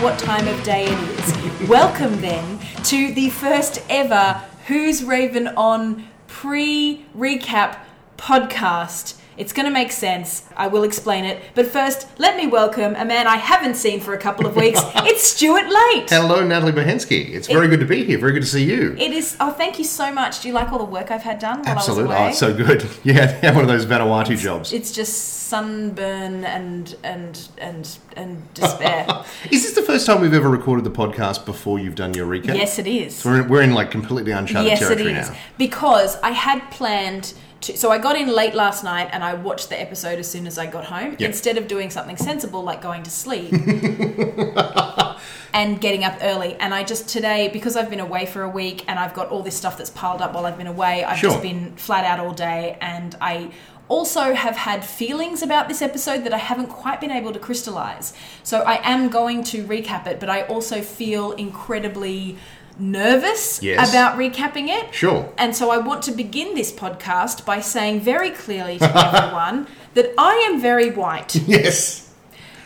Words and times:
what 0.00 0.18
time 0.18 0.48
of 0.48 0.62
day 0.62 0.86
it 0.86 1.18
is. 1.20 1.68
Welcome 1.68 2.22
then 2.22 2.58
to 2.84 3.12
the 3.12 3.28
first 3.28 3.82
ever 3.90 4.42
Who's 4.66 5.04
Raven 5.04 5.48
On 5.48 6.08
pre 6.26 7.04
recap 7.14 7.76
podcast. 8.16 9.19
It's 9.40 9.54
going 9.54 9.64
to 9.64 9.72
make 9.72 9.90
sense. 9.90 10.44
I 10.54 10.66
will 10.66 10.82
explain 10.82 11.24
it. 11.24 11.42
But 11.54 11.64
first, 11.64 12.06
let 12.18 12.36
me 12.36 12.46
welcome 12.46 12.94
a 12.94 13.06
man 13.06 13.26
I 13.26 13.36
haven't 13.36 13.76
seen 13.76 13.98
for 13.98 14.12
a 14.12 14.18
couple 14.18 14.44
of 14.46 14.54
weeks. 14.54 14.82
it's 14.96 15.30
Stuart 15.32 15.64
Late. 15.64 16.10
Hello, 16.10 16.44
Natalie 16.46 16.72
Bohensky. 16.72 17.30
It's 17.30 17.48
very 17.48 17.66
good 17.66 17.80
to 17.80 17.86
be 17.86 18.04
here. 18.04 18.18
Very 18.18 18.32
good 18.32 18.42
to 18.42 18.48
see 18.48 18.70
you. 18.70 18.94
It 18.98 19.12
is. 19.12 19.38
Oh, 19.40 19.50
thank 19.50 19.78
you 19.78 19.84
so 19.86 20.12
much. 20.12 20.42
Do 20.42 20.48
you 20.48 20.52
like 20.52 20.70
all 20.70 20.78
the 20.78 20.84
work 20.84 21.10
I've 21.10 21.22
had 21.22 21.38
done 21.38 21.66
Absolutely. 21.66 22.16
Oh, 22.16 22.26
it's 22.26 22.38
so 22.38 22.52
good. 22.54 22.86
Yeah, 23.02 23.40
yeah, 23.42 23.54
one 23.54 23.62
of 23.62 23.68
those 23.68 23.86
Vanuatu 23.86 24.36
jobs. 24.36 24.74
it's 24.74 24.92
just 24.92 25.14
sunburn 25.48 26.44
and 26.44 26.94
and 27.02 27.48
and 27.56 27.98
and 28.14 28.54
despair. 28.54 29.06
Is 29.50 29.62
this 29.62 29.72
the 29.72 29.82
first 29.82 30.04
time 30.04 30.20
we've 30.20 30.34
ever 30.34 30.50
recorded 30.50 30.84
the 30.84 30.90
podcast 30.90 31.46
before 31.46 31.78
you've 31.78 31.94
done 31.94 32.12
your 32.12 32.26
recap? 32.26 32.56
yes, 32.56 32.78
it 32.78 32.86
is. 32.86 33.24
We're 33.24 33.40
in, 33.40 33.48
we're 33.48 33.62
in 33.62 33.72
like 33.72 33.90
completely 33.90 34.32
uncharted 34.32 34.70
Yes, 34.70 34.82
it 34.82 34.84
territory 34.84 35.14
is. 35.14 35.30
now. 35.30 35.36
Because 35.56 36.20
I 36.20 36.32
had 36.32 36.60
planned 36.70 37.32
to. 37.62 37.76
So 37.76 37.90
I 37.90 37.98
got 37.98 38.16
in 38.16 38.28
late 38.28 38.54
last 38.54 38.84
night 38.84 39.08
and 39.12 39.22
I 39.22 39.34
watched 39.34 39.68
the 39.68 39.80
episode 39.80 40.18
as 40.18 40.30
soon 40.30 40.46
as 40.46 40.58
I 40.58 40.66
got 40.66 40.84
home. 40.86 41.16
Yeah. 41.18 41.28
Instead 41.28 41.58
of 41.58 41.68
doing 41.68 41.90
something 41.90 42.16
sensible 42.16 42.62
like 42.62 42.80
going 42.82 43.02
to 43.02 43.10
sleep 43.10 43.52
and 45.52 45.80
getting 45.80 46.04
up 46.04 46.18
early. 46.22 46.54
And 46.54 46.72
I 46.74 46.84
just 46.84 47.08
today, 47.08 47.48
because 47.52 47.76
I've 47.76 47.90
been 47.90 48.00
away 48.00 48.26
for 48.26 48.42
a 48.42 48.48
week 48.48 48.84
and 48.88 48.98
I've 48.98 49.14
got 49.14 49.28
all 49.28 49.42
this 49.42 49.56
stuff 49.56 49.76
that's 49.78 49.90
piled 49.90 50.22
up 50.22 50.34
while 50.34 50.46
I've 50.46 50.58
been 50.58 50.66
away, 50.66 51.04
I've 51.04 51.18
Sure. 51.18 51.30
just 51.30 51.42
been 51.42 51.74
flat 51.76 52.04
out 52.04 52.20
all 52.24 52.32
day 52.32 52.78
and 52.80 53.16
I 53.20 53.50
also 53.88 54.34
have 54.34 54.56
had 54.56 54.84
feelings 54.84 55.42
about 55.42 55.68
this 55.68 55.82
episode 55.82 56.22
that 56.22 56.32
I 56.32 56.38
haven't 56.38 56.68
quite 56.68 57.00
been 57.00 57.10
able 57.10 57.32
to 57.32 57.40
crystallize. 57.40 58.12
So 58.44 58.60
I 58.60 58.80
am 58.88 59.08
going 59.08 59.42
to 59.44 59.64
recap 59.64 60.06
it, 60.06 60.20
but 60.20 60.30
I 60.30 60.42
also 60.42 60.80
feel 60.80 61.32
incredibly 61.32 62.38
nervous 62.80 63.62
Yes. 63.62 63.90
about 63.90 64.16
recapping 64.18 64.68
it. 64.68 64.94
Sure. 64.94 65.32
And 65.38 65.54
so 65.54 65.70
I 65.70 65.78
want 65.78 66.02
to 66.04 66.12
begin 66.12 66.54
this 66.54 66.72
podcast 66.72 67.44
by 67.44 67.60
saying 67.60 68.00
very 68.00 68.30
clearly 68.30 68.78
to 68.78 68.84
everyone 69.16 69.66
that 69.94 70.12
I 70.18 70.34
am 70.50 70.60
very 70.60 70.90
white. 70.90 71.36
Yes. 71.46 72.06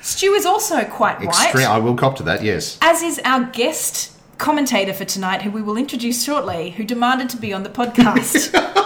Stu 0.03 0.35
is 0.35 0.45
also 0.45 0.85
quite 0.85 1.19
white, 1.21 1.29
Extreme. 1.29 1.67
I 1.69 1.79
will 1.79 1.95
cop 1.97 2.17
to 2.17 2.23
that, 2.25 2.43
yes. 2.43 2.79
as 2.83 3.03
is 3.03 3.19
our 3.25 3.45
guest 3.45 4.13
commentator 4.37 4.93
for 4.93 5.07
tonight, 5.07 5.41
who 5.43 5.51
we 5.51 5.63
will 5.63 5.79
introduce 5.79 6.23
shortly, 6.25 6.71
who 6.73 6.85
demanded 6.85 7.31
to 7.31 7.39
be 7.39 7.53
on 7.55 7.63
the 7.63 7.71
podcast. 7.71 8.53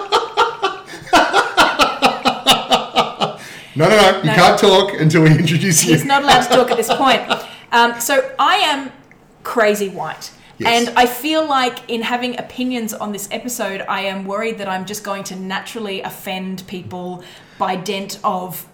No, 3.76 3.88
no, 3.88 3.96
no. 3.96 4.18
You 4.18 4.24
No. 4.24 4.34
can't 4.34 4.58
talk 4.60 5.00
until 5.00 5.22
we 5.22 5.30
introduce 5.30 5.84
you. 5.84 5.92
He's 5.94 6.04
not 6.04 6.24
allowed 6.24 6.42
to 6.42 6.48
talk 6.48 6.68
at 6.72 6.76
this 6.76 6.92
point. 6.92 7.22
Um, 7.70 8.00
so 8.00 8.28
I 8.38 8.56
am 8.56 8.90
crazy 9.44 9.88
white. 9.88 10.32
Yes. 10.58 10.88
And 10.88 10.98
I 10.98 11.06
feel 11.06 11.46
like 11.46 11.88
in 11.88 12.02
having 12.02 12.38
opinions 12.38 12.92
on 12.92 13.12
this 13.12 13.28
episode, 13.30 13.82
I 13.88 14.02
am 14.02 14.24
worried 14.24 14.58
that 14.58 14.68
I'm 14.68 14.86
just 14.86 15.04
going 15.04 15.24
to 15.24 15.36
naturally 15.36 16.00
offend 16.02 16.66
people 16.66 17.22
by 17.58 17.76
dint 17.76 18.18
of 18.24 18.66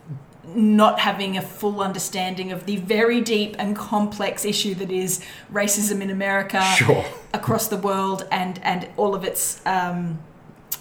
not 0.55 0.99
having 1.01 1.37
a 1.37 1.43
full 1.43 1.81
understanding 1.81 2.53
of 2.53 2.67
the 2.67 2.77
very 2.77 3.21
deep 3.21 3.57
and 3.59 3.77
complex 3.77 4.45
issue 4.45 4.75
that 4.77 4.91
is 4.91 5.25
racism 5.53 6.01
in 6.01 6.11
America, 6.11 6.62
Sure. 6.77 7.05
across 7.35 7.69
the 7.69 7.77
world, 7.79 8.27
and 8.31 8.61
and 8.62 8.89
all 8.97 9.15
of 9.15 9.25
its 9.25 9.65
um, 9.67 10.19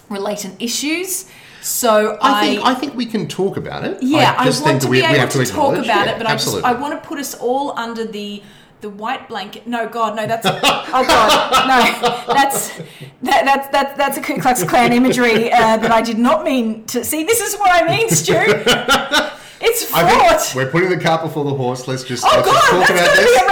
related 0.08 0.52
issues. 0.62 1.30
So 1.62 2.18
I 2.20 2.46
think 2.46 2.64
I 2.64 2.74
think 2.74 2.94
we 2.94 3.06
can 3.06 3.26
talk 3.26 3.56
about 3.56 3.84
it. 3.84 4.02
yeah, 4.02 4.34
I, 4.38 4.44
just 4.44 4.62
want 4.62 4.72
think 4.72 4.82
to 4.82 4.88
we, 4.88 4.98
be 4.98 5.02
we 5.02 5.08
able 5.08 5.20
have 5.20 5.30
to, 5.32 5.44
talk 5.46 5.78
about 5.78 6.08
it, 6.08 6.18
but 6.18 6.26
I 6.26 6.32
just. 6.32 6.62
I 6.62 6.74
want 6.74 7.00
to 7.02 7.08
put 7.08 7.18
us 7.18 7.34
all 7.34 7.76
under 7.78 8.04
the 8.04 8.42
the 8.84 8.90
white 8.90 9.26
blanket. 9.30 9.66
No, 9.66 9.88
God, 9.88 10.14
no, 10.14 10.26
that's 10.26 10.44
oh 10.46 10.50
God, 10.60 11.66
no, 11.66 12.34
that's 12.34 12.76
that, 13.22 13.44
that's 13.46 13.68
that's 13.68 13.96
that's 13.96 14.18
a 14.18 14.20
Ku 14.20 14.38
Klux 14.38 14.62
Klan 14.62 14.92
imagery 14.92 15.50
uh, 15.50 15.78
that 15.78 15.90
I 15.90 16.02
did 16.02 16.18
not 16.18 16.44
mean 16.44 16.84
to 16.86 17.02
see. 17.02 17.24
This 17.24 17.40
is 17.40 17.56
what 17.58 17.70
I 17.72 17.88
mean, 17.88 18.08
Stu. 18.10 18.34
It's 19.66 19.86
fraught. 19.86 20.52
we're 20.54 20.70
putting 20.70 20.90
the 20.90 20.98
cart 20.98 21.22
before 21.22 21.42
the 21.44 21.54
horse. 21.54 21.88
Let's 21.88 22.04
just, 22.04 22.22
Oh 22.22 22.28
let's 22.34 22.46
just 22.46 22.70
God, 22.70 22.86
talk 22.86 22.86
that's 22.86 23.00
about 23.00 23.06
going 23.06 23.16
to 23.16 23.22
this. 23.22 23.30
be 23.30 23.38
a 23.40 23.46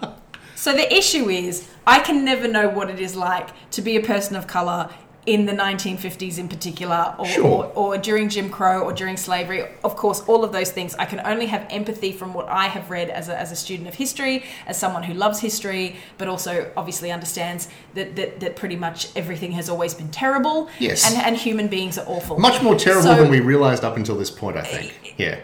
reference. 0.00 0.30
so 0.62 0.72
the 0.72 0.90
issue 0.94 1.28
is, 1.28 1.68
I 1.86 2.00
can 2.00 2.24
never 2.24 2.48
know 2.48 2.66
what 2.70 2.88
it 2.88 2.98
is 2.98 3.14
like 3.14 3.50
to 3.72 3.82
be 3.82 3.96
a 3.96 4.00
person 4.00 4.36
of 4.36 4.46
color 4.46 4.88
in 5.26 5.44
the 5.44 5.52
1950s, 5.52 6.38
in 6.38 6.48
particular, 6.48 7.14
or, 7.18 7.26
Sure. 7.26 7.44
or, 7.46 7.94
or 7.94 7.98
during 7.98 8.28
Jim 8.30 8.48
Crow 8.48 8.80
or 8.82 8.92
during 8.92 9.18
slavery. 9.18 9.64
Of 9.84 9.94
course, 9.94 10.20
all 10.26 10.44
of 10.44 10.52
those 10.52 10.70
things. 10.72 10.94
I 10.94 11.04
can 11.04 11.20
only 11.26 11.46
have 11.46 11.66
empathy 11.68 12.10
from 12.12 12.32
what 12.32 12.48
I 12.48 12.68
have 12.68 12.88
read 12.90 13.10
as 13.10 13.28
a, 13.28 13.38
as 13.38 13.52
a 13.52 13.56
student 13.56 13.86
of 13.86 13.94
history, 13.94 14.44
as 14.66 14.78
someone 14.78 15.02
who 15.02 15.12
loves 15.12 15.38
history, 15.40 15.96
but 16.16 16.26
also 16.26 16.70
obviously 16.76 17.12
understands 17.12 17.68
that 17.94 18.16
that, 18.16 18.40
that 18.40 18.56
pretty 18.56 18.76
much 18.76 19.08
everything 19.14 19.52
has 19.52 19.68
always 19.68 19.92
been 19.92 20.08
terrible. 20.10 20.68
Yes. 20.78 21.06
and, 21.12 21.20
and 21.22 21.36
human 21.36 21.68
beings 21.68 21.98
are 21.98 22.06
awful. 22.06 22.38
Much 22.38 22.62
more 22.62 22.74
terrible 22.74 23.02
So- 23.02 23.16
than 23.16 23.30
we 23.30 23.40
realised 23.40 23.84
up 23.84 23.96
until 23.98 24.16
this 24.16 24.30
point, 24.30 24.56
I 24.56 24.62
think. 24.62 25.14
Yeah. 25.18 25.38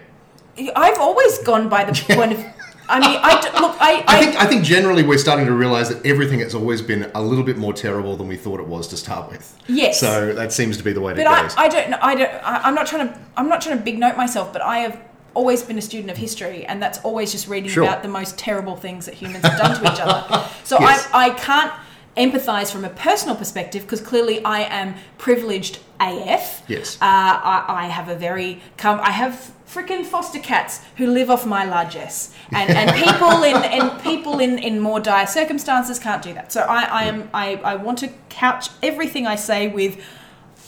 I've 0.75 0.99
always 0.99 1.37
gone 1.41 1.69
by 1.69 1.85
the 1.85 1.93
point 2.15 2.33
of. 2.33 2.43
I 2.89 3.01
mean, 3.01 3.19
I 3.23 3.41
d- 3.41 3.61
look. 3.61 3.77
I, 3.81 4.05
I 4.07 4.21
think 4.25 4.37
I 4.37 4.47
think 4.47 4.65
generally 4.65 5.03
we're 5.03 5.19
starting 5.19 5.47
to 5.47 5.53
realise 5.53 5.89
that 5.89 6.05
everything 6.07 6.41
has 6.41 6.55
always 6.55 6.83
been 6.83 7.11
a 7.15 7.23
little 7.23 7.45
bit 7.45 7.57
more 7.57 7.73
terrible 7.73 8.17
than 8.17 8.29
we 8.29 8.37
thought 8.37 8.61
it 8.61 8.67
was 8.67 8.87
to 8.89 8.97
start 8.97 9.31
with. 9.31 9.57
Yes. 9.67 9.99
So 10.01 10.33
that 10.35 10.53
seems 10.53 10.77
to 10.79 10.85
be 10.85 10.93
the 10.93 11.01
way 11.01 11.13
But 11.15 11.25
to 11.25 11.31
I, 11.31 11.49
go. 11.49 11.55
I 11.57 11.69
don't. 11.69 11.93
I 11.95 12.15
don't. 12.15 12.31
I, 12.45 12.57
I'm 12.65 12.75
not 12.75 12.87
trying 12.87 13.09
to. 13.09 13.19
I'm 13.37 13.49
not 13.49 13.61
trying 13.61 13.79
to 13.79 13.85
big 13.85 13.99
note 13.99 14.17
myself, 14.17 14.53
but 14.53 14.63
I 14.63 14.79
have 14.79 15.01
always 15.35 15.63
been 15.63 15.77
a 15.79 15.83
student 15.83 16.11
of 16.11 16.17
history, 16.17 16.65
and 16.65 16.81
that's 16.83 16.99
always 17.05 17.31
just 17.33 17.47
reading 17.49 17.69
Sure. 17.71 17.85
about 17.85 18.03
the 18.03 18.09
most 18.09 18.39
terrible 18.39 18.75
things 18.77 19.05
that 19.07 19.15
humans 19.15 19.45
have 19.45 19.59
done 19.59 19.77
to 19.85 19.93
each 19.93 20.01
other. 20.01 20.49
So 20.65 20.79
Yes. 20.81 21.09
I, 21.13 21.27
I 21.27 21.31
can't 21.31 21.73
empathize 22.17 22.73
from 22.73 22.85
a 22.85 22.89
personal 22.89 23.37
perspective 23.37 23.83
because 23.83 24.01
clearly 24.01 24.43
I 24.45 24.61
am 24.63 24.95
privileged 25.19 25.79
AF. 26.01 26.63
Yes. 26.67 26.97
Uh, 26.97 27.05
I, 27.05 27.65
I 27.69 27.87
have 27.89 28.09
a 28.09 28.17
very. 28.17 28.61
Com- 28.79 29.01
I 29.01 29.11
have 29.11 29.53
freaking 29.67 30.05
foster 30.05 30.39
cats 30.39 30.81
who 30.97 31.07
live 31.07 31.31
off 31.31 31.45
my 31.47 31.65
largesse, 31.65 32.33
and, 32.53 32.71
and 32.71 32.93
people 32.97 33.43
in 33.43 33.57
and 33.57 34.01
people 34.03 34.39
in, 34.39 34.59
in 34.59 34.81
more 34.81 35.01
dire 35.01 35.27
circumstances 35.27 35.99
can't 35.99 36.23
do 36.23 36.33
that. 36.35 36.53
So 36.53 36.63
I, 36.63 36.83
I 36.85 37.05
am. 37.05 37.31
I, 37.35 37.57
I 37.57 37.75
want 37.77 37.99
to 37.99 38.09
couch 38.29 38.69
everything 38.83 39.27
I 39.27 39.37
say 39.37 39.69
with. 39.69 40.03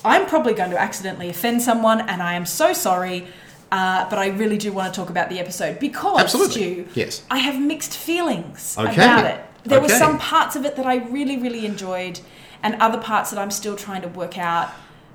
I'm 0.05 0.27
probably 0.27 0.55
going 0.55 0.71
to 0.71 0.81
accidentally 0.81 1.29
offend 1.29 1.63
someone, 1.63 2.01
and 2.01 2.23
I 2.23 2.35
am 2.35 2.47
so 2.47 2.73
sorry. 2.73 3.27
Uh, 3.71 4.09
but 4.09 4.19
I 4.19 4.29
really 4.29 4.57
do 4.57 4.73
want 4.73 4.93
to 4.93 4.99
talk 4.99 5.11
about 5.11 5.29
the 5.29 5.39
episode 5.39 5.79
because, 5.79 6.21
Absolutely. 6.21 6.85
Stu, 6.85 6.89
Yes. 6.95 7.23
I 7.31 7.37
have 7.39 7.61
mixed 7.61 7.95
feelings 7.95 8.75
Okay. 8.79 8.95
about 8.95 9.27
it. 9.27 9.45
There 9.65 9.79
were 9.79 9.91
some 9.91 10.19
parts 10.19 10.57
of 10.57 10.65
it 10.65 10.77
that 10.77 10.87
I 10.87 10.97
really, 10.97 11.37
really 11.37 11.67
enjoyed, 11.67 12.21
and 12.63 12.77
other 12.77 12.97
parts 12.97 13.29
that 13.31 13.39
I'm 13.39 13.51
still 13.51 13.77
trying 13.77 14.01
to 14.03 14.09
work 14.09 14.39
out 14.39 14.71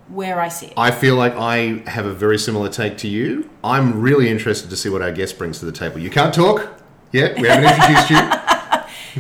where 0.10 0.40
I 0.40 0.50
sit. 0.50 0.74
I 0.78 0.92
feel 0.92 1.16
like 1.16 1.34
I 1.36 1.84
have 1.90 2.06
a 2.06 2.14
very 2.14 2.38
similar 2.38 2.70
take 2.70 2.98
to 3.00 3.08
you. 3.08 3.50
I'm 3.64 4.02
really 4.02 4.30
interested 4.30 4.70
to 4.70 4.76
see 4.76 4.90
what 4.90 5.02
our 5.02 5.12
guest 5.12 5.38
brings 5.38 5.60
to 5.60 5.66
the 5.66 5.72
table. 5.72 6.00
You 6.00 6.10
can't 6.10 6.34
talk 6.34 6.70
yet. 7.12 7.40
We 7.40 7.48
haven't 7.48 7.72
introduced 7.74 8.10
you. 8.10 8.18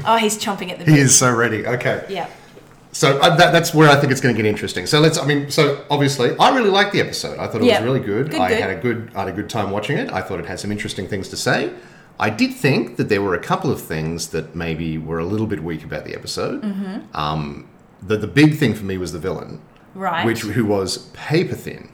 Oh, 0.05 0.17
he's 0.17 0.39
chomping 0.43 0.71
at 0.71 0.79
the 0.79 0.85
bit. 0.85 0.95
He 0.95 0.99
is 0.99 1.15
so 1.15 1.31
ready. 1.31 1.67
Okay. 1.67 2.03
Yeah. 2.09 2.27
So 2.93 3.19
uh, 3.19 3.35
that, 3.35 3.51
that's 3.51 3.75
where 3.75 3.87
I 3.89 3.95
think 3.95 4.11
it's 4.11 4.21
going 4.21 4.35
to 4.35 4.41
get 4.41 4.49
interesting. 4.49 4.87
So 4.87 4.99
let's. 4.99 5.19
I 5.19 5.25
mean, 5.27 5.51
so 5.51 5.85
obviously, 5.91 6.35
I 6.39 6.55
really 6.55 6.71
liked 6.71 6.93
the 6.93 6.99
episode. 6.99 7.37
I 7.37 7.45
thought 7.45 7.61
it 7.61 7.65
Yeah. 7.65 7.79
was 7.79 7.85
really 7.85 7.99
good. 7.99 8.31
Good, 8.31 8.39
I 8.39 8.49
good. 8.49 8.59
had 8.59 8.69
a 8.71 8.81
good. 8.81 9.11
I 9.15 9.19
had 9.19 9.27
a 9.29 9.31
good 9.33 9.51
time 9.51 9.69
watching 9.69 9.97
it. 9.99 10.11
I 10.11 10.21
thought 10.21 10.39
it 10.39 10.47
had 10.47 10.59
some 10.59 10.71
interesting 10.71 11.07
things 11.07 11.29
to 11.29 11.37
say. 11.37 11.71
I 12.19 12.31
did 12.31 12.53
think 12.55 12.97
that 12.97 13.09
there 13.09 13.21
were 13.21 13.35
a 13.35 13.39
couple 13.39 13.69
of 13.71 13.81
things 13.81 14.29
that 14.29 14.55
maybe 14.55 14.97
were 14.97 15.19
a 15.19 15.25
little 15.25 15.45
bit 15.47 15.63
weak 15.63 15.83
about 15.83 16.05
the 16.05 16.15
episode. 16.15 16.63
Mm-hmm. 16.63 17.15
Um, 17.15 17.69
the 18.01 18.17
the 18.17 18.27
big 18.27 18.57
thing 18.57 18.73
for 18.73 18.85
me 18.85 18.97
was 18.97 19.11
the 19.11 19.19
villain, 19.19 19.61
Right. 19.95 20.25
which 20.25 20.41
who 20.41 20.65
was 20.65 20.97
paper 21.13 21.55
thin, 21.55 21.89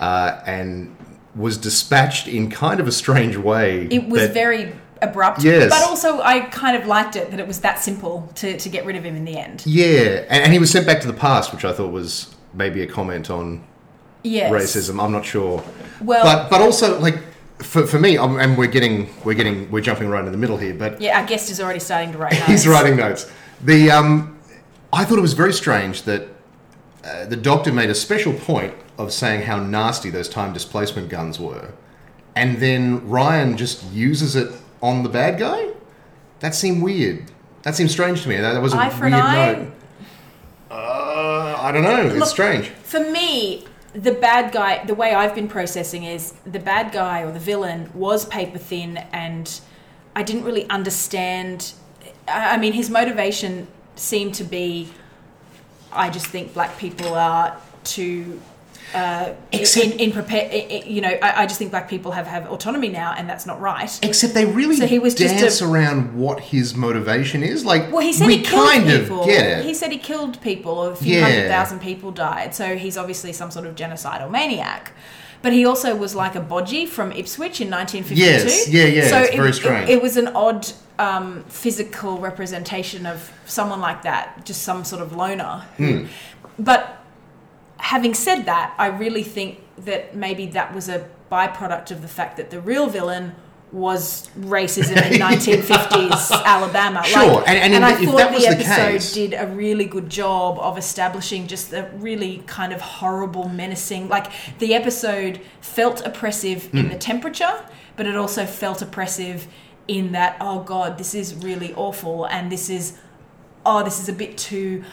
uh, 0.00 0.40
and 0.46 0.94
was 1.34 1.56
dispatched 1.58 2.28
in 2.28 2.50
kind 2.50 2.78
of 2.80 2.86
a 2.86 2.92
strange 2.92 3.36
way. 3.36 3.88
It 3.90 4.08
was 4.08 4.22
that- 4.22 4.34
very 4.34 4.72
abrupt. 5.02 5.42
Yes. 5.42 5.68
But 5.70 5.82
also, 5.88 6.20
I 6.22 6.40
kind 6.40 6.76
of 6.76 6.86
liked 6.86 7.16
it 7.16 7.30
that 7.30 7.40
it 7.40 7.46
was 7.46 7.60
that 7.60 7.78
simple 7.80 8.30
to, 8.36 8.56
to 8.58 8.68
get 8.68 8.86
rid 8.86 8.96
of 8.96 9.04
him 9.04 9.16
in 9.16 9.24
the 9.24 9.36
end. 9.36 9.62
Yeah, 9.66 10.24
and, 10.30 10.44
and 10.44 10.52
he 10.52 10.58
was 10.58 10.70
sent 10.70 10.86
back 10.86 11.00
to 11.00 11.06
the 11.06 11.12
past, 11.12 11.52
which 11.52 11.64
I 11.64 11.72
thought 11.72 11.90
was 11.92 12.34
maybe 12.54 12.82
a 12.82 12.86
comment 12.86 13.30
on 13.30 13.64
Yes. 14.22 14.50
racism. 14.50 15.02
I'm 15.02 15.12
not 15.12 15.24
sure. 15.26 15.62
Well- 16.00 16.24
but 16.24 16.48
but 16.50 16.60
also 16.62 16.98
like 17.00 17.18
for, 17.58 17.86
for 17.86 17.98
me, 17.98 18.16
um, 18.16 18.38
and 18.38 18.56
we're 18.56 18.66
getting 18.68 19.08
we're 19.24 19.34
getting 19.34 19.70
we're 19.70 19.82
jumping 19.82 20.08
right 20.08 20.24
in 20.24 20.32
the 20.32 20.38
middle 20.38 20.56
here. 20.56 20.72
But 20.74 21.00
Yeah, 21.00 21.20
our 21.20 21.26
guest 21.26 21.50
is 21.50 21.60
already 21.60 21.80
starting 21.80 22.12
to 22.12 22.18
write 22.18 22.32
notes. 22.38 22.46
he's 22.46 22.66
writing 22.66 22.96
notes. 22.96 23.30
The 23.62 23.90
um, 23.90 24.38
I 24.92 25.04
thought 25.04 25.18
it 25.18 25.22
was 25.22 25.34
very 25.34 25.52
strange 25.52 26.02
that 26.04 26.28
uh, 27.04 27.26
the 27.26 27.36
doctor 27.36 27.72
made 27.72 27.90
a 27.90 27.94
special 27.94 28.32
point 28.32 28.74
of 28.98 29.12
saying 29.12 29.42
how 29.42 29.58
nasty 29.58 30.10
those 30.10 30.28
time 30.28 30.52
displacement 30.52 31.08
guns 31.08 31.38
were, 31.38 31.72
and 32.34 32.58
then 32.58 33.08
Ryan 33.08 33.56
just 33.56 33.84
uses 33.92 34.36
it 34.36 34.52
on 34.82 35.02
the 35.02 35.08
bad 35.08 35.38
guy. 35.38 35.68
That 36.40 36.54
seemed 36.54 36.82
weird. 36.82 37.30
That 37.62 37.74
seemed 37.74 37.90
strange 37.90 38.22
to 38.22 38.28
me. 38.28 38.36
That, 38.36 38.52
that 38.52 38.62
was 38.62 38.74
a 38.74 38.76
Eye 38.76 38.88
weird 38.88 39.12
note. 39.12 39.72
Uh, 40.70 41.56
I 41.58 41.72
don't 41.72 41.82
know. 41.82 42.14
It's 42.16 42.30
strange. 42.30 42.68
For 42.68 43.00
me, 43.00 43.64
the 43.94 44.12
bad 44.12 44.52
guy, 44.52 44.84
the 44.84 44.94
way 44.94 45.14
I've 45.14 45.34
been 45.34 45.48
processing 45.48 46.04
is 46.04 46.34
the 46.44 46.58
bad 46.58 46.92
guy 46.92 47.22
or 47.22 47.32
the 47.32 47.38
villain 47.38 47.90
was 47.94 48.26
paper 48.26 48.58
thin 48.58 48.98
and 49.12 49.60
I 50.16 50.22
didn't 50.22 50.44
really 50.44 50.68
understand. 50.68 51.72
I 52.26 52.56
mean, 52.58 52.72
his 52.72 52.90
motivation 52.90 53.68
seemed 53.96 54.34
to 54.34 54.44
be, 54.44 54.90
I 55.94 56.10
just 56.10 56.26
think 56.26 56.54
black 56.54 56.76
people 56.78 57.14
are 57.14 57.56
too. 57.84 58.40
Uh, 58.94 59.32
Except- 59.50 59.86
in, 59.86 59.92
in 59.98 60.12
prepare, 60.12 60.54
you 60.86 61.00
know, 61.00 61.08
I, 61.08 61.42
I 61.42 61.46
just 61.46 61.58
think 61.58 61.72
black 61.72 61.88
people 61.88 62.12
have, 62.12 62.28
have 62.28 62.46
autonomy 62.48 62.88
now, 62.90 63.12
and 63.16 63.28
that's 63.28 63.44
not 63.44 63.60
right. 63.60 63.90
Except 64.04 64.34
they 64.34 64.44
really 64.46 64.76
So 64.76 64.86
he 64.86 65.00
was 65.00 65.16
just 65.16 65.34
dance 65.36 65.60
a- 65.60 65.66
around 65.66 66.14
what 66.16 66.38
his 66.38 66.76
motivation 66.76 67.42
is. 67.42 67.64
Like, 67.64 67.90
Well, 67.90 68.02
he 68.02 68.12
said 68.12 68.28
we 68.28 68.36
he 68.36 68.42
killed 68.44 68.68
kind 68.70 68.86
people. 68.86 69.24
He 69.26 69.74
said 69.74 69.90
he 69.90 69.98
killed 69.98 70.40
people, 70.42 70.72
or 70.78 70.92
a 70.92 70.96
few 70.96 71.16
Yeah. 71.16 71.22
hundred 71.28 71.48
thousand 71.48 71.80
people 71.80 72.12
died. 72.12 72.54
So 72.54 72.76
he's 72.76 72.96
obviously 72.96 73.32
some 73.32 73.50
sort 73.50 73.66
of 73.66 73.74
genocidal 73.74 74.30
maniac. 74.30 74.92
But 75.44 75.52
he 75.52 75.66
also 75.66 75.94
was 75.94 76.14
like 76.14 76.36
a 76.36 76.40
bodgy 76.40 76.88
from 76.88 77.12
Ipswich 77.12 77.60
in 77.60 77.70
1952. 77.70 78.14
Yes, 78.18 78.66
yeah, 78.66 78.86
yeah, 78.86 79.08
So 79.08 79.18
it's 79.18 79.34
it, 79.34 79.36
very 79.36 79.52
strange. 79.52 79.90
It, 79.90 80.00
was 80.00 80.16
an 80.16 80.28
odd 80.28 80.66
um, 80.98 81.44
physical 81.48 82.16
representation 82.16 83.04
of 83.04 83.30
someone 83.44 83.78
like 83.78 84.04
that, 84.04 84.46
just 84.46 84.62
some 84.62 84.84
sort 84.84 85.02
of 85.02 85.12
loner. 85.12 85.66
Hmm. 85.76 86.06
But 86.58 86.98
having 87.76 88.14
said 88.14 88.46
that, 88.46 88.74
I 88.78 88.86
really 88.86 89.22
think 89.22 89.60
that 89.84 90.16
maybe 90.16 90.46
that 90.46 90.74
was 90.74 90.88
a 90.88 91.10
byproduct 91.30 91.90
of 91.90 92.00
the 92.00 92.08
fact 92.08 92.38
that 92.38 92.48
the 92.48 92.58
real 92.58 92.86
villain 92.86 93.34
was 93.74 94.28
racism 94.38 94.96
in 95.10 95.20
1950s 95.20 96.30
Alabama. 96.44 97.02
Sure, 97.02 97.42
and- 97.46 97.58
and 97.58 97.74
in 97.74 97.82
I 97.82 97.92
if 98.00 98.08
thought 98.08 98.16
that 98.18 98.32
was 98.32 98.42
the 98.44 98.50
the 98.50 98.54
episode 98.56 98.92
case- 98.92 99.12
did 99.14 99.34
a 99.34 99.46
really 99.48 99.84
good 99.84 100.08
job 100.08 100.58
of 100.60 100.78
establishing 100.78 101.46
just 101.48 101.72
a 101.72 101.90
really 101.96 102.42
kind 102.46 102.72
of 102.72 102.80
horrible, 102.80 103.48
menacing. 103.48 104.08
Like 104.08 104.30
the 104.60 104.74
episode 104.74 105.40
felt 105.60 106.06
oppressive 106.06 106.66
Hmm. 106.66 106.78
in 106.78 106.88
the 106.90 106.96
temperature, 106.96 107.54
but 107.96 108.06
it 108.06 108.16
also 108.16 108.46
felt 108.46 108.80
oppressive 108.80 109.48
in 109.88 110.12
that 110.12 110.36
oh 110.40 110.60
god, 110.60 110.96
this 110.96 111.14
is 111.14 111.34
really 111.34 111.74
awful, 111.74 112.24
and 112.26 112.50
this 112.52 112.70
is 112.70 112.96
oh 113.66 113.82
this 113.82 113.98
is 114.00 114.08
a 114.08 114.12
bit 114.12 114.38
too 114.38 114.84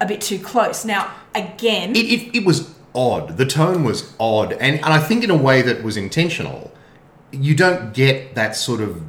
a 0.00 0.06
bit 0.06 0.20
too 0.20 0.38
close. 0.38 0.84
Now 0.84 1.10
again, 1.34 1.90
it, 1.96 2.06
it, 2.06 2.36
it 2.38 2.44
was 2.44 2.72
odd. 2.94 3.36
The 3.36 3.46
tone 3.46 3.82
was 3.84 4.14
odd, 4.20 4.52
and, 4.52 4.76
and 4.76 4.84
I 4.84 5.00
think 5.00 5.24
in 5.24 5.30
a 5.30 5.36
way 5.36 5.60
that 5.62 5.82
was 5.82 5.96
intentional. 5.96 6.70
You 7.32 7.54
don't 7.54 7.92
get 7.92 8.34
that 8.34 8.54
sort 8.54 8.80
of 8.80 9.02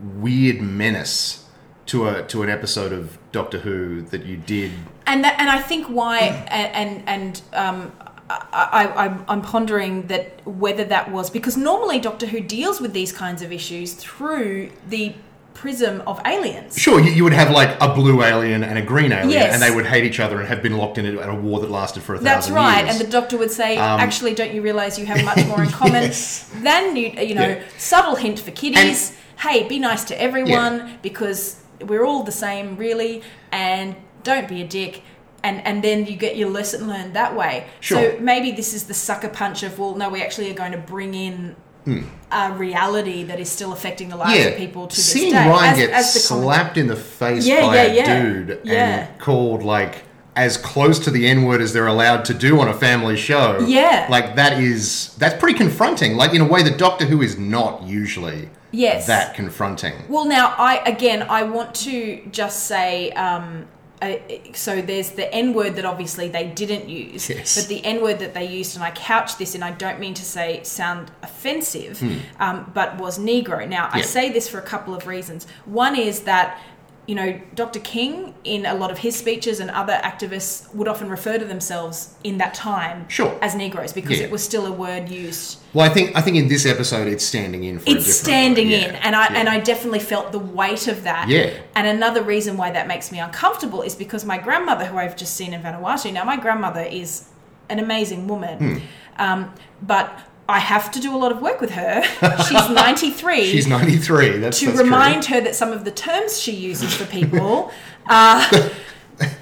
weird 0.00 0.60
menace 0.60 1.44
to 1.86 2.08
a 2.08 2.22
to 2.24 2.42
an 2.42 2.50
episode 2.50 2.92
of 2.92 3.18
Doctor 3.32 3.58
Who 3.58 4.02
that 4.02 4.24
you 4.24 4.36
did. 4.36 4.72
and 5.06 5.24
that, 5.24 5.38
and 5.38 5.50
I 5.50 5.60
think 5.60 5.86
why 5.86 6.18
and 6.18 7.02
and, 7.06 7.42
um, 7.52 7.92
I, 8.30 9.18
I'm 9.28 9.42
pondering 9.42 10.06
that 10.06 10.44
whether 10.46 10.84
that 10.84 11.10
was 11.10 11.28
because 11.28 11.56
normally 11.56 11.98
Doctor 11.98 12.26
Who 12.26 12.40
deals 12.40 12.80
with 12.80 12.92
these 12.92 13.12
kinds 13.12 13.42
of 13.42 13.52
issues 13.52 13.92
through 13.94 14.70
the 14.88 15.14
prism 15.54 16.02
of 16.06 16.20
aliens. 16.26 16.76
Sure, 16.78 17.00
you, 17.00 17.10
you 17.10 17.24
would 17.24 17.32
have 17.32 17.50
like 17.50 17.76
a 17.80 17.94
blue 17.94 18.22
alien 18.22 18.62
and 18.62 18.76
a 18.78 18.82
green 18.82 19.12
alien, 19.12 19.30
Yes. 19.30 19.54
and 19.54 19.62
they 19.62 19.74
would 19.74 19.86
hate 19.86 20.04
each 20.04 20.20
other 20.20 20.38
and 20.40 20.48
have 20.48 20.62
been 20.62 20.76
locked 20.76 20.98
in 20.98 21.06
a, 21.06 21.20
in 21.20 21.28
a 21.28 21.34
war 21.34 21.60
that 21.60 21.70
lasted 21.70 22.02
for 22.02 22.14
a 22.14 22.18
That's 22.18 22.46
thousand 22.46 22.54
right, 22.56 22.84
years. 22.84 22.90
and 23.00 23.06
the 23.06 23.10
doctor 23.10 23.38
would 23.38 23.50
say, 23.50 23.76
Um, 23.78 24.00
"Actually, 24.00 24.34
don't 24.34 24.52
you 24.52 24.60
realise 24.62 24.98
you 24.98 25.06
have 25.06 25.24
much 25.32 25.46
more 25.46 25.62
in 25.62 25.70
common 25.70 26.02
Yes. 26.02 26.50
than 26.62 26.96
you? 26.96 27.08
You 27.10 27.34
know, 27.36 27.48
Yeah. 27.48 27.62
subtle 27.78 28.16
hint 28.16 28.40
for 28.40 28.50
kiddies. 28.50 29.16
hey, 29.38 29.66
be 29.66 29.78
nice 29.78 30.04
to 30.04 30.20
everyone 30.20 30.98
because 31.02 31.56
we're 31.80 32.04
all 32.04 32.22
the 32.22 32.32
same, 32.32 32.76
really, 32.76 33.22
and 33.52 33.94
don't 34.22 34.48
be 34.48 34.60
a 34.60 34.66
dick." 34.66 35.02
And, 35.42 35.60
and 35.66 35.84
then 35.84 36.06
you 36.06 36.16
get 36.16 36.38
your 36.38 36.48
lesson 36.48 36.88
learned 36.88 37.12
that 37.14 37.36
way. 37.36 37.66
Sure. 37.80 38.12
So 38.12 38.18
maybe 38.18 38.50
this 38.52 38.72
is 38.72 38.84
the 38.84 38.94
sucker 38.94 39.28
punch 39.28 39.62
of 39.62 39.78
well, 39.78 39.94
no, 39.94 40.08
we 40.08 40.22
actually 40.22 40.50
are 40.50 40.54
going 40.54 40.72
to 40.72 40.78
bring 40.78 41.12
in 41.12 41.54
a 41.86 42.52
reality 42.52 43.24
that 43.24 43.38
is 43.38 43.48
still 43.50 43.72
affecting 43.72 44.08
the 44.08 44.16
lives 44.16 44.38
yeah, 44.38 44.46
of 44.46 44.56
people 44.56 44.86
to 44.86 45.00
seeing 45.00 45.32
this 45.32 45.42
day. 45.42 45.48
Ryan 45.48 45.72
as, 45.72 45.78
get 45.78 45.90
as 45.90 46.14
the 46.14 46.20
slapped 46.20 46.76
in 46.76 46.86
the 46.86 46.96
face 46.96 47.46
Yeah, 47.46 47.66
by 47.66 47.86
yeah, 47.86 48.02
a 48.02 48.22
dude 48.22 48.66
and 48.66 49.18
called 49.18 49.62
like 49.62 50.02
as 50.36 50.56
close 50.56 50.98
to 51.00 51.10
the 51.10 51.26
N 51.28 51.44
word 51.44 51.60
as 51.60 51.72
they're 51.72 51.86
allowed 51.86 52.24
to 52.24 52.34
do 52.34 52.60
on 52.60 52.68
a 52.68 52.74
family 52.74 53.16
show. 53.16 53.60
Yeah. 53.66 54.06
like 54.10 54.34
that 54.36 54.60
is 54.60 55.14
that's 55.18 55.38
pretty 55.38 55.56
confronting. 55.56 56.16
Like 56.16 56.34
in 56.34 56.40
a 56.40 56.46
way 56.46 56.62
that 56.62 56.78
Doctor 56.78 57.04
Who 57.04 57.22
is 57.22 57.38
not 57.38 57.82
usually 57.82 58.48
Yes. 58.72 59.06
that 59.06 59.34
confronting. 59.34 59.94
Well, 60.08 60.24
now 60.24 60.54
I 60.58 60.82
again 60.86 61.22
I 61.22 61.44
want 61.44 61.74
to 61.76 62.22
just 62.32 62.64
say. 62.64 63.10
Um, 63.12 63.66
uh, 64.12 64.18
so 64.54 64.80
there's 64.82 65.10
the 65.10 65.32
N 65.34 65.52
word 65.54 65.76
that 65.76 65.84
obviously 65.84 66.28
they 66.28 66.46
didn't 66.46 66.88
use, 66.88 67.28
Yes. 67.28 67.56
but 67.56 67.68
the 67.68 67.84
N 67.84 68.02
word 68.02 68.18
that 68.20 68.34
they 68.34 68.46
used, 68.46 68.74
and 68.76 68.84
I 68.84 68.90
couch 68.92 69.36
this, 69.38 69.54
and 69.54 69.64
I 69.64 69.70
don't 69.72 69.98
mean 70.00 70.14
to 70.14 70.24
say 70.24 70.62
sound 70.62 71.10
offensive, 71.22 72.02
um, 72.40 72.70
but 72.74 72.98
was 72.98 73.18
Negro. 73.18 73.68
Now 73.68 73.88
I 73.92 74.00
Hmm. 74.00 74.06
Say 74.06 74.30
this 74.30 74.48
for 74.48 74.58
a 74.58 74.62
couple 74.62 74.94
of 74.94 75.06
reasons. 75.06 75.46
One 75.64 75.96
is 75.96 76.20
that 76.20 76.58
you 77.06 77.14
know 77.14 77.38
Dr. 77.54 77.80
King, 77.80 78.34
in 78.44 78.64
a 78.66 78.74
lot 78.74 78.90
of 78.90 78.98
his 78.98 79.14
speeches, 79.16 79.60
and 79.60 79.70
other 79.70 80.00
activists 80.02 80.74
would 80.74 80.88
often 80.88 81.08
refer 81.10 81.36
to 81.38 81.44
themselves 81.44 82.14
in 82.24 82.38
that 82.38 82.54
time 82.54 83.06
Sure. 83.08 83.36
as 83.42 83.54
Negroes 83.54 83.92
because 83.92 84.18
Yeah. 84.18 84.24
it 84.26 84.30
was 84.30 84.42
still 84.42 84.66
a 84.66 84.72
word 84.72 85.08
used 85.10 85.58
Well, 85.74 85.84
I 85.84 85.92
think 85.92 86.16
I 86.16 86.20
think 86.22 86.36
in 86.36 86.48
this 86.48 86.64
episode 86.66 87.06
it's 87.08 87.24
standing 87.24 87.64
in 87.64 87.78
for. 87.78 87.90
a 87.90 87.92
it's 87.94 88.14
standing 88.14 88.70
in 88.70 88.90
and 89.06 89.14
i 89.16 89.24
yeah. 89.32 89.38
and 89.40 89.48
i 89.48 89.58
definitely 89.60 89.98
felt 90.12 90.32
the 90.32 90.38
weight 90.38 90.88
of 90.88 91.02
that 91.04 91.28
Yeah. 91.28 91.50
and 91.76 91.86
another 91.86 92.22
reason 92.22 92.56
why 92.56 92.70
that 92.70 92.86
makes 92.86 93.10
me 93.12 93.18
uncomfortable 93.18 93.82
is 93.82 93.94
because 93.94 94.24
my 94.24 94.38
grandmother 94.38 94.84
who 94.86 94.96
i've 94.98 95.16
just 95.16 95.34
seen 95.36 95.52
in 95.52 95.60
vanuatu 95.62 96.12
now 96.12 96.24
my 96.24 96.36
grandmother 96.36 96.82
is 97.02 97.24
an 97.68 97.78
amazing 97.78 98.28
woman 98.28 98.56
Hmm. 98.58 98.78
um, 99.24 99.40
but 99.82 100.08
i 100.48 100.58
have 100.58 100.90
to 100.90 101.00
do 101.00 101.14
a 101.14 101.18
lot 101.18 101.32
of 101.32 101.40
work 101.40 101.60
with 101.60 101.70
her 101.70 102.02
she's 102.48 102.68
93 102.84 103.44
She's 103.46 103.66
ninety 103.66 103.96
three. 103.96 104.38
That's 104.38 104.60
to 104.60 104.66
that's 104.66 104.78
remind 104.78 105.22
true. 105.24 105.36
her 105.36 105.40
that 105.44 105.54
some 105.54 105.72
of 105.72 105.84
the 105.84 105.90
terms 105.90 106.38
she 106.40 106.52
uses 106.52 106.94
for 106.94 107.06
people 107.06 107.70
are 108.06 108.42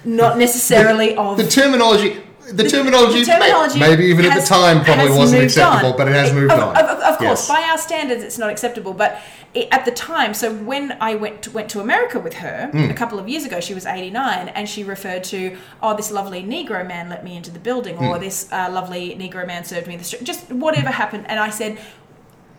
not 0.04 0.38
necessarily 0.38 1.16
of 1.16 1.37
the 1.38 1.46
terminology. 1.46 2.20
The, 2.52 2.69
terminology, 2.69 3.20
the 3.20 3.25
terminology 3.26 3.78
may- 3.81 3.90
maybe 3.90 4.04
even 4.06 4.26
at 4.26 4.38
the 4.38 4.44
time, 4.46 4.84
probably 4.84 5.10
wasn't 5.16 5.44
acceptable, 5.44 5.93
on. 5.93 5.96
but 5.96 6.08
it 6.08 6.14
has 6.14 6.34
moved 6.34 6.52
of, 6.52 6.58
on. 6.60 6.76
Of, 6.76 6.84
of 7.00 7.19
course, 7.19 7.48
Yes. 7.48 7.48
by 7.48 7.62
our 7.62 7.78
standards, 7.78 8.22
it's 8.22 8.37
not 8.37 8.50
acceptable. 8.50 8.93
But 8.93 9.19
it, 9.54 9.69
at 9.70 9.84
the 9.84 9.90
time, 9.90 10.32
so 10.34 10.52
when 10.54 10.96
I 11.00 11.14
went 11.14 11.43
to, 11.43 11.50
went 11.50 11.69
to 11.70 11.81
America 11.81 12.19
with 12.19 12.34
her 12.34 12.69
Hmm. 12.72 12.90
a 12.90 12.94
couple 12.94 13.19
of 13.19 13.28
years 13.28 13.44
ago, 13.44 13.60
she 13.60 13.75
was 13.75 13.84
eighty 13.87 14.10
nine, 14.10 14.49
and 14.49 14.69
she 14.69 14.82
referred 14.84 15.25
to, 15.25 15.58
"Oh, 15.82 15.94
this 15.94 16.10
lovely 16.10 16.43
Negro 16.43 16.86
man 16.86 17.08
let 17.10 17.22
me 17.24 17.36
into 17.36 17.50
the 17.50 17.58
building," 17.58 17.96
or 17.98 18.15
Hmm. 18.17 18.20
"This 18.22 18.48
uh, 18.50 18.69
lovely 18.70 19.15
Negro 19.15 19.46
man 19.46 19.65
served 19.65 19.86
me 19.88 19.94
in 19.94 19.98
the 19.98 20.05
street." 20.06 20.24
Just 20.24 20.50
whatever 20.50 20.88
happened, 20.88 21.24
and 21.29 21.38
I 21.38 21.50
said, 21.50 21.79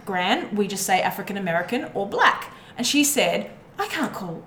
"Gran, 0.06 0.56
we 0.56 0.67
just 0.67 0.86
say 0.86 1.01
African 1.01 1.38
American 1.38 1.88
or 1.94 2.06
black," 2.08 2.51
and 2.77 2.86
she 2.86 3.03
said, 3.03 3.50
"I 3.79 3.88
can't 3.88 4.13
call." 4.13 4.44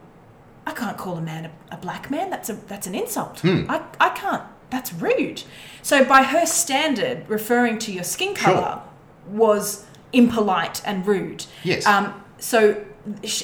I 0.68 0.73
can't 0.73 0.97
call 0.99 1.16
a 1.16 1.20
man 1.23 1.44
a, 1.70 1.75
a 1.75 1.78
black 1.78 2.11
man. 2.11 2.28
That's 2.30 2.49
a 2.50 2.54
that's 2.54 2.87
an 2.88 2.94
insult. 2.94 3.40
Hmm. 3.40 3.64
I, 3.68 3.82
I 4.00 4.09
can't. 4.11 4.42
That's 4.70 4.92
rude. 4.92 5.42
So 5.82 6.04
by 6.04 6.25
her 6.25 6.44
standard, 6.44 7.28
referring 7.28 7.78
to 7.80 7.92
your 7.92 8.02
skin 8.02 8.35
Sure. 8.35 8.52
color 8.54 8.80
was 9.28 9.85
impolite 10.12 10.82
and 10.85 11.06
rude. 11.06 11.47
Yes. 11.62 11.87
Um, 11.87 12.20
so 12.38 12.85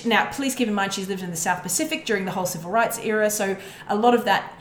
now, 0.04 0.28
please 0.32 0.54
keep 0.54 0.66
in 0.68 0.74
mind 0.74 0.92
she's 0.92 1.08
lived 1.08 1.22
in 1.22 1.30
the 1.30 1.36
South 1.36 1.62
Pacific 1.62 2.04
during 2.04 2.24
the 2.24 2.32
whole 2.32 2.46
civil 2.46 2.70
rights 2.70 2.98
era. 2.98 3.30
So 3.30 3.56
a 3.88 3.94
lot 3.96 4.12
of 4.14 4.24
that 4.24 4.52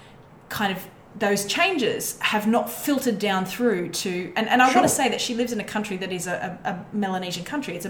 kind 0.50 0.72
of 0.76 0.88
those 1.18 1.46
changes 1.46 2.18
have 2.20 2.48
not 2.48 2.70
filtered 2.70 3.18
down 3.20 3.46
through 3.46 3.90
to 3.90 4.32
and, 4.36 4.48
and 4.48 4.62
I 4.62 4.68
Sure. 4.68 4.82
want 4.82 4.90
to 4.90 4.96
say 4.96 5.10
that 5.10 5.20
she 5.20 5.34
lives 5.34 5.52
in 5.52 5.60
a 5.60 5.64
country 5.64 5.98
that 5.98 6.12
is 6.12 6.28
a, 6.28 6.60
a, 6.64 6.70
a 6.70 6.86
Melanesian 6.96 7.44
country. 7.44 7.76
It's 7.76 7.86
a 7.86 7.90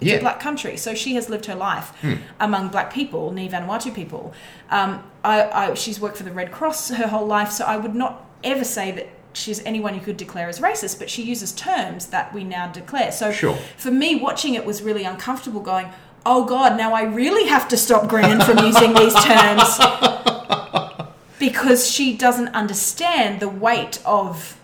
it's 0.00 0.08
Yeah. 0.08 0.16
a 0.16 0.20
black 0.20 0.40
country, 0.40 0.76
so 0.76 0.94
she 0.94 1.14
has 1.14 1.28
lived 1.28 1.46
her 1.46 1.54
life 1.54 1.92
among 2.38 2.68
black 2.68 2.92
people, 2.92 3.32
Ni 3.32 3.48
Vanuatu 3.48 3.94
people. 3.94 4.32
Um, 4.70 5.02
I, 5.24 5.42
I, 5.70 5.74
she's 5.74 5.98
worked 6.00 6.16
for 6.16 6.22
the 6.22 6.32
Red 6.32 6.52
Cross 6.52 6.90
her 6.90 7.06
whole 7.08 7.26
life, 7.26 7.50
so 7.50 7.64
I 7.66 7.76
would 7.76 7.94
not 7.94 8.24
ever 8.44 8.64
say 8.64 8.92
that 8.92 9.08
she's 9.32 9.62
anyone 9.64 9.94
you 9.94 10.00
could 10.00 10.16
declare 10.16 10.48
as 10.48 10.60
racist, 10.60 10.98
but 10.98 11.08
she 11.10 11.22
uses 11.22 11.52
terms 11.52 12.06
that 12.06 12.32
we 12.34 12.44
now 12.44 12.66
declare. 12.70 13.12
So 13.12 13.30
Sure. 13.32 13.56
for 13.76 13.90
me, 13.90 14.16
watching 14.16 14.54
it 14.54 14.64
was 14.64 14.82
really 14.82 15.04
uncomfortable. 15.04 15.60
Going, 15.60 15.88
oh 16.26 16.44
God, 16.44 16.76
now 16.76 16.92
I 16.94 17.02
really 17.02 17.48
have 17.48 17.68
to 17.68 17.76
stop 17.76 18.08
Gran 18.08 18.40
from 18.40 18.58
using 18.58 18.92
these 18.94 19.14
terms 19.14 19.78
because 21.38 21.88
she 21.90 22.16
doesn't 22.16 22.48
understand 22.48 23.40
the 23.40 23.48
weight 23.48 24.00
of, 24.04 24.58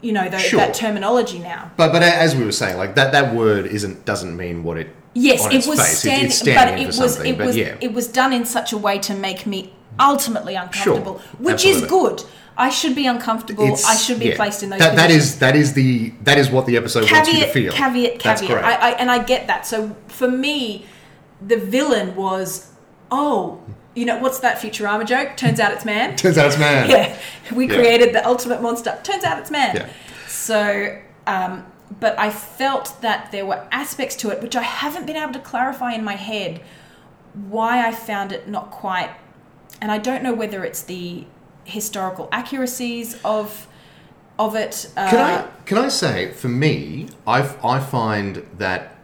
you 0.00 0.12
know, 0.12 0.28
the, 0.28 0.38
Sure. 0.38 0.60
that 0.60 0.74
terminology 0.74 1.38
now. 1.38 1.70
But 1.76 1.92
but 1.92 2.02
as 2.02 2.34
we 2.34 2.44
were 2.44 2.52
saying, 2.52 2.76
like 2.76 2.94
that 2.96 3.12
that 3.12 3.34
word 3.34 3.66
isn't 3.66 4.04
doesn't 4.04 4.36
mean 4.36 4.62
what 4.64 4.76
it 4.78 4.88
Yes, 5.12 5.44
it 5.52 5.66
was 5.68 5.80
standing, 5.98 6.54
but 6.54 6.78
it 6.78 6.94
for 6.94 7.02
was 7.02 7.14
something. 7.14 7.34
it 7.34 7.38
but 7.38 7.46
was 7.48 7.56
yeah, 7.56 7.76
it 7.80 7.92
was 7.92 8.06
done 8.06 8.32
in 8.32 8.44
such 8.44 8.72
a 8.72 8.78
way 8.78 8.98
to 9.00 9.14
make 9.14 9.44
me 9.44 9.72
ultimately 9.98 10.54
uncomfortable, 10.54 11.20
which 11.38 11.66
absolutely. 11.66 11.82
is 11.82 11.90
good. 11.90 12.22
I 12.60 12.68
should 12.68 12.94
be 12.94 13.06
uncomfortable. 13.06 13.64
It's- 13.64 13.84
I 13.84 13.96
should 13.96 14.18
be 14.20 14.26
yeah. 14.28 14.36
placed 14.36 14.62
in 14.62 14.68
those. 14.70 14.78
That, 14.80 14.96
that 14.96 15.10
is 15.10 15.38
that 15.38 15.56
is 15.56 15.72
the 15.72 16.10
that 16.22 16.38
is 16.38 16.50
what 16.50 16.66
the 16.66 16.76
episode 16.76 17.10
wants 17.10 17.28
you 17.28 17.40
to 17.40 17.46
caveat, 17.46 17.52
feel. 17.54 17.72
caveat, 17.72 18.20
That's 18.20 18.40
caveat. 18.42 18.62
correct. 18.62 18.82
I, 18.82 18.90
I, 18.90 18.92
and 19.00 19.10
I 19.10 19.22
get 19.22 19.46
that. 19.46 19.66
So 19.66 19.96
for 20.08 20.28
me, 20.28 20.86
the 21.40 21.56
villain 21.56 22.14
was, 22.16 22.70
oh, 23.10 23.62
you 23.94 24.04
know, 24.04 24.18
what's 24.18 24.40
that 24.40 24.58
Futurama 24.58 25.06
joke? 25.06 25.36
Turns 25.36 25.58
out 25.58 25.72
it's 25.72 25.84
man. 25.84 26.16
Turns 26.24 26.36
out 26.38 26.46
it's 26.48 26.58
man. 26.58 26.90
yeah, 26.90 27.18
we 27.54 27.66
Yeah. 27.66 27.74
created 27.76 28.14
the 28.14 28.26
ultimate 28.26 28.60
monster. 28.60 28.98
Turns 29.02 29.24
out 29.24 29.38
it's 29.38 29.50
man. 29.50 29.76
Yeah. 29.76 29.88
So 30.28 30.98
um, 31.26 31.66
but 31.98 32.18
I 32.18 32.30
felt 32.30 33.00
that 33.00 33.32
there 33.32 33.46
were 33.46 33.66
aspects 33.72 34.16
to 34.16 34.30
it 34.30 34.42
which 34.42 34.54
I 34.54 34.62
haven't 34.62 35.06
been 35.06 35.16
able 35.16 35.32
to 35.32 35.40
clarify 35.40 35.92
in 35.94 36.04
my 36.04 36.14
head 36.16 36.60
why 37.34 37.86
I 37.86 37.92
found 37.92 38.32
it 38.32 38.48
not 38.48 38.70
quite. 38.70 39.10
And 39.80 39.90
I 39.90 39.98
don't 39.98 40.22
know 40.22 40.34
whether 40.34 40.64
it's 40.64 40.82
the 40.82 41.24
historical 41.64 42.28
accuracies 42.32 43.20
of 43.24 43.66
of 44.38 44.54
it. 44.54 44.90
Uh, 44.96 45.10
Can 45.10 45.18
I 45.18 45.48
can 45.66 45.78
I 45.78 45.88
say 45.88 46.32
for 46.32 46.48
me, 46.48 47.08
I 47.26 47.40
I 47.62 47.78
find 47.80 48.46
that, 48.58 48.96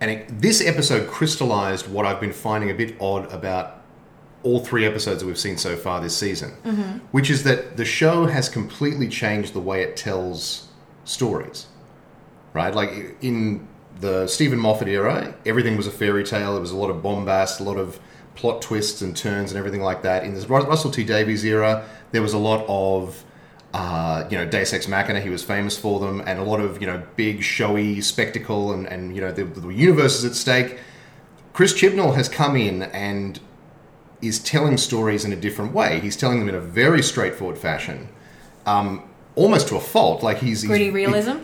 and 0.00 0.10
it, 0.10 0.40
this 0.40 0.64
episode 0.64 1.08
crystallized 1.08 1.88
what 1.88 2.04
I've 2.04 2.20
been 2.20 2.32
finding 2.32 2.70
a 2.70 2.74
bit 2.74 2.96
odd 3.00 3.32
about 3.32 3.82
all 4.42 4.60
three 4.60 4.84
episodes 4.84 5.20
that 5.20 5.26
we've 5.26 5.38
seen 5.38 5.56
so 5.56 5.74
far 5.74 6.02
this 6.02 6.14
season, 6.16 6.50
which 7.12 7.30
is 7.30 7.44
that 7.44 7.78
the 7.78 7.84
show 7.84 8.26
has 8.26 8.50
completely 8.50 9.08
changed 9.08 9.54
the 9.54 9.60
way 9.60 9.82
it 9.82 9.96
tells 9.96 10.68
stories. 11.04 11.66
Right, 12.52 12.72
like 12.72 13.16
in 13.20 13.66
the 14.00 14.28
Steven 14.28 14.58
Moffat 14.58 14.86
era, 14.86 15.34
everything 15.44 15.76
was 15.76 15.86
a 15.86 15.90
fairy 15.90 16.24
tale. 16.24 16.52
There 16.52 16.60
was 16.60 16.70
a 16.70 16.76
lot 16.76 16.90
of 16.90 17.02
bombast, 17.02 17.58
a 17.58 17.64
lot 17.64 17.78
of 17.78 17.98
plot 18.34 18.62
twists 18.62 19.02
and 19.02 19.16
turns, 19.16 19.50
and 19.50 19.58
everything 19.58 19.82
like 19.82 20.02
that. 20.02 20.24
In 20.24 20.34
the 20.34 20.46
Russell 20.46 20.90
T 20.90 21.04
Davies 21.04 21.44
era, 21.44 21.86
there 22.12 22.22
was 22.22 22.32
a 22.32 22.38
lot 22.38 22.64
of 22.68 23.24
uh, 23.74 24.24
you 24.30 24.38
know, 24.38 24.46
Deus 24.46 24.72
Ex 24.72 24.86
Machina, 24.86 25.20
he 25.20 25.30
was 25.30 25.42
famous 25.42 25.76
for 25.76 25.98
them, 25.98 26.22
and 26.26 26.38
a 26.38 26.44
lot 26.44 26.60
of, 26.60 26.80
you 26.80 26.86
know, 26.86 27.02
big, 27.16 27.42
showy 27.42 28.00
spectacle, 28.00 28.72
and, 28.72 28.86
and 28.86 29.16
you 29.16 29.20
know, 29.20 29.32
the, 29.32 29.42
the 29.42 29.68
universe 29.68 30.16
is 30.16 30.24
at 30.24 30.34
stake. 30.34 30.78
Chris 31.52 31.74
Chibnall 31.74 32.14
has 32.14 32.28
come 32.28 32.56
in 32.56 32.84
and 32.84 33.40
is 34.22 34.38
telling 34.38 34.76
stories 34.76 35.24
in 35.24 35.32
a 35.32 35.36
different 35.36 35.72
way. 35.72 35.98
He's 35.98 36.16
telling 36.16 36.38
them 36.38 36.48
in 36.48 36.54
a 36.54 36.60
very 36.60 37.02
straightforward 37.02 37.58
fashion, 37.58 38.08
um, 38.64 39.08
almost 39.34 39.66
to 39.68 39.76
a 39.76 39.80
fault. 39.80 40.22
Like 40.22 40.38
he's 40.38 40.64
Gritty 40.64 40.84
he's, 40.84 40.94
realism? 40.94 41.38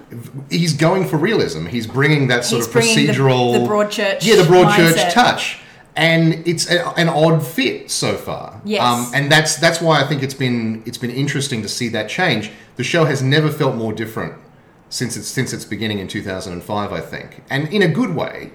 He's 0.49 0.73
going 0.73 1.09
for 1.09 1.16
realism. 1.16 1.66
He's 1.66 1.88
bringing 1.88 2.28
that 2.28 2.44
sort 2.44 2.61
He's 2.61 2.66
of 2.68 2.73
bringing 2.73 3.06
the- 3.09 3.12
procedural, 3.12 3.52
the 3.54 3.68
Broadchurch 3.68 4.25
yeah, 4.25 4.37
the 4.37 4.44
Broadchurch 4.44 4.92
mindset. 4.92 5.12
touch, 5.12 5.59
and 5.97 6.47
it's 6.47 6.70
a, 6.70 6.88
an 6.99 7.09
odd 7.09 7.44
fit 7.44 7.90
so 7.90 8.16
far. 8.16 8.54
Um, 8.54 8.61
Yes. 8.64 9.12
and 9.14 9.30
that's 9.30 9.56
that's 9.56 9.80
why 9.80 10.00
I 10.00 10.06
think 10.06 10.23
it's 10.23 10.35
been 10.35 10.82
it's 10.87 10.99
been 10.99 11.11
interesting 11.11 11.62
to 11.62 11.68
see 11.68 11.88
that 11.88 12.09
change. 12.09 12.50
The 12.76 12.85
show 12.85 13.04
has 13.04 13.23
never 13.23 13.50
felt 13.50 13.75
more 13.76 13.92
different 13.92 14.35
since 14.88 15.16
its 15.16 15.28
since 15.28 15.52
its 15.52 15.64
beginning 15.64 15.99
in 15.99 16.09
2005, 16.09 16.92
I 16.92 17.00
think, 17.00 17.42
and 17.50 17.68
in 17.68 17.82
a 17.82 17.88
good 17.88 18.14
way, 18.14 18.52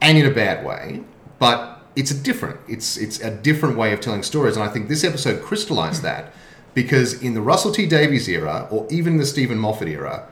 and 0.00 0.18
in 0.18 0.26
a 0.26 0.30
bad 0.30 0.64
way, 0.64 1.02
but 1.38 1.80
it's 1.96 2.10
a 2.10 2.14
different 2.16 2.58
it's 2.68 2.96
it's 2.96 3.20
a 3.20 3.30
different 3.30 3.76
way 3.76 3.92
of 3.92 4.00
telling 4.00 4.22
stories, 4.22 4.56
and 4.56 4.64
I 4.64 4.72
think 4.72 4.88
this 4.88 5.04
episode 5.04 5.42
crystallized 5.42 6.02
that 6.02 6.32
because 6.74 7.22
in 7.22 7.34
the 7.34 7.40
Russell 7.40 7.70
T 7.72 7.86
Davies 7.86 8.28
era, 8.28 8.66
or 8.70 8.86
even 8.90 9.16
the 9.18 9.26
Steven 9.26 9.58
Moffat 9.58 9.86
era, 9.88 10.26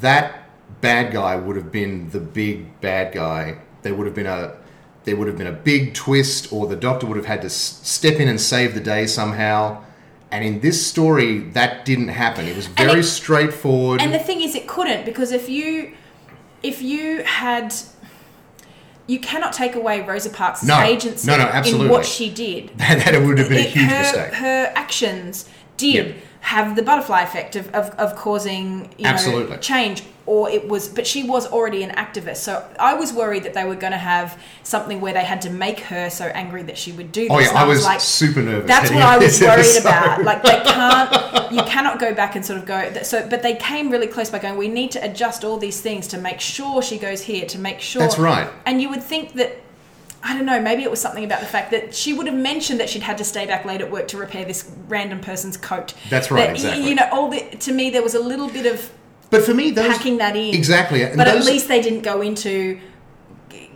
that 0.00 0.48
bad 0.80 1.12
guy 1.12 1.34
would 1.36 1.56
have 1.56 1.72
been 1.72 2.10
the 2.10 2.20
big 2.20 2.80
bad 2.80 3.12
guy. 3.12 3.56
There 3.82 3.94
would 3.94 4.06
have 4.06 4.14
been 4.14 4.26
a 4.26 4.56
there 5.04 5.16
would 5.16 5.26
have 5.28 5.36
been 5.38 5.46
a 5.46 5.52
big 5.52 5.94
twist, 5.94 6.52
or 6.52 6.66
the 6.66 6.76
Doctor 6.76 7.06
would 7.06 7.16
have 7.16 7.26
had 7.26 7.40
to 7.42 7.46
s- 7.46 7.80
step 7.82 8.14
in 8.14 8.28
and 8.28 8.40
save 8.40 8.74
the 8.74 8.80
day 8.80 9.06
somehow. 9.06 9.82
And 10.30 10.44
in 10.44 10.60
this 10.60 10.86
story, 10.86 11.38
that 11.50 11.84
didn't 11.84 12.08
happen. 12.08 12.46
It 12.46 12.56
was 12.56 12.66
very 12.66 13.00
it- 13.00 13.04
straightforward. 13.04 14.00
And 14.00 14.14
the 14.14 14.18
thing 14.18 14.40
is, 14.40 14.54
it 14.54 14.66
couldn't 14.66 15.04
because 15.04 15.32
if 15.32 15.48
you 15.48 15.92
if 16.62 16.80
you 16.80 17.22
had 17.24 17.74
you 19.08 19.18
cannot 19.18 19.52
take 19.52 19.74
away 19.74 20.00
Rosa 20.00 20.30
Parks' 20.30 20.62
No. 20.62 20.80
agency 20.80 21.26
No, 21.26 21.36
no, 21.36 21.42
absolutely. 21.44 21.86
in 21.86 21.92
what 21.92 22.06
she 22.06 22.30
did. 22.30 22.68
that, 22.78 23.04
that 23.04 23.20
would 23.20 23.36
have 23.38 23.48
been 23.48 23.58
a 23.58 23.62
huge 23.62 23.90
her, 23.90 23.98
mistake. 23.98 24.32
Her 24.34 24.72
actions 24.76 25.48
did 25.76 26.06
Yep. 26.06 26.16
have 26.40 26.76
the 26.76 26.82
butterfly 26.82 27.22
effect 27.22 27.56
of, 27.56 27.66
of, 27.74 27.90
of 27.98 28.14
causing 28.16 28.94
you 28.98 29.04
Absolutely. 29.06 29.56
know 29.56 29.60
change, 29.60 30.04
or 30.24 30.48
it 30.48 30.68
was, 30.68 30.88
but 30.88 31.06
she 31.06 31.24
was 31.24 31.46
already 31.46 31.82
an 31.82 31.90
activist. 31.90 32.36
So 32.36 32.64
I 32.78 32.94
was 32.94 33.12
worried 33.12 33.42
that 33.42 33.54
they 33.54 33.64
were 33.64 33.74
going 33.74 33.92
to 33.92 33.98
have 33.98 34.40
something 34.62 35.00
where 35.00 35.12
they 35.12 35.24
had 35.24 35.42
to 35.42 35.50
make 35.50 35.80
her 35.80 36.10
so 36.10 36.26
angry 36.26 36.62
that 36.62 36.78
she 36.78 36.92
would 36.92 37.10
do 37.10 37.26
oh, 37.28 37.38
this. 37.38 37.48
oh 37.48 37.52
yeah, 37.52 37.58
And 37.58 37.58
I 37.58 37.66
was 37.66 37.84
like, 37.84 38.00
super 38.00 38.40
nervous. 38.40 38.68
that's 38.68 38.90
what 38.90 39.02
I 39.14 39.18
was 39.18 39.40
worried 39.40 39.60
episode. 39.60 39.80
about. 39.80 40.22
Like 40.32 40.42
they 40.42 40.60
can't, 40.64 41.52
you 41.52 41.62
cannot 41.64 41.98
go 41.98 42.14
back 42.14 42.36
and 42.36 42.46
sort 42.46 42.58
of 42.60 42.66
go. 42.66 43.02
So, 43.02 43.28
but 43.28 43.42
they 43.42 43.56
came 43.56 43.90
really 43.90 44.06
close 44.06 44.30
by 44.30 44.38
going. 44.38 44.56
We 44.56 44.68
need 44.68 44.92
to 44.92 45.04
adjust 45.04 45.44
all 45.44 45.56
these 45.58 45.80
things 45.80 46.06
to 46.08 46.18
make 46.18 46.40
sure 46.40 46.80
she 46.82 46.98
goes 46.98 47.20
here. 47.22 47.44
To 47.46 47.58
make 47.58 47.80
sure 47.80 48.02
That's 48.02 48.18
right. 48.18 48.48
And 48.66 48.80
you 48.80 48.88
would 48.90 49.02
think 49.02 49.34
that. 49.34 49.56
I 50.24 50.36
don't 50.36 50.46
know, 50.46 50.60
maybe 50.60 50.84
it 50.84 50.90
was 50.90 51.00
something 51.00 51.24
about 51.24 51.40
the 51.40 51.46
fact 51.46 51.72
that 51.72 51.92
she 51.96 52.12
would 52.12 52.28
have 52.28 52.36
mentioned 52.36 52.78
that 52.78 52.88
she'd 52.88 53.02
had 53.02 53.18
to 53.18 53.24
stay 53.24 53.44
back 53.44 53.64
late 53.64 53.80
at 53.80 53.90
work 53.90 54.06
to 54.06 54.16
repair 54.16 54.44
this 54.44 54.70
random 54.86 55.18
person's 55.20 55.56
coat. 55.56 55.94
That's 56.10 56.30
right, 56.30 56.46
That, 56.46 56.50
exactly. 56.50 56.88
You 56.88 56.94
know, 56.94 57.08
all 57.10 57.28
the, 57.28 57.40
to 57.40 57.72
me, 57.72 57.90
there 57.90 58.04
was 58.04 58.14
a 58.14 58.20
little 58.20 58.48
bit 58.48 58.72
of 58.72 58.88
But 59.32 59.44
for 59.44 59.54
me, 59.54 59.70
those 59.70 59.88
packing 59.88 60.18
that 60.18 60.36
in. 60.36 60.54
exactly. 60.54 61.02
and 61.02 61.16
But 61.16 61.26
at 61.26 61.42
least 61.46 61.66
they 61.66 61.80
didn't 61.80 62.02
go 62.02 62.20
into, 62.20 62.78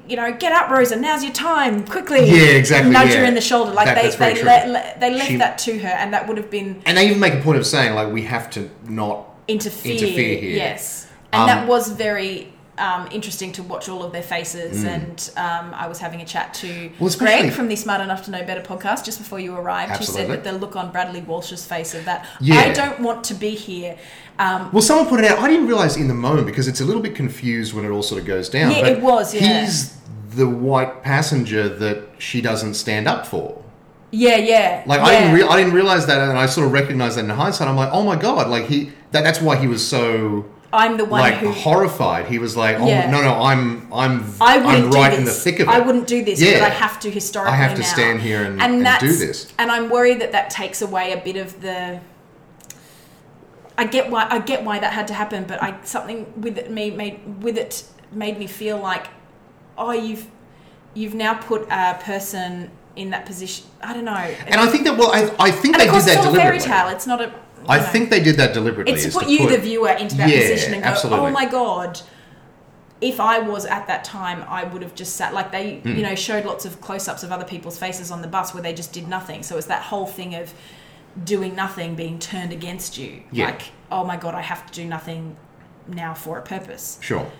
you 0.06 0.14
know, 0.16 0.30
get 0.36 0.52
up, 0.52 0.68
Rosa, 0.70 0.96
now's 0.96 1.24
your 1.24 1.32
time, 1.32 1.82
quickly. 1.86 2.26
Yeah, 2.28 2.48
exactly, 2.58 2.92
Nudge 2.92 3.14
her 3.14 3.24
in 3.24 3.32
the 3.32 3.40
shoulder. 3.40 3.72
Like 3.72 3.86
That- 3.86 4.18
they, 4.18 4.34
they, 4.34 4.42
let- 4.44 5.00
they 5.00 5.14
left 5.14 5.28
She- 5.30 5.36
that 5.36 5.56
to 5.60 5.78
her, 5.78 5.88
and 5.88 6.12
that 6.12 6.28
would 6.28 6.36
have 6.36 6.50
been 6.50 6.82
and 6.84 6.98
they 6.98 7.06
even 7.06 7.18
make 7.20 7.32
a 7.32 7.40
point 7.40 7.56
of 7.56 7.66
saying 7.66 7.94
like 7.94 8.12
we 8.12 8.22
have 8.24 8.50
to 8.50 8.68
not 8.86 9.30
interfere. 9.48 9.92
Interfere 9.92 10.38
here. 10.38 10.56
Yes. 10.56 11.06
And 11.32 11.40
Um, 11.42 11.46
that 11.48 11.66
was 11.66 11.88
very 11.88 12.52
um, 12.78 13.08
interesting 13.10 13.52
to 13.52 13.62
watch 13.62 13.88
all 13.88 14.02
of 14.02 14.12
their 14.12 14.22
faces. 14.22 14.84
And 14.84 15.30
um, 15.36 15.72
I 15.74 15.86
was 15.88 15.98
having 15.98 16.20
a 16.20 16.24
chat 16.24 16.52
to 16.54 16.66
Mm. 16.66 17.00
Well, 17.00 17.12
Greg 17.18 17.52
from 17.52 17.68
the 17.68 17.76
Smart 17.76 18.00
Enough 18.00 18.24
to 18.26 18.30
Know 18.30 18.44
Better 18.44 18.60
podcast 18.60 19.04
just 19.04 19.18
before 19.18 19.40
you 19.40 19.54
arrived, 19.54 19.96
who 19.96 20.04
said 20.04 20.28
that 20.30 20.44
the 20.44 20.52
look 20.52 20.76
on 20.76 20.92
Bradley 20.92 21.20
Walsh's 21.22 21.64
face 21.66 21.94
of 21.94 22.04
that, 22.04 22.26
Yeah. 22.40 22.56
I 22.60 22.72
don't 22.72 23.00
want 23.00 23.24
to 23.24 23.34
be 23.34 23.50
here. 23.50 23.96
Um, 24.38 24.70
Well, 24.72 24.82
someone 24.82 25.06
put 25.06 25.20
it 25.20 25.30
out. 25.30 25.38
I 25.38 25.48
didn't 25.48 25.66
realize 25.66 25.96
in 25.96 26.08
the 26.08 26.14
moment 26.14 26.46
because 26.46 26.68
it's 26.68 26.80
a 26.80 26.84
little 26.84 27.02
bit 27.02 27.14
confused 27.14 27.72
when 27.72 27.84
it 27.84 27.90
all 27.90 28.02
sort 28.02 28.20
of 28.20 28.26
goes 28.26 28.48
down. 28.48 28.70
Yeah, 28.72 28.82
but 28.82 28.92
it 28.92 29.00
was, 29.02 29.34
yeah. 29.34 29.64
He's 29.64 29.96
the 30.30 30.46
white 30.48 31.02
passenger 31.02 31.68
that 31.68 32.02
she 32.18 32.40
doesn't 32.42 32.74
stand 32.74 33.08
up 33.08 33.26
for. 33.26 33.62
yeah, 34.10 34.36
yeah. 34.36 34.82
Like 34.86 34.98
yeah. 35.00 35.06
I 35.06 35.20
didn't, 35.20 35.34
re- 35.34 35.42
I 35.48 35.56
didn't 35.56 35.72
realize 35.74 36.06
that, 36.06 36.18
and 36.28 36.38
I 36.38 36.46
sort 36.46 36.66
of 36.66 36.72
recognized 36.72 37.16
that 37.16 37.24
in 37.24 37.30
hindsight. 37.30 37.68
I'm 37.68 37.76
like, 37.76 37.90
oh 37.92 38.02
my 38.02 38.16
god! 38.16 38.48
Like 38.48 38.66
he, 38.66 38.92
that, 39.12 39.24
that's 39.24 39.40
why 39.40 39.56
he 39.56 39.66
was 39.66 39.86
so 39.86 40.44
I'm 40.72 40.96
the 40.96 41.04
one 41.04 41.20
like 41.20 41.34
who. 41.36 41.52
horrified. 41.52 42.26
He 42.26 42.38
was 42.38 42.56
like, 42.56 42.76
oh 42.78 42.86
Yeah. 42.86 43.10
no, 43.10 43.22
no, 43.22 43.34
I'm, 43.42 43.90
I'm, 43.92 44.24
I 44.40 44.58
do 44.80 44.88
right 44.90 45.12
in 45.14 45.24
the 45.24 45.30
thick 45.30 45.60
of 45.60 45.68
it. 45.68 45.70
I 45.74 45.78
wouldn't 45.80 46.06
do 46.06 46.24
this, 46.24 46.40
Yeah. 46.40 46.58
but 46.58 46.62
I 46.66 46.74
have 46.74 46.98
to 47.00 47.10
historically. 47.10 47.52
I 47.54 47.56
have 47.56 47.74
to 47.74 47.80
now. 47.82 47.86
stand 47.86 48.20
here 48.20 48.42
and- 48.44 48.60
and 48.60 48.78
do 48.78 48.82
that's- 48.82 49.18
this. 49.20 49.52
And 49.58 49.70
I'm 49.70 49.88
worried 49.90 50.20
that 50.20 50.32
that 50.32 50.50
takes 50.50 50.82
away 50.82 51.12
a 51.12 51.18
bit 51.18 51.36
of 51.36 51.60
the. 51.62 52.00
I 53.78 53.84
get 53.86 54.10
why 54.10 54.26
I 54.30 54.38
get 54.38 54.64
why 54.64 54.78
that 54.78 54.92
had 54.92 55.06
to 55.08 55.14
happen, 55.14 55.44
but 55.44 55.62
I 55.62 55.76
something 55.84 56.32
with 56.40 56.56
it 56.58 56.70
me 56.70 56.90
made 56.90 57.42
with 57.42 57.58
it 57.58 57.84
made 58.10 58.38
me 58.38 58.46
feel 58.46 58.78
like, 58.78 59.08
oh, 59.76 59.92
you've 59.92 60.26
you've 60.94 61.14
now 61.14 61.34
put 61.34 61.66
a 61.70 61.98
person 62.02 62.70
in 62.96 63.10
that 63.10 63.26
position. 63.26 63.66
I 63.82 63.92
don't 63.92 64.06
know. 64.06 64.14
And 64.14 64.58
I 64.60 64.66
think 64.66 64.84
that 64.84 64.96
well, 64.96 65.12
I, 65.12 65.30
I 65.38 65.50
think 65.50 65.74
And 65.74 65.82
they 65.82 65.86
of 65.86 65.92
course, 65.92 66.06
did 66.06 66.16
that 66.16 66.24
it's 66.24 66.24
not 66.24 66.34
a 66.34 66.36
fairy 66.38 66.58
deliberately. 66.58 66.68
tale. 66.68 66.88
It's 66.88 67.06
not 67.06 67.20
a. 67.20 67.32
I 67.68 67.78
know. 67.78 67.84
think 67.84 68.10
they 68.10 68.20
did 68.22 68.36
that 68.36 68.52
deliberately. 68.54 68.92
It's 68.94 69.04
to 69.04 69.10
put 69.12 69.28
you, 69.28 69.48
the 69.48 69.58
viewer, 69.58 69.90
into 69.90 70.16
that 70.16 70.28
Yeah, 70.28 70.40
position 70.50 70.74
and 70.74 70.82
go, 70.82 70.88
absolutely. 70.90 71.26
"Oh 71.26 71.30
my 71.30 71.46
god." 71.46 72.00
If 73.00 73.20
I 73.20 73.40
was 73.40 73.66
at 73.66 73.86
that 73.88 74.04
time, 74.04 74.42
I 74.48 74.64
would 74.64 74.80
have 74.82 74.94
just 74.94 75.16
sat 75.16 75.34
like 75.34 75.52
they, 75.52 75.80
Hmm. 75.80 75.96
you 75.96 76.02
know, 76.02 76.14
showed 76.14 76.46
lots 76.46 76.64
of 76.64 76.80
close-ups 76.80 77.22
of 77.22 77.30
other 77.30 77.44
people's 77.44 77.76
faces 77.78 78.10
on 78.10 78.22
the 78.22 78.28
bus 78.28 78.54
where 78.54 78.62
they 78.62 78.72
just 78.72 78.92
did 78.92 79.06
nothing. 79.06 79.42
So 79.42 79.58
it's 79.58 79.66
that 79.66 79.82
whole 79.82 80.06
thing 80.06 80.34
of 80.34 80.54
doing 81.22 81.54
nothing 81.54 81.94
being 81.94 82.18
turned 82.18 82.52
against 82.52 82.96
you. 82.96 83.22
Yeah. 83.30 83.46
Like, 83.46 83.62
oh 83.92 84.02
my 84.04 84.16
god, 84.16 84.34
I 84.34 84.40
have 84.40 84.64
to 84.66 84.72
do 84.72 84.86
nothing 84.86 85.36
now 85.86 86.14
for 86.14 86.38
a 86.38 86.42
purpose. 86.42 86.98
Sure. 87.02 87.30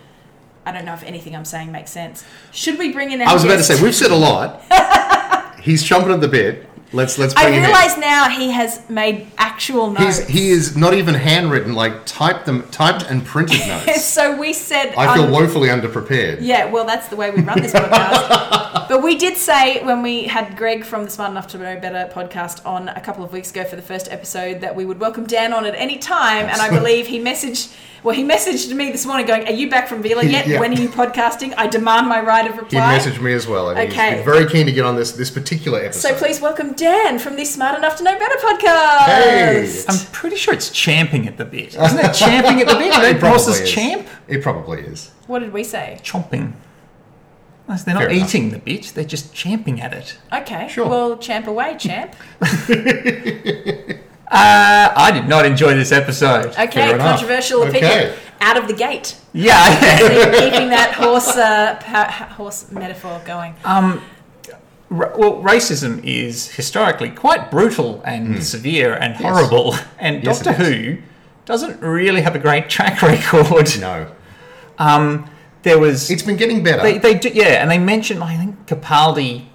I 0.63 0.71
don't 0.71 0.85
know 0.85 0.93
if 0.93 1.03
anything 1.03 1.35
I'm 1.35 1.45
saying 1.45 1.71
makes 1.71 1.91
sense. 1.91 2.23
Should 2.51 2.77
we 2.77 2.91
bring 2.91 3.11
in? 3.11 3.21
I 3.23 3.33
was 3.33 3.43
about 3.43 3.55
to 3.57 3.63
say 3.63 3.81
we've 3.81 3.95
said 3.95 4.11
a 4.11 4.15
lot. 4.15 4.61
He's 5.61 5.83
chomping 5.83 6.13
at 6.13 6.21
the 6.21 6.27
bit. 6.27 6.69
Let's 6.93 7.17
let's 7.17 7.33
bring 7.33 7.47
I 7.47 7.67
realise 7.67 7.97
now 7.97 8.29
he 8.29 8.49
has 8.51 8.89
made 8.89 9.27
actual 9.37 9.91
notes. 9.91 10.19
He's, 10.19 10.27
he 10.27 10.49
is 10.51 10.77
not 10.77 10.93
even 10.93 11.15
handwritten, 11.15 11.73
like 11.73 12.05
typed 12.05 12.45
them, 12.45 12.65
typed 12.69 13.03
and 13.03 13.25
printed 13.25 13.59
notes. 13.67 14.05
so 14.05 14.37
we 14.37 14.53
said. 14.53 14.95
I 14.95 15.13
feel 15.13 15.25
um, 15.25 15.31
woefully 15.31 15.67
underprepared. 15.67 16.37
Yeah, 16.39 16.71
well, 16.71 16.85
that's 16.85 17.09
the 17.09 17.17
way 17.17 17.29
we 17.31 17.41
run 17.41 17.61
this 17.61 17.73
podcast. 17.73 18.87
but 18.87 19.03
we 19.03 19.17
did 19.17 19.35
say 19.35 19.83
when 19.83 20.01
we 20.01 20.23
had 20.23 20.55
Greg 20.55 20.85
from 20.85 21.03
the 21.03 21.11
Smart 21.11 21.31
Enough 21.31 21.47
to 21.47 21.57
Know 21.57 21.77
Better 21.77 22.09
podcast 22.13 22.65
on 22.65 22.87
a 22.87 23.01
couple 23.01 23.23
of 23.23 23.33
weeks 23.33 23.51
ago 23.51 23.65
for 23.65 23.75
the 23.75 23.81
first 23.81 24.09
episode 24.09 24.61
that 24.61 24.73
we 24.73 24.85
would 24.85 25.01
welcome 25.01 25.25
Dan 25.25 25.51
on 25.51 25.65
at 25.65 25.75
any 25.75 25.97
time. 25.97 26.45
And 26.45 26.61
I 26.61 26.69
believe 26.69 27.07
he 27.07 27.19
messaged, 27.19 27.75
well, 28.03 28.15
he 28.15 28.23
messaged 28.23 28.73
me 28.75 28.91
this 28.91 29.05
morning 29.05 29.25
going, 29.25 29.47
Are 29.47 29.51
you 29.51 29.69
back 29.69 29.87
from 29.87 30.01
Vila 30.01 30.23
yet? 30.23 30.47
Yeah. 30.47 30.59
When 30.59 30.71
are 30.71 30.79
you 30.81 30.87
podcasting? 30.89 31.53
I 31.57 31.67
demand 31.67 32.07
my 32.07 32.21
right 32.21 32.49
of 32.49 32.57
reply. 32.57 32.97
He 32.97 32.99
messaged 33.09 33.21
me 33.21 33.33
as 33.33 33.47
well, 33.47 33.69
and 33.69 33.77
Okay. 33.79 33.89
he's 34.09 34.15
been 34.17 34.25
very 34.25 34.45
keen 34.49 34.65
to 34.65 34.71
get 34.71 34.85
on 34.85 34.95
this 34.95 35.11
this 35.13 35.29
particular 35.31 35.79
episode. 35.81 36.09
so 36.09 36.15
please 36.15 36.39
welcome 36.39 36.73
Dan 36.73 37.19
from 37.19 37.35
the 37.35 37.43
Smart 37.45 37.77
Enough 37.77 37.97
to 37.97 38.03
Know 38.03 38.17
Better 38.17 38.35
podcast. 38.37 39.05
Hey. 39.05 39.83
I'm 39.89 39.99
pretty 40.11 40.35
sure 40.37 40.53
it's 40.53 40.69
champing 40.69 41.27
at 41.27 41.37
the 41.37 41.45
bit. 41.45 41.75
Isn't 41.81 41.99
it 41.99 42.13
champing 42.13 42.61
at 42.61 42.67
the 42.67 42.75
bit? 42.75 42.87
it 42.87 42.91
Don't 42.93 43.19
probably 43.19 43.29
horses 43.29 43.59
is. 43.61 43.71
champ? 43.71 44.07
It 44.27 44.41
probably 44.41 44.81
is. 44.81 45.11
What 45.27 45.39
did 45.39 45.51
we 45.51 45.63
say? 45.63 45.99
Chomping. 46.03 46.53
Nice, 47.67 47.83
They're 47.83 47.95
not 47.95 48.03
Fair 48.03 48.11
enough. 48.11 48.29
eating 48.29 48.51
the 48.51 48.59
bit, 48.59 48.93
they're 48.95 49.03
just 49.03 49.33
champing 49.33 49.81
at 49.81 49.91
it. 49.93 50.17
Okay. 50.31 50.69
Sure. 50.69 50.87
Well, 50.87 51.17
champ 51.17 51.47
away, 51.47 51.75
champ. 51.77 52.15
Uh, 54.29 54.91
I 54.95 55.11
did 55.11 55.27
not 55.27 55.45
enjoy 55.45 55.73
this 55.75 55.91
episode. 55.91 56.47
Okay, 56.47 56.67
Fair 56.67 56.95
enough. 56.95 57.07
controversial 57.19 57.63
Okay. 57.63 57.77
opinion. 57.79 58.19
Out 58.41 58.57
of 58.57 58.67
the 58.67 58.73
gate. 58.73 59.15
Yeah. 59.33 59.79
keeping 60.39 60.69
that 60.69 60.93
horse 60.95 61.35
uh, 61.37 61.77
pa- 61.81 62.33
horse 62.35 62.69
metaphor 62.71 63.21
going. 63.25 63.55
Um, 63.63 64.03
ra- 64.89 65.11
well, 65.17 65.41
racism 65.41 66.03
is 66.03 66.49
historically 66.51 67.09
quite 67.09 67.49
brutal 67.49 68.01
and 68.05 68.43
severe 68.43 68.93
and 68.95 69.15
horrible, 69.15 69.75
and. 69.97 70.23
Yes, 70.23 70.41
Doctor. 70.41 70.63
Who 70.63 70.97
doesn't 71.45 71.81
really 71.81 72.21
have 72.21 72.35
a 72.35 72.39
great 72.39 72.69
track 72.75 73.01
record. 73.01 73.69
No, 73.79 74.11
Um, 74.77 75.29
there 75.63 75.79
was 75.79 76.11
it's 76.11 76.21
been 76.23 76.35
getting 76.37 76.63
better. 76.63 76.83
they, 76.83 76.97
they 76.97 77.13
do, 77.15 77.29
yeah, 77.29 77.61
and 77.61 77.71
they 77.71 77.77
mentioned 77.79 78.21
I 78.23 78.35
think 78.37 78.67
Capaldi 78.67 79.45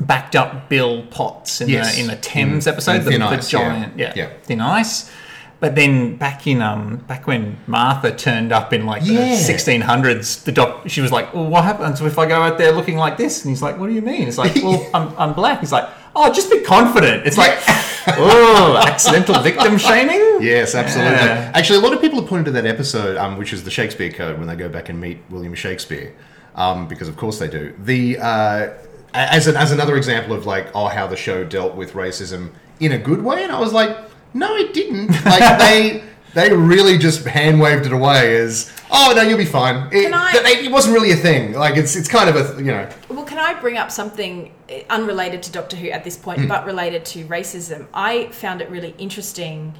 backed 0.00 0.36
up 0.36 0.68
Bill 0.68 1.02
Potts 1.10 1.60
in 1.60 1.68
Yes. 1.68 1.94
the 1.94 2.00
in 2.02 2.06
the 2.08 2.16
Thames 2.16 2.64
Mm. 2.66 2.72
episode, 2.72 3.02
the, 3.04 3.22
Ice, 3.22 3.52
yeah. 3.52 3.58
giant, 3.58 3.98
yeah. 3.98 4.12
Yeah. 4.16 4.28
Thin 4.44 4.60
Ice. 4.60 5.10
But 5.58 5.74
then 5.74 6.16
back 6.16 6.46
in 6.46 6.60
um 6.60 6.96
back 7.08 7.26
when 7.26 7.56
Martha 7.66 8.12
turned 8.14 8.52
up 8.52 8.72
in 8.74 8.84
like 8.84 9.02
Yeah. 9.04 9.30
the 9.30 9.36
sixteen 9.36 9.80
hundreds, 9.80 10.42
the 10.42 10.52
doc 10.52 10.82
she 10.86 11.00
was 11.00 11.10
like, 11.12 11.32
Well 11.34 11.46
what 11.46 11.64
happens 11.64 12.00
if 12.02 12.18
I 12.18 12.26
go 12.26 12.42
out 12.42 12.58
there 12.58 12.72
looking 12.72 12.98
like 12.98 13.16
this? 13.16 13.42
And 13.42 13.50
he's 13.50 13.62
like, 13.62 13.78
What 13.78 13.86
do 13.88 13.94
you 13.94 14.02
mean? 14.02 14.28
It's 14.28 14.36
like, 14.38 14.54
Well, 14.56 14.86
I'm 14.94 15.12
I'm 15.18 15.32
black. 15.32 15.60
He's 15.60 15.72
like, 15.72 15.88
Oh, 16.14 16.30
just 16.32 16.50
be 16.50 16.60
confident. 16.60 17.26
It's 17.26 17.38
like 17.38 17.58
Oh, 18.18 18.80
accidental 18.86 19.40
victim 19.40 19.78
shaming? 19.78 20.38
Yes, 20.40 20.74
absolutely. 20.74 21.14
Yeah. 21.16 21.50
Actually, 21.54 21.78
a 21.78 21.82
lot 21.82 21.92
of 21.92 22.00
people 22.00 22.20
have 22.20 22.28
pointed 22.28 22.44
to 22.46 22.50
that 22.52 22.66
episode, 22.66 23.16
um, 23.16 23.36
which 23.36 23.52
is 23.52 23.64
the 23.64 23.70
Shakespeare 23.70 24.12
Code, 24.12 24.38
when 24.38 24.46
they 24.46 24.54
go 24.56 24.68
back 24.68 24.88
and 24.88 25.00
meet 25.00 25.18
William 25.28 25.54
Shakespeare, 25.54 26.14
um, 26.54 26.86
because 26.86 27.08
of 27.08 27.16
course 27.16 27.38
they 27.40 27.48
do. 27.48 27.74
The 27.82 28.18
uh, 28.18 28.68
as 29.16 29.46
an, 29.46 29.56
as 29.56 29.72
another 29.72 29.96
example 29.96 30.34
of 30.34 30.46
like 30.46 30.68
oh 30.74 30.86
how 30.88 31.06
the 31.06 31.16
show 31.16 31.44
dealt 31.44 31.74
with 31.74 31.92
racism 31.92 32.50
in 32.80 32.92
a 32.92 32.98
good 32.98 33.22
way, 33.22 33.42
and 33.42 33.50
I 33.52 33.58
was 33.60 33.72
like, 33.72 33.96
no, 34.34 34.54
it 34.56 34.74
didn't. 34.74 35.08
Like 35.24 35.58
they 35.58 36.04
they 36.34 36.54
really 36.54 36.98
just 36.98 37.24
hand 37.24 37.58
waved 37.60 37.86
it 37.86 37.92
away 37.92 38.36
as 38.36 38.70
oh 38.90 39.12
no, 39.16 39.22
you'll 39.22 39.38
be 39.38 39.44
fine. 39.46 39.86
It, 39.92 40.02
Can 40.04 40.14
I- 40.14 40.32
th- 40.32 40.64
it 40.66 40.70
wasn't 40.70 40.94
really 40.94 41.12
a 41.12 41.16
thing. 41.16 41.52
Like 41.54 41.76
it's 41.76 41.96
it's 41.96 42.08
kind 42.08 42.28
of 42.28 42.36
a 42.36 42.58
you 42.62 42.70
know 42.70 42.88
Well, 43.08 43.24
can 43.24 43.38
I 43.38 43.58
bring 43.58 43.78
up 43.78 43.90
something 43.90 44.52
uh, 44.70 44.74
unrelated 44.90 45.42
to 45.44 45.52
Doctor 45.52 45.76
Who 45.76 45.88
at 45.88 46.04
this 46.04 46.16
point, 46.16 46.40
Hmm. 46.42 46.48
but 46.48 46.66
related 46.66 47.04
to 47.06 47.24
racism? 47.26 47.86
I 47.94 48.26
found 48.28 48.60
it 48.60 48.68
really 48.70 48.94
interesting 48.98 49.74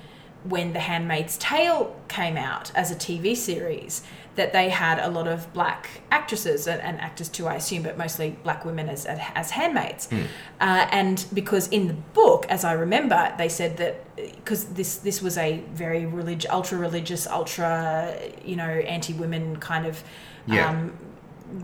when 0.45 0.73
The 0.73 0.81
Handmaid's 0.81 1.37
Tale 1.38 1.95
came 2.09 2.37
out 2.37 2.71
as 2.75 2.90
a 2.90 2.95
TV 2.95 3.37
series 3.37 4.02
that 4.37 4.52
they 4.52 4.69
had 4.69 4.99
a 4.99 5.09
lot 5.09 5.26
of 5.26 5.52
black 5.52 5.88
actresses 6.11 6.66
and, 6.66 6.81
and 6.83 7.00
actors 7.00 7.28
too, 7.28 7.47
I 7.47 7.55
assume, 7.57 7.83
but 7.83 7.97
mostly 7.99 8.37
black 8.43 8.64
women 8.64 8.88
as 8.88 9.07
as 9.07 9.50
handmaids. 9.50 10.09
Uh, 10.12 10.87
and 10.90 11.25
because 11.35 11.69
in 11.69 11.88
the 11.88 11.95
book, 11.95 12.47
as 12.49 12.64
I 12.64 12.73
remember, 12.73 13.35
they 13.38 13.49
said 13.49 13.76
that 13.78 13.95
because 14.16 14.64
this 14.66 14.97
this 14.99 15.21
was 15.23 15.37
a 15.38 15.61
very 15.75 16.07
relig- 16.07 16.47
ultra 16.50 16.78
religious, 16.78 17.26
ultra 17.26 18.14
you 18.45 18.57
know 18.57 18.64
anti 18.69 19.12
women 19.12 19.57
kind 19.57 19.87
of 19.87 20.02
Yeah. 20.47 20.69
um, 20.71 20.93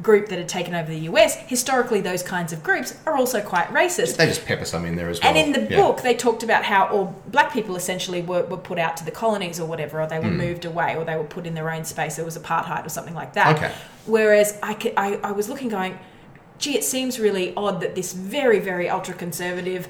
group 0.02 0.28
that 0.28 0.38
had 0.38 0.48
taken 0.48 0.74
over 0.74 0.90
the 0.90 1.00
US, 1.00 1.36
historically 1.36 2.00
those 2.00 2.22
kinds 2.22 2.52
of 2.52 2.62
groups 2.62 2.94
are 3.06 3.16
also 3.16 3.40
quite 3.40 3.68
racist. 3.68 4.16
they 4.16 4.26
just 4.26 4.44
pepper 4.44 4.64
some 4.64 4.84
in 4.84 4.96
there 4.96 5.08
as 5.08 5.20
well. 5.20 5.28
And 5.28 5.38
in 5.38 5.52
the 5.52 5.70
Yeah. 5.70 5.80
book, 5.80 6.02
they 6.02 6.14
talked 6.14 6.42
about 6.42 6.64
how 6.64 6.86
all 6.86 7.14
black 7.28 7.52
people 7.52 7.76
essentially 7.76 8.22
were, 8.22 8.44
were 8.44 8.56
put 8.56 8.78
out 8.78 8.96
to 8.98 9.04
the 9.04 9.10
colonies 9.10 9.60
or 9.60 9.66
whatever, 9.66 10.00
or 10.00 10.06
they 10.06 10.18
were 10.18 10.28
hmm. 10.28 10.38
moved 10.38 10.64
away, 10.64 10.96
or 10.96 11.04
they 11.04 11.16
were 11.16 11.24
put 11.24 11.46
in 11.46 11.54
their 11.54 11.70
own 11.70 11.84
space. 11.84 12.16
There 12.16 12.24
was 12.24 12.38
apartheid 12.38 12.86
or 12.86 12.88
something 12.88 13.14
like 13.14 13.34
that. 13.34 13.56
Okay. 13.56 13.72
Whereas 14.06 14.58
I, 14.62 14.74
could, 14.74 14.94
I, 14.96 15.14
I 15.22 15.32
was 15.32 15.48
looking, 15.48 15.68
going, 15.68 15.98
gee, 16.58 16.76
it 16.76 16.84
seems 16.84 17.18
really 17.18 17.52
odd 17.56 17.80
that 17.80 17.94
this 17.94 18.12
very, 18.12 18.60
very 18.60 18.88
ultra 18.88 19.14
conservative, 19.14 19.88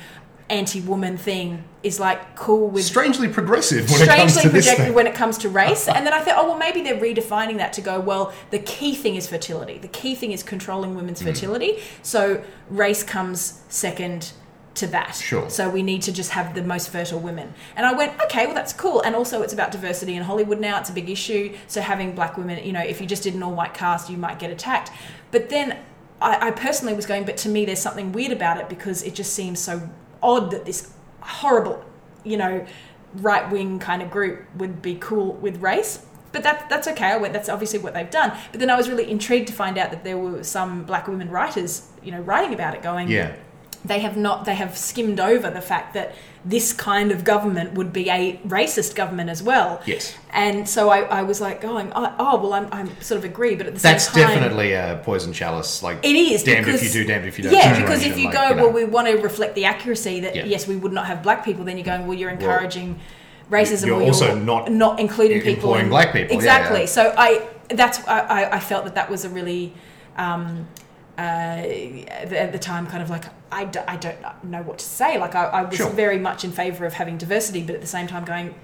anti 0.51 0.81
woman 0.81 1.17
thing 1.17 1.65
is 1.83 1.99
like 1.99 2.37
cool 2.37 2.69
with 2.69 2.85
strangely 2.85 3.29
progressive 3.29 3.91
when 3.91 4.03
it 4.03 4.07
comes 4.09 4.33
strangely 4.33 4.43
to 4.43 4.49
this 4.51 4.69
projected 4.69 4.95
when 4.95 5.07
it 5.07 5.15
comes 5.15 5.39
to 5.39 5.49
race. 5.49 5.89
And 5.89 6.07
then 6.07 6.13
I 6.13 6.21
thought, 6.21 6.37
oh 6.39 6.49
well, 6.51 6.59
maybe 6.59 6.83
they're 6.83 7.01
redefining 7.01 7.57
that 7.59 7.73
to 7.75 7.81
go, 7.81 7.99
well, 8.01 8.33
the 8.51 8.59
key 8.59 8.95
thing 8.95 9.17
is 9.17 9.27
fertility. 9.27 9.79
The 9.79 9.89
key 9.89 10.15
thing 10.15 10.33
is 10.33 10.43
controlling 10.43 10.95
women's 10.95 11.21
Mm. 11.23 11.27
fertility. 11.27 11.79
So 12.03 12.43
race 12.69 13.03
comes 13.03 13.63
second 13.69 14.33
to 14.75 14.87
that. 14.87 15.15
Sure. 15.17 15.51
So 15.51 15.69
we 15.69 15.83
need 15.83 16.03
to 16.03 16.13
just 16.13 16.31
have 16.31 16.55
the 16.55 16.63
most 16.63 16.89
fertile 16.91 17.21
women. 17.21 17.53
And 17.77 17.85
I 17.85 17.93
went, 17.93 18.19
okay, 18.25 18.47
well 18.47 18.55
that's 18.55 18.73
cool. 18.73 19.01
And 19.03 19.15
also 19.15 19.43
it's 19.43 19.53
about 19.53 19.71
diversity 19.73 20.17
in 20.17 20.23
Hollywood 20.23 20.61
now. 20.61 20.79
It's 20.79 20.89
a 20.91 20.95
big 20.95 21.11
issue. 21.11 21.55
So 21.67 21.81
having 21.81 22.15
black 22.15 22.37
women, 22.39 22.65
you 22.65 22.73
know, 22.73 22.81
if 22.81 23.01
you 23.01 23.07
just 23.07 23.23
did 23.23 23.35
an 23.35 23.43
all 23.43 23.55
white 23.55 23.75
cast, 23.75 24.09
you 24.09 24.17
might 24.17 24.39
get 24.39 24.51
attacked. 24.51 24.91
But 25.31 25.51
then 25.51 25.79
I 26.25 26.53
personally 26.53 26.95
was 26.95 27.05
going, 27.05 27.25
but 27.25 27.37
to 27.39 27.49
me 27.49 27.65
there's 27.65 27.81
something 27.81 28.13
weird 28.13 28.31
about 28.31 28.57
it 28.59 28.69
because 28.69 29.03
it 29.03 29.15
just 29.15 29.33
seems 29.33 29.59
so 29.59 29.91
odd 30.23 30.51
that 30.51 30.65
this 30.65 30.93
horrible, 31.21 31.85
you 32.25 32.37
know, 32.37 32.67
right 33.15 33.51
wing 33.51 33.79
kind 33.79 34.03
of 34.03 34.11
group 34.11 34.45
would 34.57 34.83
be 34.83 34.95
cool 34.97 35.35
with 35.35 35.61
race. 35.61 36.07
But 36.33 36.43
that, 36.45 36.69
that's 36.71 36.89
okay. 36.89 37.19
Went, 37.19 37.35
that's 37.35 37.51
obviously 37.51 37.79
what 37.79 37.93
they've 37.93 38.11
done. 38.11 38.33
But 38.51 38.61
then 38.61 38.71
I 38.71 38.77
was 38.77 38.89
really 38.89 39.11
intrigued 39.11 39.49
to 39.49 39.53
find 39.53 39.77
out 39.77 39.91
that 39.91 40.03
there 40.03 40.17
were 40.17 40.43
some 40.43 40.85
black 40.85 41.07
women 41.07 41.29
writers, 41.29 41.89
you 42.03 42.11
know, 42.11 42.21
writing 42.21 42.55
about 42.55 42.75
it, 42.75 42.83
going, 42.83 43.09
yeah. 43.09 43.37
They 43.85 43.99
have 44.01 44.17
not 44.17 44.45
they 44.45 44.55
have 44.55 44.77
skimmed 44.79 45.19
over 45.19 45.51
the 45.51 45.61
fact 45.61 45.95
that 45.95 46.15
this 46.45 46.73
kind 46.73 47.13
of 47.13 47.23
government 47.25 47.73
would 47.75 47.93
be 47.93 48.09
a 48.11 48.37
racist 48.47 48.95
government 48.97 49.31
as 49.31 49.43
well 49.43 49.81
Yes. 49.87 50.15
and 50.33 50.69
so 50.69 50.89
i, 50.91 51.01
I 51.01 51.23
was 51.23 51.41
like 51.41 51.61
going 51.61 51.93
oh, 51.95 52.15
oh 52.19 52.41
well 52.43 52.53
I'm, 52.53 52.69
I'm 52.73 53.01
sort 53.01 53.19
of 53.19 53.25
agree 53.25 53.55
but 53.57 53.67
at 53.67 53.75
the 53.75 53.81
That's 53.81 54.05
same 54.05 54.15
time 54.15 54.23
That's 54.23 54.41
definitely 54.41 54.73
a 54.73 55.01
poison 55.05 55.33
chalice. 55.33 55.83
Like 55.83 55.99
it 56.05 56.15
is 56.15 56.43
damned 56.45 56.67
because, 56.67 56.83
if 56.83 56.95
you 56.95 57.03
do, 57.03 57.07
damned 57.09 57.27
if 57.27 57.39
you 57.39 57.45
don't. 57.45 57.53
Yeah, 57.55 57.81
because 57.81 58.05
if 58.05 58.19
you 58.19 58.27
like, 58.27 58.35
go, 58.35 58.49
know. 58.55 58.65
well, 58.65 58.73
we 58.73 58.85
want 58.85 59.07
to 59.09 59.15
reflect 59.15 59.55
the 59.55 59.65
accuracy 59.65 60.21
that 60.21 60.35
Yeah. 60.37 60.45
yes, 60.45 60.67
we 60.67 60.77
would 60.77 60.93
not 60.93 61.07
have 61.07 61.23
black 61.23 61.45
people. 61.45 61.65
Then 61.65 61.77
you're 61.77 61.85
going, 61.85 62.07
well, 62.07 62.17
you're 62.19 62.31
encouraging 62.31 62.99
racism. 63.51 63.87
You're 63.87 64.01
or 64.01 64.07
also 64.07 64.35
not 64.37 64.71
not 64.71 64.99
including 65.01 65.39
em- 65.39 65.43
people 65.45 65.71
employing 65.75 65.89
black 65.91 66.13
people, 66.13 66.35
Exactly. 66.37 66.81
yeah. 66.81 66.87
So 66.87 67.15
I 67.17 67.49
that's 67.69 68.07
I, 68.07 68.21
I- 68.21 68.57
I 68.57 68.61
felt 68.61 68.85
that 68.85 68.95
that 68.95 69.11
was 69.11 69.25
a 69.25 69.29
really. 69.29 69.75
Um, 70.17 70.67
uh, 71.19 71.21
at 71.21 72.53
the 72.53 72.59
time, 72.59 72.87
kind 72.87 73.03
of 73.03 73.11
like 73.11 73.25
I, 73.51 73.65
d- 73.67 73.81
I 73.87 73.97
don't 73.97 74.45
know 74.45 74.63
what 74.63 74.79
to 74.79 74.85
say. 74.85 75.19
Like 75.19 75.35
I, 75.35 75.45
I 75.45 75.63
was 75.63 75.77
Sure. 75.77 75.91
very 75.91 76.19
much 76.19 76.43
in 76.45 76.53
favour 76.53 76.87
of 76.87 76.95
having 76.95 77.19
diversity, 77.19 77.63
but 77.63 77.75
at 77.75 77.81
the 77.83 77.87
same 77.87 78.07
time 78.07 78.25
going, 78.25 78.55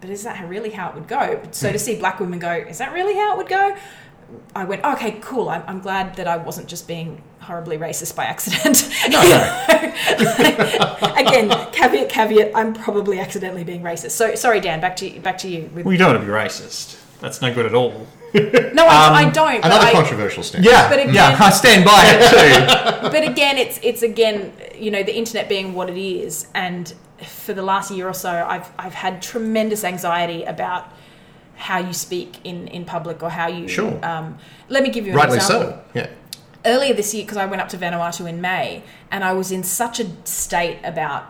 but 0.00 0.08
is 0.10 0.22
that 0.24 0.36
how- 0.36 0.46
really 0.46 0.70
how 0.70 0.88
it 0.88 0.94
would 0.94 1.08
go? 1.08 1.40
So 1.50 1.68
Hmm. 1.68 1.72
to 1.74 1.78
see 1.78 1.96
black 1.96 2.18
women 2.20 2.38
go, 2.38 2.50
is 2.52 2.78
that 2.78 2.92
really 2.92 3.14
how 3.14 3.34
it 3.34 3.36
would 3.38 3.48
go? 3.48 3.76
I 4.54 4.64
went, 4.64 4.84
okay, 4.84 5.12
cool. 5.22 5.48
I'm, 5.48 5.62
I'm 5.66 5.80
glad 5.80 6.16
that 6.16 6.28
I 6.28 6.36
wasn't 6.36 6.68
just 6.68 6.86
being 6.86 7.22
horribly 7.40 7.78
racist 7.78 8.14
by 8.14 8.24
accident. 8.24 8.86
No, 9.10 9.22
no. 9.22 11.14
Again, 11.16 11.48
caveat, 11.72 12.08
caveat. 12.10 12.52
I'm 12.54 12.74
probably 12.74 13.18
accidentally 13.20 13.64
being 13.64 13.82
racist. 13.82 14.10
So 14.12 14.34
sorry, 14.34 14.60
Dan. 14.60 14.80
Back 14.80 14.96
to 14.96 15.08
you, 15.10 15.20
back 15.20 15.38
to 15.38 15.48
you. 15.48 15.70
With, 15.74 15.86
We 15.86 15.96
don't 15.96 16.08
want 16.12 16.20
to 16.20 16.26
be 16.26 16.32
racist. 16.32 16.98
That's 17.20 17.40
no 17.40 17.52
good 17.54 17.66
at 17.66 17.74
all. 17.74 18.06
No, 18.34 18.86
I, 18.86 19.24
I 19.26 19.30
don't. 19.30 19.64
Another 19.64 19.86
I- 19.86 19.92
controversial 19.92 20.42
stance. 20.42 20.64
Yeah, 20.64 20.88
But 20.88 20.98
again- 21.00 21.14
yeah, 21.14 21.36
I 21.40 21.50
stand 21.50 21.84
by 21.84 22.02
it 22.06 22.30
too. 22.30 23.08
but 23.10 23.22
again, 23.28 23.58
it's 23.58 23.78
it's 23.82 24.02
again, 24.02 24.52
you 24.76 24.90
know, 24.90 25.02
the 25.02 25.16
internet 25.16 25.48
being 25.48 25.74
what 25.74 25.88
it 25.90 25.98
is, 25.98 26.46
and 26.54 26.92
for 27.26 27.52
the 27.52 27.62
last 27.62 27.90
year 27.90 28.08
or 28.08 28.14
so, 28.14 28.30
I've 28.30 28.70
I've 28.78 28.94
had 28.94 29.22
tremendous 29.22 29.84
anxiety 29.84 30.44
about 30.44 30.92
how 31.56 31.78
you 31.78 31.92
speak 31.92 32.36
in 32.44 32.68
in 32.68 32.84
public 32.84 33.22
or 33.22 33.30
how 33.30 33.48
you. 33.48 33.66
Sure. 33.68 33.98
Um, 34.04 34.38
let 34.68 34.82
me 34.82 34.90
give 34.90 35.04
you 35.06 35.12
an 35.12 35.16
Rightly 35.18 35.36
example. 35.38 35.70
so. 35.72 35.84
Yeah. 35.94 36.08
earlier 36.66 36.92
this 36.94 37.14
year 37.14 37.24
because 37.24 37.38
I 37.38 37.46
went 37.46 37.62
up 37.62 37.68
to 37.70 37.78
Vanuatu 37.78 38.28
in 38.28 38.40
May 38.40 38.82
and 39.10 39.24
I 39.24 39.32
was 39.32 39.50
in 39.50 39.62
such 39.62 40.00
a 40.00 40.06
state 40.24 40.78
about 40.84 41.24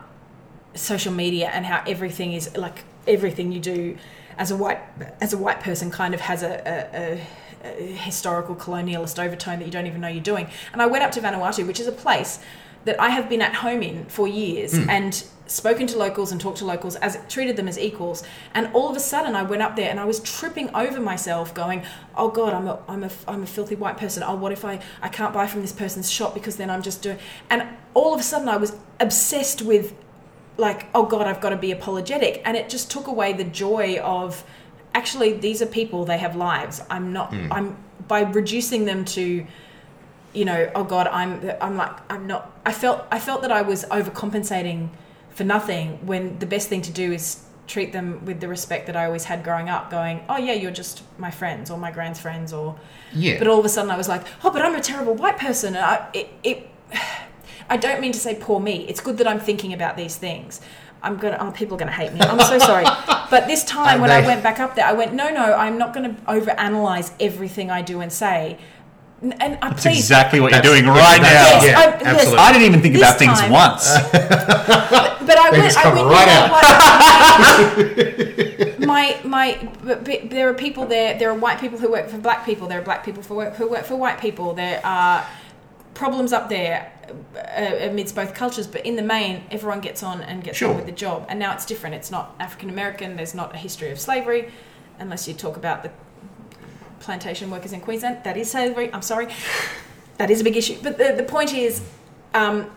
social 0.75 1.13
media 1.13 1.49
and 1.53 1.65
how 1.67 1.83
everything 1.87 2.33
is 2.33 2.55
like 2.57 2.85
everything 3.07 3.53
you 3.53 3.61
do 3.61 3.97
as 4.39 4.51
a 4.51 4.57
white 4.57 4.81
as 5.21 5.33
a 5.33 5.39
white 5.39 5.61
person 5.61 5.91
kind 5.91 6.15
of 6.15 6.21
has 6.21 6.43
a, 6.43 6.63
a, 6.67 7.27
a, 7.65 7.81
a 7.83 7.93
historical 7.97 8.55
colonialist 8.55 9.23
overtone 9.23 9.59
that 9.59 9.67
you 9.67 9.73
don't 9.73 9.87
even 9.87 10.01
know 10.01 10.09
you're 10.09 10.23
doing. 10.23 10.49
And 10.73 10.81
I 10.81 10.87
went 10.87 11.05
up 11.05 11.11
to 11.13 11.21
Vanuatu, 11.21 11.67
which 11.67 11.81
is 11.81 11.87
a 11.87 11.93
place 11.93 12.41
that 12.85 13.01
I 13.01 13.11
have 13.11 13.29
been 13.29 13.43
at 13.43 13.57
home 13.57 13.83
in 13.83 14.07
for 14.07 14.27
years 14.27 14.77
hmm. 14.77 14.89
and 14.89 15.25
spoken 15.47 15.87
to 15.87 15.99
locals 15.99 16.31
and 16.31 16.41
talked 16.41 16.59
to 16.59 16.65
locals 16.65 16.95
as 16.97 17.19
treated 17.29 17.57
them 17.57 17.69
as 17.69 17.79
equals. 17.79 18.23
And 18.55 18.71
all 18.73 18.89
of 18.89 18.97
a 18.97 19.01
sudden 19.01 19.35
I 19.35 19.43
went 19.43 19.63
up 19.63 19.77
there 19.77 19.91
and 19.91 19.99
I 19.99 20.05
was 20.05 20.21
tripping 20.21 20.75
over 20.75 21.01
myself 21.01 21.53
going 21.55 21.85
oh 22.17 22.29
god 22.29 22.53
I'm 22.53 22.69
a, 22.69 22.79
I'm 22.87 23.05
a, 23.05 23.11
I'm 23.27 23.43
a 23.43 23.47
filthy 23.47 23.75
white 23.75 23.97
person. 23.97 24.23
Oh 24.23 24.37
what 24.37 24.53
if 24.53 24.65
I, 24.65 24.81
I 25.03 25.09
can't 25.09 25.35
buy 25.35 25.47
from 25.47 25.63
this 25.63 25.73
person's 25.73 26.11
shop 26.11 26.35
because 26.35 26.57
then 26.57 26.71
I'm 26.71 26.83
just 26.83 27.03
doing 27.03 27.19
and 27.51 27.67
all 27.95 28.15
of 28.15 28.21
a 28.21 28.23
sudden 28.23 28.49
I 28.49 28.57
was 28.57 28.77
obsessed 29.01 29.63
with 29.63 29.95
like 30.59 30.87
oh 30.95 31.07
god 31.07 31.27
I've 31.27 31.41
got 31.41 31.51
to 31.51 31.57
be 31.57 31.73
apologetic 31.73 32.43
and 32.45 32.57
it 32.57 32.69
just 32.69 32.91
took 32.91 33.07
away 33.07 33.33
the 33.33 33.45
joy 33.45 33.99
of 34.01 34.45
actually 34.95 35.33
these 35.33 35.63
are 35.63 35.67
people 35.67 36.05
they 36.05 36.19
have 36.19 36.37
lives 36.37 36.83
I'm 36.91 37.13
not 37.13 37.33
hmm. 37.33 37.51
I'm 37.53 37.77
by 38.07 38.21
reducing 38.23 38.85
them 38.85 39.05
to 39.07 39.47
you 40.35 40.45
know, 40.45 40.71
oh 40.75 40.85
God, 40.85 41.07
I'm 41.09 41.51
I'm 41.61 41.77
like 41.77 41.97
I'm 42.11 42.27
not. 42.27 42.53
I 42.65 42.73
felt 42.73 43.07
I 43.11 43.19
felt 43.19 43.43
that 43.43 43.53
I 43.53 43.63
was 43.63 43.85
overcompensating 43.87 44.91
for 45.31 45.45
nothing 45.45 46.07
when 46.07 46.39
the 46.39 46.47
best 46.47 46.69
thing 46.69 46.83
to 46.83 46.93
do 46.93 47.13
is 47.13 47.45
treat 47.67 47.93
them 47.93 48.25
with 48.25 48.41
the 48.41 48.49
respect 48.49 48.87
that 48.87 48.97
I 48.97 49.07
always 49.07 49.25
had 49.25 49.43
growing 49.43 49.69
up. 49.69 49.91
Going, 49.91 50.25
oh 50.29 50.37
yeah, 50.37 50.53
you're 50.53 50.71
just 50.71 51.03
my 51.19 51.31
friends 51.31 51.71
or 51.71 51.79
my 51.79 51.91
grand's 51.91 52.21
friends, 52.21 52.53
or 52.53 52.79
Yeah. 53.13 53.39
but 53.39 53.49
all 53.49 53.59
of 53.59 53.65
a 53.65 53.69
sudden 53.69 53.91
I 53.91 53.97
was 53.97 54.09
like, 54.09 54.23
oh, 54.45 54.51
but 54.51 54.63
I'm 54.63 54.75
a 54.75 54.81
terrible 54.81 55.15
white 55.15 55.39
person. 55.39 55.75
And 55.75 55.85
I, 55.85 56.09
it, 56.13 56.29
it, 56.43 56.71
I 57.71 57.77
don't 57.77 58.01
mean 58.01 58.13
to 58.13 58.19
say 58.19 58.35
poor 58.41 58.61
me. 58.61 58.87
It's 58.89 59.01
good 59.01 59.19
that 59.19 59.27
I'm 59.29 59.41
thinking 59.41 59.73
about 59.73 59.97
these 59.97 60.17
things. 60.17 60.61
I'm 61.03 61.17
gonna. 61.17 61.37
Oh, 61.41 61.51
people 61.53 61.75
are 61.77 61.79
gonna 61.79 61.93
hate 61.93 62.13
me. 62.13 62.21
I'm 62.21 62.41
so 62.41 62.59
sorry. 62.59 62.85
But 63.31 63.47
this 63.47 63.63
time, 63.63 63.99
Uh, 63.99 64.03
when 64.03 64.11
I 64.11 64.23
went 64.27 64.43
back 64.43 64.59
up 64.59 64.75
there, 64.75 64.87
I 64.87 64.95
went, 64.95 65.13
no, 65.13 65.29
no, 65.29 65.53
I'm 65.53 65.77
not 65.77 65.93
going 65.93 66.17
to 66.17 66.23
overanalyze 66.23 67.13
everything 67.21 67.71
I 67.71 67.83
do 67.83 68.01
and 68.01 68.11
say. 68.11 68.57
And 69.21 69.35
I 69.43 69.69
That's 69.69 69.83
please, 69.83 69.99
exactly 69.99 70.41
what 70.41 70.51
you're 70.53 70.63
doing 70.63 70.87
right 70.87 71.21
now. 71.21 71.29
Yes, 71.29 71.65
yeah, 71.67 71.79
I- 71.79 71.85
yes. 71.85 72.03
absolutely. 72.07 72.39
I 72.39 72.53
didn't 72.53 72.67
even 72.69 72.81
think 72.81 72.95
This 72.95 73.03
about 73.03 73.19
things 73.19 73.39
time- 73.39 73.51
once. 73.51 73.85
but 74.13 75.37
I 75.39 75.51
They 75.51 75.61
went. 75.61 75.77
I 75.77 75.93
went. 75.93 76.07
right 76.17 76.29
you 77.77 77.97
know 78.65 78.69
what? 78.69 78.81
my 78.95 79.21
my. 79.25 79.59
But, 79.85 80.05
but 80.05 80.31
there 80.31 80.49
are 80.49 80.55
people 80.55 80.87
there. 80.87 81.19
There 81.19 81.31
are 81.31 81.35
white 81.39 81.61
people 81.61 81.79
who 81.79 81.91
work 81.91 82.09
for 82.09 82.17
black 82.19 82.47
people. 82.47 82.67
There 82.69 82.79
are 82.79 82.85
black 82.91 83.05
people 83.05 83.23
who 83.23 83.35
work 83.35 83.57
who 83.57 83.69
work 83.69 83.85
for 83.85 83.97
white 83.97 84.21
people. 84.21 84.55
There 84.55 84.81
are 84.85 85.27
problems 85.95 86.33
up 86.33 86.49
there 86.49 86.93
uh, 86.98 86.98
amidst 87.57 88.15
both 88.15 88.35
cultures. 88.35 88.67
But 88.67 88.85
in 88.87 88.97
the 88.97 89.03
main, 89.03 89.45
everyone 89.51 89.81
gets 89.81 90.03
on 90.03 90.21
and 90.23 90.43
gets 90.43 90.59
Sure. 90.59 90.71
on 90.71 90.77
with 90.77 90.87
the 90.87 90.93
job. 90.93 91.27
And 91.29 91.39
now 91.39 91.53
it's 91.55 91.67
different. 91.67 91.95
It's 91.95 92.11
not 92.11 92.35
African 92.39 92.71
American. 92.71 93.17
There's 93.17 93.35
not 93.35 93.55
a 93.55 93.59
history 93.59 93.91
of 93.91 93.99
slavery, 94.01 94.51
unless 94.99 95.27
you 95.29 95.35
talk 95.35 95.57
about 95.57 95.83
the 95.83 95.91
plantation 97.01 97.51
workers 97.51 97.73
in 97.73 97.81
Queensland. 97.81 98.19
That 98.25 98.37
is 98.37 98.51
slavery. 98.51 98.93
I'm 98.93 99.03
sorry. 99.03 99.29
That 100.19 100.31
is 100.31 100.41
a 100.41 100.45
big 100.45 100.57
issue. 100.57 100.77
But 100.83 100.99
the, 100.99 101.15
the 101.17 101.23
point 101.23 101.55
is, 101.55 101.83
um, 102.35 102.71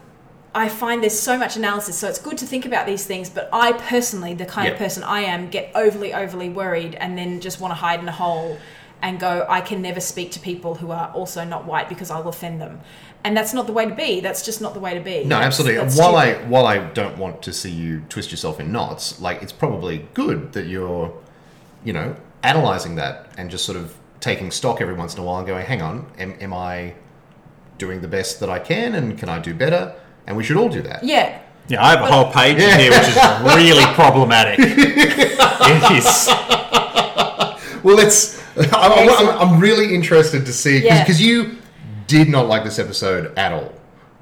I 0.54 0.68
find 0.70 1.02
there's 1.02 1.20
so 1.20 1.38
much 1.38 1.56
analysis, 1.56 1.98
so 1.98 2.08
it's 2.08 2.20
good 2.20 2.38
to 2.40 2.46
think 2.46 2.66
about 2.66 2.86
these 2.86 3.06
things. 3.06 3.30
But 3.30 3.50
I 3.54 3.72
personally, 3.74 4.34
the 4.34 4.46
kind 4.46 4.72
of 4.72 4.78
person 4.78 5.02
I 5.04 5.22
am, 5.22 5.50
get 5.50 5.72
overly, 5.76 6.14
overly 6.14 6.50
worried 6.50 6.96
and 6.96 7.18
then 7.18 7.40
just 7.40 7.60
want 7.60 7.72
to 7.72 7.76
hide 7.76 8.00
in 8.00 8.08
a 8.08 8.12
hole 8.12 8.58
and 9.02 9.20
go, 9.20 9.46
I 9.50 9.62
can 9.62 9.82
never 9.82 10.00
speak 10.00 10.32
to 10.34 10.40
people 10.40 10.76
who 10.76 10.92
are 10.92 11.10
also 11.14 11.44
not 11.44 11.66
white 11.66 11.90
because 11.90 12.12
I'll 12.12 12.28
offend 12.28 12.62
them. 12.62 12.82
And 13.24 13.36
that's 13.38 13.54
not 13.54 13.68
the 13.68 13.74
way 13.74 13.86
to 13.88 13.94
be. 13.96 14.20
That's 14.20 14.44
just 14.44 14.62
not 14.62 14.74
the 14.74 14.80
way 14.80 14.94
to 14.96 15.00
be. 15.00 15.24
No, 15.24 15.36
That's- 15.36 15.46
absolutely. 15.48 15.78
that's 15.82 15.98
while 15.98 16.16
I 16.16 16.34
while 16.46 16.66
I 16.66 16.78
don't 16.80 17.18
want 17.18 17.42
to 17.44 17.54
see 17.54 17.70
you 17.72 18.02
twist 18.10 18.32
yourself 18.32 18.60
in 18.60 18.72
knots, 18.72 19.20
like 19.22 19.42
it's 19.44 19.52
probably 19.52 20.08
good 20.16 20.54
that 20.54 20.66
you're, 20.68 21.14
you 21.84 21.94
know, 21.94 22.16
analyzing 22.44 22.96
that 22.96 23.28
and 23.38 23.52
just 23.52 23.64
sort 23.66 23.78
of 23.78 23.96
taking 24.20 24.50
stock 24.52 24.82
every 24.82 24.94
once 24.96 25.14
in 25.16 25.20
a 25.22 25.24
while 25.24 25.38
and 25.38 25.48
going, 25.48 25.66
hang 25.66 25.82
on, 25.82 26.06
am, 26.18 26.34
am 26.42 26.54
I 26.54 26.94
doing 27.78 28.02
the 28.02 28.08
best 28.08 28.40
that 28.40 28.50
I 28.50 28.58
can 28.60 28.96
and 28.96 29.18
can 29.18 29.30
I 29.30 29.38
do 29.40 29.54
better? 29.54 29.94
And 30.28 30.36
we 30.38 30.44
should 30.44 30.58
all 30.58 30.70
do 30.70 30.82
that. 30.84 31.04
Yeah. 31.04 31.42
Yeah, 31.68 31.84
I 31.86 31.92
have 31.92 32.02
a 32.02 32.12
whole 32.12 32.32
page 32.32 32.58
Yeah. 32.60 32.74
in 32.74 32.80
here 32.80 32.92
which 32.92 33.08
is 33.08 33.16
really 33.56 33.86
problematic. 33.94 34.58
it 34.60 35.92
is. 35.98 36.28
Well, 37.84 37.96
let's. 37.96 38.41
I'm, 38.74 39.10
I'm, 39.10 39.30
I'm 39.54 39.60
really 39.60 39.94
interested 39.96 40.46
to 40.46 40.54
see 40.54 40.84
Yeah. 40.84 41.04
because 41.04 41.22
you 41.22 41.58
did 42.08 42.28
not 42.30 42.48
like 42.48 42.64
this 42.64 42.80
episode 42.80 43.38
at 43.38 43.52
all. 43.54 43.74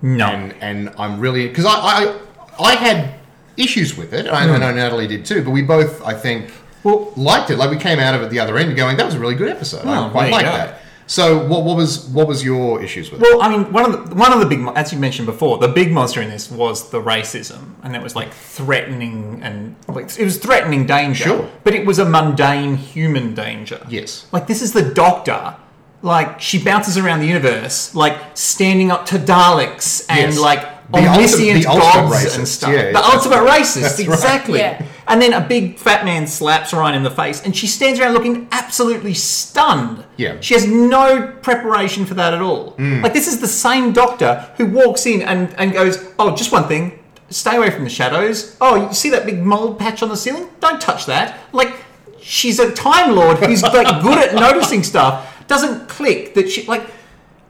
No. 0.02 0.28
and 0.28 0.54
and 0.62 0.94
I'm 0.98 1.20
really 1.20 1.48
because 1.48 1.66
I, 1.66 1.72
I 1.74 2.20
I 2.60 2.76
had 2.76 3.16
issues 3.58 3.98
with 3.98 4.14
it. 4.14 4.28
I, 4.28 4.44
I 4.44 4.58
know 4.58 4.72
Natalie 4.74 5.08
did 5.08 5.26
too, 5.26 5.44
but 5.44 5.52
we 5.52 5.62
both 5.62 6.02
I 6.06 6.14
think 6.14 6.52
Well- 6.84 7.12
liked 7.18 7.50
it. 7.50 7.58
Like 7.58 7.70
we 7.70 7.78
came 7.78 8.00
out 8.00 8.16
of 8.16 8.22
it 8.22 8.30
the 8.30 8.40
other 8.40 8.58
end 8.58 8.76
going, 8.78 8.96
that 8.98 9.06
was 9.06 9.16
a 9.16 9.20
really 9.20 9.36
good 9.36 9.50
episode. 9.50 9.86
I 9.86 10.10
quite 10.10 10.32
like 10.32 10.46
that. 10.46 10.82
So 11.10 11.44
what 11.48 11.64
what 11.64 11.76
was 11.76 12.06
what 12.10 12.28
was 12.28 12.44
your 12.44 12.84
issues 12.84 13.10
with 13.10 13.20
it? 13.20 13.24
Well, 13.24 13.42
I 13.42 13.50
mean, 13.50 13.72
one 13.74 13.84
of 13.92 14.10
the 14.10 14.16
one 14.16 14.32
of 14.32 14.40
the 14.40 14.46
big, 14.46 14.60
as 14.76 14.94
you 14.94 15.00
mentioned 15.00 15.26
before, 15.26 15.58
the 15.58 15.68
big 15.68 15.92
monster 15.92 16.22
in 16.22 16.30
this 16.30 16.52
was 16.52 16.92
the 16.92 17.02
racism, 17.02 17.74
and 17.82 17.96
it 17.96 18.02
was 18.04 18.16
like 18.16 18.32
threatening 18.32 19.40
and 19.42 19.76
like 19.88 20.18
it 20.20 20.24
was 20.24 20.38
threatening 20.38 20.86
danger. 20.86 21.24
Sure. 21.24 21.50
but 21.64 21.74
it 21.74 21.84
was 21.88 21.98
a 21.98 22.06
mundane 22.06 22.76
human 22.76 23.34
danger. 23.34 23.84
Yes. 23.90 24.28
like 24.32 24.46
this 24.46 24.62
is 24.62 24.72
the 24.74 24.84
Doctor. 24.84 25.56
Like 26.04 26.40
she 26.40 26.64
bounces 26.64 26.96
around 26.98 27.20
the 27.22 27.28
universe, 27.28 27.94
like 27.96 28.16
standing 28.36 28.92
up 28.92 29.06
to 29.08 29.16
Daleks 29.18 30.06
and 30.10 30.32
Yes. 30.34 30.40
like 30.40 30.79
The 30.92 30.98
ultimate- 31.00 31.16
omniscient 31.16 31.64
the 31.64 31.70
ultimate 31.70 31.94
gods 31.94 32.16
racist, 32.26 32.38
and 32.40 32.48
stuff. 32.48 32.70
yeah, 32.72 32.86
the 32.88 32.92
that's- 32.94 33.14
ultimate 33.16 33.50
racist, 33.50 33.82
that's 33.82 34.00
right. 34.00 34.08
exactly. 34.08 34.60
Yeah. 34.60 34.82
And 35.08 35.22
then 35.22 35.34
a 35.34 35.42
big 35.42 35.78
fat 35.78 36.06
man 36.06 36.28
slaps 36.28 36.72
Ryan 36.74 36.96
in 36.96 37.04
the 37.04 37.12
face, 37.12 37.42
and 37.44 37.56
she 37.56 37.66
stands 37.68 38.00
around 38.00 38.14
looking 38.14 38.48
absolutely 38.52 39.14
stunned. 39.16 40.04
Yeah. 40.18 40.38
She 40.42 40.54
has 40.54 40.66
no 40.68 41.34
preparation 41.42 42.06
for 42.06 42.14
that 42.16 42.34
at 42.34 42.42
all. 42.42 42.74
Mm. 42.78 43.02
Like 43.04 43.14
this 43.14 43.28
is 43.28 43.40
the 43.40 43.48
same 43.48 43.92
doctor 43.92 44.48
who 44.58 44.66
walks 44.68 45.06
in 45.06 45.22
and, 45.22 45.54
and 45.58 45.74
goes, 45.74 46.04
Oh, 46.20 46.36
just 46.36 46.52
one 46.52 46.68
thing, 46.68 47.00
stay 47.30 47.56
away 47.58 47.70
from 47.72 47.84
the 47.84 47.90
shadows. 47.90 48.56
Oh, 48.62 48.88
you 48.88 48.94
see 48.94 49.10
that 49.12 49.26
big 49.26 49.40
mold 49.44 49.80
patch 49.80 50.02
on 50.04 50.10
the 50.10 50.18
ceiling? 50.18 50.48
Don't 50.60 50.80
touch 50.82 51.06
that. 51.08 51.40
Like 51.54 51.74
she's 52.22 52.60
a 52.60 52.72
Time 52.74 53.16
Lord 53.16 53.38
who's 53.38 53.62
like 53.64 53.74
good 54.04 54.18
at 54.18 54.36
noticing 54.36 54.84
stuff. 54.84 55.28
Doesn't 55.48 55.88
click 55.90 56.34
that 56.36 56.50
she 56.50 56.66
like 56.68 56.84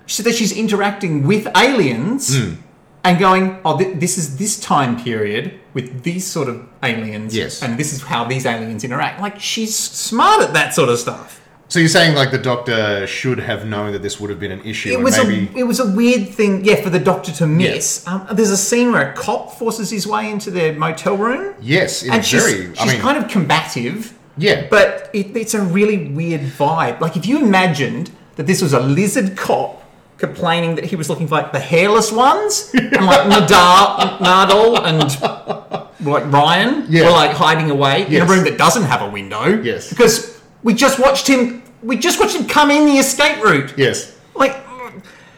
so 0.08 0.24
that 0.24 0.34
she's 0.34 0.52
interacting 0.56 1.28
with 1.28 1.48
aliens 1.58 2.38
Hmm. 2.38 2.54
And 3.04 3.18
going, 3.20 3.60
oh, 3.66 3.78
th- 3.78 3.98
this 4.00 4.18
is 4.18 4.38
this 4.38 4.60
time 4.60 5.02
period 5.02 5.60
with 5.74 6.04
these 6.04 6.26
sort 6.28 6.50
of 6.50 6.68
aliens, 6.84 7.36
Yes. 7.36 7.62
and 7.64 7.78
this 7.78 7.94
is 7.94 8.02
how 8.02 8.26
these 8.26 8.46
aliens 8.46 8.84
interact. 8.84 9.22
Like 9.22 9.40
she's 9.40 9.76
smart 9.76 10.42
at 10.42 10.54
that 10.54 10.74
sort 10.74 10.90
of 10.90 11.00
stuff. 11.00 11.38
So 11.70 11.78
you're 11.80 11.88
saying 11.88 12.16
like 12.16 12.32
the 12.32 12.40
doctor 12.40 13.06
should 13.06 13.38
have 13.40 13.66
known 13.68 13.92
that 13.94 14.02
this 14.02 14.20
would 14.20 14.32
have 14.32 14.40
been 14.40 14.52
an 14.52 14.62
issue, 14.62 14.90
It 14.90 15.00
was 15.00 15.16
maybe 15.18 15.50
a 15.56 15.60
it 15.60 15.64
was 15.68 15.80
a 15.80 15.86
weird 15.90 16.30
thing, 16.30 16.66
yeah, 16.66 16.82
for 16.82 16.90
the 16.90 17.00
doctor 17.00 17.32
to 17.34 17.46
miss. 17.48 18.06
Um, 18.08 18.26
there's 18.34 18.50
a 18.50 18.58
scene 18.58 18.92
where 18.92 19.12
a 19.12 19.14
cop 19.14 19.54
forces 19.54 19.92
his 19.92 20.08
way 20.08 20.32
into 20.32 20.50
their 20.50 20.74
motel 20.74 21.16
room, 21.16 21.54
yes, 21.62 22.04
and 22.04 22.26
she's, 22.26 22.44
very. 22.44 22.70
she's 22.76 22.80
I 22.82 22.86
mean, 22.88 23.00
kind 23.00 23.18
of 23.24 23.30
combative. 23.30 24.18
Yeah. 24.38 24.68
but 24.70 25.10
it, 25.14 25.36
it's 25.36 25.54
a 25.54 25.62
really 25.62 26.08
weird 26.08 26.42
vibe. 26.42 27.02
Like 27.02 27.18
if 27.18 27.26
you 27.26 27.40
imagined 27.40 28.10
that 28.38 28.48
this 28.48 28.62
was 28.62 28.72
a 28.74 28.80
lizard 28.80 29.36
cop 29.38 29.79
complaining 30.20 30.76
that 30.76 30.86
he 30.86 30.96
was 30.96 31.10
looking 31.10 31.28
for 31.28 31.36
like 31.36 31.52
the 31.52 31.60
hairless 31.60 32.12
ones, 32.12 32.72
and 32.74 33.06
like 33.06 33.22
Nadal, 33.32 34.18
Nadal, 34.20 34.86
and 34.86 36.06
like 36.06 36.32
Ryan 36.32 36.86
Yeah. 36.90 37.06
were 37.06 37.12
like 37.12 37.32
hiding 37.32 37.72
away 37.72 38.06
in 38.08 38.22
a 38.22 38.26
room 38.26 38.44
that 38.44 38.58
doesn't 38.58 38.84
have 38.84 39.02
a 39.02 39.10
window. 39.10 39.46
Yes. 39.62 39.90
because 39.90 40.40
we 40.64 40.74
just 40.74 41.00
watched 41.00 41.28
him. 41.28 41.64
We 41.82 41.98
just 41.98 42.20
watched 42.20 42.36
him 42.36 42.46
come 42.48 42.70
in 42.72 42.86
the 42.86 42.98
escape 42.98 43.42
route. 43.44 43.74
yes, 43.78 44.14
Like, 44.36 44.56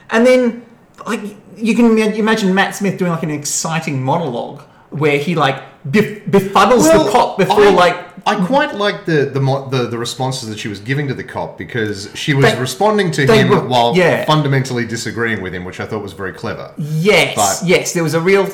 and 0.09 0.25
then 0.25 0.65
like 1.05 1.21
you 1.55 1.75
can 1.75 1.85
ima- 1.97 2.15
imagine 2.15 2.53
Matt 2.55 2.75
Smith 2.75 2.97
doing 2.97 3.11
like 3.11 3.23
an 3.23 3.29
exciting 3.31 4.01
monologue 4.03 4.61
where 4.89 5.17
he 5.19 5.35
like 5.35 5.61
bef- 5.87 6.25
befuddles 6.29 6.91
the 6.91 7.09
cop 7.11 7.37
before 7.37 7.65
I, 7.65 7.69
like 7.69 8.10
I 8.25 8.45
quite 8.45 8.75
like 8.75 9.05
the 9.05 9.25
the, 9.25 9.39
the 9.69 9.87
the 9.89 9.97
responses 9.97 10.49
that 10.49 10.59
she 10.59 10.67
was 10.67 10.79
giving 10.79 11.07
to 11.07 11.13
the 11.13 11.23
cop 11.23 11.57
because 11.57 12.09
she 12.13 12.33
was 12.33 12.45
They- 12.45 12.59
responding 12.59 13.11
to 13.11 13.25
him 13.25 13.49
were- 13.49 13.67
while 13.67 13.95
yeah. 13.95 14.25
fundamentally 14.25 14.85
disagreeing 14.85 15.41
with 15.41 15.53
him, 15.55 15.65
which 15.65 15.79
I 15.79 15.85
thought 15.85 16.03
was 16.03 16.13
very 16.13 16.31
clever. 16.33 16.73
Yes, 16.77 17.35
But- 17.35 17.67
yes, 17.67 17.93
there 17.93 18.03
was 18.03 18.13
a 18.13 18.21
real 18.21 18.47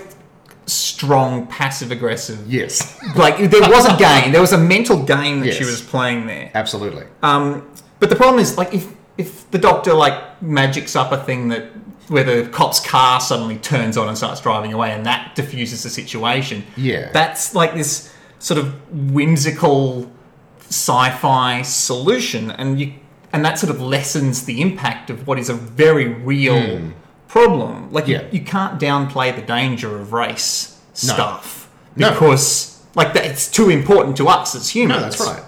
strong 0.66 1.48
passive 1.48 1.92
aggressive. 1.92 2.40
Yes, 2.48 2.98
Like 3.16 3.38
there 3.50 3.62
was 3.70 3.86
a 3.86 3.96
game, 4.08 4.32
there 4.32 4.42
was 4.42 4.54
a 4.54 4.58
mental 4.58 5.02
game 5.04 5.40
that 5.42 5.54
she 5.54 5.64
was 5.66 5.82
playing 5.82 6.28
there. 6.28 6.52
absolutely. 6.54 7.06
Um, 7.24 7.68
but 8.00 8.10
the 8.10 8.16
problem 8.16 8.40
is, 8.40 8.58
like, 8.58 8.74
if 8.74 8.88
if 9.18 9.50
the 9.50 9.58
doctor 9.58 9.94
like 9.94 10.42
magics 10.44 10.96
up 10.96 11.12
a 11.12 11.18
thing 11.24 11.48
that 11.50 11.64
where 12.10 12.24
the 12.24 12.48
cop's 12.50 12.80
car 12.80 13.20
suddenly 13.20 13.58
turns 13.58 13.98
on 13.98 14.08
and 14.08 14.18
starts 14.18 14.40
driving 14.42 14.72
away, 14.74 14.92
and 14.92 15.06
that 15.06 15.36
diffuses 15.36 15.84
the 15.84 15.90
situation. 15.90 16.64
Yeah. 16.78 17.10
that's 17.12 17.54
like 17.56 17.74
this 17.74 18.14
sort 18.40 18.60
of 18.60 19.12
whimsical 19.12 20.12
sci-fi 20.60 21.62
solution, 21.62 22.52
and 22.52 22.80
you 22.80 22.94
and 23.34 23.44
that 23.44 23.60
sort 23.60 23.70
of 23.70 23.82
lessens 23.82 24.46
the 24.46 24.62
impact 24.62 25.10
of 25.10 25.28
what 25.28 25.38
is 25.38 25.50
a 25.50 25.54
very 25.54 26.08
real 26.08 26.92
problem. 27.28 27.92
Like. 27.92 28.08
Yeah. 28.08 28.24
you, 28.24 28.40
you 28.40 28.46
can't 28.46 28.80
downplay 28.80 29.36
the 29.36 29.42
danger 29.42 29.98
of 30.00 30.14
race 30.14 30.80
No. 31.04 31.14
stuff 31.14 31.70
No. 31.96 32.12
because 32.12 32.82
like 32.96 33.14
that, 33.14 33.26
it's 33.26 33.50
too 33.52 33.70
important 33.70 34.18
to 34.18 34.28
us 34.28 34.56
as 34.56 34.70
humans. 34.70 35.02
No, 35.02 35.10
that's 35.10 35.22
right. 35.22 35.44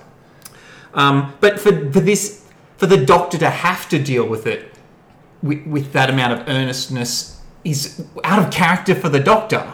Um, 0.94 1.34
but 1.40 1.60
for, 1.60 1.72
for 1.92 2.00
this, 2.00 2.46
for 2.78 2.86
the 2.86 3.04
doctor 3.06 3.38
to 3.38 3.50
have 3.50 3.88
to 3.90 3.98
deal 4.02 4.28
with 4.28 4.46
it 4.46 4.74
with, 5.42 5.66
with 5.66 5.94
that 5.94 6.10
amount 6.10 6.34
of 6.40 6.48
earnestness 6.50 7.42
is 7.64 8.06
out 8.24 8.40
of 8.46 8.52
character 8.52 8.94
for 8.94 9.10
the 9.10 9.20
doctor. 9.20 9.74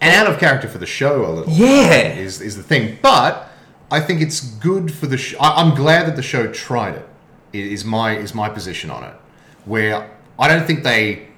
And 0.00 0.14
out 0.14 0.32
of 0.32 0.38
character 0.38 0.68
for 0.68 0.78
the 0.78 0.86
show 0.86 1.24
a 1.24 1.30
little. 1.32 1.52
Yeah. 1.52 2.12
is 2.14 2.40
is 2.40 2.56
the 2.56 2.62
thing. 2.62 2.98
But 3.02 3.48
I 3.90 4.00
think 4.00 4.20
it's 4.20 4.40
good 4.40 4.92
for 4.92 5.06
the. 5.06 5.16
Sh- 5.16 5.34
I, 5.40 5.62
I'm 5.62 5.74
glad 5.74 6.06
that 6.06 6.16
the 6.16 6.22
show 6.22 6.46
tried 6.52 6.94
it. 6.96 7.08
i- 7.54 7.86
my 7.88 8.16
is 8.16 8.34
my 8.34 8.48
position 8.48 8.90
on 8.90 9.04
it, 9.04 9.14
where 9.64 10.10
I 10.38 10.48
don't 10.48 10.66
think 10.66 10.82
they 10.84 11.28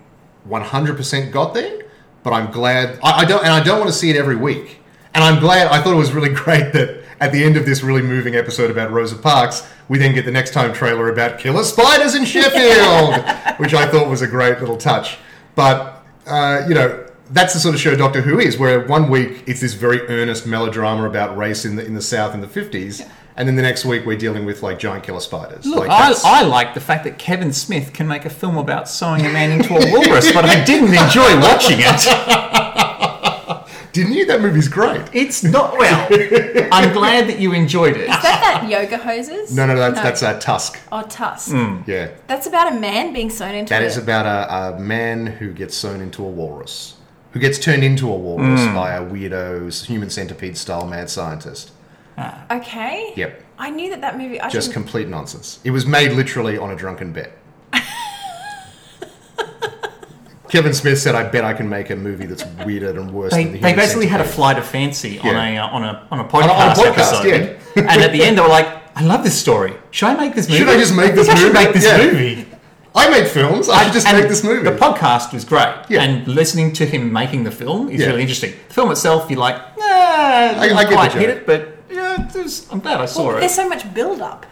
100% 0.48 1.30
got 1.32 1.54
there, 1.54 1.82
but 2.22 2.32
I'm 2.32 2.50
glad. 2.50 2.98
I, 3.02 3.20
I 3.20 3.24
don't, 3.24 3.42
and 3.44 3.52
I 3.52 3.62
don't 3.62 3.78
want 3.78 3.90
to 3.90 3.96
see 3.96 4.10
it 4.10 4.16
every 4.16 4.36
week. 4.36 4.80
And 5.14 5.22
I'm 5.24 5.40
glad. 5.40 5.68
I 5.68 5.80
thought 5.82 5.92
it 5.92 5.96
was 5.96 6.12
really 6.12 6.32
great 6.44 6.72
that 6.72 7.02
at 7.20 7.32
the 7.32 7.42
end 7.42 7.56
of 7.56 7.66
this 7.66 7.82
really 7.82 8.02
moving 8.02 8.34
episode 8.36 8.70
about 8.70 8.90
Rosa 8.92 9.16
Parks, 9.16 9.68
we 9.88 9.98
then 9.98 10.14
get 10.14 10.24
the 10.24 10.30
next 10.30 10.52
time 10.52 10.72
trailer 10.72 11.10
about 11.12 11.38
killer 11.38 11.64
spiders 11.64 12.14
in 12.14 12.24
Sheffield, 12.24 13.14
which 13.58 13.74
I 13.74 13.86
thought 13.88 14.08
was 14.08 14.22
a 14.22 14.26
great 14.26 14.60
little 14.60 14.76
touch. 14.76 15.18
But 15.54 16.04
uh, 16.26 16.64
you 16.68 16.74
know, 16.74 17.04
that's 17.30 17.54
the 17.54 17.60
sort 17.60 17.74
of 17.74 17.80
show 17.80 17.94
Doctor 17.96 18.20
Who 18.22 18.38
is, 18.38 18.58
where 18.58 18.86
one 18.86 19.10
week 19.10 19.44
it's 19.46 19.60
this 19.60 19.74
very 19.74 20.00
earnest 20.08 20.46
melodrama 20.46 21.08
about 21.08 21.36
race 21.36 21.64
in 21.64 21.76
the 21.76 21.84
in 21.84 21.94
the 21.94 22.02
South 22.02 22.34
in 22.34 22.40
the 22.40 22.48
fifties, 22.48 23.02
and 23.36 23.46
then 23.48 23.56
the 23.56 23.62
next 23.62 23.84
week 23.84 24.04
we're 24.06 24.16
dealing 24.18 24.44
with 24.44 24.62
like 24.62 24.78
giant 24.78 25.04
killer 25.04 25.20
spiders. 25.20 25.64
Look, 25.66 25.86
like, 25.86 25.90
I, 26.24 26.40
I 26.40 26.42
like 26.42 26.74
the 26.74 26.80
fact 26.80 27.04
that 27.04 27.18
Kevin 27.18 27.52
Smith 27.52 27.92
can 27.92 28.06
make 28.08 28.24
a 28.24 28.30
film 28.30 28.56
about 28.56 28.88
sewing 28.88 29.26
a 29.26 29.32
man 29.32 29.50
into 29.50 29.74
a 29.74 29.92
walrus, 29.92 30.32
but 30.32 30.44
I 30.44 30.64
didn't 30.64 30.94
enjoy 30.94 31.38
watching 31.40 31.78
it. 31.80 32.88
Didn't 33.92 34.12
you? 34.12 34.26
That 34.26 34.40
movie's 34.42 34.68
great. 34.68 35.00
It's 35.12 35.42
not 35.42 35.76
well. 35.76 36.06
I'm 36.70 36.92
glad 36.92 37.26
that 37.28 37.38
you 37.40 37.52
enjoyed 37.52 37.96
it. 37.96 38.02
Is 38.02 38.06
that 38.08 38.22
that 38.62 38.68
Yoga 38.70 38.98
Hosers? 38.98 39.52
No, 39.56 39.66
no, 39.66 39.74
that's 39.76 40.00
that's 40.00 40.22
uh, 40.22 40.38
Tusk. 40.38 40.78
Oh, 40.92 41.02
Tusk. 41.02 41.52
Yeah, 41.86 42.10
That's 42.26 42.46
about 42.46 42.72
a 42.72 42.78
man 42.78 43.12
being 43.12 43.30
sewn 43.30 43.54
into 43.54 43.70
that 43.70 43.82
it. 43.82 43.86
is 43.86 43.96
about 43.96 44.26
a, 44.26 44.76
a 44.76 44.78
man 44.78 45.26
who 45.26 45.52
gets 45.52 45.74
sewn 45.74 46.00
into 46.00 46.22
a 46.24 46.28
walrus, 46.28 46.94
who 47.32 47.40
gets 47.40 47.58
turned 47.58 47.84
into 47.84 48.10
a 48.10 48.16
walrus 48.16 48.64
by 48.74 48.92
a 48.92 49.02
weirdo 49.02 49.84
human 49.86 50.10
centipede 50.10 50.56
style 50.56 50.86
mad 50.86 51.10
scientist. 51.10 51.72
Okay. 52.50 53.12
Yep, 53.16 53.42
I 53.58 53.70
knew 53.70 53.90
that 53.90 54.00
that 54.00 54.18
movie. 54.18 54.40
I 54.40 54.48
just 54.48 54.68
didn't- 54.68 54.82
complete 54.82 55.08
nonsense. 55.08 55.60
It 55.64 55.70
was 55.70 55.86
made 55.86 56.12
literally 56.12 56.58
on 56.58 56.70
a 56.70 56.76
drunken 56.76 57.12
bet. 57.12 57.32
Kevin 60.48 60.72
Smith 60.72 60.98
said, 60.98 61.14
"I 61.14 61.24
bet 61.28 61.44
I 61.44 61.52
can 61.52 61.68
make 61.68 61.90
a 61.90 61.96
movie 61.96 62.24
that's 62.24 62.44
weirder 62.64 62.98
and 62.98 63.12
worse 63.12 63.32
They, 63.34 63.44
than 63.44 63.52
the 63.52 63.58
they 63.60 63.68
Human 63.70 63.84
basically 63.84 64.06
had 64.06 64.20
a 64.20 64.24
Centipede." 64.24 64.34
flight 64.36 64.58
of 64.58 64.66
fancy 64.66 65.18
on 65.18 65.26
Yeah. 65.26 65.44
a 65.46 65.56
uh, 65.62 65.68
on 65.68 65.84
a 65.84 66.08
on 66.10 66.20
a 66.20 66.24
a- 66.24 66.28
podcast, 66.28 66.42
on 66.50 66.70
a 66.70 66.74
podcast, 66.74 67.24
episode, 67.24 67.58
and 67.76 68.00
at 68.02 68.12
the 68.12 68.22
end 68.22 68.38
they 68.38 68.42
were 68.42 68.48
like, 68.48 68.66
"I 68.96 69.02
love 69.04 69.22
this 69.24 69.38
story. 69.38 69.74
Should 69.90 70.08
I 70.08 70.14
make 70.16 70.34
this 70.34 70.48
movie? 70.48 70.60
Should 70.60 70.68
I 70.70 70.78
just 70.78 70.94
make 70.96 71.14
think 71.14 71.16
this 71.16 71.28
I 71.28 71.34
should 71.34 71.52
movie? 71.52 71.64
make 71.64 71.74
this 71.74 71.84
Yeah. 71.84 71.98
movie." 71.98 72.46
I 72.94 73.08
make 73.10 73.26
films. 73.26 73.68
I 73.68 73.84
should 73.84 73.92
just 73.92 74.06
And 74.06 74.18
make 74.18 74.28
this 74.28 74.42
movie. 74.42 74.62
The 74.68 74.76
podcast 74.76 75.32
was 75.32 75.44
great, 75.44 75.74
Yeah. 75.88 76.02
and 76.02 76.26
listening 76.26 76.72
to 76.74 76.86
him 76.86 77.12
making 77.12 77.44
the 77.44 77.50
film 77.50 77.88
is 77.88 78.00
Yeah. 78.00 78.08
really 78.08 78.22
interesting. 78.22 78.52
The 78.68 78.74
film 78.74 78.90
itself, 78.90 79.30
you're 79.30 79.38
like, 79.38 79.56
nah, 79.78 79.84
I 79.84 80.68
didn't 80.68 80.76
get 80.78 80.92
quite 80.92 81.12
hit 81.12 81.30
it, 81.30 81.46
but 81.46 81.76
yeah, 81.90 82.26
was, 82.34 82.66
I'm 82.70 82.80
glad 82.80 83.00
I 83.00 83.06
saw 83.06 83.26
Well, 83.28 83.36
it. 83.36 83.40
there's 83.40 83.54
so 83.54 83.68
much 83.68 83.92
build 83.94 84.20
up. 84.20 84.46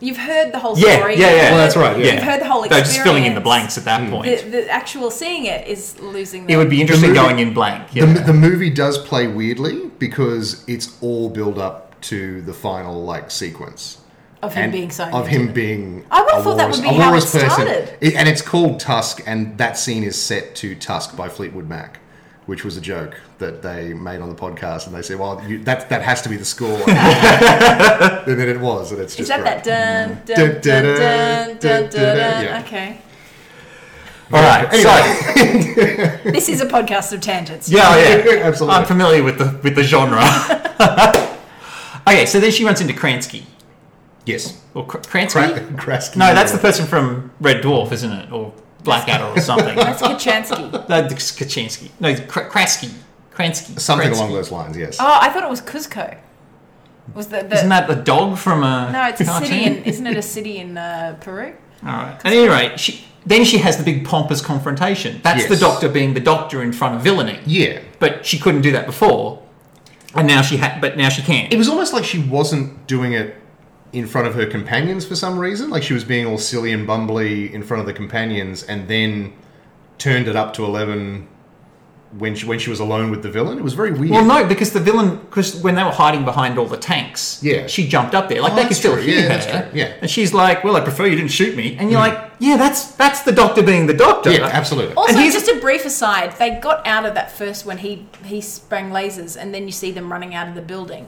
You've 0.00 0.18
heard 0.18 0.52
the 0.52 0.58
whole 0.58 0.78
Yeah, 0.78 0.98
story. 0.98 1.14
yeah, 1.18 1.26
yeah. 1.26 1.32
You've 1.34 1.50
Well, 1.52 1.56
that's 1.58 1.76
right, 1.76 1.98
yeah. 1.98 2.14
You've 2.14 2.22
heard 2.22 2.40
the 2.40 2.48
whole 2.48 2.62
They're 2.68 2.80
just 2.80 3.00
filling 3.00 3.24
in 3.24 3.34
the 3.34 3.40
blanks 3.40 3.78
at 3.78 3.84
that 3.86 4.02
mm. 4.02 4.10
point. 4.10 4.24
The, 4.42 4.50
the 4.50 4.68
actual 4.70 5.10
seeing 5.10 5.46
it 5.46 5.66
is 5.66 5.98
losing. 6.00 6.46
The, 6.46 6.52
it 6.52 6.56
would 6.56 6.68
be 6.68 6.80
interesting 6.80 7.10
movie- 7.10 7.20
going 7.20 7.38
in 7.38 7.54
blank. 7.54 7.88
Yeah. 7.94 8.04
the, 8.06 8.20
the 8.20 8.32
movie 8.34 8.70
does 8.70 8.98
play 8.98 9.26
weirdly 9.26 9.90
because 9.98 10.62
it's 10.66 10.96
all 11.00 11.30
build 11.30 11.58
up 11.58 11.98
to 12.02 12.42
the 12.42 12.52
final 12.52 13.02
like 13.04 13.30
sequence 13.30 13.98
of 14.44 14.54
him 14.54 14.70
being 14.70 14.90
sewn. 14.90 15.12
of 15.12 15.26
him 15.26 15.52
being. 15.52 16.04
I 16.10 16.22
would've 16.22 16.42
thought 16.44 16.56
that 16.58 16.70
would 16.70 16.82
be 16.82 16.88
a 16.88 16.92
how 16.92 17.10
it 17.14 17.20
person. 17.20 17.40
started. 17.50 17.96
It- 18.00 18.14
and 18.14 18.28
it's 18.28 18.42
called 18.42 18.80
Tusk, 18.80 19.22
and 19.26 19.56
that 19.58 19.76
scene 19.78 20.04
is 20.04 20.20
set 20.20 20.54
to 20.56 20.74
Tusk 20.74 21.16
by 21.16 21.28
Fleetwood 21.28 21.68
Mac, 21.68 21.98
which 22.46 22.64
was 22.64 22.76
a 22.76 22.80
joke 22.80 23.20
that 23.38 23.62
they 23.62 23.92
made 23.94 24.20
on 24.20 24.28
the 24.28 24.34
podcast, 24.34 24.86
and 24.86 24.94
they 24.94 25.02
said, 25.02 25.18
"Well, 25.18 25.42
you, 25.46 25.58
that 25.64 25.88
that 25.88 26.02
has 26.02 26.22
to 26.22 26.28
be 26.28 26.36
the 26.36 26.44
score," 26.44 26.78
and 26.88 28.38
then 28.38 28.48
it 28.48 28.60
was, 28.60 28.92
and 28.92 29.00
it's 29.00 29.12
Is 29.18 29.26
just 29.28 29.28
that 29.28 29.62
great. 29.62 29.64
that 29.64 30.08
mm. 30.08 30.24
dun 30.26 30.36
dun 30.36 30.60
Dun, 30.60 30.60
dun 30.62 30.84
dun, 30.84 30.94
dun 30.94 31.58
dun 31.58 31.58
dun, 31.58 31.90
dun, 31.90 32.16
dun? 32.16 32.44
yeah. 32.44 32.62
Okay, 32.64 32.98
All 34.32 34.42
right, 34.42 34.72
so 34.72 34.90
this 36.30 36.48
is 36.48 36.60
a 36.60 36.66
podcast 36.66 37.12
of 37.12 37.20
tangents. 37.20 37.68
yeah, 37.68 37.82
oh, 37.86 37.96
yeah, 37.98 38.42
Absolutely. 38.46 38.76
I'm 38.78 38.86
familiar 38.86 39.22
with 39.22 39.38
the 39.38 39.58
with 39.62 39.74
the 39.74 39.82
genre. 39.82 40.22
okay, 42.06 42.26
so 42.26 42.40
then 42.40 42.50
she 42.50 42.64
runs 42.64 42.80
into 42.80 42.94
Kransky 42.94 43.44
Yes, 44.26 44.60
or 44.74 44.86
Kr- 44.86 44.98
Kransky. 44.98 45.54
Kra- 45.58 45.76
Krasky. 45.76 46.16
no, 46.16 46.34
that's 46.34 46.52
the 46.52 46.58
person 46.58 46.86
from 46.86 47.30
Red 47.40 47.62
Dwarf, 47.62 47.92
isn't 47.92 48.10
it, 48.12 48.32
or 48.32 48.52
Blackadder 48.82 49.24
or 49.24 49.40
something? 49.40 49.76
That's 49.76 50.00
Kochanski. 50.02 50.86
That's 50.86 51.12
it's 51.12 51.32
Kaczynski. 51.32 51.90
No, 52.00 52.14
Kr- 52.14 52.40
Krasky. 52.48 52.92
Kransky. 53.34 53.78
something 53.80 54.08
Kransky. 54.10 54.16
along 54.16 54.32
those 54.32 54.50
lines. 54.52 54.76
Yes. 54.76 54.96
Oh, 55.00 55.18
I 55.20 55.28
thought 55.30 55.42
it 55.42 55.50
was 55.50 55.60
Cuzco. 55.60 56.16
Was 57.14 57.26
the, 57.28 57.42
the 57.42 57.56
Isn't 57.56 57.68
that 57.68 57.86
the 57.88 57.96
dog 57.96 58.38
from 58.38 58.62
a 58.62 58.90
no? 58.90 59.08
It's 59.08 59.20
a 59.20 59.24
city 59.26 59.64
in. 59.64 59.84
Isn't 59.84 60.06
it 60.06 60.16
a 60.16 60.22
city 60.22 60.58
in 60.58 60.78
uh, 60.78 61.18
Peru? 61.20 61.54
All 61.84 61.92
right. 61.92 62.14
At 62.24 62.26
any 62.32 62.48
rate, 62.48 62.80
she, 62.80 63.04
then 63.26 63.44
she 63.44 63.58
has 63.58 63.76
the 63.76 63.82
big 63.84 64.06
pompous 64.06 64.40
confrontation. 64.40 65.20
That's 65.22 65.40
Yes. 65.40 65.48
the 65.50 65.56
doctor 65.56 65.88
being 65.90 66.14
the 66.14 66.20
doctor 66.20 66.62
in 66.62 66.72
front 66.72 66.94
of 66.94 67.02
villainy. 67.02 67.40
Yeah. 67.44 67.80
But 67.98 68.24
she 68.24 68.38
couldn't 68.38 68.62
do 68.62 68.72
that 68.72 68.86
before, 68.86 69.42
and 70.14 70.26
now 70.26 70.40
she 70.40 70.56
had. 70.56 70.80
But 70.80 70.96
now 70.96 71.10
she 71.10 71.20
can. 71.20 71.48
It 71.52 71.58
was 71.58 71.68
almost 71.68 71.92
like 71.92 72.04
she 72.04 72.20
wasn't 72.20 72.86
doing 72.86 73.12
it 73.12 73.36
in 73.94 74.06
front 74.06 74.26
of 74.26 74.34
her 74.34 74.46
companions 74.46 75.06
for 75.06 75.16
some 75.16 75.38
reason. 75.38 75.70
Like 75.70 75.82
she 75.82 75.94
was 75.94 76.04
being 76.04 76.26
all 76.26 76.38
silly 76.38 76.72
and 76.72 76.86
bumbly 76.86 77.52
in 77.52 77.62
front 77.62 77.80
of 77.80 77.86
the 77.86 77.92
companions, 77.94 78.62
and 78.62 78.88
then 78.88 79.32
turned 79.98 80.28
it 80.28 80.36
up 80.36 80.52
to 80.54 80.64
eleven 80.64 81.28
when 82.18 82.34
she 82.36 82.46
when 82.46 82.58
she 82.60 82.70
was 82.70 82.78
alone 82.80 83.10
with 83.10 83.22
the 83.22 83.30
villain. 83.30 83.58
It 83.58 83.64
was 83.64 83.74
very 83.74 83.90
weird. 83.92 84.10
well, 84.12 84.24
no, 84.24 84.46
because 84.46 84.72
the 84.72 84.78
villain, 84.80 85.16
because 85.16 85.56
when 85.62 85.74
they 85.74 85.82
were 85.82 85.90
hiding 85.90 86.24
behind 86.24 86.58
all 86.58 86.66
the 86.66 86.76
tanks, 86.76 87.40
Yeah. 87.42 87.66
she 87.66 87.88
jumped 87.88 88.14
up 88.14 88.28
there. 88.28 88.40
Like 88.40 88.52
Oh, 88.52 88.56
they 88.56 88.66
could 88.66 88.76
still 88.76 88.94
true. 88.94 89.02
hear 89.02 89.20
Yeah, 89.22 89.28
that's 89.28 89.46
her. 89.46 89.62
true. 89.70 89.80
Yeah. 89.80 89.92
And 90.00 90.08
she's 90.10 90.32
like, 90.32 90.62
"Well, 90.62 90.76
I 90.76 90.80
prefer 90.80 91.06
you 91.06 91.16
didn't 91.16 91.32
shoot 91.32 91.56
me." 91.56 91.72
Mm. 91.74 91.80
And 91.80 91.90
you're 91.90 91.98
like, 92.00 92.18
"Yeah, 92.38 92.56
that's 92.56 92.92
that's 92.92 93.22
the 93.22 93.32
doctor 93.32 93.62
being 93.64 93.86
the 93.86 93.94
doctor." 93.94 94.30
yeah, 94.30 94.44
absolutely. 94.46 94.94
Also, 94.94 95.12
And 95.14 95.20
he's- 95.22 95.34
just 95.34 95.48
a 95.48 95.56
brief 95.60 95.84
aside, 95.84 96.34
they 96.38 96.50
got 96.50 96.86
out 96.86 97.04
of 97.04 97.14
that 97.14 97.36
first 97.36 97.66
when 97.66 97.78
he 97.78 98.06
he 98.24 98.40
sprang 98.40 98.90
lasers, 98.90 99.36
and 99.40 99.52
then 99.52 99.64
you 99.66 99.72
see 99.72 99.90
them 99.90 100.10
running 100.12 100.34
out 100.36 100.46
of 100.48 100.54
the 100.54 100.62
building. 100.62 101.06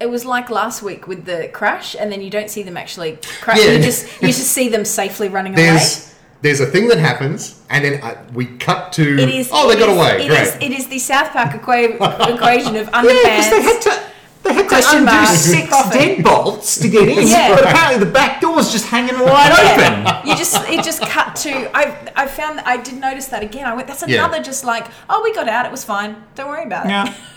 It 0.00 0.08
was 0.10 0.24
like 0.24 0.48
last 0.50 0.82
week 0.82 1.06
with 1.08 1.24
the 1.24 1.48
crash, 1.52 1.96
and 1.98 2.10
then 2.12 2.20
you 2.22 2.30
don't 2.30 2.48
see 2.50 2.62
them 2.62 2.76
actually 2.76 3.18
crash. 3.40 3.58
Yeah. 3.58 3.72
You 3.72 3.82
just 3.82 4.06
you 4.22 4.28
just 4.28 4.48
see 4.52 4.68
them 4.68 4.84
safely 4.84 5.28
running 5.28 5.54
away. 5.54 5.62
There's 5.66 6.14
there's 6.40 6.60
a 6.60 6.66
thing 6.66 6.86
that 6.88 6.98
happens, 6.98 7.60
and 7.68 7.84
then 7.84 8.00
uh, 8.02 8.22
we 8.32 8.46
cut 8.58 8.92
to 8.92 9.18
It 9.18 9.28
is. 9.28 9.50
oh 9.52 9.66
they 9.68 9.74
it 9.74 9.78
got 9.80 9.88
is- 9.88 9.96
away. 9.96 10.24
It 10.24 10.28
Great. 10.28 10.40
is, 10.42 10.54
it 10.60 10.70
is 10.72 10.86
the 10.88 10.98
South 11.00 11.30
Park 11.32 11.50
equa- 11.50 11.94
equation 12.34 12.76
of 12.76 12.88
Yeah, 12.92 13.02
they 13.02 13.14
had 13.16 13.50
underpants. 13.52 13.82
to. 13.82 14.02
They 14.44 14.54
had 14.54 14.68
to 14.68 14.76
undo 14.98 15.26
six 15.36 15.68
Profit. 15.68 16.00
deadbolts 16.00 16.80
to 16.80 16.88
get 16.88 17.08
in, 17.08 17.26
Yeah. 17.34 17.54
but 17.56 17.64
apparently 17.64 17.98
the 18.06 18.10
back 18.12 18.40
door's 18.40 18.70
just 18.70 18.86
hanging 18.86 19.18
wide 19.18 19.50
open. 19.50 20.04
Yeah. 20.04 20.24
You 20.24 20.36
just 20.36 20.54
it 20.70 20.84
just 20.84 21.02
cut 21.02 21.34
to 21.44 21.76
I 21.76 22.12
I 22.14 22.26
found 22.28 22.58
that 22.58 22.66
I 22.68 22.76
did 22.76 22.98
notice 23.00 23.26
that 23.26 23.42
again. 23.42 23.66
I 23.66 23.74
went 23.74 23.88
that's 23.88 24.06
Yeah. 24.06 24.24
another 24.24 24.40
just 24.42 24.64
like 24.64 24.86
oh 25.10 25.22
we 25.24 25.34
got 25.34 25.48
out 25.48 25.66
it 25.66 25.72
was 25.72 25.84
fine 25.84 26.22
don't 26.36 26.48
worry 26.48 26.62
about 26.64 26.86
it. 26.86 26.90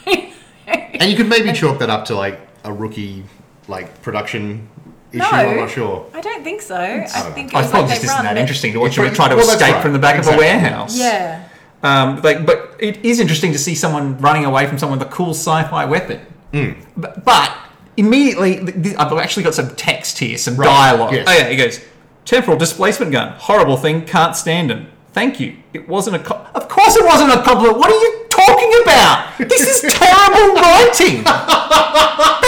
Yeah. 0.06 0.32
and 0.68 1.10
you 1.12 1.18
could 1.18 1.28
maybe 1.28 1.52
chalk 1.54 1.80
that 1.80 1.90
up 1.90 2.06
to 2.06 2.16
like 2.16 2.40
a 2.64 2.72
rookie 2.74 3.24
like 3.68 4.02
production 4.02 4.68
issue. 5.12 5.20
No, 5.20 5.26
I'm 5.30 5.58
not 5.58 5.70
sure. 5.70 6.06
I 6.14 6.22
don't 6.22 6.44
think 6.44 6.62
so. 6.62 6.76
I 6.78 7.06
think 7.34 7.54
it 7.54 7.56
I 7.56 7.64
thought 7.64 7.82
like 7.82 7.90
just 7.90 8.04
isn't 8.06 8.16
run 8.16 8.26
that 8.26 8.38
interesting 8.38 8.74
to 8.74 8.80
watch 8.80 8.98
Yeah, 8.98 9.06
them 9.06 9.14
try 9.14 9.28
to 9.30 9.36
well, 9.36 9.50
escape 9.50 9.74
right. 9.76 9.82
from 9.82 9.94
the 9.94 10.00
back 10.00 10.18
Exactly. 10.18 10.46
of 10.48 10.52
a 10.52 10.60
warehouse. 10.60 10.98
Yeah. 10.98 11.48
Um, 11.84 12.22
like, 12.22 12.46
but 12.46 12.76
it 12.80 13.04
is 13.04 13.20
interesting 13.20 13.52
to 13.54 13.60
see 13.60 13.74
someone 13.76 14.18
running 14.20 14.46
away 14.46 14.68
from 14.68 14.78
someone 14.78 15.00
with 15.00 15.08
a 15.08 15.12
cool 15.12 15.32
sci-fi 15.32 15.86
weapon. 15.86 16.20
Hmm. 16.54 16.72
But, 16.96 17.26
but 17.26 17.52
immediately, 17.98 18.58
th- 18.58 18.84
th- 18.84 18.96
I've 18.98 19.12
actually 19.18 19.44
got 19.44 19.56
some 19.56 19.76
text 19.76 20.20
here, 20.20 20.38
some 20.38 20.56
Right, 20.58 20.68
dialogue. 20.68 21.14
yes. 21.14 21.26
Oh 21.28 21.32
yeah, 21.34 21.50
he 21.50 21.56
goes, 21.56 21.80
"Temporal 22.26 22.58
displacement 22.58 23.12
gun, 23.12 23.34
horrible 23.40 23.78
thing, 23.78 24.06
can't 24.06 24.36
stand 24.36 24.70
him. 24.70 24.88
Thank 25.14 25.40
you. 25.40 25.58
It 25.74 25.90
wasn't 25.90 26.18
a. 26.18 26.20
Co- 26.20 26.46
of 26.54 26.70
course, 26.70 26.96
it 26.96 27.04
wasn't 27.06 27.32
a 27.34 27.42
compliment. 27.42 27.78
What 27.80 27.90
are 27.92 28.00
you 28.00 28.26
talking 28.30 28.72
about? 28.84 29.38
This 29.40 29.84
is 29.84 29.94
terrible 29.98 30.54
writing. 30.56 31.24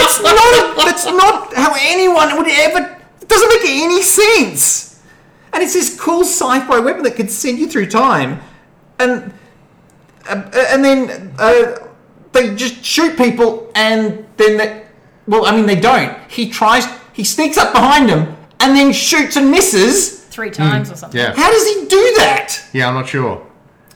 That's 0.04 0.22
not. 0.24 0.86
That's 0.86 1.06
not 1.06 1.54
how 1.54 1.76
anyone 1.80 2.38
would 2.38 2.48
ever. 2.48 3.00
It 3.22 3.28
doesn't 3.28 3.50
make 3.50 3.66
any 3.66 4.02
sense. 4.02 5.02
And 5.54 5.64
it's 5.64 5.74
this 5.74 6.00
cool 6.00 6.22
sci-fi 6.22 6.80
weapon 6.80 7.04
that 7.04 7.16
could 7.16 7.30
send 7.30 7.60
you 7.60 7.68
through 7.68 7.88
time, 7.88 8.42
and 9.00 9.34
uh, 10.28 10.50
and 10.72 10.84
then 10.84 11.34
uh, 11.40 11.88
they 12.32 12.56
just 12.56 12.84
shoot 12.84 13.16
people, 13.18 13.72
and 13.76 14.26
then 14.38 14.58
they, 14.58 14.86
well, 15.28 15.46
I 15.46 15.56
mean 15.56 15.66
they 15.66 15.80
don't. 15.80 16.18
He 16.30 16.50
tries. 16.50 16.86
He 17.14 17.24
sneaks 17.24 17.58
up 17.58 17.74
behind 17.74 18.10
him 18.10 18.36
and 18.64 18.76
then 18.78 18.94
shoots 18.94 19.36
and 19.36 19.52
misses. 19.52 20.24
Three 20.26 20.50
times 20.50 20.90
or 20.90 20.96
something. 20.96 21.20
Yeah. 21.20 21.34
How 21.36 21.52
does 21.52 21.68
he 21.68 21.86
do 21.86 22.14
that? 22.18 22.60
Yeah, 22.74 22.88
I'm 22.88 22.96
not 22.96 23.08
sure. 23.08 23.46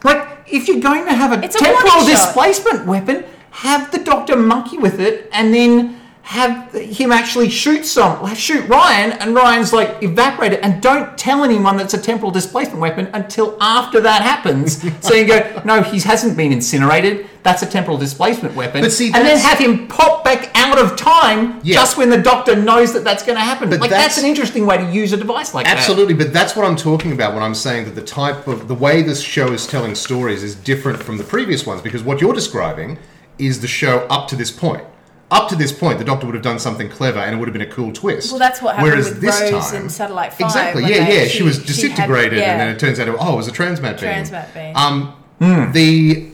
Like, 0.03 0.45
if 0.45 0.67
you're 0.67 0.81
going 0.81 1.05
to 1.05 1.13
have 1.13 1.31
a 1.31 1.43
It's 1.43 1.55
a 1.55 1.59
temporal 1.59 1.89
warning 1.95 2.11
displacement 2.11 2.85
weapon, 2.85 3.23
have 3.51 3.91
the 3.91 3.99
doctor 3.99 4.35
monkey 4.35 4.77
with 4.77 4.99
it, 4.99 5.29
and 5.31 5.53
then 5.53 5.96
have 6.27 6.73
him 6.73 7.09
actually 7.09 7.47
shoot 7.49 7.85
some, 7.85 8.35
shoot 8.35 8.67
Ryan, 8.67 9.13
and 9.13 9.33
Ryan's 9.33 9.71
like 9.71 10.03
evaporated, 10.03 10.59
and 10.59 10.81
don't 10.81 11.17
tell 11.17 11.45
anyone 11.45 11.77
that's 11.77 11.93
a 11.93 11.97
temporal 11.97 12.31
displacement 12.31 12.81
weapon 12.81 13.07
until 13.13 13.57
after 13.61 14.01
that 14.01 14.21
happens. 14.21 14.83
so 15.07 15.13
you 15.13 15.25
go, 15.25 15.61
no, 15.63 15.81
he 15.81 16.01
hasn't 16.01 16.35
been 16.35 16.51
incinerated. 16.51 17.27
That's 17.43 17.61
a 17.61 17.65
temporal 17.65 17.97
displacement 17.97 18.55
weapon. 18.55 18.81
But 18.81 18.91
see, 18.91 19.05
and 19.05 19.25
then 19.25 19.37
have 19.37 19.57
him 19.57 19.87
pop 19.87 20.25
back 20.25 20.51
out 20.53 20.77
of 20.77 20.97
time 20.97 21.61
Yeah. 21.63 21.75
just 21.75 21.95
when 21.97 22.09
the 22.09 22.21
doctor 22.21 22.57
knows 22.57 22.91
that 22.91 23.05
that's 23.05 23.23
going 23.23 23.37
to 23.37 23.41
happen. 23.41 23.69
But 23.69 23.79
like 23.79 23.89
that's, 23.89 24.15
that's- 24.15 24.17
an 24.21 24.25
interesting 24.25 24.65
way 24.65 24.79
to 24.79 24.91
use 24.91 25.13
a 25.13 25.17
device 25.17 25.53
like 25.53 25.65
that. 25.65 25.77
Absolutely, 25.77 26.13
but 26.13 26.33
that's 26.33 26.57
what 26.57 26.65
I'm 26.65 26.75
talking 26.75 27.13
about 27.13 27.35
when 27.35 27.41
I'm 27.43 27.55
saying 27.55 27.85
that 27.85 27.95
the 27.95 28.01
type 28.03 28.47
of 28.47 28.67
the 28.67 28.75
way 28.75 29.01
this 29.01 29.21
show 29.21 29.53
is 29.53 29.65
telling 29.65 29.95
stories 29.95 30.43
is 30.43 30.55
different 30.55 31.01
from 31.01 31.17
the 31.19 31.23
previous 31.23 31.65
ones 31.65 31.81
because 31.81 32.03
what 32.03 32.19
you're 32.19 32.33
describing 32.33 32.99
is 33.39 33.61
the 33.61 33.67
show 33.67 33.99
up 34.09 34.27
to 34.27 34.35
this 34.35 34.51
point. 34.51 34.83
Up 35.29 35.49
to 35.49 35.55
this 35.57 35.73
point, 35.73 35.99
the 35.99 36.05
Doctor 36.05 36.25
would 36.25 36.35
have 36.35 36.43
done 36.43 36.57
something 36.57 36.87
clever, 36.89 37.19
and 37.19 37.35
it 37.35 37.37
would 37.37 37.49
have 37.49 37.53
been 37.53 37.61
a 37.67 37.71
cool 37.71 37.91
twist. 37.91 38.31
Well, 38.31 38.39
that's 38.39 38.61
what 38.61 38.75
happened 38.77 38.91
Whereas 38.91 39.09
with 39.09 39.19
this 39.21 39.41
Rose 39.51 39.71
time, 39.71 39.83
in 39.83 39.89
Satellite 39.89 40.31
5, 40.33 40.39
Exactly. 40.41 40.83
Yeah, 40.83 41.07
yeah. 41.09 41.23
she- 41.25 41.37
She, 41.39 41.43
was 41.43 41.55
she 41.55 41.59
had- 41.61 41.67
disintegrated, 41.67 42.39
yeah. 42.39 42.51
and 42.51 42.61
then 42.61 42.69
it 42.69 42.79
turns 42.79 42.97
out, 42.99 43.09
oh, 43.19 43.33
it 43.33 43.35
was 43.35 43.47
a 43.49 43.51
transmat 43.51 43.99
beam. 43.99 44.09
Transmat 44.09 44.53
beam. 44.53 44.75
Um, 44.75 45.13
Hmm. 45.39 45.71
the 45.73 46.27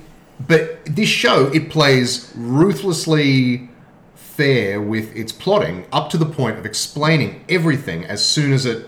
but 0.47 0.85
this 0.85 1.09
show 1.09 1.47
it 1.53 1.69
plays 1.69 2.31
ruthlessly 2.35 3.69
fair 4.15 4.81
with 4.81 5.15
its 5.15 5.31
plotting 5.31 5.85
up 5.91 6.09
to 6.09 6.17
the 6.17 6.25
point 6.25 6.57
of 6.57 6.65
explaining 6.65 7.43
everything 7.49 8.03
as 8.05 8.23
soon 8.25 8.51
as 8.53 8.65
it 8.65 8.87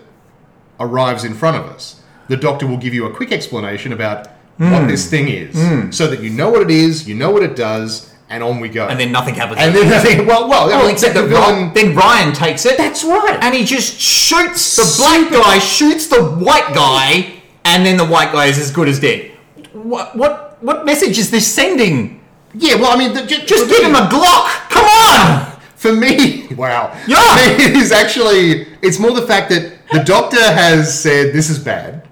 arrives 0.79 1.23
in 1.23 1.33
front 1.33 1.57
of 1.57 1.65
us. 1.71 2.01
The 2.29 2.37
doctor 2.37 2.65
will 2.65 2.77
give 2.77 2.93
you 2.93 3.05
a 3.05 3.13
quick 3.13 3.31
explanation 3.31 3.91
about 3.93 4.27
what 4.57 4.87
this 4.87 5.09
thing 5.09 5.27
is, 5.27 5.95
so 5.95 6.07
that 6.07 6.21
you 6.21 6.29
know 6.29 6.49
what 6.49 6.61
it 6.61 6.71
is, 6.71 7.07
you 7.07 7.13
know 7.15 7.29
what 7.29 7.43
it 7.43 7.55
does, 7.55 8.11
and 8.29 8.43
on 8.43 8.59
we 8.59 8.69
go. 8.69 8.88
And 8.88 8.99
then 8.99 9.11
nothing 9.11 9.35
happens. 9.35 9.59
and 9.59 9.75
then 9.75 9.91
I 9.93 9.99
think, 9.99 10.27
well, 10.27 10.47
well, 10.49 10.67
Well, 10.67 10.88
except 10.88 11.13
the 11.13 11.21
that 11.23 11.29
villain. 11.29 11.73
Then 11.73 11.95
Ryan 11.95 12.33
takes 12.33 12.65
it. 12.65 12.77
That's 12.77 13.03
right. 13.03 13.38
And 13.41 13.53
he 13.53 13.63
just 13.63 13.99
shoots 13.99 14.75
the 14.75 15.01
black 15.03 15.31
guy, 15.31 15.59
shoots 15.59 16.07
the 16.07 16.23
white 16.23 16.73
guy, 16.73 17.41
and 17.63 17.85
then 17.85 17.97
the 17.97 18.05
white 18.05 18.31
guy 18.31 18.45
is 18.47 18.57
as 18.57 18.71
good 18.71 18.88
as 18.88 18.99
dead. 18.99 19.31
What 19.73 20.15
what 20.15 20.57
what 20.63 20.85
message 20.85 21.17
is 21.17 21.29
this 21.31 21.45
sending? 21.51 22.21
yeah, 22.57 22.75
well, 22.75 22.91
I 22.91 22.97
mean, 22.97 23.13
the, 23.13 23.25
ju- 23.25 23.45
Just 23.45 23.69
give 23.69 23.83
him 23.83 23.95
a 23.95 24.07
Glock. 24.07 24.69
Come 24.69 24.85
on. 24.85 25.51
For 25.75 25.93
me, 25.93 26.47
wow. 26.55 26.97
Yeah. 27.05 27.21
For 27.21 27.57
me, 27.57 27.63
it 27.65 27.75
is 27.75 27.91
actually, 27.91 28.65
it's 28.81 28.97
more 28.97 29.11
the 29.11 29.27
fact 29.27 29.49
that 29.49 29.73
the 29.91 29.99
doctor 30.03 30.41
has 30.41 30.97
said 30.99 31.33
this 31.33 31.49
is 31.49 31.59
bad. 31.59 32.07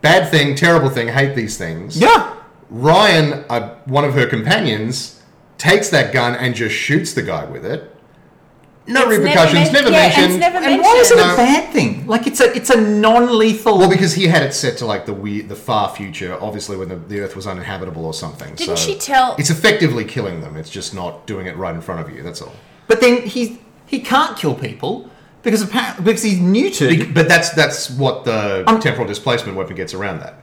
Bad 0.00 0.30
thing, 0.30 0.54
terrible 0.54 0.88
thing, 0.88 1.08
hate 1.08 1.34
these 1.34 1.58
things. 1.58 2.00
Yeah. 2.00 2.34
Ryan, 2.70 3.44
uh, 3.50 3.74
one 3.84 4.04
of 4.04 4.14
her 4.14 4.26
companions, 4.26 5.20
takes 5.62 5.88
that 5.90 6.12
gun 6.12 6.34
and 6.34 6.54
just 6.54 6.74
shoots 6.74 7.12
the 7.14 7.22
guy 7.22 7.44
with 7.44 7.64
it. 7.64 7.88
No 8.88 9.02
It's 9.08 9.18
repercussions, 9.18 9.72
never 9.72 9.72
never, 9.72 9.90
men- 9.90 9.92
yeah, 9.92 9.98
and 10.06 10.16
mentioned. 10.16 10.32
it's 10.34 10.40
never 10.40 10.58
And 10.66 10.82
why 10.82 10.96
is 10.96 11.10
it 11.12 11.16
No. 11.16 11.34
a 11.34 11.36
bad 11.36 11.72
thing? 11.72 12.04
Like 12.08 12.26
it's 12.26 12.40
a 12.40 12.52
it's 12.56 12.68
a 12.70 12.80
non-lethal. 12.80 13.78
well, 13.78 13.88
because 13.88 14.14
he 14.14 14.26
had 14.26 14.42
it 14.42 14.52
set 14.54 14.76
to 14.78 14.86
like 14.86 15.06
the 15.06 15.12
weird, 15.12 15.48
the 15.48 15.54
far 15.54 15.94
future, 15.94 16.36
obviously 16.40 16.76
when 16.76 16.88
the, 16.88 16.96
the 16.96 17.20
Earth 17.20 17.36
was 17.36 17.46
uninhabitable 17.46 18.04
or 18.04 18.12
something. 18.12 18.48
Didn't 18.56 18.76
so 18.76 18.84
she 18.86 18.96
tell- 18.98 19.36
It's 19.38 19.50
effectively 19.50 20.04
killing 20.04 20.40
them. 20.40 20.56
It's 20.56 20.68
just 20.70 20.94
not 20.94 21.26
doing 21.28 21.46
it 21.46 21.56
right 21.56 21.74
in 21.74 21.80
front 21.80 22.00
of 22.00 22.10
you. 22.14 22.22
That's 22.24 22.42
all. 22.42 22.54
but 22.88 23.00
then 23.00 23.22
he 23.22 23.60
he 23.86 24.00
can't 24.00 24.36
kill 24.36 24.54
people 24.56 25.08
because 25.44 25.62
apparently 25.62 26.02
because 26.04 26.22
he's 26.24 26.40
neutered. 26.40 27.14
But 27.14 27.28
that's 27.28 27.50
that's 27.50 27.88
what 27.88 28.24
the 28.24 28.64
Um, 28.66 28.80
temporal 28.80 29.06
displacement 29.06 29.56
weapon 29.56 29.76
gets 29.76 29.94
around 29.94 30.18
that. 30.24 30.34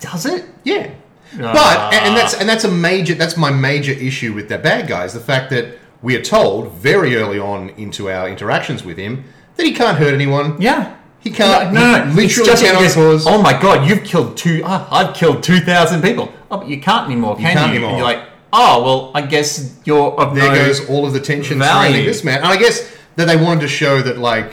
Does 0.00 0.24
it? 0.24 0.44
Yeah. 0.62 0.90
But 1.36 1.92
and 1.94 2.06
and 2.08 2.16
that's 2.16 2.34
and 2.34 2.48
that's 2.48 2.64
a 2.64 2.70
major 2.70 3.14
that's 3.14 3.36
my 3.36 3.50
major 3.50 3.92
issue 3.92 4.32
with 4.32 4.48
that 4.48 4.62
bad 4.62 4.88
guy 4.88 5.04
is 5.04 5.12
the 5.12 5.20
fact 5.20 5.50
that 5.50 5.78
we 6.02 6.16
are 6.16 6.22
told 6.22 6.72
very 6.72 7.16
early 7.16 7.38
on 7.38 7.70
into 7.70 8.08
our 8.10 8.28
interactions 8.28 8.84
with 8.84 8.96
him 8.96 9.24
that 9.56 9.66
he 9.66 9.72
can't 9.72 9.98
hurt 9.98 10.14
anyone. 10.14 10.60
Yeah. 10.60 10.96
He 11.20 11.30
can't. 11.30 11.74
No, 11.74 11.80
no, 11.80 12.04
no. 12.04 12.12
literally 12.12 12.48
just- 12.50 12.62
cannot 12.62 12.92
cause. 12.94 13.26
Oh 13.26 13.42
my 13.42 13.52
god, 13.60 13.88
you've 13.88 14.04
killed 14.04 14.36
two. 14.36 14.62
Oh, 14.64 14.88
I've 14.90 15.14
killed 15.14 15.42
two 15.42 15.58
thousand 15.60 16.00
people. 16.02 16.32
Oh, 16.50 16.58
but 16.58 16.68
you 16.68 16.80
can't 16.80 17.06
anymore, 17.06 17.34
can 17.34 17.42
you? 17.42 17.48
can't 17.48 17.58
And 17.58 17.70
anymore. 17.72 17.96
you're 17.96 18.04
like, 18.06 18.22
oh 18.52 18.82
well, 18.84 19.10
I 19.14 19.22
guess 19.22 19.76
you're 19.84 20.12
of 20.18 20.34
there 20.36 20.48
no 20.48 20.54
goes 20.54 20.88
all 20.88 21.04
of 21.06 21.12
the 21.12 21.20
tension 21.20 21.58
value. 21.58 21.88
surrounding 21.88 22.06
this 22.06 22.22
man. 22.24 22.38
And 22.38 22.46
I 22.46 22.56
guess 22.56 22.96
that 23.16 23.26
they 23.26 23.36
wanted 23.36 23.62
to 23.62 23.68
show 23.68 24.00
that 24.00 24.16
like 24.18 24.52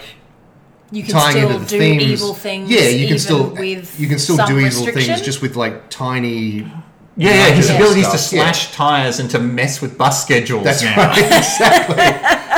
You 0.92 1.04
can 1.04 1.12
tying 1.14 1.32
still 1.38 1.50
into 1.50 1.60
the 1.64 1.70
do 1.70 1.80
themes. 1.80 2.04
evil 2.04 2.34
things. 2.34 2.70
Yeah, 2.70 2.82
you 2.90 3.08
can 3.08 3.20
still 3.20 3.50
with 3.50 4.00
you 4.00 4.08
can 4.08 4.20
still 4.20 4.38
do 4.46 4.60
evil 4.60 4.86
things 4.86 5.22
just 5.22 5.42
with 5.42 5.56
like 5.56 5.90
tiny. 5.90 6.72
Yeah, 7.18 7.30
yeah, 7.48 7.50
his 7.56 7.70
Yeah. 7.70 7.76
abilities 7.78 8.08
to 8.10 8.18
Stuff, 8.18 8.34
yeah. 8.34 8.52
slash 8.52 8.72
tires 8.74 9.20
and 9.20 9.30
to 9.32 9.40
mess 9.40 9.82
with 9.82 9.98
bus 9.98 10.22
schedules. 10.22 10.64
That's 10.66 10.84
now. 10.84 10.98
right, 10.98 11.18
exactly. 11.18 11.96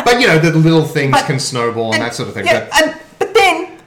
but 0.03 0.19
you 0.19 0.25
know 0.27 0.39
the 0.39 0.51
little 0.51 0.83
things 0.83 1.11
But- 1.11 1.25
can 1.27 1.39
snowball 1.39 1.93
and, 1.93 2.01
that 2.01 2.15
sort 2.15 2.27
of 2.29 2.33
thing. 2.35 2.45
Yeah, 2.47 2.67
But- 2.71 2.81
and 2.83 2.95
but 3.19 3.33
then, 3.33 3.77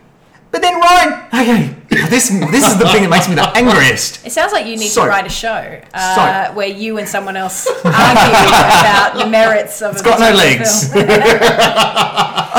but 0.53 0.63
then 0.63 0.81
Ryan. 0.81 1.13
Okay, 1.35 1.77
this 2.11 2.29
this 2.29 2.67
is 2.71 2.77
the 2.79 2.87
thing 2.89 3.03
that 3.03 3.09
makes 3.11 3.29
me 3.29 3.35
the 3.37 3.49
angriest. 3.57 4.27
It 4.27 4.33
sounds 4.33 4.53
like 4.53 4.67
you 4.67 4.77
need 4.77 4.89
So- 4.89 5.05
to 5.05 5.09
write 5.09 5.27
a 5.27 5.31
show 5.31 5.81
uh, 5.95 6.47
So- 6.49 6.53
where 6.55 6.67
you 6.69 6.99
and 6.99 7.09
someone 7.09 7.37
else 7.37 7.67
argue 7.69 7.87
about 7.87 9.15
the 9.17 9.27
merits 9.27 9.81
of 9.81 9.93
It's 9.93 10.03
a 10.03 10.05
got 10.05 10.21
no 10.21 10.33
legs. 10.35 10.91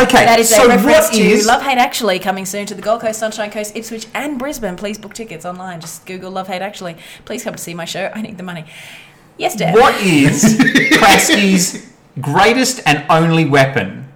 Okay, 0.01 0.25
That 0.25 0.39
is 0.39 0.49
so 0.49 0.63
a 0.65 0.67
reference 0.69 1.09
what 1.09 1.13
to 1.13 1.21
is 1.21 1.45
Love 1.45 1.61
Hate 1.61 1.77
Actually 1.77 2.17
coming 2.17 2.45
soon 2.45 2.65
to 2.65 2.73
the 2.73 2.81
Gold 2.81 3.01
Coast, 3.01 3.19
Sunshine 3.19 3.51
Coast, 3.51 3.75
Ipswich, 3.75 4.07
and 4.15 4.39
Brisbane. 4.39 4.75
Please 4.77 4.97
book 4.97 5.13
tickets 5.13 5.45
online. 5.45 5.79
Just 5.81 6.05
Google 6.05 6.31
Love 6.31 6.47
Hate 6.47 6.61
Actually. 6.61 6.95
Please 7.25 7.43
come 7.43 7.53
to 7.53 7.61
see 7.61 7.73
my 7.73 7.85
show. 7.85 8.09
I 8.15 8.21
need 8.21 8.37
the 8.37 8.43
money. 8.43 8.65
Yes, 9.37 9.55
Dad. 9.55 9.75
what 9.75 9.93
is 10.01 10.43
Krasko's 10.93 11.85
greatest 12.19 12.81
and 12.85 13.05
only 13.09 13.45
weapon? 13.45 14.07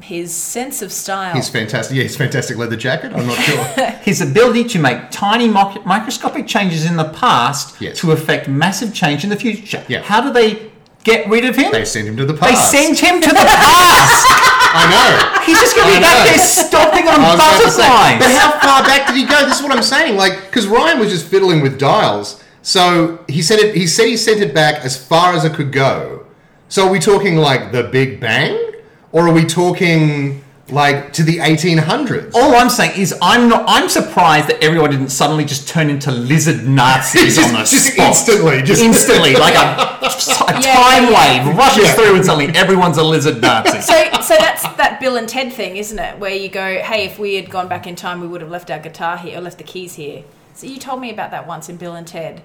His 0.00 0.32
sense 0.34 0.82
of 0.82 0.92
style. 0.92 1.34
His 1.34 1.48
fantastic, 1.48 1.96
yeah, 1.96 2.02
his 2.04 2.16
fantastic 2.16 2.56
leather 2.58 2.76
jacket. 2.76 3.12
I'm 3.14 3.26
not 3.26 3.38
sure. 3.38 3.64
His 4.02 4.20
ability 4.20 4.64
to 4.64 4.78
make 4.78 5.10
tiny 5.10 5.48
moc- 5.48 5.84
microscopic 5.86 6.46
changes 6.46 6.84
in 6.84 6.96
the 6.96 7.08
past 7.08 7.80
Yes. 7.80 7.98
to 8.00 8.12
affect 8.12 8.46
massive 8.46 8.92
change 8.94 9.24
in 9.24 9.30
the 9.30 9.36
future. 9.36 9.82
Yeah. 9.88 10.02
How 10.02 10.20
do 10.20 10.32
they 10.32 10.70
get 11.02 11.28
rid 11.28 11.44
of 11.46 11.56
him? 11.56 11.72
They 11.72 11.84
send 11.84 12.06
him 12.08 12.16
to 12.18 12.24
the 12.26 12.34
past. 12.34 12.44
They 12.50 12.54
past. 12.56 12.70
send 12.72 12.98
him 12.98 13.20
to 13.22 13.28
the 13.28 13.34
past. 13.34 14.26
I 14.78 14.84
know. 14.92 15.42
He's 15.46 15.58
just 15.58 15.74
going 15.74 15.88
to 15.94 15.98
be 15.98 16.04
I 16.04 16.08
back 16.08 16.26
there 16.36 16.46
stomping 16.46 17.08
on 17.08 17.20
I 17.20 17.30
was 17.30 17.34
about 17.34 17.52
say, 17.72 17.82
butterflies. 17.88 18.18
but 18.20 18.30
how 18.38 18.50
far 18.60 18.82
back 18.86 19.06
did 19.08 19.16
he 19.16 19.24
go? 19.24 19.46
This 19.48 19.56
is 19.58 19.62
what 19.62 19.72
I'm 19.74 19.82
saying. 19.82 20.16
Like, 20.16 20.44
because 20.46 20.66
Ryan 20.66 20.98
was 21.00 21.08
just 21.10 21.26
fiddling 21.26 21.62
with 21.62 21.78
dials, 21.78 22.44
so 22.62 23.24
he 23.28 23.40
said 23.42 23.58
it. 23.60 23.74
He 23.74 23.86
said 23.86 24.06
he 24.06 24.16
sent 24.18 24.40
it 24.42 24.52
back 24.54 24.84
as 24.84 24.96
far 25.02 25.32
as 25.32 25.44
it 25.44 25.54
could 25.54 25.72
go. 25.72 26.26
So 26.68 26.86
are 26.86 26.90
we 26.90 26.98
talking 26.98 27.36
like 27.36 27.72
the 27.72 27.84
Big 27.84 28.20
Bang, 28.20 28.72
or 29.16 29.26
are 29.26 29.32
we 29.32 29.46
talking 29.46 30.44
like 30.68 31.12
to 31.14 31.22
the 31.22 31.38
1800s? 31.38 32.32
All 32.34 32.54
I'm 32.54 32.68
saying 32.68 33.00
is 33.00 33.14
I'm 33.22 33.48
not. 33.48 33.64
I'm 33.66 33.88
surprised 33.88 34.48
that 34.48 34.62
everyone 34.62 34.90
didn't 34.90 35.08
suddenly 35.08 35.46
just 35.46 35.66
turn 35.68 35.88
into 35.88 36.10
lizard 36.12 36.68
Nazis 36.68 37.36
Just- 37.36 37.40
on 37.48 37.54
the 37.54 37.58
just 37.60 37.92
spot. 37.94 38.08
instantly, 38.08 38.62
just- 38.62 38.82
instantly, 38.82 39.32
like 39.46 39.54
a, 39.54 39.58
a 39.58 40.60
Yeah, 40.60 40.74
time 40.74 41.04
yeah, 41.04 41.10
yeah. 41.10 41.46
wave 41.46 41.56
rushes 41.56 41.84
Yeah. 41.84 41.92
through, 41.94 42.16
and 42.16 42.24
suddenly 42.26 42.54
everyone's 42.54 42.98
a 42.98 43.02
lizard 43.02 43.40
Nazi. 43.40 43.80
so, 43.80 43.94
so 44.20 44.34
that's 44.36 44.62
that 44.76 44.98
Bill 45.00 45.16
and 45.16 45.26
Ted 45.28 45.50
thing, 45.52 45.78
isn't 45.78 45.98
it? 45.98 46.18
Where 46.18 46.34
you 46.34 46.50
go, 46.50 46.78
hey, 46.82 47.06
if 47.06 47.18
we 47.18 47.36
had 47.36 47.48
gone 47.48 47.68
back 47.68 47.86
in 47.86 47.96
time, 47.96 48.20
we 48.20 48.26
would 48.26 48.42
have 48.42 48.50
left 48.50 48.70
our 48.70 48.78
guitar 48.78 49.16
here 49.16 49.38
or 49.38 49.40
left 49.40 49.56
the 49.58 49.64
keys 49.64 49.94
here. 49.94 50.24
So 50.54 50.66
you 50.66 50.78
told 50.78 51.00
me 51.00 51.10
about 51.10 51.30
that 51.30 51.46
once 51.46 51.68
in 51.70 51.76
Bill 51.78 51.94
and 51.94 52.06
Ted. 52.06 52.42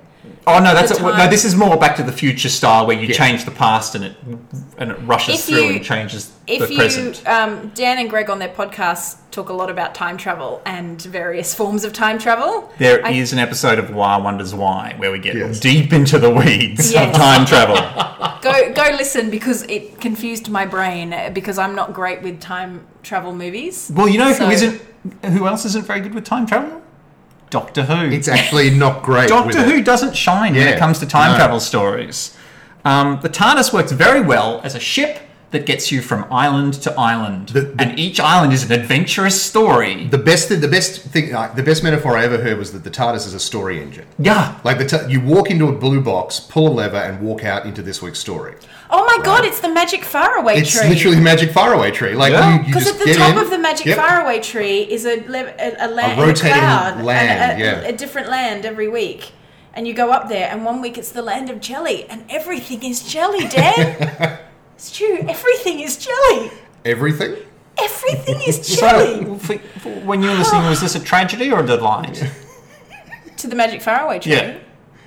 Oh 0.47 0.59
no, 0.59 0.73
that's 0.73 0.91
a, 0.91 1.01
no. 1.01 1.29
This 1.29 1.45
is 1.45 1.55
more 1.55 1.77
Back 1.77 1.95
to 1.97 2.03
the 2.03 2.11
Future 2.11 2.49
style, 2.49 2.85
where 2.87 2.95
you 2.99 3.07
Yeah. 3.07 3.15
change 3.15 3.45
the 3.45 3.51
past 3.51 3.95
and 3.95 4.03
it 4.05 4.15
and 4.77 4.91
it 4.91 4.97
rushes 5.03 5.35
If 5.35 5.45
through 5.45 5.63
you- 5.65 5.75
and 5.75 5.83
changes 5.83 6.31
If 6.47 6.59
the 6.67 6.71
you, 6.73 6.77
present. 6.79 7.27
um, 7.27 7.71
Dan 7.75 7.97
and 7.99 8.09
Greg 8.09 8.29
on 8.29 8.39
their 8.39 8.49
podcast 8.49 9.17
talk 9.31 9.49
a 9.49 9.53
lot 9.53 9.69
about 9.69 9.93
time 9.95 10.17
travel 10.17 10.61
and 10.65 11.01
various 11.01 11.53
forms 11.53 11.83
of 11.83 11.93
time 11.93 12.17
travel. 12.19 12.69
There 12.79 12.99
is 13.07 13.31
I- 13.31 13.35
an 13.35 13.39
episode 13.39 13.79
of 13.79 13.93
Why 13.93 14.17
Wonders 14.17 14.53
Why 14.53 14.95
where 14.97 15.11
we 15.11 15.19
get 15.19 15.35
Yes. 15.35 15.59
deep 15.59 15.93
into 15.93 16.17
the 16.19 16.29
weeds 16.29 16.91
Yes. 16.91 17.07
of 17.15 17.21
time 17.21 17.45
travel. 17.45 17.77
Go 18.41 18.73
go 18.73 18.89
listen 18.97 19.29
because 19.29 19.61
it 19.63 20.01
confused 20.01 20.49
my 20.49 20.65
brain 20.65 21.13
uh, 21.13 21.29
because 21.31 21.59
I'm 21.59 21.75
not 21.75 21.93
great 21.93 22.21
with 22.23 22.39
time 22.41 22.81
travel 23.03 23.33
movies. 23.35 23.91
Well, 23.93 24.07
you 24.09 24.17
know 24.17 24.33
So- 24.33 24.45
who 24.45 24.51
isn't? 24.51 24.81
Who 25.25 25.47
else 25.47 25.65
isn't 25.65 25.85
very 25.85 25.99
good 26.01 26.13
with 26.15 26.25
time 26.25 26.45
travel? 26.47 26.81
Doctor 27.51 27.83
Who. 27.83 28.09
It's 28.15 28.27
actually 28.27 28.71
not 28.71 29.03
great. 29.03 29.29
Doctor 29.29 29.59
it. 29.59 29.65
Who 29.65 29.83
doesn't 29.83 30.15
shine 30.15 30.55
when 30.55 30.67
it 30.67 30.79
comes 30.79 30.97
to 30.99 31.05
time 31.05 31.33
no. 31.33 31.37
travel 31.37 31.59
stories. 31.59 32.35
Um, 32.83 33.19
the 33.21 33.29
TARDIS 33.29 33.71
works 33.71 33.91
very 33.91 34.21
well 34.21 34.59
as 34.63 34.73
a 34.73 34.79
ship 34.79 35.19
that 35.51 35.65
gets 35.65 35.91
you 35.91 36.01
from 36.01 36.25
island 36.31 36.73
to 36.75 36.97
island, 36.97 37.49
The- 37.49 37.61
the- 37.61 37.75
and 37.77 37.99
each 37.99 38.21
island 38.21 38.53
is 38.53 38.63
an 38.63 38.71
adventurous 38.71 39.39
story. 39.41 40.07
The 40.07 40.17
best, 40.17 40.47
the 40.47 40.67
best 40.67 41.01
thing, 41.01 41.35
uh, 41.35 41.51
the 41.53 41.61
best 41.61 41.83
metaphor 41.83 42.17
I 42.17 42.23
ever 42.23 42.37
heard 42.37 42.57
was 42.57 42.71
that 42.71 42.85
the 42.85 42.89
TARDIS 42.89 43.27
is 43.27 43.33
a 43.33 43.39
story 43.39 43.81
engine. 43.81 44.05
yeah, 44.17 44.55
Like 44.63 44.77
the 44.79 45.05
you 45.09 45.19
walk 45.19 45.51
into 45.51 45.67
a 45.67 45.73
blue 45.73 45.99
box, 45.99 46.39
pull 46.39 46.69
a 46.69 46.73
lever, 46.73 46.95
and 46.97 47.19
walk 47.19 47.43
out 47.43 47.65
into 47.65 47.81
this 47.81 48.01
week's 48.01 48.19
story. 48.19 48.53
Oh 48.93 49.05
my 49.05 49.23
god, 49.23 49.45
it's 49.45 49.61
the 49.61 49.69
magic 49.69 50.03
faraway 50.03 50.57
It's 50.59 50.71
tree. 50.71 50.81
It's 50.81 50.89
literally 50.95 51.15
the 51.17 51.21
magic 51.23 51.51
faraway 51.51 51.91
tree. 51.91 52.13
Like 52.13 52.33
Yeah. 52.33 52.55
you, 52.55 52.59
you 52.59 52.65
Because 52.65 52.87
at 52.87 52.99
the 52.99 53.05
get 53.05 53.17
top 53.17 53.31
in- 53.31 53.37
of 53.37 53.49
the 53.49 53.57
magic 53.57 53.85
Yep. 53.87 53.97
faraway 53.97 54.39
tree 54.41 54.81
is 54.81 55.05
a 55.05 55.21
le- 55.27 55.53
a, 55.57 55.75
a, 55.79 55.87
land, 55.87 56.19
A 56.19 56.25
rotating 56.25 56.51
cloud, 56.57 57.01
land, 57.01 57.61
a, 57.61 57.63
a, 57.63 57.65
yeah. 57.65 57.87
a 57.87 57.93
different 57.93 58.27
land 58.29 58.65
every 58.65 58.89
week, 58.89 59.31
and 59.73 59.87
you 59.87 59.93
go 59.93 60.11
up 60.11 60.27
there, 60.27 60.49
and 60.51 60.65
one 60.65 60.81
week 60.81 60.97
it's 60.97 61.11
the 61.11 61.21
land 61.21 61.49
of 61.49 61.61
jelly, 61.61 62.05
and 62.09 62.25
everything 62.29 62.83
is 62.83 63.01
jelly, 63.03 63.47
Dan. 63.47 64.39
it's 64.75 64.91
true, 64.91 65.19
everything 65.29 65.79
is 65.79 65.95
jelly. 65.97 66.51
Everything. 66.83 67.35
Everything 67.81 68.41
is 68.45 68.77
jelly. 68.79 69.23
So, 69.23 69.37
for, 69.37 69.57
for 69.79 69.89
when 70.01 70.21
you 70.21 70.29
were 70.31 70.35
listening, 70.35 70.65
was 70.65 70.81
this 70.81 70.95
a 70.95 70.99
tragedy 70.99 71.49
or 71.51 71.61
a 71.61 71.65
delight? 71.65 72.29
to 73.37 73.47
the 73.47 73.55
magic 73.55 73.81
faraway 73.81 74.19
tree. 74.19 74.33
Yeah. 74.33 74.57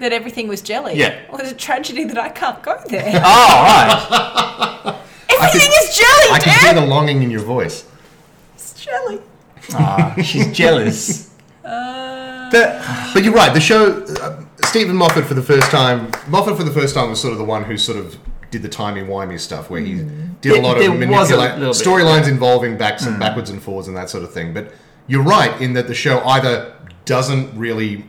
That 0.01 0.13
everything 0.13 0.49
was 0.49 0.61
jelly. 0.61 0.95
Yeah. 0.97 1.21
Well, 1.31 1.41
it's 1.41 1.53
a 1.53 1.55
tragedy 1.55 2.05
that 2.05 2.19
I 2.19 2.29
can't 2.29 2.63
go 2.63 2.77
there. 2.89 3.05
oh, 3.25 3.63
right. 3.63 5.01
everything 5.31 5.71
is 5.83 5.97
jelly, 5.97 6.31
I 6.33 6.39
can 6.43 6.75
hear 6.75 6.81
the 6.81 6.87
longing 6.87 7.23
in 7.23 7.31
your 7.31 7.43
voice. 7.43 7.87
It's 8.55 8.75
jelly. 8.85 9.21
Ah, 9.73 10.15
she's 10.23 10.51
jealous. 10.57 11.31
Uh, 11.65 12.51
The- 12.51 13.11
But 13.15 13.25
you're 13.25 13.33
right. 13.35 13.55
The 13.55 13.61
show, 13.61 14.03
uh, 14.21 14.43
Steven 14.67 14.97
Moffat 14.97 15.25
for 15.27 15.35
the 15.35 15.43
first 15.43 15.71
time. 15.71 16.11
Moffat 16.29 16.57
for 16.57 16.65
the 16.65 16.73
first 16.73 16.95
time 16.95 17.11
was 17.11 17.21
sort 17.21 17.33
of 17.33 17.39
the 17.39 17.45
one 17.45 17.65
who 17.65 17.77
sort 17.79 17.99
of 17.99 18.17
did 18.51 18.63
the 18.63 18.69
timey 18.69 19.01
wimey 19.03 19.39
stuff, 19.41 19.71
where 19.71 19.81
he 19.81 20.05
did 20.41 20.53
a 20.59 20.61
lot 20.61 20.79
there 20.79 20.91
of 20.91 20.99
was 20.99 21.31
a 21.31 21.37
manipulate 21.37 21.59
little 21.59 21.73
bit, 21.75 21.83
storylines 21.87 22.29
involving 22.29 22.77
backs 22.77 23.07
and 23.07 23.19
backwards 23.19 23.51
and 23.51 23.63
forwards 23.63 23.89
and 23.89 23.97
that 23.97 24.11
sort 24.11 24.23
of 24.25 24.33
thing. 24.33 24.53
But 24.55 24.73
you're 25.07 25.23
right 25.23 25.59
in 25.61 25.73
that 25.75 25.87
the 25.89 25.95
show 25.95 26.21
either 26.25 26.75
doesn't 27.05 27.57
really 27.59 28.05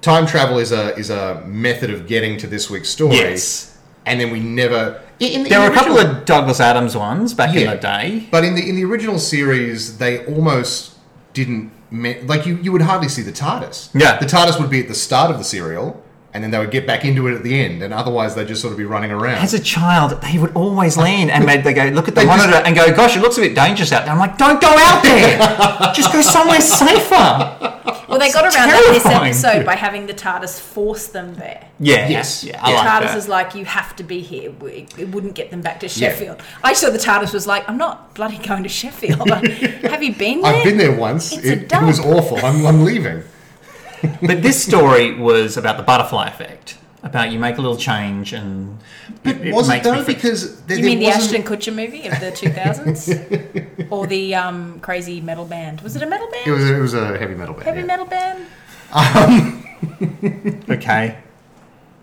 time 0.00 0.26
travel 0.26 0.58
is 0.58 0.72
a 0.72 0.94
is 0.96 1.10
a 1.10 1.42
method 1.46 1.90
of 1.90 2.06
getting 2.06 2.38
to 2.38 2.46
this 2.46 2.70
week's 2.70 2.88
story, 2.88 3.16
Yes. 3.16 3.76
and 4.04 4.20
then 4.20 4.30
we 4.30 4.40
never. 4.40 5.02
In, 5.18 5.32
in 5.32 5.48
there 5.48 5.60
in 5.64 5.68
were 5.68 5.72
a 5.74 5.74
couple 5.78 5.98
of 5.98 6.24
Douglas 6.26 6.60
Adams 6.60 6.96
ones 6.96 7.32
back 7.34 7.56
in 7.56 7.68
the 7.70 7.76
day. 7.76 8.28
But 8.30 8.44
in 8.44 8.54
the 8.54 8.68
in 8.68 8.76
the 8.76 8.84
original 8.84 9.18
series, 9.18 9.98
they 9.98 10.24
almost 10.26 10.94
didn't 11.32 11.72
me- 11.90 12.20
like 12.22 12.46
you, 12.46 12.56
you 12.58 12.72
would 12.72 12.82
hardly 12.82 13.08
see 13.08 13.22
the 13.22 13.32
TARDIS. 13.32 13.90
Yeah. 13.94 14.18
the 14.18 14.26
TARDIS 14.26 14.60
would 14.60 14.70
be 14.70 14.80
at 14.80 14.88
the 14.88 14.94
start 14.94 15.30
of 15.30 15.38
the 15.38 15.44
serial, 15.44 16.02
and 16.34 16.42
then 16.44 16.50
they 16.50 16.58
would 16.58 16.70
get 16.70 16.86
back 16.86 17.04
into 17.04 17.26
it 17.28 17.34
at 17.34 17.42
the 17.42 17.58
end, 17.58 17.82
and 17.82 17.94
otherwise 17.94 18.34
they'd 18.34 18.46
just 18.48 18.60
sort 18.60 18.72
of 18.72 18.78
be 18.78 18.84
running 18.84 19.10
around. 19.10 19.36
As 19.42 19.54
a 19.54 19.60
child, 19.60 20.20
they 20.22 20.38
would 20.38 20.54
always 20.54 20.96
lean 20.98 21.30
and 21.30 21.48
they'd, 21.48 21.62
they 21.64 21.72
go 21.72 21.84
look 21.86 22.08
at 22.08 22.14
the 22.14 22.20
They 22.22 22.26
just- 22.26 22.38
monitor 22.38 22.62
and 22.66 22.76
go, 22.76 22.94
"Gosh, 22.94 23.16
it 23.16 23.20
looks 23.20 23.38
a 23.38 23.40
bit 23.40 23.54
dangerous 23.54 23.92
out 23.92 24.04
there." 24.04 24.12
I'm 24.12 24.18
like, 24.18 24.36
"Don't 24.38 24.60
go 24.60 24.68
out 24.68 25.02
there. 25.02 25.38
just 25.94 26.12
go 26.12 26.20
somewhere 26.20 26.60
safer." 26.60 27.95
Well, 28.08 28.18
they 28.18 28.30
got 28.30 28.44
around 28.44 28.68
that 28.68 28.90
this 28.92 29.06
episode 29.06 29.66
by 29.66 29.74
having 29.74 30.06
the 30.06 30.14
TARDIS 30.14 30.60
force 30.60 31.08
them 31.08 31.34
there. 31.34 31.68
Yeah. 31.80 32.08
Yes. 32.08 32.44
Yeah. 32.44 32.52
The 32.60 32.66
I 32.66 32.74
like 32.74 32.86
TARDIS 32.86 33.06
that. 33.08 33.18
is 33.18 33.28
like, 33.28 33.54
you 33.54 33.64
have 33.64 33.96
to 33.96 34.04
be 34.04 34.20
here. 34.20 34.52
It, 34.62 34.98
it 34.98 35.08
wouldn't 35.08 35.34
get 35.34 35.50
them 35.50 35.60
back 35.60 35.80
to 35.80 35.86
Yeah. 35.86 36.10
Sheffield. 36.10 36.42
I 36.62 36.72
saw 36.72 36.90
the 36.90 36.98
TARDIS 36.98 37.32
was 37.32 37.46
like, 37.46 37.68
I'm 37.68 37.78
not 37.78 38.14
bloody 38.14 38.38
going 38.38 38.62
to 38.62 38.68
Sheffield. 38.68 39.28
have 39.30 40.02
you 40.02 40.14
been 40.14 40.40
there? 40.42 40.54
I've 40.54 40.64
been 40.64 40.78
there 40.78 40.94
once. 40.96 41.32
It's 41.32 41.44
a 41.46 41.52
It, 41.52 41.72
it 41.72 41.82
was 41.82 42.00
awful. 42.00 42.38
I'm, 42.44 42.64
I'm 42.66 42.84
leaving. 42.84 43.22
But 44.22 44.42
this 44.42 44.62
story 44.62 45.18
was 45.18 45.56
about 45.56 45.76
the 45.76 45.82
butterfly 45.82 46.28
effect. 46.28 46.78
About 47.06 47.30
you 47.30 47.38
make 47.38 47.56
a 47.56 47.60
little 47.62 47.76
change 47.76 48.32
and 48.32 48.78
But 49.22 49.36
it 49.36 49.54
was 49.54 49.68
it 49.68 49.70
makes 49.70 49.84
me 49.86 49.90
though? 49.92 50.02
feel- 50.02 50.14
Because 50.16 50.60
there, 50.62 50.76
You 50.76 50.82
there 50.82 50.90
mean 50.90 50.98
the 50.98 51.06
wasn't- 51.06 51.46
Ashton 51.46 51.72
Kutcher 51.72 51.74
movie 51.74 52.08
of 52.08 52.18
the 52.18 52.32
2000s? 52.32 53.86
or 53.90 54.08
the 54.08 54.34
um, 54.34 54.80
crazy 54.80 55.20
metal 55.20 55.44
band? 55.44 55.82
Was 55.82 55.94
it 55.94 56.02
a 56.02 56.06
metal 56.06 56.28
band? 56.32 56.48
It 56.48 56.50
was, 56.50 56.68
it 56.68 56.78
was 56.80 56.94
a 56.94 57.16
heavy 57.16 57.36
metal 57.36 57.54
band. 57.54 57.66
Heavy 57.66 57.80
yeah. 57.80 57.86
metal 57.86 58.06
band? 58.06 58.46
okay. 60.70 61.18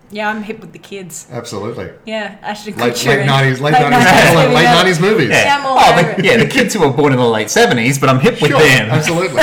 Yeah, 0.09 0.29
I'm 0.29 0.41
hip 0.43 0.61
with 0.61 0.71
the 0.71 0.79
kids. 0.79 1.27
Absolutely. 1.29 1.91
Yeah, 2.05 2.37
Ashton 2.41 2.77
Late, 2.77 2.93
Kutcher. 2.93 3.07
late 3.07 3.27
90s, 3.27 3.59
late, 3.59 3.73
late 3.73 3.81
90s, 3.81 4.05
90s 4.05 4.53
late 4.55 4.67
90s 4.67 5.01
movies. 5.01 5.29
Yeah. 5.31 5.43
Yeah, 5.43 5.57
I'm 5.57 5.65
all 5.65 5.77
oh, 5.79 6.13
the, 6.15 6.23
yeah, 6.23 6.37
the 6.37 6.47
kids 6.47 6.73
who 6.73 6.79
were 6.79 6.93
born 6.93 7.11
in 7.11 7.19
the 7.19 7.27
late 7.27 7.49
seventies, 7.49 7.99
but 7.99 8.07
I'm 8.09 8.19
hip 8.21 8.41
with 8.41 8.51
them. 8.51 8.89
absolutely. 8.89 9.41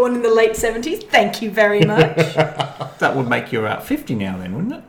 I 0.00 0.02
was 0.02 0.10
not 0.10 0.10
born 0.12 0.14
in 0.16 0.22
the 0.22 0.34
late 0.34 0.52
70s. 0.52 1.08
Thank 1.08 1.42
you 1.42 1.50
very 1.50 1.80
much. 1.84 2.16
That 2.98 3.14
would 3.16 3.28
make 3.28 3.52
you 3.52 3.60
about 3.60 3.86
fifty 3.86 4.14
now, 4.14 4.36
then, 4.38 4.54
wouldn't 4.54 4.74
it? 4.74 4.82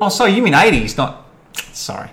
Oh, 0.00 0.08
sorry, 0.08 0.32
you 0.32 0.42
mean 0.42 0.54
eighties, 0.54 0.96
not. 0.96 1.26
Sorry. 1.72 2.10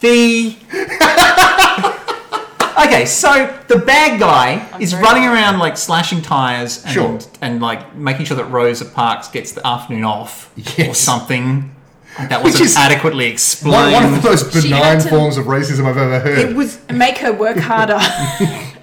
The. 0.00 0.56
okay, 2.86 3.04
so 3.06 3.58
the 3.68 3.78
bad 3.78 4.20
guy 4.20 4.66
I'm 4.72 4.80
is 4.80 4.92
very 4.92 5.02
running 5.02 5.22
sorry. 5.24 5.34
around 5.36 5.58
like 5.58 5.76
slashing 5.76 6.22
tires 6.22 6.84
and 6.84 6.92
Sure. 6.94 7.18
and 7.40 7.60
like 7.60 7.94
making 7.96 8.26
sure 8.26 8.36
that 8.36 8.46
Rosa 8.46 8.84
Parks 8.84 9.28
gets 9.28 9.52
the 9.52 9.66
afternoon 9.66 10.04
off 10.04 10.52
or 10.56 10.62
Yes. 10.84 10.98
something. 10.98 11.74
That 12.18 12.42
Which 12.42 12.54
wasn't 12.54 12.70
is 12.70 12.76
adequately 12.76 13.26
One, 13.26 13.32
explained. 13.32 13.92
one 13.92 14.04
of 14.04 14.22
the 14.22 14.28
most 14.28 14.52
She 14.52 14.70
had 14.70 14.82
benign 14.82 14.98
to- 15.00 15.08
forms 15.08 15.36
of 15.36 15.46
racism 15.46 15.84
I've 15.86 15.96
ever 15.98 16.18
heard. 16.20 16.38
it 16.38 16.56
was 16.56 16.78
make 16.90 17.18
her 17.18 17.32
work 17.32 17.58
harder. 17.58 17.98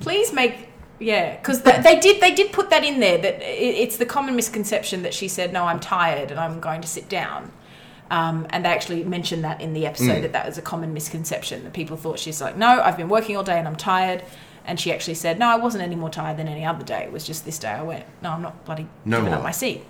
Please 0.00 0.32
make 0.32 0.68
yeah, 1.02 1.36
because 1.36 1.62
they 1.62 1.98
did 2.00 2.20
they 2.20 2.32
did 2.34 2.52
put 2.52 2.70
that 2.70 2.84
in 2.84 3.00
there 3.00 3.18
that 3.18 3.42
it, 3.42 3.74
it's 3.84 3.96
the 3.96 4.06
common 4.06 4.36
misconception 4.36 5.02
that 5.02 5.12
she 5.14 5.28
said 5.28 5.52
no, 5.52 5.64
I'm 5.64 5.80
tired 5.80 6.30
and 6.30 6.38
I'm 6.40 6.60
going 6.60 6.80
to 6.82 6.88
sit 6.88 7.08
down. 7.08 7.50
Um, 8.10 8.46
and 8.50 8.64
they 8.64 8.68
actually 8.68 9.04
mentioned 9.04 9.42
that 9.44 9.60
in 9.62 9.72
the 9.72 9.86
episode 9.86 10.18
Mm. 10.18 10.22
that 10.22 10.32
that 10.32 10.46
was 10.46 10.58
a 10.58 10.62
common 10.62 10.92
misconception 10.92 11.64
that 11.64 11.72
people 11.72 11.96
thought 11.96 12.18
she's 12.18 12.40
like 12.42 12.56
no, 12.56 12.80
I've 12.82 12.96
been 12.96 13.08
working 13.08 13.36
all 13.36 13.42
day 13.44 13.58
and 13.58 13.66
I'm 13.68 13.76
tired. 13.76 14.22
And 14.64 14.78
she 14.78 14.92
actually 14.92 15.14
said, 15.14 15.40
"No, 15.40 15.48
I 15.48 15.56
wasn't 15.56 15.82
any 15.82 15.96
more 15.96 16.08
tired 16.08 16.36
than 16.36 16.46
any 16.46 16.64
other 16.64 16.84
day. 16.84 17.02
It 17.02 17.10
was 17.10 17.26
just 17.26 17.44
this 17.44 17.58
day 17.58 17.70
I 17.70 17.82
went. 17.82 18.04
No, 18.22 18.30
I'm 18.30 18.42
not 18.42 18.64
bloody 18.64 18.86
No 19.04 19.16
giving 19.18 19.32
up 19.34 19.42
my 19.42 19.50
seat." 19.50 19.82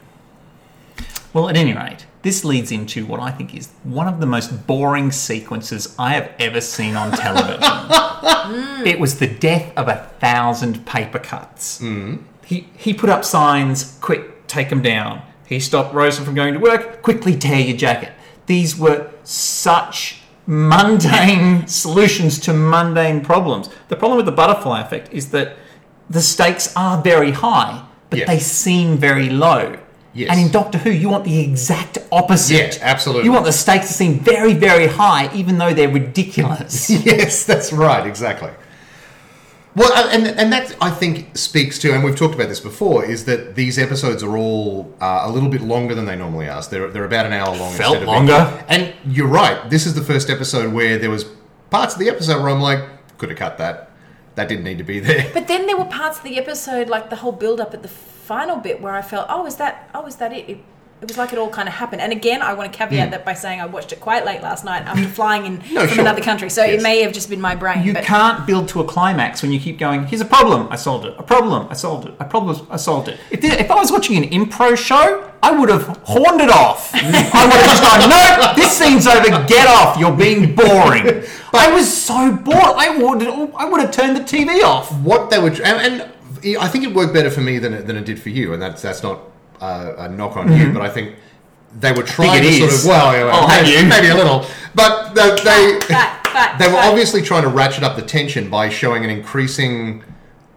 Well, 1.34 1.48
at 1.50 1.56
any 1.58 1.74
rate, 1.74 2.06
this 2.22 2.44
leads 2.44 2.70
into 2.72 3.04
what 3.06 3.20
I 3.20 3.30
think 3.30 3.54
is 3.54 3.68
one 3.84 4.06
of 4.08 4.20
the 4.20 4.26
most 4.26 4.66
boring 4.66 5.10
sequences 5.10 5.94
I 5.98 6.14
have 6.14 6.32
ever 6.38 6.60
seen 6.60 6.96
on 6.96 7.10
television. 7.12 7.60
Hmm. 8.42 8.84
It 8.84 8.98
was 8.98 9.18
the 9.20 9.28
death 9.28 9.72
of 9.76 9.86
a 9.88 10.08
thousand 10.18 10.84
paper 10.84 11.20
cuts. 11.20 11.78
Hmm. 11.78 12.16
He, 12.44 12.68
he 12.76 12.92
put 12.92 13.08
up 13.08 13.24
signs, 13.24 13.96
quick, 14.00 14.46
take 14.48 14.68
them 14.68 14.82
down. 14.82 15.22
He 15.46 15.60
stopped 15.60 15.94
Rosa 15.94 16.22
from 16.22 16.34
going 16.34 16.54
to 16.54 16.60
work, 16.60 17.02
quickly 17.02 17.36
tear 17.36 17.60
your 17.60 17.76
jacket. 17.76 18.12
These 18.46 18.76
were 18.76 19.10
such 19.22 20.22
mundane 20.46 21.66
solutions 21.68 22.38
to 22.40 22.52
mundane 22.52 23.20
problems. 23.24 23.68
The 23.88 23.96
problem 23.96 24.16
with 24.16 24.26
the 24.26 24.32
butterfly 24.32 24.80
effect 24.80 25.12
is 25.12 25.30
that 25.30 25.56
the 26.10 26.20
stakes 26.20 26.72
are 26.76 27.00
very 27.02 27.30
high, 27.30 27.86
but 28.10 28.18
Yes. 28.20 28.28
they 28.28 28.38
seem 28.40 28.96
very 28.98 29.30
low. 29.30 29.78
Yes. 30.14 30.30
And 30.30 30.40
in 30.40 30.52
Doctor 30.52 30.78
Who, 30.78 30.90
you 30.90 31.08
want 31.08 31.24
the 31.24 31.40
exact 31.40 31.98
opposite. 32.10 32.76
Yeah, 32.76 32.82
absolutely. 32.82 33.24
You 33.24 33.32
want 33.32 33.46
the 33.46 33.52
stakes 33.52 33.86
to 33.88 33.92
seem 33.94 34.18
very, 34.18 34.52
very 34.52 34.86
high, 34.86 35.34
even 35.34 35.56
though 35.56 35.72
they're 35.72 35.88
ridiculous. 35.88 36.90
yes, 37.06 37.46
that's 37.46 37.72
right, 37.72 38.06
exactly. 38.06 38.50
Well, 39.74 39.90
uh, 39.94 40.10
and 40.10 40.26
and 40.26 40.52
that 40.52 40.76
I 40.82 40.90
think 40.90 41.34
speaks 41.36 41.78
to, 41.78 41.94
and 41.94 42.04
we've 42.04 42.16
talked 42.16 42.34
about 42.34 42.48
this 42.48 42.60
before, 42.60 43.06
is 43.06 43.24
that 43.24 43.54
these 43.54 43.78
episodes 43.78 44.22
are 44.22 44.36
all 44.36 44.94
uh, 45.00 45.22
a 45.24 45.30
little 45.30 45.48
bit 45.48 45.62
longer 45.62 45.94
than 45.94 46.04
they 46.04 46.16
normally 46.16 46.46
are. 46.46 46.62
So 46.62 46.70
they're 46.70 46.90
they're 46.90 47.04
about 47.06 47.24
an 47.24 47.32
hour 47.32 47.56
long. 47.56 47.72
Felt 47.72 47.96
instead 47.96 48.02
of 48.02 48.08
longer. 48.08 48.64
And 48.68 48.92
you're 49.06 49.28
right. 49.28 49.70
This 49.70 49.86
is 49.86 49.94
the 49.94 50.02
first 50.02 50.28
episode 50.28 50.74
where 50.74 50.98
there 50.98 51.08
was 51.08 51.24
parts 51.70 51.94
of 51.94 52.00
the 52.00 52.10
episode 52.10 52.42
where 52.42 52.50
I'm 52.50 52.60
like, 52.60 52.84
could 53.16 53.30
have 53.30 53.38
cut 53.38 53.56
that. 53.58 53.90
That 54.34 54.48
didn't 54.48 54.64
need 54.64 54.78
to 54.78 54.84
be 54.84 55.00
there. 55.00 55.30
But 55.32 55.48
then 55.48 55.66
there 55.66 55.76
were 55.76 55.86
parts 55.86 56.18
of 56.18 56.24
the 56.24 56.38
episode, 56.38 56.88
like 56.88 57.08
the 57.08 57.16
whole 57.16 57.32
build 57.32 57.60
up 57.60 57.72
at 57.72 57.82
the 57.82 57.88
final 58.22 58.56
bit, 58.56 58.80
where 58.80 58.94
I 58.94 59.02
felt, 59.02 59.26
oh, 59.28 59.46
is 59.46 59.56
that, 59.56 59.90
oh, 59.94 60.06
is 60.06 60.16
that 60.16 60.32
it? 60.32 60.48
It, 60.48 60.58
it 61.02 61.08
was 61.08 61.18
like 61.18 61.32
it 61.32 61.38
all 61.38 61.50
kind 61.50 61.68
of 61.68 61.74
happened. 61.74 62.00
And 62.00 62.12
again, 62.12 62.42
I 62.42 62.54
want 62.54 62.72
to 62.72 62.78
caveat 62.78 63.08
hmm. 63.08 63.10
that 63.10 63.24
by 63.24 63.34
saying 63.34 63.60
I 63.60 63.66
watched 63.66 63.92
it 63.92 63.98
quite 63.98 64.24
late 64.24 64.40
last 64.40 64.64
night 64.64 64.82
after 64.82 65.08
flying 65.18 65.46
in 65.46 65.54
No, 65.72 65.80
from 65.80 65.88
sure. 65.96 66.00
another 66.00 66.22
country, 66.22 66.48
so 66.48 66.62
Yes. 66.64 66.80
it 66.80 66.82
may 66.84 67.02
have 67.02 67.12
just 67.12 67.28
been 67.28 67.40
my 67.40 67.56
brain. 67.56 67.82
You 67.82 67.92
but 67.92 68.04
can't 68.04 68.46
build 68.46 68.68
to 68.68 68.80
a 68.80 68.84
climax 68.84 69.42
when 69.42 69.50
you 69.50 69.58
keep 69.58 69.80
going, 69.80 70.06
here's 70.06 70.20
a 70.20 70.24
problem, 70.24 70.68
I 70.70 70.76
solved 70.76 71.04
it. 71.06 71.14
A 71.18 71.22
problem, 71.24 71.66
I 71.68 71.74
solved 71.74 72.06
it. 72.06 72.14
A 72.20 72.24
problem, 72.24 72.68
I 72.70 72.76
solved 72.76 73.08
it. 73.08 73.18
If, 73.32 73.40
there- 73.40 73.58
if 73.58 73.68
I 73.68 73.74
was 73.74 73.90
watching 73.90 74.16
an 74.16 74.30
impro 74.30 74.78
show, 74.78 75.28
I 75.42 75.50
would 75.50 75.70
have 75.70 75.88
horned 76.04 76.40
it 76.40 76.50
off. 76.50 76.90
I 76.94 76.98
would 77.02 77.56
have 77.56 77.66
just 77.66 77.82
gone, 77.82 78.08
no, 78.08 78.52
this 78.54 78.78
scene's 78.78 79.08
over, 79.08 79.44
get 79.48 79.66
off, 79.66 79.98
you're 79.98 80.16
being 80.16 80.54
boring. 80.54 81.24
I 81.52 81.72
was 81.72 81.92
so 81.92 82.32
bored, 82.32 82.56
I 82.56 82.96
would, 82.96 83.22
I 83.56 83.68
would 83.68 83.80
have 83.80 83.90
turned 83.90 84.16
the 84.16 84.20
TV 84.20 84.62
off. 84.62 84.92
what 85.00 85.30
they 85.30 85.40
were, 85.40 85.50
and, 85.50 85.64
and 85.64 86.11
I 86.44 86.68
think 86.68 86.84
it 86.84 86.92
worked 86.94 87.12
better 87.14 87.30
for 87.30 87.40
me 87.40 87.58
than 87.58 87.72
it, 87.74 87.86
than 87.86 87.96
it 87.96 88.04
did 88.04 88.20
for 88.20 88.28
you, 88.30 88.52
and 88.52 88.60
that's 88.62 88.82
that's 88.82 89.02
not 89.02 89.20
uh, 89.60 89.94
a 89.98 90.08
knock 90.08 90.36
on 90.36 90.52
you, 90.56 90.72
but 90.72 90.82
I 90.82 90.88
think 90.90 91.16
they 91.78 91.92
were 91.92 92.02
trying 92.02 92.42
it 92.44 92.46
to 92.58 92.70
sort 92.70 92.72
of 92.74 92.84
well, 92.86 93.12
yeah, 93.12 93.24
well 93.24 93.34
I'll 93.46 93.62
maybe, 93.62 93.70
you. 93.82 93.88
maybe 93.88 94.08
a 94.08 94.14
little, 94.14 94.44
but 94.74 95.14
they 95.14 95.30
they, 95.44 95.80
Fact, 95.80 96.26
fact, 96.28 96.58
they 96.58 96.68
were 96.68 96.78
obviously 96.78 97.22
trying 97.22 97.42
to 97.42 97.48
ratchet 97.48 97.82
up 97.84 97.96
the 97.96 98.02
tension 98.02 98.50
by 98.50 98.68
showing 98.68 99.04
an 99.04 99.10
increasing 99.10 100.02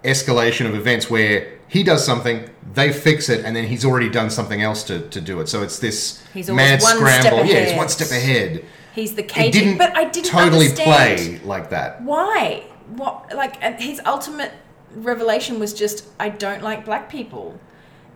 escalation 0.03 0.65
of 0.67 0.75
events 0.75 1.09
where 1.09 1.51
he 1.67 1.83
does 1.83 2.05
something, 2.05 2.49
they 2.73 2.91
fix 2.93 3.27
it, 3.29 3.43
and 3.45 3.55
then 3.55 3.65
he's 3.65 3.83
already 3.85 4.09
done 4.09 4.29
something 4.29 4.61
else 4.61 4.83
to, 4.83 5.07
to 5.09 5.19
do 5.21 5.39
it. 5.41 5.47
So 5.49 5.63
it's 5.63 5.79
this 5.79 6.23
He's 6.33 6.49
mad 6.49 6.81
one 6.81 6.95
step 6.97 7.21
scramble. 7.23 7.45
Yeah, 7.45 7.65
he's 7.65 7.75
one 7.77 7.89
step 7.89 8.11
ahead. 8.11 8.63
he's 8.93 9.15
the 9.15 9.23
It 9.23 9.29
caging. 9.29 9.63
didn't, 9.63 9.77
But 9.79 9.95
I 9.97 10.05
didn't 10.05 10.29
totally 10.29 10.67
understand 10.69 11.17
play 11.19 11.39
like 11.43 11.69
that. 11.71 12.01
why. 12.03 12.63
What 12.95 13.33
like 13.35 13.59
his 13.81 13.99
ultimate 14.05 14.51
revelation 14.95 15.59
was 15.59 15.73
just 15.73 16.05
I 16.19 16.29
don't 16.29 16.63
like 16.63 16.85
black 16.85 17.09
people. 17.09 17.59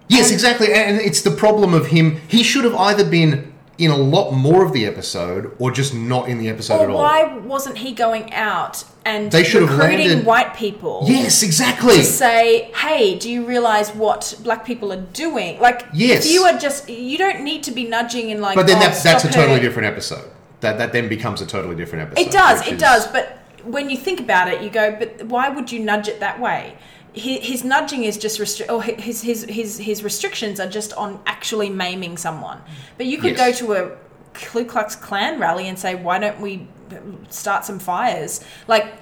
Yes, 0.07 0.27
And- 0.27 0.33
exactly. 0.33 0.73
And 0.73 0.99
it's 0.99 1.21
the 1.21 1.31
problem 1.31 1.73
of 1.73 1.87
him. 1.87 2.19
He 2.27 2.43
should 2.43 2.63
have 2.63 2.75
either 2.75 3.03
been 3.03 3.53
in 3.77 3.91
a 3.91 3.95
lot 3.95 4.31
more 4.31 4.65
of 4.65 4.73
the 4.73 4.85
episode 4.85 5.55
or 5.57 5.71
just 5.71 5.93
not 5.93 6.27
in 6.27 6.37
the 6.37 6.49
episode 6.49 6.81
Or 6.81 6.83
at 6.83 6.89
all. 6.89 6.97
why 7.01 7.37
wasn't 7.37 7.77
he 7.77 7.93
going 7.93 8.33
out 8.33 8.83
and 9.05 9.31
They 9.31 9.43
should 9.45 9.61
have 9.61 9.71
recruiting 9.71 10.07
landed- 10.09 10.25
white 10.25 10.53
people? 10.53 11.05
Yes, 11.07 11.43
exactly. 11.43 11.95
to 11.95 12.03
say, 12.03 12.71
hey, 12.75 13.17
do 13.17 13.31
you 13.31 13.45
realize 13.45 13.91
what 13.95 14.35
black 14.43 14.65
people 14.65 14.91
are 14.91 14.97
doing? 15.13 15.61
Like, 15.61 15.85
Yes. 15.93 16.25
if 16.25 16.31
you 16.33 16.41
are 16.43 16.57
just, 16.57 16.89
you 16.89 17.17
don't 17.17 17.41
need 17.41 17.63
to 17.63 17.71
be 17.71 17.85
nudging 17.85 18.31
in 18.31 18.41
like, 18.41 18.55
But 18.55 18.67
then 18.67 18.77
oh, 18.77 18.81
that's 18.81 19.01
that's 19.01 19.23
a 19.23 19.31
totally 19.31 19.61
different 19.61 19.87
episode. 19.87 20.29
That 20.59 20.77
that 20.79 20.91
then 20.91 21.07
becomes 21.07 21.39
a 21.39 21.45
totally 21.45 21.77
different 21.77 22.01
episode. 22.11 22.27
It 22.27 22.31
does, 22.33 22.67
it 22.67 22.73
is- 22.73 22.81
does. 22.81 23.07
But 23.07 23.38
when 23.63 23.89
you 23.89 23.97
think 23.97 24.19
about 24.19 24.47
it, 24.47 24.61
you 24.61 24.69
go, 24.69 24.95
but 24.97 25.23
why 25.25 25.49
would 25.49 25.71
you 25.71 25.79
nudge 25.79 26.07
it 26.07 26.19
that 26.19 26.39
way? 26.39 26.77
His, 27.13 27.39
his 27.45 27.63
nudging 27.63 28.03
is 28.03 28.17
just 28.17 28.39
restri- 28.39 28.69
or 28.71 28.83
his, 28.83 29.21
his 29.23 29.43
his 29.45 29.77
his 29.79 30.03
restrictions 30.03 30.59
are 30.59 30.69
just 30.69 30.93
on 30.93 31.19
actually 31.25 31.69
maiming 31.69 32.17
someone. 32.17 32.61
But 32.97 33.07
you 33.07 33.17
could 33.17 33.35
Yes. 33.37 33.59
go 33.61 33.67
to 33.67 33.73
a 33.73 33.97
Ku 34.33 34.63
Klux 34.65 34.95
Klan 34.95 35.39
rally 35.39 35.67
and 35.67 35.77
say, 35.77 35.95
why 35.95 36.19
don't 36.19 36.39
we 36.39 36.67
start 37.29 37.65
some 37.65 37.79
fires? 37.79 38.41
Like 38.67 38.93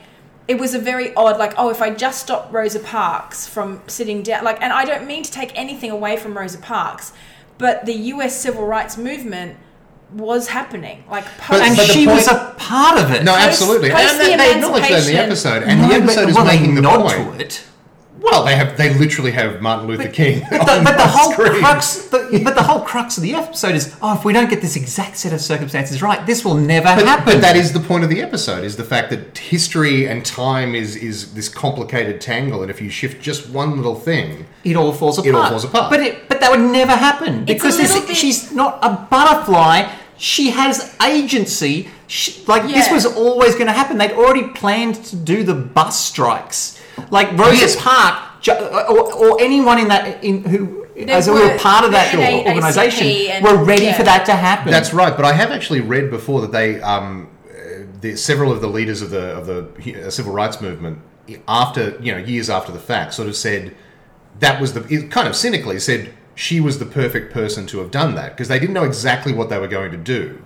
it 0.48 0.58
was 0.58 0.74
a 0.74 0.80
very 0.80 1.14
odd, 1.16 1.38
like, 1.38 1.54
oh, 1.58 1.70
if 1.70 1.82
I 1.82 1.90
just 1.90 2.22
stop 2.22 2.52
Rosa 2.54 2.80
Parks 2.80 3.46
from 3.46 3.82
sitting 3.88 4.24
down, 4.24 4.46
like, 4.46 4.62
and 4.62 4.72
I 4.72 4.86
don't 4.86 5.06
mean 5.06 5.22
to 5.24 5.32
take 5.32 5.52
anything 5.60 5.92
away 5.92 6.16
from 6.16 6.38
Rosa 6.38 6.58
Parks, 6.60 7.12
but 7.58 7.86
the 7.86 7.94
U.S. 8.16 8.40
civil 8.40 8.66
rights 8.66 8.98
movement 8.98 9.58
was 10.14 10.48
happening, 10.48 11.04
like, 11.10 11.26
But- 11.26 11.38
post- 11.48 11.64
And 11.64 11.76
but 11.78 11.86
she 11.88 12.06
point- 12.06 12.18
was 12.18 12.28
a 12.28 12.54
part 12.58 12.98
of 13.00 13.12
it. 13.12 13.24
No, 13.24 13.34
Post- 13.34 13.48
absolutely. 13.48 13.90
post 13.92 14.04
and 14.04 14.20
the 14.20 14.24
they, 14.24 14.36
they 14.38 14.52
acknowledge 14.56 14.84
that 14.90 15.00
in 15.08 15.14
the 15.16 15.18
episode, 15.22 15.64
and 15.64 15.82
No, 15.82 15.88
the 15.88 15.94
but- 15.96 16.04
episode 16.04 16.30
is 16.30 16.36
well, 16.36 16.46
they 16.46 16.58
making 16.58 16.76
the 16.76 16.82
nod 16.82 17.02
point. 17.02 17.38
to 17.38 17.44
it. 17.46 17.62
Well, 18.20 18.44
they 18.46 18.56
have 18.56 18.78
they 18.78 18.94
literally 18.94 19.32
have 19.32 19.62
Martin 19.62 19.88
Luther 19.88 20.10
King. 20.10 20.42
But 20.50 20.66
the, 20.66 20.72
on 20.78 20.84
but 20.84 20.92
the 20.92 20.98
the 20.98 21.08
whole 21.08 21.32
screen. 21.34 21.60
crux, 21.60 21.96
the, 22.08 22.42
but 22.44 22.56
the 22.56 22.64
whole 22.64 22.82
crux 22.82 23.18
of 23.18 23.24
the 23.24 23.36
episode 23.36 23.76
is, 23.76 23.96
oh, 24.02 24.16
if 24.18 24.26
we 24.26 24.34
don't 24.34 24.50
get 24.50 24.62
this 24.62 24.76
exact 24.76 25.18
set 25.18 25.34
of 25.34 25.40
circumstances 25.42 26.02
right, 26.02 26.26
this 26.26 26.44
will 26.44 26.56
never 26.56 26.86
But, 26.96 27.06
happen. 27.06 27.26
but 27.26 27.42
that 27.42 27.56
is 27.56 27.74
the 27.74 27.80
point 27.80 28.04
of 28.04 28.10
the 28.10 28.22
episode: 28.22 28.64
is 28.64 28.76
the 28.76 28.84
fact 28.84 29.10
that 29.12 29.38
history 29.38 30.08
and 30.08 30.26
time 30.26 30.74
is 30.76 30.96
is 30.96 31.34
this 31.34 31.48
complicated 31.50 32.20
tangle, 32.20 32.62
and 32.62 32.72
if 32.72 32.82
you 32.82 32.90
shift 32.90 33.22
just 33.22 33.50
one 33.50 33.78
little 33.78 33.96
thing, 33.96 34.46
it 34.64 34.76
all 34.76 34.92
falls 34.94 35.18
apart. 35.20 35.28
It 35.28 35.36
all 35.38 35.50
falls 35.50 35.64
apart. 35.64 35.90
But 35.92 36.00
it, 36.02 36.28
but 36.28 36.40
that 36.42 36.50
would 36.52 36.60
never 36.72 36.94
happen 36.94 37.42
It's 37.44 37.54
because 37.54 37.78
this, 37.78 37.94
bit- 38.00 38.16
she's 38.18 38.52
not 38.52 38.80
a 38.82 39.08
butterfly. 39.10 39.92
She 40.20 40.50
has 40.50 40.96
agency. 41.06 41.90
She, 42.08 42.44
like 42.48 42.64
this 42.64 42.90
was 42.92 43.06
always 43.06 43.54
going 43.54 43.68
to 43.68 43.74
happen. 43.74 43.98
They'd 43.98 44.14
already 44.14 44.48
planned 44.48 44.96
to 45.06 45.16
do 45.16 45.44
the 45.44 45.54
bus 45.54 46.00
strikes. 46.04 46.77
Like 47.12 47.38
Rosa 47.38 47.62
Yes. 47.62 47.76
Park 47.76 48.48
or, 48.90 49.14
or 49.14 49.42
anyone 49.42 49.80
in 49.80 49.88
that 49.90 50.24
in 50.24 50.44
who 50.44 50.86
as 51.08 51.26
who 51.28 51.34
were- 51.34 51.48
were 51.52 51.58
part 51.60 51.86
of 51.86 51.92
that 51.92 52.12
the 52.12 52.48
organisation 52.50 53.08
and- 53.08 53.44
were 53.46 53.64
ready 53.64 53.86
yeah. 53.86 53.98
for 53.98 54.04
that 54.04 54.26
to 54.26 54.32
happen. 54.34 54.72
That's 54.72 54.94
right, 54.94 55.16
but 55.16 55.26
I 55.26 55.34
have 55.34 55.52
actually 55.52 55.82
read 55.82 56.10
before 56.10 56.42
that 56.42 56.52
they, 56.52 56.82
um, 56.82 57.30
uh, 57.50 57.84
the, 58.02 58.16
several 58.16 58.52
of 58.52 58.62
the 58.62 58.68
leaders 58.68 59.02
of 59.02 59.10
the 59.12 59.36
of 59.38 59.46
the 59.48 60.06
uh, 60.06 60.10
civil 60.10 60.34
rights 60.34 60.60
movement, 60.62 61.00
after 61.48 61.98
you 62.02 62.12
know 62.12 62.18
years 62.18 62.50
after 62.50 62.72
the 62.72 62.80
fact, 62.80 63.14
sort 63.14 63.28
of 63.28 63.36
said 63.36 63.76
that 64.40 64.60
was 64.62 64.74
the 64.74 64.82
it 64.94 65.12
kind 65.12 65.28
of 65.28 65.36
cynically 65.36 65.80
said 65.80 66.14
she 66.36 66.60
was 66.60 66.78
the 66.80 66.86
perfect 66.86 67.34
person 67.34 67.66
to 67.68 67.80
have 67.80 67.92
done 67.92 68.16
that 68.16 68.32
because 68.32 68.48
they 68.48 68.60
didn't 68.60 68.74
know 68.74 68.84
exactly 68.84 69.34
what 69.34 69.50
they 69.50 69.58
were 69.60 69.68
going 69.68 69.92
to 69.92 69.98
do, 69.98 70.42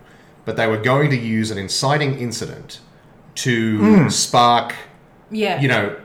but 0.45 0.55
they 0.57 0.67
were 0.67 0.77
going 0.77 1.09
to 1.09 1.17
use 1.17 1.51
an 1.51 1.57
inciting 1.57 2.17
incident 2.17 2.79
to 3.35 4.09
spark 4.09 4.73
Yeah. 5.29 5.61
you 5.61 5.67
know, 5.67 5.95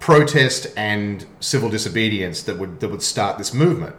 protest 0.00 0.66
and 0.76 1.26
civil 1.40 1.68
disobedience 1.68 2.42
that 2.42 2.58
would 2.58 2.80
that 2.80 2.88
would 2.88 3.02
start 3.02 3.38
this 3.38 3.52
movement. 3.52 3.96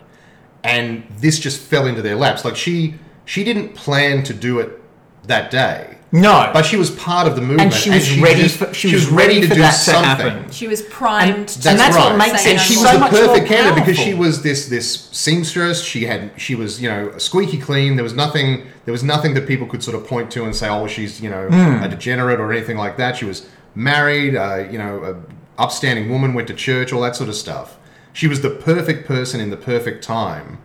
And 0.63 1.03
this 1.19 1.39
just 1.39 1.59
fell 1.59 1.87
into 1.87 2.01
their 2.01 2.15
laps. 2.15 2.43
Like 2.45 2.55
she 2.55 2.95
she 3.25 3.43
didn't 3.43 3.75
plan 3.75 4.23
to 4.23 4.33
do 4.33 4.59
it 4.59 4.81
that 5.27 5.51
day. 5.51 5.97
no, 6.11 6.49
But 6.51 6.65
she 6.65 6.75
was 6.75 6.89
part 6.89 7.27
of 7.27 7.35
the 7.35 7.41
movement 7.41 7.61
and 7.61 7.73
she 7.73 7.91
was 7.91 8.17
ready. 8.19 8.41
just- 8.41 8.57
for, 8.57 8.73
she, 8.73 8.91
was 8.91 9.05
ready, 9.11 9.45
for 9.45 9.53
that 9.53 9.75
to. 10.17 10.51
She 10.51 10.67
was 10.67 10.81
primed. 10.81 11.35
And- 11.35 11.47
to 11.47 11.69
and 11.69 11.79
that's 11.79 11.95
right. 11.95 12.09
what 12.09 12.17
makes 12.17 12.41
say 12.41 12.51
it 12.51 12.53
And 12.53 12.61
she 12.61 12.73
was 12.77 12.89
so 12.89 12.97
the 12.97 13.05
perfect 13.05 13.37
more 13.37 13.45
candidate 13.47 13.75
because 13.85 13.99
she 13.99 14.15
was 14.15 14.41
this 14.41 14.67
this 14.67 15.09
seamstress. 15.11 15.83
She 15.83 16.05
had 16.05 16.31
she 16.37 16.55
was 16.55 16.81
you 16.81 16.89
know 16.89 17.15
squeaky 17.19 17.59
clean. 17.59 17.95
There 17.95 18.03
was 18.03 18.15
nothing 18.15 18.65
there 18.85 18.91
was 18.91 19.03
nothing 19.03 19.35
that 19.35 19.45
people 19.47 19.67
could 19.67 19.83
sort 19.83 19.95
of 19.95 20.07
point 20.07 20.31
to 20.31 20.45
and 20.45 20.55
say, 20.55 20.67
oh, 20.69 20.87
she's 20.87 21.21
you 21.21 21.29
know 21.29 21.47
Hmm. 21.47 21.83
a 21.83 21.87
degenerate 21.87 22.39
or 22.39 22.51
anything 22.51 22.77
like 22.77 22.97
that. 22.97 23.15
She 23.17 23.25
was 23.25 23.45
married, 23.75 24.35
uh, 24.35 24.65
you 24.71 24.79
know, 24.79 25.03
a 25.03 25.13
upstanding 25.59 26.09
woman, 26.09 26.33
went 26.33 26.47
to 26.47 26.53
church, 26.53 26.91
all 26.93 27.01
that 27.01 27.15
sort 27.15 27.29
of 27.29 27.35
stuff. 27.35 27.77
She 28.13 28.27
was 28.27 28.41
the 28.41 28.49
perfect 28.49 29.07
person 29.07 29.39
in 29.39 29.49
the 29.49 29.57
perfect 29.57 30.03
time 30.03 30.57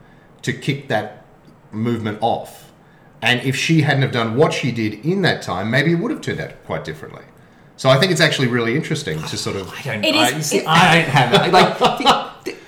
to 0.42 0.52
kick 0.52 0.88
that 0.88 1.24
movement 1.72 2.18
off. 2.20 2.72
And 3.20 3.40
if 3.42 3.56
she 3.56 3.82
hadn't 3.82 4.02
have 4.02 4.12
done 4.12 4.36
what 4.36 4.52
she 4.52 4.70
did 4.70 5.04
in 5.04 5.22
that 5.22 5.42
time, 5.42 5.70
maybe 5.70 5.92
it 5.92 5.96
would 5.96 6.10
have 6.10 6.20
turned 6.20 6.40
out 6.40 6.52
quite 6.64 6.84
differently. 6.84 7.24
So 7.76 7.88
I 7.88 7.98
think 7.98 8.12
it's 8.12 8.20
actually 8.20 8.46
really 8.48 8.76
interesting 8.76 9.20
to 9.22 9.36
sort 9.36 9.56
of 9.56 9.68
I 9.72 9.82
don't. 9.82 10.04
It 10.04 10.14
I, 10.14 10.28
is- 10.38 10.46
see, 10.46 10.58
it- 10.58 10.66
I 10.68 10.94
don't 10.96 11.08
have. 11.08 11.32
Like 11.52 11.78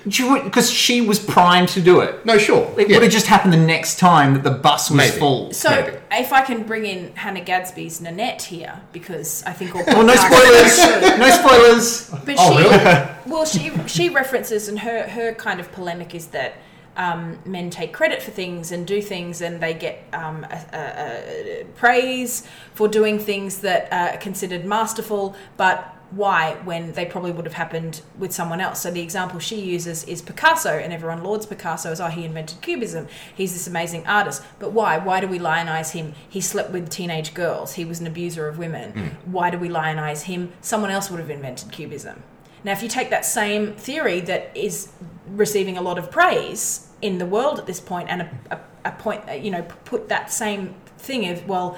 because 0.09 0.69
she 0.69 1.01
was 1.01 1.19
primed 1.19 1.69
to 1.69 1.81
do 1.81 1.99
it. 1.99 2.25
no, 2.25 2.37
sure, 2.37 2.63
It 2.77 2.89
yeah. 2.89 2.95
would 2.97 3.03
have 3.03 3.11
just 3.11 3.27
happened 3.27 3.53
the 3.53 3.57
next 3.57 3.99
time 3.99 4.33
that 4.33 4.43
the 4.43 4.51
bus 4.51 4.89
was 4.89 4.97
Maybe. 4.97 5.19
full. 5.19 5.53
So, 5.53 5.69
Maybe. 5.69 5.97
if 6.11 6.31
I 6.33 6.41
can 6.41 6.63
bring 6.63 6.85
in 6.85 7.15
Hannah 7.15 7.41
Gadsby's 7.41 8.01
Nanette 8.01 8.41
here, 8.43 8.81
because 8.93 9.43
I 9.45 9.53
think 9.53 9.75
all 9.75 9.83
Well, 9.87 10.03
no 10.05 10.13
podcasts- 10.13 10.69
spoilers. 10.69 11.19
no 11.19 11.29
spoilers. 11.29 12.09
But 12.25 12.35
Oh, 12.39 12.51
she, 12.57 12.63
really? 12.63 13.07
well, 13.27 13.45
she 13.45 13.71
she 13.87 14.09
references, 14.09 14.67
and 14.67 14.79
her 14.79 15.03
her 15.09 15.33
kind 15.33 15.59
of 15.59 15.71
polemic 15.71 16.13
is 16.15 16.27
that 16.27 16.53
um, 16.95 17.37
men 17.45 17.69
take 17.69 17.93
credit 17.93 18.21
for 18.23 18.31
things 18.31 18.71
and 18.71 18.87
do 18.87 19.01
things, 19.01 19.41
and 19.41 19.61
they 19.61 19.73
get 19.73 20.03
um, 20.13 20.43
a, 20.49 20.65
a, 20.73 21.61
a 21.61 21.63
praise 21.75 22.47
for 22.73 22.87
doing 22.87 23.19
things 23.19 23.59
that 23.59 23.87
are 23.91 24.17
considered 24.17 24.65
masterful, 24.65 25.35
but 25.57 25.93
why 26.11 26.55
when 26.63 26.93
they 26.93 27.05
probably 27.05 27.31
would 27.31 27.45
have 27.45 27.53
happened 27.53 28.01
with 28.17 28.31
someone 28.31 28.61
else. 28.61 28.81
So 28.81 28.91
the 28.91 29.01
example 29.01 29.39
she 29.39 29.59
uses 29.59 30.03
is 30.05 30.21
picasso 30.21 30.71
and 30.71 30.93
everyone 30.93 31.23
lauds 31.23 31.45
picasso 31.45 31.91
as 31.91 31.99
oh 31.99 32.07
he 32.07 32.23
invented 32.23 32.61
cubism. 32.61 33.07
He's 33.35 33.53
this 33.53 33.67
amazing 33.67 34.05
artist. 34.07 34.43
But 34.59 34.71
why? 34.71 34.97
Why 34.97 35.19
do 35.19 35.27
we 35.27 35.39
lionize 35.39 35.91
him? 35.91 36.13
He 36.29 36.39
slept 36.39 36.71
with 36.71 36.89
teenage 36.89 37.33
girls. 37.33 37.73
He 37.73 37.83
was 37.83 37.99
an 37.99 38.07
abuser 38.07 38.47
of 38.47 38.57
women. 38.57 38.91
Hmm. 38.91 39.31
Why 39.31 39.49
do 39.49 39.57
we 39.57 39.69
lionize 39.69 40.23
him? 40.23 40.53
Someone 40.61 40.91
else 40.91 41.09
would 41.09 41.19
have 41.19 41.29
invented 41.29 41.71
cubism. 41.71 42.23
Now, 42.63 42.71
if 42.71 42.81
you 42.81 42.89
take 42.89 43.09
that 43.09 43.25
same 43.25 43.73
theory 43.73 44.19
that 44.21 44.51
is 44.55 44.91
receiving 45.27 45.77
a 45.77 45.81
lot 45.81 45.97
of 45.97 46.09
praise 46.09 46.89
in 47.01 47.17
the 47.17 47.25
world 47.25 47.59
at 47.59 47.65
this 47.65 47.79
point, 47.79 48.09
and 48.09 48.23
a, 48.23 48.39
a, 48.51 48.89
a 48.89 48.91
point, 48.91 49.23
you 49.43 49.51
know, 49.51 49.61
put 49.85 50.09
that 50.09 50.31
same 50.31 50.75
thing 50.97 51.29
of 51.29 51.47
well, 51.47 51.77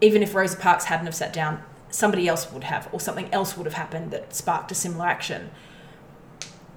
even 0.00 0.22
if 0.22 0.34
Rosa 0.34 0.56
Parks 0.56 0.86
hadn't 0.86 1.06
have 1.06 1.14
sat 1.14 1.32
down, 1.32 1.62
somebody 1.94 2.26
else 2.26 2.50
would 2.52 2.64
have, 2.64 2.88
or 2.92 2.98
something 2.98 3.32
else 3.32 3.56
would 3.56 3.66
have 3.66 3.74
happened 3.74 4.10
that 4.10 4.34
sparked 4.34 4.72
a 4.72 4.74
similar 4.74 5.06
action. 5.06 5.50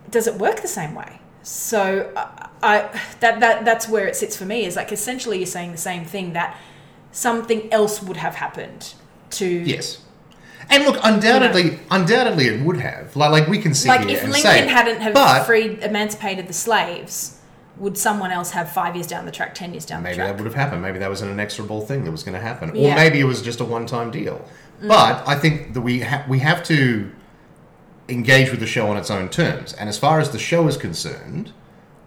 Does 0.10 0.28
it 0.28 0.36
work 0.36 0.62
the 0.62 0.68
same 0.68 0.94
way? 0.94 1.20
So, 1.42 2.12
I, 2.16 2.50
I 2.62 3.02
that 3.20 3.40
that 3.40 3.66
that's 3.66 3.88
where 3.90 4.08
it 4.08 4.16
sits 4.16 4.38
for 4.38 4.46
me. 4.46 4.66
Is 4.66 4.76
like 4.76 4.92
essentially 4.92 5.38
you're 5.38 5.48
saying 5.48 5.72
the 5.72 5.78
same 5.78 6.06
thing 6.06 6.34
that 6.34 6.56
something 7.12 7.72
else 7.74 8.02
would 8.04 8.18
have 8.18 8.36
happened 8.36 8.94
to 9.32 9.46
Yes. 9.48 10.02
And 10.70 10.84
look, 10.84 11.00
undoubtedly, 11.02 11.80
undoubtedly, 11.90 12.48
it 12.48 12.62
would 12.62 12.78
have. 12.82 13.16
Like, 13.16 13.32
like 13.32 13.48
we 13.48 13.58
can 13.58 13.74
see 13.74 13.88
like 13.88 14.02
here 14.02 14.18
if 14.18 14.24
and 14.24 14.34
Lincoln 14.34 14.52
say, 14.52 14.68
hadn't 14.68 15.00
have 15.00 15.14
but 15.14 15.46
freed 15.46 15.80
emancipated 15.80 16.48
the 16.48 16.54
slaves, 16.54 17.40
would 17.78 17.98
someone 17.98 18.32
else 18.32 18.52
have 18.52 18.70
five 18.72 18.96
years 18.96 19.08
down 19.08 19.26
the 19.26 19.32
track, 19.32 19.56
ten 19.56 19.74
years 19.74 19.86
down 19.86 20.04
the 20.04 20.10
track? 20.10 20.18
maybe 20.18 20.28
that 20.28 20.38
would 20.38 20.46
have 20.46 20.56
happened. 20.56 20.82
Maybe 20.82 21.00
that 21.00 21.10
was 21.10 21.22
an 21.22 21.30
inexorable 21.30 21.82
thing 21.82 22.04
that 22.04 22.12
was 22.12 22.24
going 22.24 22.34
to 22.34 22.42
happen, 22.42 22.72
or 22.72 22.76
Yeah. 22.76 22.94
Mm. 22.94 22.96
maybe 22.98 23.20
it 23.20 23.24
was 23.24 23.42
just 23.42 23.62
a 23.62 23.66
one-time 23.66 24.12
deal. 24.12 24.46
Mm. 24.82 24.88
But 24.88 25.28
I 25.28 25.36
think 25.36 25.74
that 25.74 25.82
we 25.82 26.02
ha- 26.02 26.26
we 26.28 26.40
have 26.40 26.64
to 26.66 27.12
engage 28.10 28.52
with 28.52 28.60
the 28.60 28.68
show 28.68 28.88
on 28.90 28.98
its 28.98 29.10
own 29.12 29.30
terms. 29.30 29.74
And 29.74 29.90
as 29.90 29.98
far 29.98 30.20
as 30.20 30.30
the 30.32 30.40
show 30.40 30.68
is 30.68 30.78
concerned, 30.78 31.52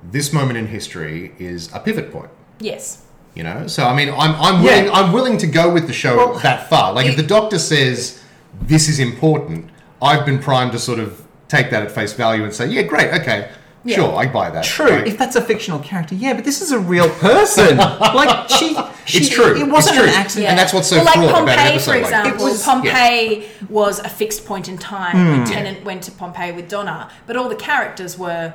this 0.02 0.32
moment 0.32 0.56
in 0.58 0.66
history 0.68 1.32
is 1.38 1.70
a 1.74 1.80
pivot 1.80 2.10
point. 2.12 2.30
Yes. 2.58 3.04
You 3.34 3.44
know, 3.44 3.66
so 3.66 3.84
I 3.84 3.94
mean, 3.94 4.08
I'm 4.10 4.34
I'm 4.36 4.64
Yeah. 4.64 4.70
willing 4.82 4.90
I'm 4.90 5.12
willing 5.12 5.38
to 5.38 5.46
go 5.46 5.72
with 5.72 5.86
the 5.86 5.92
show 5.92 6.16
Well, 6.16 6.38
that 6.40 6.68
far. 6.68 6.92
Like, 6.92 7.06
if 7.06 7.16
the 7.16 7.22
doctor 7.22 7.58
says 7.58 8.20
this 8.62 8.88
is 8.88 8.98
important, 8.98 9.70
I've 10.02 10.26
been 10.26 10.38
primed 10.40 10.72
to 10.72 10.78
sort 10.78 10.98
of 10.98 11.22
take 11.48 11.70
that 11.70 11.82
at 11.82 11.90
face 11.90 12.12
value 12.12 12.42
and 12.44 12.52
say, 12.52 12.66
yeah, 12.66 12.82
great, 12.82 13.12
okay, 13.12 13.50
Yeah. 13.84 13.96
sure, 13.96 14.14
I 14.16 14.26
buy 14.26 14.50
that. 14.50 14.64
True, 14.64 14.90
Like, 14.90 15.06
if 15.06 15.16
that's 15.16 15.36
a 15.36 15.40
fictional 15.40 15.78
character, 15.80 16.14
yeah, 16.14 16.34
but 16.34 16.44
this 16.44 16.60
is 16.60 16.70
a 16.70 16.78
real 16.78 17.08
person. 17.08 17.76
like 17.78 18.48
she, 18.50 18.74
she, 19.06 19.18
It's 19.20 19.28
true. 19.30 19.56
It 19.56 19.66
wasn't 19.68 19.96
true. 19.96 20.04
an 20.04 20.10
accident. 20.10 20.50
And 20.50 20.58
that's 20.58 20.72
what's 20.74 20.88
so 20.88 20.96
well, 20.96 21.04
like 21.06 21.14
flawed 21.14 21.30
Pompeii, 21.34 21.54
about 21.54 21.58
an 21.66 21.72
episode 21.72 21.90
for 21.92 21.96
like 21.96 22.04
example. 22.04 22.46
It 22.46 22.50
was- 22.50 22.62
Pompeii 22.64 23.48
was 23.70 23.98
a 24.00 24.08
fixed 24.10 24.44
point 24.44 24.68
in 24.68 24.76
time. 24.76 25.16
Hmm. 25.16 25.30
when 25.38 25.46
Tennant 25.46 25.84
went 25.84 26.02
to 26.04 26.12
Pompeii 26.12 26.52
with 26.52 26.68
Donna, 26.68 27.10
but 27.26 27.36
all 27.36 27.48
the 27.48 27.56
characters 27.56 28.18
were. 28.18 28.52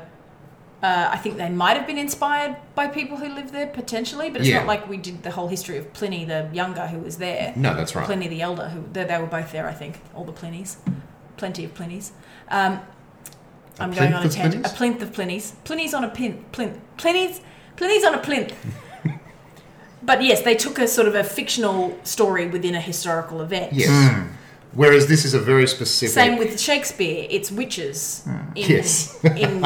Uh, 0.83 1.09
I 1.11 1.17
think 1.17 1.37
they 1.37 1.49
might 1.49 1.77
have 1.77 1.87
been 1.87 1.97
inspired 1.97 2.57
by 2.75 2.87
people 2.87 3.17
who 3.17 3.27
lived 3.33 3.51
there 3.51 3.65
potentially, 3.65 4.29
but 4.29 4.41
it's 4.41 4.49
Yeah. 4.49 4.57
not 4.59 4.67
like 4.67 4.87
we 4.87 4.97
did 4.97 5.23
the 5.23 5.31
whole 5.31 5.47
history 5.47 5.77
of 5.79 5.91
Pliny 5.93 6.25
the 6.25 6.47
Younger 6.53 6.85
who 6.85 6.99
was 6.99 7.17
there. 7.17 7.53
No, 7.55 7.73
that's 7.73 7.95
right. 7.95 8.05
Pliny 8.05 8.27
the 8.27 8.41
Elder, 8.43 8.67
who 8.69 8.83
they, 8.93 9.03
they 9.05 9.17
were 9.17 9.25
both 9.25 9.51
there. 9.51 9.67
I 9.67 9.73
think 9.73 9.99
all 10.13 10.25
the 10.25 10.33
Plinies, 10.33 10.75
plenty 11.37 11.65
of 11.65 11.73
Plinies. 11.73 12.11
Um, 12.49 12.81
I'm 13.79 13.91
going 13.91 14.13
on 14.13 14.25
a 14.25 14.29
tangent. 14.29 14.65
A 14.65 14.69
plinth 14.69 15.01
of 15.01 15.11
Plinies. 15.11 15.53
Plinies 15.65 15.93
on 15.93 16.03
a 16.03 16.09
pin. 16.09 16.45
Plinth. 16.51 16.79
Plinies. 16.97 17.41
Plinies 17.75 18.05
on 18.05 18.13
a 18.13 18.19
plinth. 18.19 18.53
but 20.03 20.23
yes, 20.23 20.41
they 20.41 20.55
took 20.55 20.79
a 20.79 20.87
sort 20.87 21.07
of 21.07 21.15
a 21.15 21.23
fictional 21.23 21.97
story 22.03 22.47
within 22.47 22.75
a 22.75 22.81
historical 22.81 23.41
event. 23.41 23.73
Yes. 23.73 24.29
Whereas 24.75 25.07
this 25.07 25.23
is 25.25 25.33
a 25.33 25.39
very 25.39 25.67
specific. 25.67 26.13
Same 26.13 26.37
with 26.37 26.59
Shakespeare. 26.59 27.25
It's 27.29 27.49
witches 27.51 28.23
in, 28.55 28.69
Yes. 28.69 29.17
in 29.23 29.63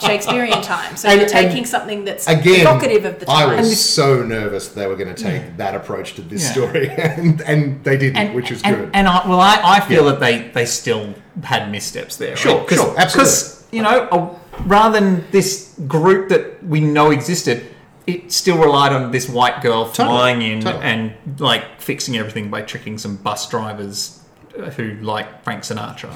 Shakespearean 0.00 0.60
time. 0.60 0.96
So 0.96 1.08
And- 1.08 1.20
you're 1.20 1.28
taking 1.30 1.64
something 1.64 2.04
that's 2.04 2.26
Again, 2.26 2.60
evocative 2.62 3.04
of 3.04 3.20
the 3.20 3.30
I 3.30 3.44
time. 3.44 3.56
was 3.58 3.80
so 3.80 4.22
nervous 4.24 4.68
they 4.68 4.86
were 4.88 4.96
going 4.96 5.14
to 5.14 5.22
take 5.22 5.56
that 5.56 5.74
approach 5.76 6.14
to 6.14 6.22
this 6.22 6.42
Yeah. 6.44 6.52
story, 6.52 6.88
and, 6.98 7.40
and 7.42 7.82
they 7.84 7.96
didn't, 7.96 8.16
and, 8.18 8.34
which 8.34 8.50
is 8.50 8.60
and, 8.62 8.76
good. 8.76 8.90
And 8.92 9.06
I, 9.06 9.26
well, 9.28 9.40
I, 9.40 9.60
I 9.62 9.80
feel 9.80 10.04
Yeah. 10.04 10.10
that 10.12 10.20
they, 10.20 10.48
they 10.48 10.66
still 10.66 11.14
had 11.44 11.70
missteps 11.70 12.16
there. 12.16 12.34
Sure, 12.36 12.58
right? 12.58 12.68
'Cause- 12.68 12.78
sure, 12.78 12.94
absolutely. 12.98 13.30
Because 13.30 13.64
you 13.72 13.82
know, 13.82 14.08
uh, 14.10 14.34
rather 14.66 14.98
than 14.98 15.24
this 15.30 15.78
group 15.86 16.28
that 16.30 16.64
we 16.64 16.80
know 16.80 17.12
existed, 17.12 17.66
it 18.08 18.32
still 18.32 18.58
relied 18.58 18.92
on 18.92 19.12
this 19.12 19.28
white 19.28 19.62
girl 19.62 19.84
Totally, 19.86 20.08
flying 20.08 20.42
in 20.42 20.60
totally. 20.62 20.82
and 20.84 21.12
like 21.38 21.80
fixing 21.80 22.16
everything 22.16 22.50
by 22.50 22.62
tricking 22.62 22.98
some 22.98 23.14
bus 23.14 23.48
drivers 23.48 24.16
who 24.76 24.94
like 25.00 25.42
Frank 25.44 25.62
Sinatra. 25.62 26.10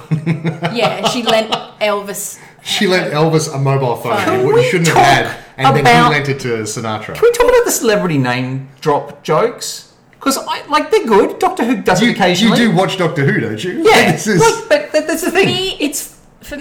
yeah, 0.76 1.06
she 1.08 1.22
lent 1.22 1.50
Elvis. 1.80 2.38
she 2.62 2.86
lent 2.86 3.12
Elvis 3.12 3.54
a 3.54 3.58
mobile 3.58 3.96
phone 3.96 4.16
Can 4.18 4.40
he 4.46 4.52
we 4.52 4.64
shouldn't 4.64 4.88
have 4.88 5.26
had, 5.26 5.44
and 5.56 5.76
then 5.76 5.82
about- 5.86 6.12
he 6.12 6.18
lent 6.18 6.28
it 6.28 6.40
to 6.40 6.48
Sinatra. 6.64 7.14
Can 7.14 7.22
we 7.22 7.32
talk 7.32 7.48
about 7.48 7.64
the 7.64 7.70
celebrity 7.70 8.18
name 8.18 8.68
drop 8.80 9.22
jokes? 9.22 9.92
Because 10.12 10.38
I 10.38 10.64
like 10.66 10.90
they're 10.90 11.06
good. 11.06 11.38
Doctor 11.38 11.64
Who 11.64 11.82
does 11.82 12.00
You, 12.02 12.08
it 12.10 12.12
occasionally. 12.16 12.58
you 12.60 12.70
do 12.70 12.76
watch 12.76 12.96
Doctor 12.96 13.24
Who, 13.26 13.40
don't 13.40 13.62
you? 13.62 13.82
yeah. 13.88 14.12
this 14.12 14.26
is 14.26 14.40
like, 14.40 14.68
but 14.68 14.92
that, 14.92 15.06
that's 15.06 15.22
the 15.22 15.30
thing. 15.30 15.46
Me, 15.48 15.76
it's 15.78 16.18
for, 16.40 16.56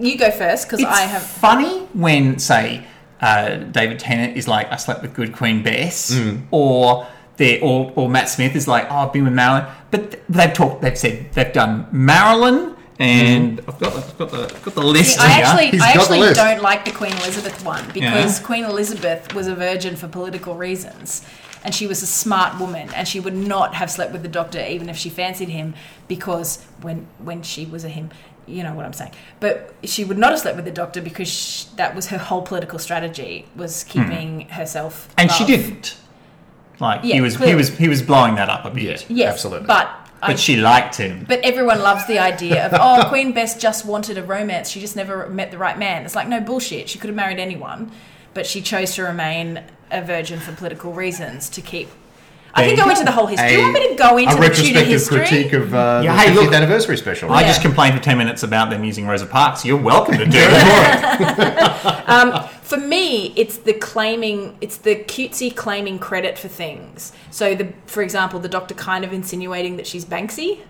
You 0.00 0.16
go 0.16 0.30
first 0.30 0.68
because 0.68 0.84
I 0.84 1.00
have. 1.02 1.22
funny 1.22 1.80
when, 1.94 2.38
say, 2.38 2.84
uh, 3.20 3.56
David 3.56 3.98
Tennant 3.98 4.36
is 4.36 4.46
like, 4.46 4.70
"I 4.72 4.76
slept 4.76 5.02
with 5.02 5.14
good 5.14 5.32
Queen 5.34 5.62
Bess," 5.64 6.12
Mm. 6.14 6.42
or 6.52 7.06
they 7.36 7.60
or, 7.60 7.92
or 7.96 8.08
Matt 8.08 8.28
Smith 8.28 8.56
is 8.56 8.66
like, 8.66 8.86
"Oh, 8.90 8.96
I've 8.96 9.12
been 9.12 9.24
with 9.24 9.32
Marilyn," 9.32 9.66
but 9.90 10.20
they've 10.28 10.52
talked, 10.52 10.82
they've 10.82 10.96
said 10.96 11.32
they've 11.32 11.52
done 11.52 11.86
Marilyn, 11.92 12.76
and 12.98 13.60
I've 13.68 13.78
got 13.78 13.92
the, 13.92 13.98
I've 13.98 14.18
got 14.18 14.30
the 14.30 14.42
I've 14.44 14.62
got 14.62 14.74
the 14.74 14.82
list 14.82 15.20
I 15.20 15.28
here. 15.28 15.44
actually, 15.44 15.70
He's 15.70 15.82
I 15.82 15.90
actually 15.90 16.32
don't 16.32 16.62
like 16.62 16.84
the 16.84 16.92
Queen 16.92 17.12
Elizabeth 17.12 17.64
one 17.64 17.84
because 17.92 18.40
Yeah. 18.40 18.46
Queen 18.46 18.64
Elizabeth 18.64 19.34
was 19.34 19.46
a 19.46 19.54
virgin 19.54 19.96
for 19.96 20.08
political 20.08 20.54
reasons, 20.54 21.22
and 21.62 21.74
she 21.74 21.86
was 21.86 22.02
a 22.02 22.06
smart 22.06 22.58
woman, 22.58 22.88
and 22.94 23.06
she 23.06 23.20
would 23.20 23.34
not 23.36 23.74
have 23.74 23.90
slept 23.90 24.12
with 24.12 24.22
the 24.22 24.28
doctor 24.28 24.64
even 24.64 24.88
if 24.88 24.96
she 24.96 25.10
fancied 25.10 25.50
him 25.50 25.74
because 26.08 26.64
when 26.80 27.06
when 27.18 27.42
she 27.42 27.66
was 27.66 27.84
a 27.84 27.90
him, 27.90 28.10
you 28.46 28.62
know 28.62 28.74
what 28.74 28.86
I'm 28.86 28.94
saying. 28.94 29.12
But 29.40 29.74
she 29.84 30.04
would 30.04 30.18
not 30.18 30.30
have 30.30 30.40
slept 30.40 30.56
with 30.56 30.64
the 30.64 30.70
doctor 30.70 31.02
because 31.02 31.28
sh 31.28 31.64
that 31.76 31.94
was 31.94 32.06
her 32.06 32.18
whole 32.18 32.42
political 32.42 32.78
strategy 32.78 33.46
was 33.54 33.82
hmm. 33.82 33.90
keeping 33.90 34.48
herself. 34.48 35.08
and 35.18 35.30
she 35.30 35.44
didn't. 35.44 35.96
Like 36.80 37.02
he 37.02 37.14
Yeah, 37.14 37.20
was 37.22 37.34
he 37.34 37.38
clearly. 37.38 37.54
was 37.56 37.68
he 37.76 37.88
was 37.88 38.02
blowing 38.02 38.34
that 38.36 38.48
up 38.48 38.64
a 38.64 38.70
bit, 38.70 39.06
Yes, 39.08 39.32
Absolutely. 39.34 39.66
But 39.66 39.88
I, 40.22 40.28
but 40.32 40.38
she 40.40 40.56
liked 40.56 40.96
him. 40.96 41.24
But 41.28 41.40
everyone 41.44 41.80
loves 41.80 42.06
the 42.06 42.18
idea 42.18 42.66
of, 42.66 42.72
oh, 42.74 43.06
Queen 43.08 43.32
Bess 43.32 43.58
just 43.60 43.84
wanted 43.84 44.16
a 44.18 44.22
romance. 44.22 44.70
She 44.70 44.80
just 44.80 44.96
never 44.96 45.28
met 45.28 45.50
the 45.50 45.58
right 45.58 45.78
man. 45.78 46.04
It's 46.04 46.14
like, 46.14 46.26
no 46.28 46.40
bullshit. 46.40 46.88
She 46.88 46.98
could 46.98 47.08
have 47.08 47.16
married 47.16 47.38
anyone, 47.38 47.90
but 48.32 48.46
she 48.46 48.62
chose 48.62 48.94
to 48.94 49.02
remain 49.02 49.62
a 49.90 50.02
virgin 50.02 50.40
for 50.40 50.52
political 50.52 50.92
reasons 50.92 51.48
to 51.50 51.60
keep. 51.60 51.88
I 52.56 52.62
There 52.62 52.68
can 52.70 52.76
go 52.78 52.84
go. 52.84 52.90
into 52.90 53.04
the 53.04 53.12
whole 53.12 53.26
history. 53.26 53.48
Do 53.48 53.54
you 53.54 53.60
want 53.62 53.74
me 53.74 53.88
to 53.88 53.94
go 53.96 54.16
into 54.16 54.30
a 54.30 54.34
the 54.40 54.48
Tudor 54.48 54.48
retrospective 54.48 54.86
history? 54.88 55.18
critique 55.18 55.52
of 55.52 55.74
uh, 55.74 56.00
Yeah, 56.02 56.14
the 56.14 56.18
hey, 56.20 56.30
50th 56.30 56.34
look. 56.44 56.54
anniversary 56.54 56.96
special. 56.96 57.30
I 57.30 57.42
Yeah. 57.42 57.48
just 57.48 57.60
complained 57.60 57.96
for 57.96 58.02
ten 58.02 58.16
minutes 58.18 58.42
about 58.42 58.70
them 58.70 58.82
using 58.82 59.06
Rosa 59.06 59.26
Parks. 59.26 59.64
You're 59.64 59.76
welcome 59.76 60.16
to 60.18 60.24
do 60.24 60.38
it. 60.40 62.46
For 62.66 62.78
me, 62.78 63.32
it's 63.36 63.58
the 63.58 63.74
claiming, 63.74 64.56
it's 64.60 64.78
the 64.78 64.96
cutesy 64.96 65.54
claiming 65.54 66.00
credit 66.00 66.36
for 66.36 66.48
things. 66.48 67.12
So, 67.30 67.54
the, 67.54 67.72
for 67.86 68.02
example, 68.02 68.40
the 68.40 68.48
doctor 68.48 68.74
kind 68.74 69.04
of 69.04 69.12
insinuating 69.12 69.76
that 69.76 69.86
she's 69.86 70.04
Banksy. 70.04 70.62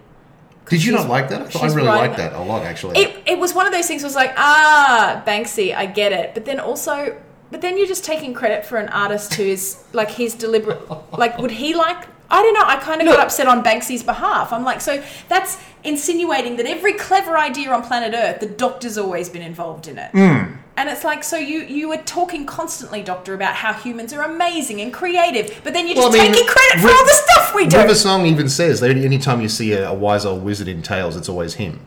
Did 0.68 0.84
you 0.84 0.92
not 0.92 1.08
like 1.08 1.30
that? 1.30 1.40
I, 1.40 1.44
thought 1.46 1.62
I 1.62 1.66
she's 1.68 1.74
really 1.74 1.88
writing 1.88 2.08
liked 2.10 2.18
that 2.18 2.34
a 2.34 2.42
lot, 2.42 2.64
actually. 2.64 2.98
It, 2.98 3.22
it 3.24 3.38
was 3.38 3.54
one 3.54 3.64
of 3.66 3.72
those 3.72 3.86
things 3.86 4.02
was 4.04 4.14
like, 4.14 4.34
ah, 4.36 5.22
Banksy, 5.26 5.74
I 5.74 5.86
get 5.86 6.12
it. 6.12 6.34
But 6.34 6.44
then 6.44 6.60
also, 6.60 7.16
but 7.50 7.60
then 7.60 7.78
you're 7.78 7.86
just 7.86 8.04
taking 8.04 8.34
credit 8.34 8.66
for 8.66 8.78
an 8.78 8.88
artist 8.88 9.34
who 9.34 9.44
is 9.44 9.84
like, 9.92 10.10
he's 10.10 10.34
deliberate. 10.34 10.80
Like, 11.12 11.38
would 11.38 11.52
he 11.52 11.74
like, 11.74 12.08
I 12.28 12.42
don't 12.42 12.54
know, 12.54 12.64
I 12.64 12.76
kind 12.76 13.00
of 13.00 13.06
got 13.06 13.20
upset 13.20 13.46
on 13.46 13.62
Banksy's 13.62 14.02
behalf. 14.02 14.52
I'm 14.52 14.64
like, 14.64 14.80
so 14.80 15.02
that's 15.28 15.58
insinuating 15.84 16.56
that 16.56 16.66
every 16.66 16.94
clever 16.94 17.38
idea 17.38 17.70
on 17.70 17.82
planet 17.82 18.14
Earth, 18.14 18.40
the 18.40 18.46
doctor's 18.46 18.98
always 18.98 19.28
been 19.28 19.42
involved 19.42 19.86
in 19.86 19.98
it. 19.98 20.10
Hmm. 20.10 20.56
And 20.78 20.90
it's 20.90 21.04
like, 21.04 21.24
so 21.24 21.38
you 21.38 21.60
you 21.60 21.88
were 21.88 21.96
talking 21.98 22.44
constantly, 22.44 23.02
Doctor, 23.02 23.32
about 23.32 23.54
how 23.54 23.72
humans 23.72 24.12
are 24.12 24.22
amazing 24.22 24.82
and 24.82 24.92
creative, 24.92 25.60
but 25.64 25.72
then 25.72 25.86
you're 25.86 25.94
just 25.94 26.12
Well, 26.12 26.20
I 26.20 26.24
mean, 26.24 26.32
taking 26.32 26.48
credit 26.48 26.80
for 26.80 26.88
Ri- 26.88 26.92
all 26.92 27.04
the 27.04 27.12
stuff 27.12 27.54
we 27.54 27.66
do. 27.66 27.78
River 27.78 27.94
Song 27.94 28.26
even 28.26 28.48
says 28.50 28.80
that 28.80 28.90
anytime 28.90 29.40
you 29.40 29.48
see 29.48 29.72
a, 29.72 29.88
a 29.88 29.94
wise 29.94 30.26
old 30.26 30.44
wizard 30.44 30.68
in 30.68 30.82
Tales, 30.82 31.16
it's 31.16 31.30
always 31.30 31.54
him. 31.54 31.80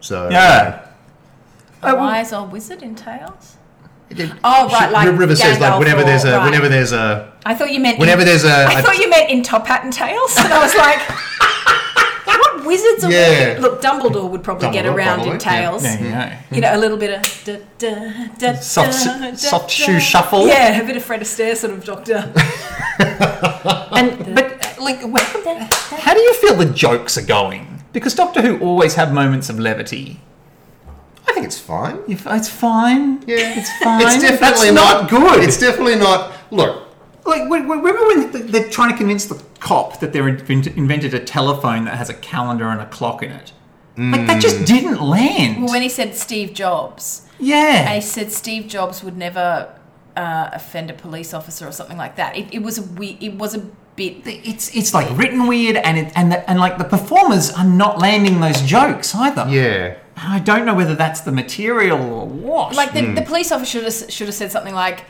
So 0.00 0.28
yeah. 0.30 0.86
A 1.82 1.96
wise 1.96 2.32
old 2.32 2.52
wizard 2.52 2.82
in 2.82 2.94
Tales. 2.94 3.56
It- 4.10 4.32
Oh, 4.44 4.68
right, 4.68 4.90
like 4.92 5.18
River 5.18 5.34
says 5.36 5.58
like 5.58 5.78
whenever 5.78 6.04
there's 6.04 6.24
a 6.24 6.36
right. 6.38 6.44
whenever 6.44 6.68
there's 6.68 6.92
a 6.92 7.32
I 7.44 7.54
thought 7.54 7.72
you 7.72 7.80
meant 7.80 7.98
whenever 7.98 8.22
in- 8.22 8.26
there's 8.28 8.44
a, 8.44 8.50
I 8.68 8.78
a- 8.78 8.82
thought 8.82 8.98
you 8.98 9.10
meant 9.10 9.30
in 9.30 9.42
Top 9.42 9.66
Hat 9.66 9.82
and 9.84 9.92
Tails, 9.92 10.36
and 10.38 10.52
I 10.52 10.62
was 10.62 10.74
like, 10.76 11.00
"What 12.26 12.64
wizards 12.66 13.04
are 13.04 13.10
Yeah. 13.10 13.54
we?" 13.54 13.60
Look, 13.60 13.82
Dumbledore 13.82 14.30
would 14.30 14.44
probably 14.44 14.70
get 14.70 14.86
around 14.86 15.16
probably, 15.16 15.32
in 15.32 15.38
Tails. 15.38 15.82
There 15.82 15.98
you 16.00 16.10
go. 16.10 16.32
You 16.56 16.60
know, 16.60 16.76
a 16.76 16.78
little 16.78 16.96
bit 16.96 17.18
of 17.18 17.44
da, 17.44 17.56
da, 17.78 18.28
da, 18.38 18.54
Soft- 18.60 19.04
da, 19.04 19.18
da, 19.30 19.34
soft 19.34 19.64
da. 19.68 19.72
shoe 19.72 19.98
shuffle. 20.00 20.46
Yeah, 20.46 20.80
a 20.80 20.86
bit 20.86 20.96
of 20.96 21.02
Fred 21.04 21.20
Astaire 21.20 21.56
sort 21.56 21.72
of 21.72 21.84
Doctor. 21.84 22.32
And 23.96 24.34
but 24.34 24.64
uh, 24.78 24.82
like, 24.82 25.00
wh- 25.00 25.96
how 26.00 26.14
do 26.14 26.20
you 26.20 26.34
feel 26.34 26.54
the 26.54 26.66
jokes 26.66 27.16
are 27.18 27.24
going? 27.26 27.82
Because 27.92 28.14
Doctor 28.14 28.42
Who 28.42 28.58
always 28.60 28.94
have 28.94 29.12
moments 29.12 29.48
of 29.48 29.58
levity. 29.58 30.20
I 31.36 31.38
think 31.40 31.48
it's 31.48 31.58
fine. 31.58 31.96
You 32.08 32.14
f- 32.16 32.26
It's 32.30 32.48
fine. 32.48 33.22
Yeah, 33.26 33.58
it's 33.58 33.70
fine. 33.82 34.00
It's 34.00 34.22
definitely 34.22 34.70
That's 34.70 35.02
not, 35.02 35.10
good. 35.10 35.44
It's 35.44 35.60
definitely 35.60 35.96
not. 35.96 36.32
Look, 36.50 36.88
like 37.26 37.50
when- 37.50 37.68
when- 37.68 37.82
remember 37.82 38.06
when 38.06 38.32
th- 38.32 38.50
they're 38.50 38.70
trying 38.70 38.90
to 38.92 38.96
convince 38.96 39.26
the 39.26 39.42
cop 39.60 40.00
that 40.00 40.14
they're 40.14 40.28
invent- 40.28 40.68
invented 40.68 41.12
a 41.12 41.20
telephone 41.20 41.84
that 41.84 41.96
has 41.98 42.08
a 42.08 42.14
calendar 42.14 42.68
and 42.68 42.80
a 42.80 42.86
clock 42.86 43.22
in 43.22 43.30
it. 43.32 43.52
Like 43.98 44.26
that 44.26 44.40
just 44.40 44.64
didn't 44.66 45.02
land. 45.02 45.62
Well, 45.62 45.72
when 45.72 45.82
he 45.82 45.88
said 45.90 46.14
Steve 46.14 46.54
Jobs, 46.54 47.22
yeah. 47.38 47.84
and 47.90 47.94
he 47.96 48.00
said 48.00 48.32
Steve 48.32 48.66
Jobs 48.66 49.02
would 49.04 49.16
never 49.18 49.74
uh, 50.16 50.48
offend 50.54 50.88
a 50.90 50.94
police 50.94 51.34
officer 51.34 51.66
or 51.68 51.72
something 51.72 51.98
like 51.98 52.16
that. 52.16 52.34
It, 52.36 52.46
it 52.54 52.62
was 52.62 52.78
a 52.78 52.82
we- 52.82 53.18
It 53.20 53.34
was 53.34 53.54
a 53.54 53.58
bit. 53.96 54.22
it's 54.26 54.74
it's 54.74 54.92
like 54.94 55.08
written 55.18 55.46
weird 55.46 55.76
and 55.76 55.98
it 55.98 56.12
and 56.14 56.30
the, 56.32 56.48
and 56.50 56.58
like 56.58 56.76
the 56.78 56.84
performers 56.84 57.50
are 57.52 57.64
not 57.64 57.98
landing 57.98 58.40
those 58.40 58.60
jokes 58.62 59.14
either. 59.14 59.46
yeah, 59.50 59.96
I 60.16 60.38
don't 60.38 60.64
know 60.64 60.74
whether 60.74 60.94
that's 60.94 61.20
the 61.20 61.32
material 61.32 62.00
or 62.00 62.26
what. 62.26 62.74
Like 62.74 62.92
the, 62.92 63.02
Hmm. 63.02 63.14
the 63.14 63.22
police 63.22 63.52
officer 63.52 63.70
should 63.80 63.84
have, 63.84 64.10
should 64.12 64.26
have 64.28 64.34
said 64.34 64.50
something 64.50 64.74
like, 64.74 65.04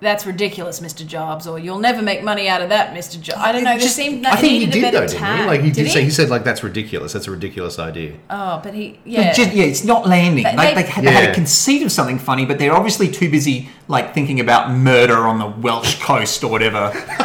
"That's 0.00 0.26
ridiculous, 0.26 0.80
Mr. 0.80 1.06
Jobs," 1.06 1.46
or 1.46 1.58
"You'll 1.58 1.78
never 1.78 2.02
make 2.02 2.22
money 2.22 2.46
out 2.46 2.60
of 2.60 2.68
that, 2.68 2.92
Mr. 2.94 3.18
Jobs." 3.18 3.40
I 3.40 3.50
don't 3.52 3.64
know. 3.64 3.70
There 3.70 3.78
Just- 3.80 3.96
seemed 3.96 4.26
I 4.26 4.36
think 4.36 4.44
it 4.44 4.48
he 4.52 4.58
needed 4.66 4.72
did 4.72 4.78
a 4.80 4.82
better 4.92 5.00
though, 5.00 5.06
didn't 5.06 5.20
tag. 5.20 5.40
he? 5.40 5.46
Like 5.46 5.60
he 5.62 5.70
did, 5.70 5.84
Did 5.84 5.92
say 5.92 5.98
he? 6.00 6.04
he 6.06 6.10
said 6.10 6.28
like 6.28 6.44
that's 6.44 6.62
ridiculous. 6.62 7.14
That's 7.14 7.26
a 7.28 7.30
ridiculous 7.30 7.78
idea. 7.78 8.12
Oh, 8.28 8.60
but 8.62 8.74
he 8.74 8.84
It 8.86 8.98
yeah. 9.06 9.32
just- 9.32 9.52
yeah, 9.54 9.64
it's 9.64 9.84
not 9.84 10.06
landing. 10.06 10.44
They- 10.44 10.54
like 10.54 10.74
they- 10.74 10.82
they, 10.82 10.88
had, 10.90 11.04
they 11.04 11.10
had 11.10 11.24
Yeah. 11.24 11.30
a 11.30 11.34
conceit 11.34 11.82
of 11.82 11.90
something 11.90 12.18
funny, 12.18 12.44
but 12.44 12.58
they're 12.58 12.74
obviously 12.74 13.08
too 13.08 13.30
busy 13.30 13.70
like 13.88 14.12
thinking 14.12 14.38
about 14.38 14.70
murder 14.70 15.26
on 15.26 15.38
the 15.38 15.46
Welsh 15.46 15.94
coast 16.02 16.44
or 16.44 16.50
whatever 16.50 16.90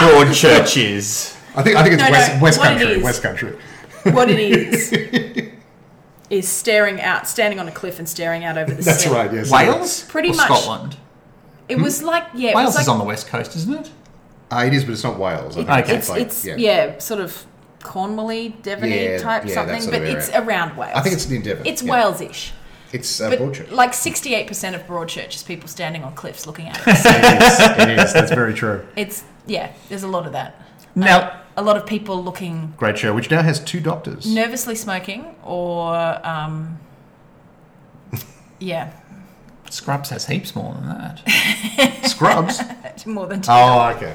Broadchurch 0.00 0.76
is. 0.82 1.34
I 1.56 1.62
think 1.62 1.76
I 1.76 1.82
think 1.82 1.94
it's 1.94 2.02
No, 2.02 2.08
no, 2.08 2.12
West, 2.12 2.40
West 2.42 2.58
what 2.58 2.72
it 2.72 2.78
Country. 2.78 2.96
is- 2.98 3.02
West 3.02 3.22
Country. 3.22 3.52
what 4.12 4.28
it 4.30 4.38
is 4.38 4.92
is 6.38 6.48
staring 6.48 7.00
out, 7.00 7.28
standing 7.28 7.58
on 7.60 7.68
a 7.68 7.72
cliff 7.72 7.98
and 7.98 8.08
staring 8.08 8.44
out 8.44 8.58
over 8.58 8.72
the 8.74 8.82
sea. 8.82 8.90
That's 8.90 9.04
sea. 9.04 9.10
right. 9.10 9.32
Yes. 9.32 9.50
Wales, 9.50 10.04
Pretty 10.04 10.30
or 10.30 10.34
much. 10.36 10.46
Scotland. 10.46 10.96
It 11.68 11.78
was 11.80 12.02
like 12.02 12.24
yeah, 12.34 12.50
it 12.50 12.56
Wales 12.56 12.66
was 12.68 12.74
like 12.76 12.82
is 12.82 12.88
on 12.88 12.98
the 12.98 13.04
west 13.04 13.26
coast, 13.28 13.56
isn't 13.56 13.74
it? 13.74 13.90
Uh, 14.50 14.64
it 14.66 14.74
is, 14.74 14.84
but 14.84 14.92
it's 14.92 15.04
not 15.04 15.18
Wales. 15.18 15.56
I 15.56 15.64
think 15.64 15.70
Okay. 15.86 15.96
it's 15.96 16.08
like- 16.10 16.20
it's 16.22 16.44
yeah. 16.44 16.98
sort 16.98 17.20
of 17.20 17.46
Cornwally, 17.82 18.56
Devony 18.62 19.12
Yeah, 19.12 19.18
type 19.18 19.44
yeah, 19.46 19.54
something, 19.54 19.74
that 19.76 19.82
sort 19.82 19.92
but 19.94 20.02
of 20.02 20.08
it's 20.08 20.30
around 20.30 20.76
Wales. 20.76 20.92
I 20.94 21.00
think 21.02 21.14
it's 21.14 21.30
in 21.30 21.42
Devon. 21.42 21.66
it's 21.66 21.82
yeah. 21.82 21.92
Wales-ish. 21.92 22.52
It's 22.92 23.20
uh, 23.20 23.28
But 23.30 23.40
Broadchurch. 23.40 23.70
like 23.72 23.92
68% 23.92 24.74
of 24.74 24.86
Broadchurch 24.86 25.34
is 25.34 25.42
people 25.42 25.68
standing 25.68 26.04
on 26.04 26.14
cliffs 26.14 26.46
looking 26.46 26.68
at 26.68 26.76
it. 26.78 26.82
it 26.86 27.42
is. 27.42 27.88
It 27.88 27.98
is. 27.98 28.12
That's 28.12 28.30
very 28.32 28.54
true. 28.54 28.86
it's 28.96 29.24
yeah, 29.46 29.72
there's 29.88 30.02
a 30.04 30.08
lot 30.08 30.26
of 30.26 30.32
that. 30.32 30.62
Now, 30.94 31.40
A 31.56 31.62
lot 31.62 31.76
of 31.76 31.86
people 31.86 32.22
looking 32.22 32.74
Great 32.76 32.98
show, 32.98 33.14
which 33.14 33.30
now 33.30 33.42
has 33.42 33.60
two 33.60 33.80
doctors. 33.80 34.26
nervously 34.26 34.74
smoking 34.74 35.34
or 35.44 35.94
um 36.26 36.78
yeah, 38.58 38.92
Scrubs 39.70 40.10
has 40.10 40.26
heaps 40.26 40.54
more 40.54 40.74
than 40.74 40.88
that. 40.88 42.00
Scrubs. 42.06 42.60
more 43.06 43.26
than 43.26 43.40
two. 43.40 43.50
oh, 43.52 43.92
okay. 43.96 44.14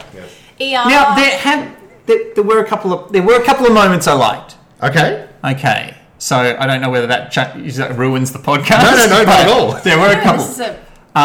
Yeah. 0.60 0.86
ER. 0.86 0.90
now 0.90 1.16
there 1.16 1.38
had 1.38 1.76
there, 2.06 2.34
there 2.36 2.44
were 2.44 2.60
a 2.60 2.66
couple 2.68 2.94
of 2.94 3.12
there 3.12 3.24
were 3.24 3.40
a 3.42 3.44
couple 3.46 3.66
of 3.66 3.74
moments 3.74 4.08
I 4.08 4.14
liked. 4.14 4.56
Okay. 4.82 5.28
Okay, 5.44 5.96
so 6.18 6.36
I 6.60 6.68
don't 6.68 6.82
know 6.82 6.90
whether 6.90 7.08
that, 7.08 7.32
cha- 7.32 7.54
is 7.56 7.78
that 7.78 7.98
ruins 7.98 8.34
the 8.34 8.40
podcast. 8.40 8.84
No, 8.84 8.92
no, 8.92 9.06
no, 9.06 9.24
not 9.24 9.40
at 9.40 9.48
all. 9.48 9.72
There 9.84 9.98
were 9.98 10.10
a 10.12 10.22
couple. 10.22 10.44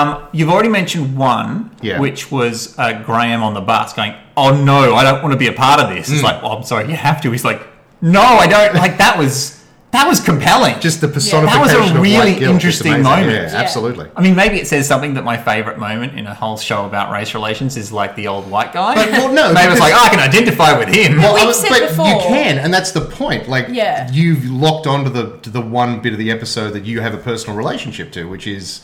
This 0.03 0.09
is 0.09 0.09
a- 0.09 0.17
Um, 0.21 0.29
you've 0.33 0.51
already 0.51 0.69
mentioned 0.69 1.17
one, 1.17 1.71
Yeah. 1.83 1.99
which 2.01 2.31
was 2.31 2.75
uh, 2.79 2.93
Graham 3.05 3.43
on 3.43 3.55
the 3.55 3.61
bus 3.61 3.93
going, 3.93 4.15
"Oh 4.37 4.51
no, 4.55 4.95
I 4.95 5.03
don't 5.05 5.23
want 5.23 5.33
to 5.33 5.39
be 5.39 5.47
a 5.49 5.53
part 5.53 5.81
of 5.81 5.89
this." 5.89 6.09
It's 6.11 6.21
Hmm. 6.21 6.27
like, 6.27 6.43
"Well, 6.43 6.53
I'm 6.53 6.65
sorry, 6.65 6.89
you 6.89 6.97
have 6.97 7.21
to." 7.23 7.31
He's 7.31 7.45
like, 7.45 7.61
"No, 8.01 8.23
I 8.23 8.47
don't." 8.47 8.75
Like 8.75 8.99
that 8.99 9.19
was 9.19 9.61
that 9.93 10.09
was 10.09 10.19
compelling. 10.19 10.75
Just 10.81 11.01
the 11.01 11.07
That 11.07 11.15
personification 11.15 11.61
was 11.63 11.73
a 11.73 11.95
of 11.95 12.03
really 12.03 12.17
white 12.33 12.39
guilt. 12.41 12.43
It's 12.43 12.65
interesting 12.65 13.03
moment. 13.03 13.31
Yeah, 13.31 13.43
Yeah. 13.53 13.61
absolutely. 13.63 14.07
I 14.17 14.23
mean, 14.23 14.35
maybe 14.35 14.57
it 14.59 14.67
says 14.67 14.89
something 14.89 15.15
that 15.15 15.23
my 15.23 15.37
favourite 15.37 15.79
moment 15.79 16.19
in 16.19 16.27
a 16.27 16.35
whole 16.35 16.57
show 16.57 16.85
about 16.85 17.13
race 17.13 17.33
relations 17.33 17.77
is 17.77 17.93
like 17.93 18.17
the 18.17 18.27
old 18.27 18.51
white 18.51 18.73
guy. 18.73 18.97
But, 18.97 19.11
well, 19.13 19.31
no, 19.33 19.53
maybe 19.53 19.71
it's 19.71 19.81
like 19.81 19.95
oh, 19.95 20.03
I 20.05 20.09
can 20.09 20.19
identify 20.19 20.77
with 20.77 20.89
him. 20.93 21.19
Well, 21.23 21.35
We've 21.35 21.45
I- 21.47 21.53
said 21.53 21.69
but 21.71 21.89
before- 21.91 22.09
you 22.09 22.19
can, 22.27 22.59
and 22.59 22.75
that's 22.75 22.91
the 22.91 23.03
point. 23.03 23.49
Like, 23.49 23.67
Yeah. 23.71 24.09
you've 24.13 24.45
locked 24.51 24.89
onto 24.89 25.11
the 25.11 25.25
to 25.43 25.49
the 25.51 25.61
one 25.61 26.01
bit 26.01 26.13
of 26.13 26.19
the 26.19 26.33
episode 26.33 26.73
that 26.73 26.85
you 26.85 27.01
have 27.01 27.15
a 27.15 27.19
personal 27.31 27.57
relationship 27.57 28.11
to, 28.15 28.25
which 28.25 28.49
is 28.49 28.81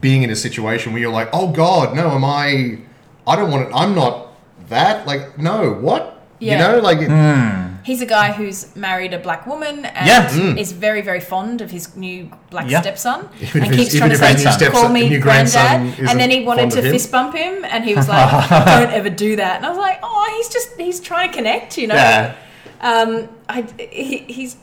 being 0.00 0.22
in 0.22 0.30
a 0.30 0.36
situation 0.36 0.92
where 0.92 1.00
you're 1.02 1.12
like, 1.12 1.28
"Oh 1.32 1.48
God, 1.48 1.94
no, 1.94 2.10
am 2.10 2.24
I? 2.24 2.78
I 3.26 3.36
don't 3.36 3.50
want 3.50 3.68
it. 3.68 3.72
I'm 3.74 3.94
not 3.94 4.28
that. 4.68 5.06
Like, 5.06 5.38
no, 5.38 5.72
what? 5.74 6.20
Yeah. 6.40 6.52
You 6.52 6.58
know, 6.58 6.78
like, 6.80 6.98
it, 7.00 7.72
He's 7.84 8.00
a 8.00 8.06
guy 8.06 8.30
who's 8.32 8.74
married 8.76 9.12
a 9.12 9.18
black 9.18 9.44
woman 9.46 9.84
and 9.84 10.06
Yeah. 10.06 10.28
Mm. 10.28 10.56
is 10.56 10.70
very, 10.72 11.00
very 11.00 11.18
fond 11.20 11.60
of 11.60 11.70
his 11.70 11.96
new 11.96 12.30
black 12.50 12.68
Yeah. 12.70 12.80
stepson 12.80 13.28
Even 13.40 13.64
and 13.64 13.72
keeps 13.74 13.94
trying 13.96 14.10
to 14.10 14.16
even 14.16 14.26
if 14.28 14.36
his 14.36 14.42
say, 14.42 14.44
new 14.48 14.52
stepson- 14.52 14.72
"Call 14.72 14.88
me 14.88 15.08
new 15.08 15.20
grandson 15.20 15.82
granddad." 15.92 16.08
And 16.10 16.18
then 16.20 16.30
he 16.30 16.44
wanted 16.44 16.70
to 16.72 16.82
fist 16.82 17.12
bump 17.12 17.34
him, 17.34 17.64
and 17.64 17.84
he 17.84 17.94
was 17.94 18.08
like, 18.08 18.48
"Don't 18.66 18.92
ever 18.92 19.10
do 19.10 19.36
that." 19.36 19.56
And 19.56 19.66
I 19.66 19.68
was 19.68 19.78
like, 19.78 19.98
"Oh, 20.02 20.32
he's 20.36 20.48
just 20.48 20.68
he's 20.78 20.98
trying 21.00 21.30
to 21.30 21.34
connect, 21.36 21.78
you 21.78 21.86
know." 21.88 21.94
Yeah. 21.94 22.34
Um, 22.80 23.28
I 23.48 23.62
he, 23.78 24.18
he's 24.18 24.56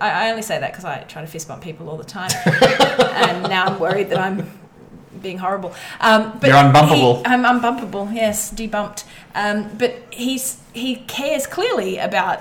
I, 0.00 0.26
I 0.26 0.30
only 0.30 0.42
say 0.42 0.58
that 0.58 0.72
because 0.72 0.84
I 0.86 0.98
try 1.00 1.20
to 1.20 1.28
fist 1.28 1.48
bump 1.48 1.62
people 1.62 1.88
all 1.90 1.96
the 1.98 2.04
time, 2.04 2.30
and 2.46 3.42
now 3.48 3.66
I'm 3.66 3.78
worried 3.78 4.08
that 4.10 4.18
I'm 4.18 4.50
being 5.26 5.38
horrible. 5.38 5.74
Um, 6.00 6.38
but 6.40 6.46
You're 6.48 6.56
unbumpable. 6.66 7.18
he- 7.18 7.26
I'm 7.32 7.42
unbumpable. 7.52 8.14
Yes, 8.14 8.52
debumped. 8.52 9.04
Um, 9.34 9.56
but 9.76 9.92
he's 10.10 10.60
he 10.72 10.90
cares 11.16 11.46
clearly 11.46 11.98
about. 11.98 12.38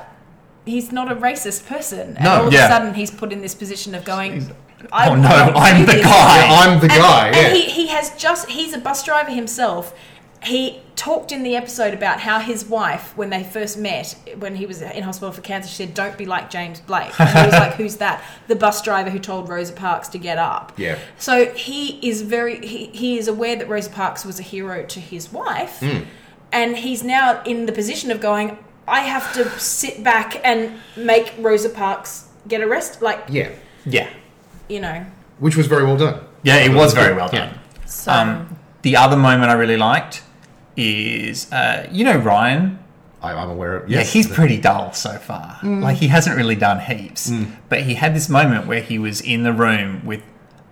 He's 0.73 0.91
not 0.91 1.11
a 1.11 1.15
racist 1.15 1.67
person, 1.67 2.15
and 2.17 2.23
No, 2.25 2.31
all 2.41 2.47
of 2.47 2.53
yeah. 2.53 2.65
a 2.65 2.69
sudden 2.69 2.93
he's 2.95 3.11
put 3.11 3.31
in 3.31 3.41
this 3.41 3.53
position 3.63 3.93
of 3.95 4.03
going. 4.03 4.33
I 4.91 5.09
Oh, 5.09 5.15
no, 5.15 5.29
I'm 5.29 5.85
the 5.85 5.99
guy. 6.01 6.37
I'm 6.61 6.79
the 6.79 6.87
guy. 6.87 7.27
and 7.27 7.35
yeah. 7.35 7.53
he, 7.53 7.61
he 7.77 7.87
has 7.87 8.05
just 8.25 8.49
he's 8.49 8.73
a 8.73 8.77
bus 8.87 9.03
driver 9.03 9.31
himself 9.31 9.93
he 10.45 10.79
talked 10.95 11.31
in 11.31 11.43
the 11.43 11.55
episode 11.55 11.93
about 11.93 12.19
how 12.21 12.39
his 12.39 12.65
wife 12.65 13.15
when 13.17 13.29
they 13.29 13.43
first 13.43 13.77
met 13.77 14.15
when 14.39 14.55
he 14.55 14.65
was 14.65 14.81
in 14.81 15.03
hospital 15.03 15.31
for 15.31 15.41
cancer 15.41 15.67
she 15.69 15.75
said 15.75 15.93
don't 15.93 16.17
be 16.17 16.25
like 16.25 16.49
james 16.49 16.79
blake 16.79 17.11
and 17.19 17.29
he 17.29 17.45
was 17.45 17.53
like 17.53 17.73
who's 17.81 17.97
that 17.97 18.23
the 18.47 18.55
bus 18.55 18.81
driver 18.81 19.09
who 19.09 19.19
told 19.19 19.49
rosa 19.49 19.73
parks 19.73 20.07
to 20.07 20.17
get 20.17 20.37
up 20.37 20.71
Yeah. 20.77 20.97
so 21.17 21.45
he 21.53 22.07
is 22.07 22.21
very 22.21 22.65
he, 22.65 22.85
he 22.87 23.17
is 23.17 23.27
aware 23.27 23.55
that 23.57 23.67
rosa 23.67 23.89
parks 23.89 24.23
was 24.23 24.39
a 24.39 24.43
hero 24.43 24.85
to 24.85 24.99
his 24.99 25.31
wife 25.33 25.79
Hmm. 25.79 26.03
and 26.53 26.77
he's 26.77 27.03
now 27.03 27.41
in 27.43 27.65
the 27.65 27.73
position 27.73 28.09
of 28.11 28.21
going 28.21 28.57
i 28.87 29.01
have 29.01 29.33
to 29.33 29.49
sit 29.59 30.03
back 30.03 30.39
and 30.45 30.71
make 30.95 31.33
rosa 31.39 31.69
parks 31.69 32.29
get 32.47 32.61
arrested 32.61 33.01
like 33.01 33.21
yeah. 33.29 33.49
Yeah. 33.85 34.09
you 34.69 34.79
know 34.79 35.05
Which 35.39 35.57
was 35.57 35.67
very 35.67 35.83
well 35.83 35.97
done. 35.97 36.21
Yeah, 36.43 36.57
it 36.57 36.73
was 36.73 36.93
very 36.93 37.13
well 37.13 37.29
Yeah. 37.33 37.47
done. 37.47 37.59
so 37.85 38.11
Um, 38.11 38.57
the 38.83 38.95
other 38.95 39.17
moment 39.17 39.49
I 39.51 39.55
really 39.55 39.77
liked 39.77 40.21
is, 40.77 41.51
uh, 41.51 41.87
you 41.91 42.03
know, 42.03 42.17
Ryan. 42.17 42.79
I, 43.21 43.33
I'm 43.33 43.49
aware 43.49 43.77
of. 43.77 43.89
Yeah, 43.89 44.01
he's 44.03 44.27
the- 44.27 44.35
pretty 44.35 44.57
dull 44.57 44.93
so 44.93 45.17
far. 45.17 45.57
Like 45.63 45.97
he 45.97 46.07
hasn't 46.07 46.35
really 46.35 46.55
done 46.55 46.79
heaps, 46.79 47.31
but 47.69 47.81
he 47.81 47.95
had 47.95 48.15
this 48.15 48.29
moment 48.29 48.67
where 48.67 48.81
he 48.81 48.99
was 48.99 49.21
in 49.21 49.43
the 49.43 49.53
room 49.53 50.05
with 50.05 50.21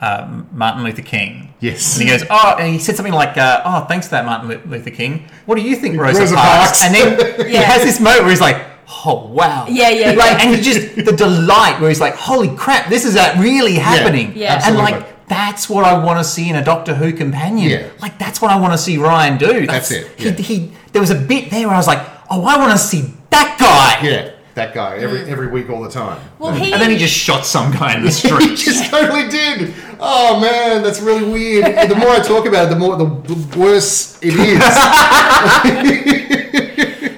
um, 0.01 0.47
Martin 0.51 0.83
Luther 0.83 1.01
King. 1.01 1.53
Yes. 1.61 1.97
and 1.97 2.03
he 2.07 2.15
goes, 2.15 2.27
"Oh," 2.29 2.55
and 2.59 2.71
he 2.73 2.77
said 2.79 2.95
something 2.95 3.13
like, 3.13 3.37
uh, 3.37 3.61
"Oh, 3.65 3.85
thanks 3.85 4.07
for 4.07 4.11
that, 4.11 4.25
Martin 4.25 4.69
Luther 4.69 4.91
King. 4.91 5.27
What 5.45 5.55
do 5.55 5.61
you 5.61 5.75
think, 5.75 5.97
Rosa, 5.99 6.19
Rosa 6.21 6.35
Parks?" 6.35 6.81
Parks. 6.81 6.85
And 6.85 6.93
then 6.93 7.47
he 7.49 7.55
has 7.71 7.83
this 7.83 7.99
moment 7.99 8.21
where 8.21 8.29
he's 8.31 8.41
like. 8.41 8.67
Oh 9.05 9.25
wow! 9.27 9.65
Yeah, 9.69 9.89
yeah, 9.89 10.11
Like, 10.11 10.17
yeah. 10.17 10.37
and 10.41 10.55
he 10.55 10.61
just 10.61 10.95
the 10.95 11.13
delight 11.13 11.79
where 11.79 11.89
he's 11.89 11.99
like, 12.01 12.15
"Holy 12.15 12.53
crap! 12.55 12.89
This 12.89 13.05
is 13.05 13.15
uh, 13.15 13.33
really 13.39 13.73
happening!" 13.75 14.33
Yeah. 14.35 14.53
and 14.55 14.77
Absolutely. 14.77 14.91
like 14.91 15.12
that's 15.27 15.69
what 15.69 15.85
I 15.85 15.97
want 16.03 16.19
to 16.19 16.23
see 16.23 16.49
in 16.49 16.55
a 16.55 16.63
Doctor 16.63 16.93
Who 16.95 17.13
companion. 17.13 17.69
Yeah. 17.69 17.89
Like 17.99 18.17
that's 18.19 18.41
what 18.41 18.51
I 18.51 18.57
want 18.59 18.73
to 18.73 18.77
see 18.77 18.97
Ryan 18.97 19.37
do. 19.37 19.65
That's 19.67 19.91
it, 19.91 20.11
yeah. 20.17 20.31
He, 20.31 20.43
he 20.43 20.71
there 20.91 21.01
was 21.01 21.11
a 21.11 21.15
bit 21.15 21.49
there 21.51 21.67
where 21.67 21.75
I 21.75 21.77
was 21.79 21.87
like, 21.87 22.05
oh, 22.29 22.43
I 22.45 22.57
want 22.57 22.71
to 22.73 22.77
see 22.77 23.13
that 23.29 23.57
guy. 23.59 24.07
Yeah, 24.07 24.31
that 24.55 24.73
guy 24.73 24.97
every 24.97 25.21
every 25.29 25.47
week, 25.47 25.69
all 25.69 25.81
the 25.81 25.89
time. 25.89 26.19
well 26.39 26.53
he 26.53 26.71
And 26.73 26.81
then 26.81 26.89
he 26.91 26.97
just 26.97 27.13
shot 27.15 27.45
some 27.45 27.71
guy 27.71 27.95
in 27.95 28.01
the 28.03 28.09
he 28.09 28.13
street. 28.13 28.57
just 28.57 28.89
totally 28.91 29.27
did. 29.29 29.73
Oh 29.99 30.39
man, 30.39 30.83
that's 30.83 30.99
really 31.01 31.23
weird. 31.31 31.65
And 31.65 31.89
the 31.89 31.95
more 31.95 32.09
I 32.09 32.19
talk 32.19 32.45
about 32.45 32.65
it, 32.67 32.69
the 32.69 32.75
more 32.79 32.95
the, 32.97 33.05
the 33.05 33.59
worse 33.59 34.17
it 34.21 34.33
is. 34.35 34.63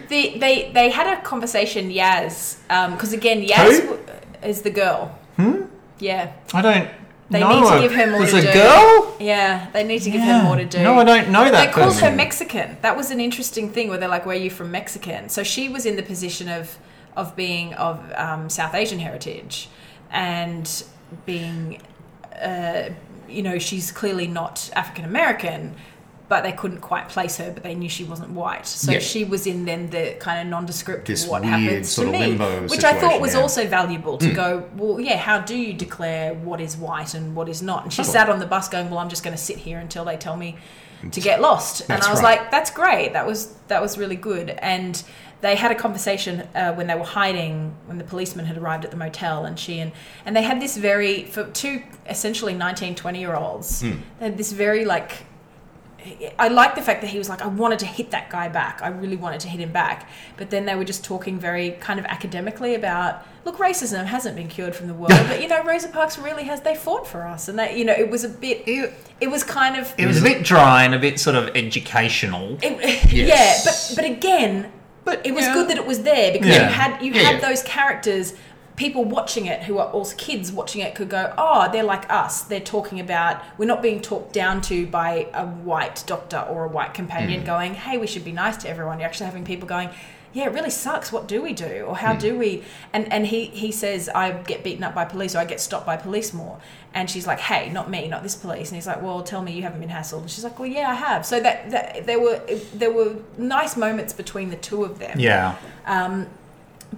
The, 0.08 0.38
they 0.40 0.72
they 0.72 0.90
had 0.92 1.08
a 1.18 1.22
conversation, 1.24 1.90
Yaz, 1.90 2.58
because 2.92 3.12
again, 3.12 3.42
Yaz 3.46 3.82
Who? 3.82 3.88
w- 3.98 4.04
is 4.44 4.62
the 4.62 4.70
girl. 4.70 5.08
Hmm. 5.36 5.64
Yeah, 6.00 6.32
I 6.54 6.62
don't. 6.62 6.90
They 7.30 7.40
know 7.40 7.60
need 7.62 7.70
to 7.76 7.80
give 7.82 7.94
her 7.94 8.08
more 8.12 8.26
to 8.26 8.38
a 8.38 8.42
do. 8.42 8.54
girl. 8.54 9.16
Yeah, 9.20 9.70
they 9.72 9.84
need 9.84 10.00
to 10.04 10.12
give 10.12 10.22
Yeah. 10.22 10.40
her 10.40 10.44
more 10.44 10.56
to 10.58 10.66
do. 10.66 10.84
No, 10.84 10.96
I 11.00 11.04
don't 11.04 11.30
know 11.32 11.44
that 11.50 11.68
They 11.68 11.72
called 11.74 11.94
person. 11.94 12.10
her 12.12 12.16
Mexican. 12.16 12.78
That 12.82 12.96
was 12.96 13.10
an 13.12 13.20
interesting 13.20 13.70
thing 13.72 13.90
where 13.90 13.98
they're 13.98 14.10
like, 14.10 14.26
"Where 14.26 14.36
are 14.36 14.40
you 14.40 14.50
from, 14.52 14.72
Mexican?" 14.72 15.30
So 15.30 15.42
she 15.44 15.68
was 15.70 15.86
in 15.86 15.96
the 15.96 16.04
position 16.04 16.48
of 16.50 16.78
of 17.16 17.36
being 17.36 17.74
of 17.76 18.00
um, 18.16 18.50
South 18.50 18.76
Asian 18.76 19.00
heritage, 19.00 19.70
and 20.12 20.84
being, 21.26 21.82
uh, 22.42 22.90
you 23.30 23.42
know, 23.42 23.58
she's 23.58 23.92
clearly 23.92 24.28
not 24.28 24.70
African 24.76 25.06
American. 25.06 25.76
But 26.28 26.42
they 26.44 26.54
couldn't 26.54 26.82
quite 26.82 27.08
place 27.08 27.38
her, 27.38 27.52
but 27.52 27.62
they 27.62 27.76
knew 27.76 27.88
she 27.88 28.04
wasn't 28.04 28.32
white. 28.32 28.66
So 28.66 28.92
Yeah. 28.94 29.00
she 29.00 29.24
was 29.24 29.46
in 29.46 29.66
then 29.66 29.92
the 29.92 30.16
kind 30.20 30.42
of 30.42 30.48
nondescript 30.48 31.06
This 31.06 31.28
what 31.28 31.44
weird 31.44 31.54
happens 31.54 31.90
sort 31.92 32.08
to 32.08 32.14
of 32.16 32.20
me, 32.20 32.28
limbo 32.30 32.68
which 32.68 32.84
I 32.84 33.00
thought 33.00 33.22
was 33.22 33.36
yeah. 33.36 33.42
also 33.42 33.68
valuable 33.68 34.18
to 34.18 34.32
go. 34.34 34.64
Well, 34.76 35.00
yeah, 35.00 35.18
how 35.18 35.40
do 35.40 35.56
you 35.56 35.74
declare 35.74 36.34
what 36.34 36.60
is 36.60 36.78
white 36.78 37.14
and 37.14 37.36
what 37.36 37.48
is 37.48 37.62
not? 37.62 37.84
And 37.84 37.94
she 37.94 38.04
Sure. 38.04 38.12
sat 38.14 38.30
on 38.30 38.40
the 38.40 38.48
bus 38.48 38.68
going, 38.70 38.90
"Well, 38.90 39.00
I'm 39.00 39.10
just 39.10 39.24
going 39.24 39.36
to 39.36 39.42
sit 39.42 39.58
here 39.58 39.78
until 39.78 40.04
they 40.04 40.18
tell 40.18 40.36
me 40.36 40.58
to 41.12 41.22
get 41.22 41.42
lost." 41.42 41.82
and 41.90 42.02
I 42.02 42.10
was 42.10 42.24
right. 42.24 42.40
like, 42.42 42.52
"That's 42.52 42.72
great. 42.72 43.14
That 43.14 43.28
was 43.28 43.54
that 43.68 43.82
was 43.82 43.98
really 43.98 44.16
good." 44.16 44.50
And 44.50 45.04
they 45.42 45.56
had 45.56 45.70
a 45.70 45.76
conversation 45.76 46.48
uh, 46.56 46.74
when 46.74 46.88
they 46.88 46.96
were 46.96 47.04
hiding 47.04 47.76
when 47.86 48.00
the 48.00 48.04
policeman 48.04 48.46
had 48.48 48.58
arrived 48.58 48.84
at 48.84 48.90
the 48.90 48.98
motel, 48.98 49.46
and 49.46 49.60
she 49.60 49.80
and 49.80 49.92
and 50.26 50.36
they 50.36 50.42
had 50.42 50.60
this 50.60 50.76
very 50.76 51.26
for 51.26 51.44
two 51.52 51.84
essentially 52.10 52.56
19, 52.56 52.96
20 52.96 53.20
year 53.20 53.36
olds. 53.36 53.82
Hmm. 53.82 53.92
They 54.20 54.26
had 54.26 54.38
this 54.38 54.52
very 54.54 54.86
like 54.86 55.26
I 56.38 56.48
like 56.50 56.76
the 56.76 56.82
fact 56.82 57.02
that 57.02 57.10
he 57.10 57.18
was 57.18 57.30
like, 57.30 57.42
I 57.42 57.48
wanted 57.48 57.80
to 57.80 57.86
hit 57.86 58.12
that 58.12 58.30
guy 58.30 58.48
back. 58.50 58.80
I 58.84 58.90
really 58.90 59.16
wanted 59.16 59.40
to 59.42 59.48
hit 59.48 59.60
him 59.60 59.72
back. 59.72 60.10
But 60.38 60.50
then 60.50 60.66
they 60.66 60.76
were 60.76 60.84
just 60.84 61.04
talking 61.04 61.40
very 61.40 61.72
kind 61.72 62.00
of 62.00 62.06
academically 62.06 62.76
about, 62.76 63.26
look, 63.46 63.58
racism 63.58 64.06
hasn't 64.06 64.36
been 64.36 64.48
cured 64.48 64.76
from 64.76 64.88
the 64.88 64.94
world, 64.94 65.12
but 65.28 65.42
you 65.42 65.48
know, 65.48 65.64
Rosa 65.64 65.88
Parks 65.90 66.18
really 66.18 66.44
has. 66.44 66.62
They 66.62 66.76
fought 66.76 67.08
for 67.08 67.24
us, 67.28 67.48
and 67.48 67.58
that 67.60 67.76
you 67.78 67.86
know, 67.86 67.94
it 67.94 68.10
was 68.10 68.24
a 68.24 68.30
bit. 68.30 68.64
It 69.22 69.28
was 69.30 69.44
kind 69.44 69.76
of. 69.78 69.94
It 69.98 70.06
was 70.06 70.20
a 70.20 70.24
bit 70.24 70.44
dry 70.44 70.84
and 70.84 70.94
a 70.94 71.00
bit 71.00 71.20
sort 71.20 71.36
of 71.36 71.56
educational. 71.56 72.58
It, 72.62 73.12
Yes. 73.14 73.66
Yeah, 73.66 73.96
but 73.96 74.02
but 74.02 74.12
again, 74.18 74.72
But 75.04 75.26
it 75.26 75.34
was 75.34 75.46
yeah. 75.46 75.54
good 75.54 75.68
that 75.70 75.78
it 75.78 75.86
was 75.86 76.02
there 76.04 76.32
because 76.34 76.48
Yeah. 76.50 76.68
you 76.68 76.74
had 76.74 77.02
you 77.02 77.12
Yeah, 77.14 77.22
had 77.32 77.42
those 77.42 77.64
characters. 77.64 78.34
People 78.76 79.06
watching 79.06 79.46
it 79.46 79.64
who 79.64 79.78
are 79.78 79.88
also 79.88 80.16
kids 80.18 80.52
watching 80.52 80.82
it 80.82 80.96
could 80.96 81.10
go, 81.10 81.34
oh, 81.38 81.70
they're 81.72 81.84
like 81.84 82.12
us. 82.12 82.42
They're 82.42 82.60
talking 82.60 83.00
about 83.00 83.42
we're 83.58 83.66
not 83.68 83.82
being 83.82 84.02
talked 84.02 84.34
down 84.34 84.62
to 84.64 84.86
by 84.88 85.28
a 85.34 85.46
white 85.46 86.04
doctor 86.06 86.40
or 86.40 86.66
a 86.66 86.68
white 86.68 86.94
companion 86.94 87.44
Mm. 87.44 87.46
going, 87.46 87.74
hey, 87.76 87.98
we 87.98 88.08
should 88.08 88.26
be 88.26 88.34
nice 88.34 88.58
to 88.58 88.70
everyone. 88.70 89.00
You're 89.00 89.08
actually 89.08 89.28
having 89.28 89.46
people 89.46 89.68
going, 89.68 89.90
yeah, 90.34 90.48
it 90.48 90.52
really 90.54 90.70
sucks. 90.70 91.14
What 91.14 91.30
do 91.30 91.42
we 91.42 91.54
do, 91.54 91.86
or 91.88 91.96
how 91.96 92.14
Mm. 92.16 92.20
do 92.20 92.38
we? 92.38 92.64
And 92.92 93.12
and 93.14 93.26
he 93.26 93.46
he 93.46 93.72
says 93.72 94.10
I 94.14 94.32
get 94.32 94.66
beaten 94.66 94.84
up 94.84 94.94
by 94.94 95.06
police 95.06 95.34
or 95.34 95.40
I 95.40 95.46
get 95.46 95.62
stopped 95.62 95.86
by 95.86 95.96
police 95.96 96.34
more. 96.34 96.58
And 96.94 97.10
she's 97.10 97.26
like, 97.26 97.40
hey, 97.40 97.70
not 97.70 97.90
me, 97.90 98.10
not 98.10 98.24
this 98.24 98.36
police. 98.36 98.70
And 98.70 98.76
he's 98.76 98.88
like, 98.88 99.02
well, 99.02 99.24
tell 99.24 99.42
me 99.42 99.54
you 99.54 99.62
haven't 99.64 99.80
been 99.80 99.90
hassled. 99.90 100.22
And 100.22 100.30
she's 100.30 100.44
like, 100.44 100.60
well, 100.60 100.68
yeah, 100.68 100.90
I 100.90 100.96
have. 100.96 101.26
So 101.26 101.40
that, 101.40 101.72
that 101.72 102.06
there 102.06 102.20
were 102.20 102.42
there 102.74 102.92
were 102.92 103.16
nice 103.38 103.78
moments 103.78 104.12
between 104.12 104.50
the 104.50 104.58
two 104.58 104.84
of 104.84 105.00
them. 105.00 105.18
Yeah. 105.18 105.56
Um, 105.86 106.28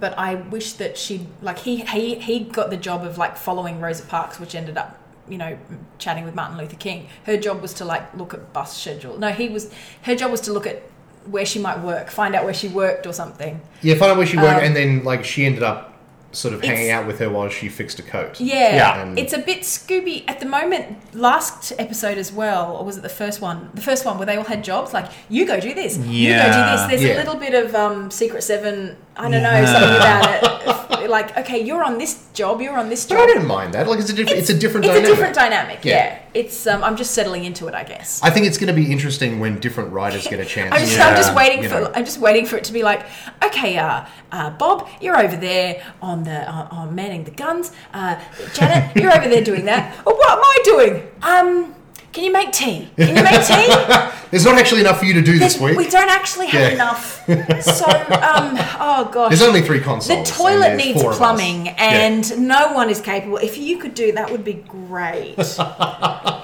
but 0.00 0.18
I 0.18 0.34
wish 0.36 0.74
that 0.74 0.96
she 0.98 1.26
like 1.42 1.58
he 1.58 1.76
he 1.84 2.16
he 2.16 2.40
got 2.40 2.70
the 2.70 2.76
job 2.76 3.04
of 3.04 3.18
like 3.18 3.36
following 3.36 3.80
Rosa 3.80 4.04
Parks, 4.04 4.38
which 4.40 4.54
ended 4.54 4.76
up 4.76 4.98
you 5.28 5.38
know 5.38 5.58
chatting 5.98 6.24
with 6.24 6.34
Martin 6.34 6.56
Luther 6.58 6.76
King. 6.76 7.08
Her 7.24 7.36
job 7.36 7.60
was 7.62 7.74
to 7.74 7.84
like 7.84 8.14
look 8.14 8.34
at 8.34 8.52
bus 8.52 8.76
schedule. 8.76 9.18
No, 9.18 9.30
he 9.30 9.48
was 9.48 9.72
her 10.02 10.14
job 10.14 10.30
was 10.30 10.40
to 10.42 10.52
look 10.52 10.66
at 10.66 10.82
where 11.26 11.44
she 11.44 11.58
might 11.58 11.80
work, 11.80 12.10
find 12.10 12.34
out 12.34 12.44
where 12.44 12.54
she 12.54 12.68
worked 12.68 13.06
or 13.06 13.12
something. 13.12 13.60
yeah, 13.82 13.94
find 13.94 14.12
out 14.12 14.16
where 14.16 14.26
she 14.26 14.36
worked, 14.38 14.58
Um, 14.60 14.64
and 14.64 14.76
then 14.76 15.04
like 15.04 15.24
she 15.24 15.44
ended 15.44 15.62
up 15.62 15.84
sort 16.30 16.52
of 16.52 16.62
hanging 16.62 16.90
out 16.90 17.06
with 17.06 17.18
her 17.18 17.28
while 17.30 17.48
she 17.48 17.68
fixed 17.70 17.98
a 17.98 18.02
coat. 18.02 18.38
Yeah, 18.38 18.76
Yeah. 18.76 19.02
And- 19.02 19.18
it's 19.18 19.32
a 19.32 19.38
bit 19.38 19.60
Scooby 19.62 20.24
at 20.28 20.40
the 20.40 20.46
moment. 20.46 20.98
Last 21.14 21.72
episode 21.78 22.18
as 22.18 22.30
well, 22.32 22.76
or 22.76 22.84
was 22.84 22.98
it 22.98 23.02
the 23.02 23.08
first 23.08 23.40
one? 23.40 23.70
The 23.74 23.80
first 23.80 24.04
one 24.04 24.18
where 24.18 24.26
they 24.26 24.36
all 24.36 24.44
had 24.44 24.62
jobs. 24.62 24.92
Like 24.92 25.06
you 25.30 25.46
go 25.46 25.58
do 25.58 25.72
this, 25.74 25.96
yeah. 25.98 26.04
you 26.04 26.32
go 26.36 26.44
do 26.44 26.70
this. 26.76 26.86
There's 26.88 27.02
Yeah. 27.02 27.16
a 27.16 27.18
little 27.24 27.36
bit 27.40 27.54
of 27.54 27.74
um, 27.74 28.10
Secret 28.10 28.42
Seven. 28.42 28.96
I 29.18 29.30
don't 29.30 29.42
know 29.42 29.64
something 29.64 29.96
about 29.96 30.42
it. 30.42 31.10
like 31.10 31.36
okay, 31.38 31.58
you're 31.64 31.82
on 31.82 31.96
this 31.98 32.26
job, 32.34 32.60
you're 32.60 32.76
on 32.76 32.88
this 32.88 33.06
But 33.06 33.14
job. 33.16 33.28
I 33.30 33.34
don't 33.34 33.46
mind 33.46 33.74
that. 33.74 33.88
Like 33.88 33.98
it's 33.98 34.10
a 34.10 34.12
different. 34.12 34.38
It's, 34.38 34.50
a 34.50 34.54
different. 34.54 34.84
It's 34.84 34.92
dynamic. 34.94 35.08
a 35.08 35.14
different 35.14 35.34
dynamic. 35.34 35.84
Yeah. 35.84 35.92
Yeah, 35.94 36.18
it's. 36.34 36.66
Um, 36.66 36.84
I'm 36.84 36.96
just 36.96 37.12
settling 37.12 37.44
into 37.44 37.66
it, 37.66 37.74
I 37.74 37.82
guess. 37.84 38.22
I 38.22 38.30
think 38.30 38.46
it's 38.46 38.58
going 38.58 38.68
to 38.68 38.74
be 38.74 38.92
interesting 38.92 39.40
when 39.40 39.58
different 39.58 39.92
writers 39.92 40.26
get 40.26 40.38
a 40.38 40.44
chance. 40.44 40.72
I'm 40.74 40.80
just, 40.80 40.96
Yeah. 40.96 41.08
I'm 41.08 41.16
just 41.16 41.34
waiting 41.34 41.62
You 41.62 41.68
for. 41.68 41.80
know. 41.80 41.92
I'm 41.94 42.04
just 42.04 42.18
waiting 42.18 42.46
for 42.46 42.56
it 42.56 42.64
to 42.64 42.72
be 42.72 42.82
like, 42.82 43.06
okay, 43.42 43.78
uh, 43.78 44.04
uh, 44.32 44.50
Bob, 44.50 44.88
you're 45.00 45.18
over 45.18 45.36
there 45.36 45.82
on 46.02 46.24
the 46.24 46.48
uh, 46.48 46.68
on 46.70 46.94
manning 46.94 47.24
the 47.24 47.30
guns. 47.32 47.72
Uh, 47.94 48.20
Janet, 48.52 48.94
you're 48.96 49.12
over 49.16 49.28
there 49.28 49.42
doing 49.42 49.64
that. 49.64 49.96
Oh, 50.06 50.14
what 50.14 50.30
am 50.30 50.44
I 50.44 50.58
doing? 50.64 51.10
Um, 51.22 51.74
can 52.12 52.24
you 52.24 52.32
make 52.32 52.52
tea? 52.52 52.90
Can 52.96 53.16
you 53.16 53.22
make 53.22 53.44
tea? 53.46 53.66
There's 54.30 54.44
not 54.44 54.58
actually 54.58 54.80
enough 54.82 54.98
for 54.98 55.04
you 55.06 55.14
to 55.14 55.22
do 55.22 55.38
this 55.38 55.58
week. 55.60 55.76
We 55.76 55.88
don't 55.88 56.10
actually 56.10 56.46
have 56.48 56.60
Yeah. 56.62 56.74
enough. 56.74 57.24
So, 57.62 57.84
um, 57.86 58.56
oh 58.80 59.08
gosh. 59.12 59.30
There's 59.30 59.42
only 59.42 59.62
three 59.62 59.78
the 59.78 59.84
consoles. 59.84 60.16
and 60.18 60.26
toilet 60.26 60.76
needs 60.76 61.00
four 61.00 61.10
of 61.10 61.14
us. 61.14 61.18
plumbing, 61.18 61.66
Yeah. 61.66 61.74
and 61.78 62.38
no 62.48 62.72
one 62.72 62.88
is 62.90 63.00
capable. 63.00 63.36
If 63.38 63.58
you 63.58 63.78
could 63.78 63.94
do 63.94 64.12
that, 64.12 64.30
would 64.30 64.44
be 64.44 64.54
great. 64.54 65.36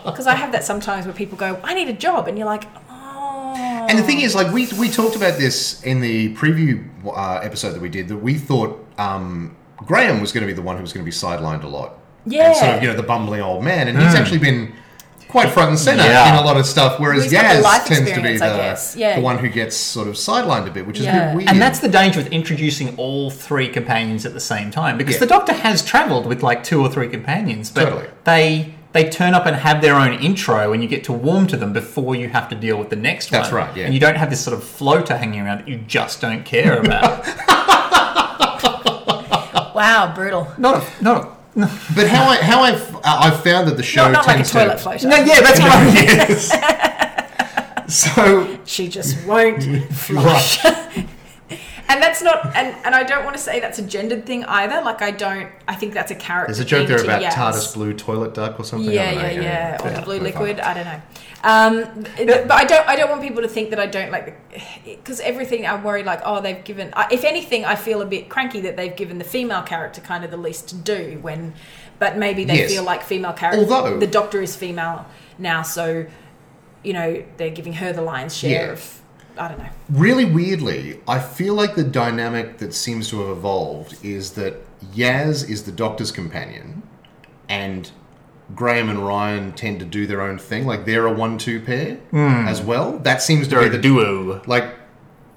Because 0.04 0.26
I 0.26 0.34
have 0.34 0.52
that 0.52 0.64
sometimes 0.64 1.06
where 1.06 1.14
people 1.14 1.36
go, 1.38 1.58
"I 1.64 1.72
need 1.74 1.88
a 1.88 1.92
job," 1.94 2.28
and 2.28 2.36
you're 2.38 2.46
like, 2.46 2.64
"Oh." 2.90 3.54
And 3.88 3.98
the 3.98 4.02
thing 4.02 4.20
is, 4.20 4.34
like 4.34 4.52
we 4.52 4.68
we 4.78 4.88
talked 4.90 5.16
about 5.16 5.38
this 5.38 5.82
in 5.82 6.00
the 6.00 6.34
preview 6.34 6.84
uh, 7.06 7.40
episode 7.42 7.72
that 7.72 7.80
we 7.80 7.88
did, 7.88 8.08
that 8.08 8.18
we 8.18 8.34
thought 8.34 8.84
um, 8.98 9.56
Graham 9.78 10.20
was 10.20 10.30
going 10.30 10.42
to 10.42 10.46
be 10.46 10.52
the 10.52 10.62
one 10.62 10.76
who 10.76 10.82
was 10.82 10.92
going 10.92 11.04
to 11.04 11.10
be 11.10 11.16
sidelined 11.16 11.64
a 11.64 11.68
lot. 11.68 11.98
Yeah. 12.26 12.48
And 12.48 12.56
sort 12.56 12.74
of, 12.76 12.82
you 12.82 12.88
know, 12.88 12.94
the 12.96 13.02
bumbling 13.02 13.40
old 13.40 13.64
man, 13.64 13.88
and 13.88 13.98
he's 13.98 14.14
actually 14.14 14.38
been 14.38 14.72
quite 15.34 15.50
front 15.50 15.70
and 15.70 15.78
center 15.78 16.04
Yeah. 16.04 16.32
in 16.32 16.42
a 16.42 16.46
lot 16.46 16.56
of 16.56 16.64
stuff, 16.64 17.00
whereas 17.00 17.24
He's 17.24 17.32
got 17.32 17.42
the 17.56 17.60
Yaz 17.68 17.84
tends 17.86 18.10
to 18.12 18.22
be 18.22 18.36
the. 18.38 18.94
Yeah. 18.96 19.16
the 19.16 19.20
one 19.20 19.38
who 19.38 19.48
gets 19.48 19.76
sort 19.76 20.06
of 20.06 20.14
sidelined 20.14 20.68
a 20.68 20.70
bit, 20.70 20.86
which 20.86 21.00
is 21.00 21.06
a 21.06 21.12
bit 21.12 21.34
weird. 21.34 21.48
And 21.50 21.60
that's 21.60 21.80
the 21.80 21.88
danger 21.88 22.20
with 22.20 22.32
introducing 22.32 22.94
all 22.96 23.30
three 23.30 23.68
companions 23.68 24.24
at 24.24 24.32
the 24.32 24.38
same 24.40 24.70
time, 24.70 24.96
because 24.96 25.14
Yeah. 25.14 25.20
the 25.20 25.26
Doctor 25.26 25.52
has 25.52 25.82
travelled 25.84 26.26
with 26.26 26.42
like 26.44 26.62
two 26.62 26.80
or 26.80 26.88
three 26.88 27.08
companions, 27.08 27.70
but 27.70 27.84
Totally. 27.86 28.06
they 28.22 28.74
they 28.92 29.08
turn 29.08 29.34
up 29.34 29.44
and 29.44 29.56
have 29.56 29.82
their 29.82 29.96
own 29.96 30.12
intro, 30.20 30.72
and 30.72 30.80
you 30.80 30.88
get 30.88 31.02
to 31.02 31.12
warm 31.12 31.48
to 31.48 31.56
them 31.56 31.72
before 31.72 32.14
you 32.14 32.28
have 32.28 32.48
to 32.48 32.54
deal 32.54 32.76
with 32.76 32.90
the 32.90 32.96
next 33.10 33.28
That's 33.32 33.50
one. 33.50 33.62
right, 33.66 33.76
yeah. 33.76 33.86
And 33.86 33.92
you 33.94 33.98
don't 33.98 34.16
have 34.16 34.30
this 34.30 34.40
sort 34.40 34.56
of 34.56 34.62
floater 34.62 35.16
hanging 35.16 35.40
around 35.40 35.58
that 35.62 35.68
you 35.68 35.78
just 35.78 36.20
don't 36.20 36.44
care 36.44 36.78
about. 36.84 37.26
Wow, 39.74 40.12
brutal. 40.14 40.46
not 40.58 40.80
a, 40.80 41.02
not 41.02 41.24
a, 41.24 41.28
But 41.94 42.08
how 42.08 42.24
I 42.28 42.36
how 42.36 42.62
I've 42.62 42.96
I've 43.04 43.42
found 43.44 43.68
that 43.68 43.76
the 43.76 43.82
show 43.82 44.02
Not, 44.10 44.12
not 44.12 44.26
like 44.26 44.34
a 44.34 44.38
tends 44.38 44.52
toilet 44.52 44.72
to 44.72 44.78
floater. 44.78 45.08
no, 45.08 45.16
yeah, 45.16 45.40
that's 45.40 45.60
right. 45.60 45.94
yes. 47.86 47.86
so 47.94 48.58
She 48.64 48.88
just 48.88 49.24
won't 49.26 49.62
flush. 49.92 50.58
And 51.94 52.02
that's 52.02 52.20
not, 52.22 52.44
and, 52.56 52.74
and 52.84 52.94
I 52.94 53.04
don't 53.04 53.24
want 53.24 53.36
to 53.36 53.42
say 53.42 53.60
that's 53.60 53.78
a 53.78 53.82
gendered 53.82 54.26
thing 54.26 54.44
either. 54.46 54.82
Like, 54.82 55.00
I 55.00 55.12
don't, 55.12 55.48
I 55.68 55.74
think 55.76 55.94
that's 55.94 56.10
a 56.10 56.14
character. 56.16 56.52
there's 56.52 56.58
a 56.58 56.64
joke 56.64 56.88
there 56.88 57.02
about 57.02 57.22
Yaz. 57.22 57.30
TARDIS 57.32 57.74
blue 57.74 57.92
toilet 57.94 58.34
duck 58.34 58.58
or 58.58 58.64
something. 58.64 58.90
I 58.90 58.92
Yeah, 58.94 59.14
don't 59.14 59.22
yeah, 59.22 59.76
know, 59.78 59.84
yeah, 59.90 60.00
the 60.00 60.02
blue 60.02 60.18
liquid. 60.18 60.58
funny. 60.58 60.60
I 60.60 60.74
don't 60.74 60.84
know. 60.84 61.02
Um, 61.46 62.02
but 62.26 62.50
I 62.52 62.64
don't. 62.64 62.88
I 62.88 62.96
don't 62.96 63.10
want 63.10 63.20
people 63.22 63.42
to 63.42 63.48
think 63.48 63.68
that 63.70 63.78
I 63.78 63.86
don't 63.86 64.10
like 64.10 64.34
because 64.84 65.20
everything. 65.20 65.66
I'm 65.66 65.84
worried 65.84 66.06
like, 66.06 66.22
oh, 66.24 66.40
they've 66.40 66.64
given. 66.64 66.92
If 67.10 67.22
anything, 67.22 67.66
I 67.66 67.74
feel 67.76 68.00
a 68.00 68.06
bit 68.06 68.30
cranky 68.30 68.60
that 68.62 68.76
they've 68.78 68.96
given 68.96 69.18
the 69.18 69.24
female 69.24 69.62
character 69.62 70.00
kind 70.00 70.24
of 70.24 70.30
the 70.30 70.38
least 70.38 70.68
to 70.70 70.74
do 70.74 71.18
when, 71.20 71.52
but 71.98 72.16
maybe 72.16 72.44
they 72.44 72.56
Yes. 72.60 72.72
feel 72.72 72.82
like 72.82 73.02
female 73.02 73.34
characters. 73.34 73.70
Although- 73.70 73.98
the 74.00 74.06
Doctor 74.06 74.40
is 74.40 74.56
female 74.56 75.04
now, 75.38 75.60
so 75.60 76.06
you 76.82 76.92
know 76.94 77.22
they're 77.36 77.50
giving 77.50 77.74
her 77.74 77.92
the 77.92 78.00
lion's 78.02 78.34
share 78.34 78.66
Yeah. 78.68 78.72
of. 78.72 79.00
I 79.36 79.48
don't 79.48 79.58
know. 79.58 79.68
Really 79.90 80.24
weirdly, 80.24 81.00
I 81.08 81.18
feel 81.18 81.54
like 81.54 81.74
the 81.74 81.84
dynamic 81.84 82.58
that 82.58 82.74
seems 82.74 83.08
to 83.10 83.20
have 83.20 83.30
evolved 83.36 83.96
is 84.04 84.32
that 84.32 84.54
Yaz 84.94 85.48
is 85.48 85.64
the 85.64 85.72
Doctor's 85.72 86.12
companion, 86.12 86.82
and 87.48 87.90
Graham 88.54 88.88
and 88.88 89.06
Ryan 89.06 89.52
tend 89.52 89.80
to 89.80 89.86
do 89.86 90.06
their 90.06 90.20
own 90.20 90.38
thing. 90.38 90.66
Like 90.66 90.84
they're 90.84 91.06
a 91.06 91.12
one-two 91.12 91.60
pair 91.62 91.96
hmm. 92.10 92.46
as 92.46 92.60
well. 92.60 92.98
That 92.98 93.22
seems 93.22 93.48
to 93.48 93.54
They're 93.56 93.64
be 93.64 93.76
the 93.76 93.82
duo. 93.82 94.42
like. 94.46 94.76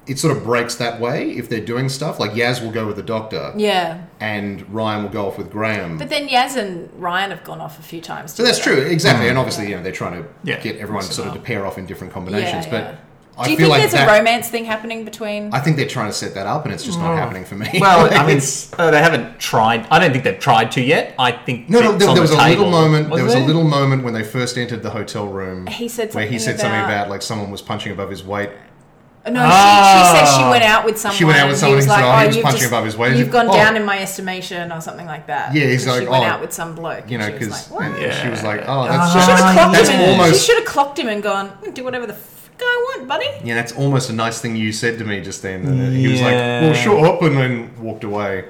It 0.06 0.18
sort 0.18 0.38
of 0.38 0.46
breaks 0.46 0.76
that 0.76 1.02
way 1.02 1.32
if 1.32 1.50
they're 1.50 1.60
doing 1.60 1.90
stuff. 1.90 2.18
Like 2.18 2.32
Yaz 2.32 2.62
will 2.64 2.72
go 2.72 2.88
with 2.88 2.96
the 2.96 3.04
Doctor, 3.04 3.52
Yeah, 3.58 4.06
and 4.22 4.62
Ryan 4.74 5.04
will 5.04 5.10
go 5.10 5.28
off 5.28 5.38
with 5.38 5.52
Graham. 5.52 5.98
but 5.98 6.08
then 6.08 6.30
Yaz 6.30 6.56
and 6.56 6.90
Ryan 6.94 7.32
have 7.32 7.44
gone 7.44 7.60
off 7.60 7.78
a 7.78 7.82
few 7.82 8.00
times. 8.00 8.34
So 8.34 8.42
that's 8.42 8.58
true, 8.58 8.78
exactly. 8.78 9.26
Hmm. 9.26 9.32
And 9.32 9.38
obviously, 9.38 9.68
you 9.68 9.76
know, 9.76 9.84
they're 9.84 9.92
trying 9.92 10.24
to 10.24 10.30
Yeah. 10.46 10.62
get 10.62 10.78
everyone 10.78 11.04
So- 11.04 11.12
sort 11.12 11.28
of 11.28 11.34
to 11.34 11.42
pair 11.42 11.66
off 11.66 11.78
in 11.78 11.86
different 11.86 12.14
combinations. 12.14 12.68
yeah. 12.68 12.72
But 12.72 13.00
I 13.40 13.46
Do 13.46 13.52
you 13.52 13.58
feel 13.58 13.66
think 13.68 13.70
like 13.72 13.82
there's 13.82 13.92
that, 13.94 14.10
a 14.10 14.18
romance 14.20 14.50
thing 14.50 14.66
happening 14.66 15.06
between? 15.06 15.54
I 15.54 15.60
think 15.60 15.78
they're 15.78 15.88
trying 15.88 16.08
to 16.10 16.14
set 16.14 16.34
that 16.34 16.48
up, 16.48 16.66
and 16.66 16.74
it's 16.74 16.84
just 16.84 16.98
not 17.00 17.16
happening 17.16 17.46
for 17.46 17.56
me. 17.56 17.70
Well, 17.80 18.12
I 18.12 18.26
mean, 18.28 18.42
uh, 18.80 18.90
they 18.92 19.00
haven't 19.00 19.40
tried. 19.40 19.86
I 19.92 20.00
don't 20.00 20.12
think 20.12 20.24
they've 20.24 20.40
tried 20.40 20.72
to 20.72 20.82
yet. 20.82 21.14
I 21.20 21.32
think 21.34 21.70
no, 21.70 21.80
no. 21.80 21.92
it's 21.94 22.00
There, 22.00 22.10
on 22.10 22.16
there 22.16 22.26
the 22.26 22.32
was 22.34 22.40
a 22.40 22.48
little 22.50 22.72
moment. 22.72 23.10
Was 23.10 23.18
there 23.20 23.26
was 23.26 23.36
a 23.36 23.40
little 23.46 23.64
moment 23.64 24.04
when 24.04 24.14
they 24.16 24.24
first 24.24 24.58
entered 24.58 24.82
the 24.82 24.90
hotel 24.90 25.28
room. 25.28 25.68
He 25.68 25.88
said 25.88 26.14
where 26.16 26.26
he 26.26 26.40
something 26.40 26.58
said 26.58 26.62
something 26.62 26.80
about- 26.80 26.90
about 26.92 27.10
like 27.10 27.22
someone 27.22 27.52
was 27.52 27.62
punching 27.62 27.92
above 27.92 28.10
his 28.10 28.24
weight. 28.24 28.50
No, 29.30 29.42
Ah. 29.46 30.14
she, 30.14 30.20
she 30.20 30.26
says 30.26 30.38
she 30.38 30.44
went 30.50 30.64
out 30.64 30.86
with 30.86 30.98
someone. 30.98 31.18
She 31.18 31.26
went 31.26 31.38
out 31.38 31.50
with 31.50 31.58
someone 31.58 31.74
He 31.74 31.76
was 31.76 31.86
and 31.86 31.92
like, 31.92 32.04
oh, 32.06 32.18
he 32.18 32.24
oh, 32.24 32.28
was 32.28 32.36
you've 32.38 32.44
punching 32.46 32.60
just- 32.62 32.72
above 32.72 32.86
his 32.86 32.96
weight. 32.98 33.18
You've 33.18 33.30
gone 33.30 33.50
Oh. 33.50 33.54
down 33.54 33.76
in 33.76 33.84
my 33.84 34.00
estimation, 34.00 34.72
or 34.72 34.80
something 34.80 35.06
like 35.06 35.28
that. 35.28 35.54
Yeah, 35.54 35.66
he's 35.66 35.84
'Cause 35.84 35.96
like, 35.96 36.04
she 36.04 36.10
went 36.10 36.24
oh, 36.24 36.28
out 36.28 36.40
with 36.42 36.54
some 36.54 36.76
bloke. 36.76 37.12
You 37.12 37.18
know, 37.18 37.26
and 37.26 37.34
she 37.34 37.40
because 37.46 37.70
like, 37.72 37.92
what? 37.92 38.16
she 38.22 38.30
was 38.30 38.44
like, 38.44 38.62
oh, 38.66 38.84
She 38.86 38.90
that's 38.90 39.12
should 39.12 39.20
Ah, 39.22 39.36
have 39.36 39.54
clocked 39.54 39.74
that's 39.74 39.90
him. 39.90 40.00
and- 40.00 40.12
almost 40.22 40.40
She 40.40 40.46
should 40.48 40.58
have 40.60 40.66
clocked 40.66 40.98
him 41.00 41.08
and 41.10 41.22
gone, 41.22 41.50
"Mm, 41.62 41.74
do 41.74 41.84
whatever 41.84 42.06
the 42.08 42.14
fuck 42.58 42.68
I 42.68 42.96
want, 42.98 43.08
buddy. 43.08 43.28
yeah, 43.44 43.56
that's 43.56 43.72
almost 43.74 44.10
a 44.10 44.14
nice 44.14 44.42
thing 44.42 44.56
you 44.56 44.72
said 44.72 44.98
to 45.00 45.06
me 45.06 45.22
just 45.22 45.42
then. 45.42 45.66
And 45.66 45.96
He 45.96 46.08
was 46.08 46.22
like, 46.22 46.32
Yeah. 46.34 46.62
well, 46.62 46.74
shut 46.74 47.04
up, 47.04 47.22
and 47.22 47.38
then 47.38 47.82
walked 47.82 48.04
away. 48.04 48.46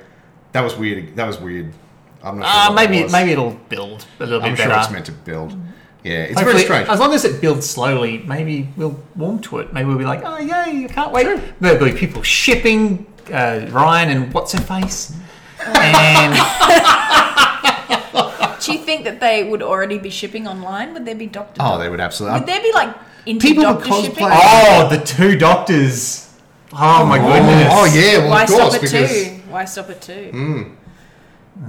That 0.53 0.61
was 0.61 0.75
weird. 0.75 1.15
That 1.15 1.27
was 1.27 1.39
weird. 1.39 1.71
I'm 2.23 2.39
not 2.39 2.45
sure. 2.45 2.53
Uh, 2.61 2.69
what 2.69 2.75
that 2.81 2.89
maybe 2.91 3.03
was. 3.03 3.11
maybe 3.11 3.31
it'll 3.31 3.51
build 3.69 4.05
a 4.19 4.23
little 4.25 4.39
bit. 4.39 4.45
I'm 4.47 4.51
bit 4.53 4.59
sure 4.59 4.67
better. 4.69 4.81
it's 4.81 4.91
meant 4.91 5.05
to 5.07 5.11
build. 5.11 5.55
Yeah, 6.03 6.13
it's 6.23 6.33
Hopefully- 6.35 6.53
very 6.53 6.63
strange. 6.63 6.89
As 6.89 6.99
long 6.99 7.13
as 7.13 7.25
it 7.25 7.41
builds 7.41 7.69
slowly, 7.69 8.19
maybe 8.25 8.69
we'll 8.77 8.99
warm 9.15 9.39
to 9.43 9.59
it. 9.59 9.73
Maybe 9.73 9.87
we'll 9.87 9.97
be 9.97 10.05
like, 10.05 10.21
oh 10.23 10.37
yay, 10.39 10.85
I 10.85 10.87
can't 10.89 11.11
wait. 11.11 11.27
There'll 11.59 11.83
be 11.83 11.91
people 11.91 12.23
shipping 12.23 13.05
uh, 13.31 13.67
Ryan 13.69 14.09
and 14.09 14.33
what's 14.33 14.53
her 14.53 14.61
face, 14.61 15.13
and 15.65 16.33
Do 18.67 18.73
you 18.73 18.79
think 18.79 19.03
that 19.05 19.19
they 19.19 19.43
would 19.43 19.61
already 19.63 19.97
be 19.97 20.09
shipping 20.09 20.47
online? 20.47 20.93
Would 20.93 21.05
there 21.05 21.15
be 21.15 21.25
doctor? 21.27 21.61
Oh, 21.63 21.77
they 21.79 21.89
would 21.89 21.99
absolutely. 21.99 22.39
Would 22.39 22.47
there 22.47 22.61
be 22.61 22.71
like 22.73 22.95
into 23.25 23.47
People 23.47 23.65
would 23.65 23.83
doctor 23.83 24.01
shipping? 24.03 24.23
cosplay- 24.27 24.39
oh, 24.43 24.89
the 24.89 25.03
two 25.03 25.37
doctors. 25.37 26.29
Oh 26.73 27.05
my 27.05 27.17
goodness. 27.17 27.67
Oh 27.71 27.85
yeah, 27.85 28.17
well 28.19 28.29
Why 28.31 28.43
of 28.43 28.49
stop 28.49 28.61
course 28.61 28.75
at 28.75 28.81
because 28.81 29.11
two? 29.11 29.29
Why 29.49 29.65
stop 29.65 29.89
at 29.89 30.01
two? 30.01 30.31
Mm. 30.33 30.75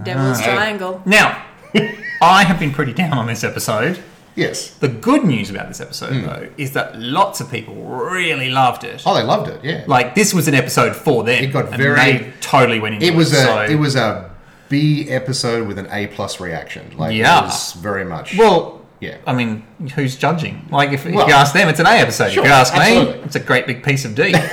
Devil's 0.05 0.41
Uh, 0.41 0.45
Triangle. 0.45 1.03
Now, 1.07 1.43
I 2.21 2.45
have 2.45 2.59
been 2.59 2.73
pretty 2.73 2.93
down 2.93 3.13
on 3.17 3.27
this 3.27 3.43
episode. 3.45 3.99
yes. 4.35 4.71
The 4.71 4.89
good 4.89 5.25
news 5.25 5.51
about 5.51 5.69
this 5.69 5.81
episode, 5.81 6.13
Hmm. 6.13 6.27
though, 6.27 6.49
is 6.59 6.73
that 6.73 6.99
lots 6.99 7.41
of 7.41 7.51
people 7.51 7.75
really 7.75 8.51
loved 8.51 8.85
it. 8.85 9.03
Oh, 9.07 9.15
they 9.15 9.23
loved 9.23 9.49
it. 9.49 9.61
Yeah. 9.65 9.85
Like 9.87 10.15
this 10.15 10.35
was 10.35 10.47
an 10.49 10.55
episode 10.55 10.95
for 10.95 11.25
them. 11.25 11.43
It 11.43 11.49
got 11.53 11.67
and 11.69 11.77
very- 11.77 11.97
They 11.97 12.33
totally 12.41 12.79
went 12.81 12.95
into 12.97 13.07
it. 13.07 13.13
it 13.13 13.17
was 13.17 13.33
a 13.33 13.37
so- 13.45 13.61
it 13.63 13.77
was 13.77 13.97
a 13.97 14.28
B 14.69 15.09
episode 15.11 15.67
with 15.67 15.79
an 15.79 15.89
A 15.91 16.07
plus 16.09 16.41
reaction. 16.41 16.93
Like 16.97 17.15
Yeah. 17.15 17.41
it 17.41 17.45
was 17.45 17.73
very 17.75 18.05
much. 18.05 18.37
Well, 18.37 18.83
Yeah. 19.01 19.17
I 19.27 19.33
mean, 19.33 19.65
who's 19.95 20.17
judging? 20.17 20.67
Like, 20.71 20.91
if, 20.93 21.07
if 21.07 21.15
Well, 21.15 21.27
you 21.29 21.35
ask 21.35 21.53
them, 21.55 21.69
it's 21.69 21.81
an 21.81 21.87
A 21.87 21.91
episode. 21.91 22.33
sure, 22.33 22.43
if 22.43 22.49
you 22.49 22.55
ask 22.55 22.75
absolutely. 22.75 23.15
me, 23.15 23.21
it's 23.25 23.37
a 23.37 23.41
great 23.41 23.67
big 23.67 23.83
piece 23.83 24.05
of 24.05 24.15
D. 24.15 24.35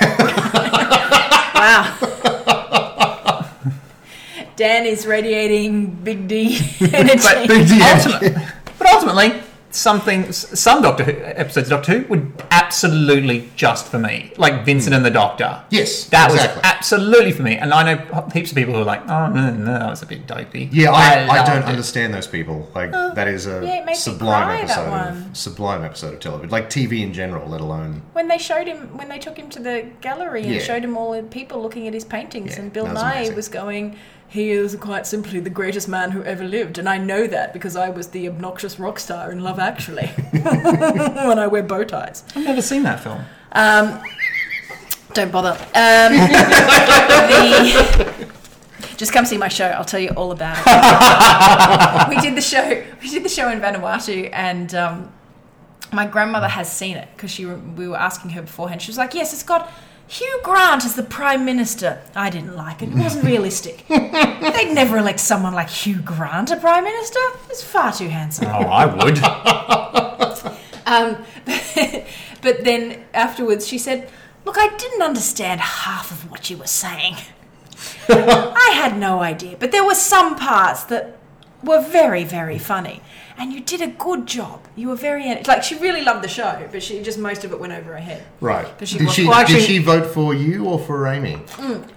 Wow. 1.56 1.96
Dan 4.56 4.86
is 4.86 5.06
radiating 5.06 5.90
big 5.90 6.28
D 6.28 6.56
energy. 6.92 7.22
but, 7.22 7.50
ultimate, 7.82 8.36
but 8.78 8.86
ultimately, 8.92 9.42
something, 9.76 10.32
some 10.32 10.82
Doctor 10.82 11.04
Who, 11.04 11.12
episodes 11.12 11.70
of 11.70 11.78
Doctor 11.78 11.98
Who 11.98 12.08
would 12.08 12.32
absolutely 12.50 13.48
just 13.56 13.86
for 13.86 13.98
me. 13.98 14.32
Like 14.36 14.64
Vincent 14.64 14.92
hmm. 14.92 14.96
and 14.96 15.04
the 15.04 15.10
Doctor. 15.10 15.62
Yes, 15.70 16.08
That 16.08 16.30
exactly. 16.30 16.56
was 16.56 16.64
absolutely 16.64 17.32
for 17.32 17.42
me. 17.42 17.56
And 17.56 17.72
I 17.72 17.94
know 17.94 18.28
heaps 18.32 18.50
of 18.50 18.56
people 18.56 18.74
who 18.74 18.80
are 18.80 18.84
like, 18.84 19.02
oh, 19.08 19.28
no, 19.28 19.50
no, 19.52 19.64
that 19.64 19.90
was 19.90 20.02
a 20.02 20.06
bit 20.06 20.26
dopey. 20.26 20.68
yeah, 20.72 20.90
I, 20.90 21.24
I, 21.24 21.26
loved 21.26 21.46
don't 21.46 21.62
it. 21.62 21.66
understand 21.66 22.14
those 22.14 22.26
people. 22.26 22.70
Like 22.74 22.92
that 22.92 23.28
is 23.28 23.46
a 23.46 23.64
yeah, 23.64 23.80
it 23.80 23.86
makes 23.86 24.06
me 24.06 24.12
sublime 24.12 24.46
cry, 24.46 24.60
episode 24.60 24.92
of 24.92 25.36
sublime 25.36 25.84
episode 25.84 26.14
of 26.14 26.20
television. 26.20 26.50
Like 26.50 26.70
TV 26.70 27.02
in 27.02 27.12
general, 27.12 27.48
let 27.48 27.60
alone 27.60 28.02
when 28.12 28.28
they 28.28 28.38
showed 28.38 28.66
him, 28.66 28.96
when 28.96 29.08
they 29.08 29.18
took 29.18 29.36
him 29.36 29.48
to 29.50 29.60
the 29.60 29.86
gallery 30.00 30.42
and 30.42 30.52
Yeah. 30.54 30.60
showed 30.60 30.82
him 30.82 30.96
all 30.96 31.12
the 31.12 31.22
people 31.22 31.62
looking 31.62 31.86
at 31.86 31.94
his 31.94 32.04
paintings, 32.04 32.54
Yeah, 32.56 32.62
and 32.62 32.72
Bill 32.72 32.86
Nighy 32.86 33.12
amazing. 33.16 33.36
was 33.36 33.48
going, 33.48 33.96
he 34.28 34.50
is 34.50 34.74
quite 34.76 35.06
simply 35.06 35.40
the 35.40 35.50
greatest 35.50 35.88
man 35.88 36.10
who 36.10 36.22
ever 36.24 36.44
lived, 36.44 36.78
and 36.78 36.88
I 36.88 36.98
know 36.98 37.26
that 37.26 37.52
because 37.52 37.76
I 37.76 37.90
was 37.90 38.08
the 38.08 38.28
obnoxious 38.28 38.78
rock 38.78 38.98
star 38.98 39.30
in 39.30 39.42
Love 39.42 39.58
Actually 39.58 40.06
when 40.32 41.38
I 41.38 41.46
wear 41.46 41.62
bow 41.62 41.84
ties. 41.84 42.24
I've 42.34 42.44
never 42.44 42.62
seen 42.62 42.82
that 42.82 43.00
film. 43.00 43.22
Um, 43.52 44.02
don't 45.14 45.32
bother. 45.32 45.52
Um, 45.52 46.12
the, 47.28 48.26
just 48.96 49.12
come 49.12 49.24
see 49.24 49.38
my 49.38 49.48
show. 49.48 49.66
I'll 49.66 49.84
tell 49.84 50.00
you 50.00 50.10
all 50.10 50.32
about 50.32 50.58
it. 50.58 52.08
we 52.16 52.20
did 52.20 52.36
the 52.36 52.42
show. 52.42 52.84
We 53.02 53.10
did 53.10 53.22
the 53.22 53.28
show 53.28 53.48
in 53.50 53.60
Vanuatu, 53.60 54.30
and 54.32 54.74
um, 54.74 55.12
my 55.92 56.06
grandmother 56.06 56.48
has 56.48 56.70
seen 56.70 56.96
it 56.96 57.08
because 57.14 57.30
she 57.30 57.46
we 57.46 57.88
were 57.88 57.96
asking 57.96 58.32
her 58.32 58.42
beforehand. 58.42 58.82
She 58.82 58.90
was 58.90 58.98
like, 58.98 59.14
"Yes, 59.14 59.32
it's 59.32 59.42
got." 59.42 59.70
Hugh 60.08 60.40
Grant 60.42 60.84
as 60.84 60.94
the 60.94 61.02
Prime 61.02 61.44
Minister. 61.44 62.00
I 62.14 62.30
didn't 62.30 62.56
like 62.56 62.82
it. 62.82 62.90
It 62.90 62.94
wasn't 62.94 63.24
realistic. 63.24 63.86
They'd 63.88 64.72
never 64.72 64.98
elect 64.98 65.20
someone 65.20 65.52
like 65.52 65.68
Hugh 65.68 66.00
Grant 66.00 66.50
a 66.50 66.56
Prime 66.56 66.84
Minister. 66.84 67.18
He's 67.48 67.62
far 67.62 67.92
too 67.92 68.08
handsome. 68.08 68.46
Oh, 68.46 68.50
I 68.50 68.86
would. 68.86 69.18
Um, 70.86 71.16
but 72.42 72.62
then 72.62 73.04
afterwards, 73.12 73.66
she 73.66 73.76
said, 73.76 74.08
Look, 74.44 74.56
I 74.56 74.68
didn't 74.76 75.02
understand 75.02 75.60
half 75.60 76.12
of 76.12 76.30
what 76.30 76.48
you 76.48 76.56
were 76.56 76.68
saying. 76.68 77.16
I 78.08 78.70
had 78.74 78.96
no 78.96 79.20
idea, 79.20 79.56
but 79.58 79.72
there 79.72 79.84
were 79.84 79.96
some 79.96 80.36
parts 80.36 80.84
that 80.84 81.18
were 81.62 81.80
very, 81.80 82.24
very 82.24 82.58
funny. 82.58 83.00
And 83.38 83.52
you 83.52 83.60
did 83.60 83.80
a 83.82 83.86
good 83.88 84.26
job. 84.26 84.60
You 84.76 84.88
were 84.88 84.96
very 84.96 85.42
like 85.46 85.62
she 85.62 85.74
really 85.76 86.02
loved 86.02 86.22
the 86.24 86.28
show, 86.28 86.68
but 86.72 86.82
she 86.82 87.02
just 87.02 87.18
most 87.18 87.44
of 87.44 87.52
it 87.52 87.60
went 87.60 87.72
over 87.72 87.92
her 87.92 87.98
head. 87.98 88.24
right. 88.40 88.66
But 88.78 88.88
she 88.88 88.98
Did 88.98 89.06
was- 89.06 89.14
she 89.14 89.24
Well, 89.24 89.34
actually- 89.34 89.60
did 89.60 89.66
she 89.66 89.78
vote 89.78 90.06
for 90.12 90.34
you 90.34 90.64
or 90.66 90.78
for 90.78 91.06
Amy? 91.06 91.34
Mm. 91.56 91.88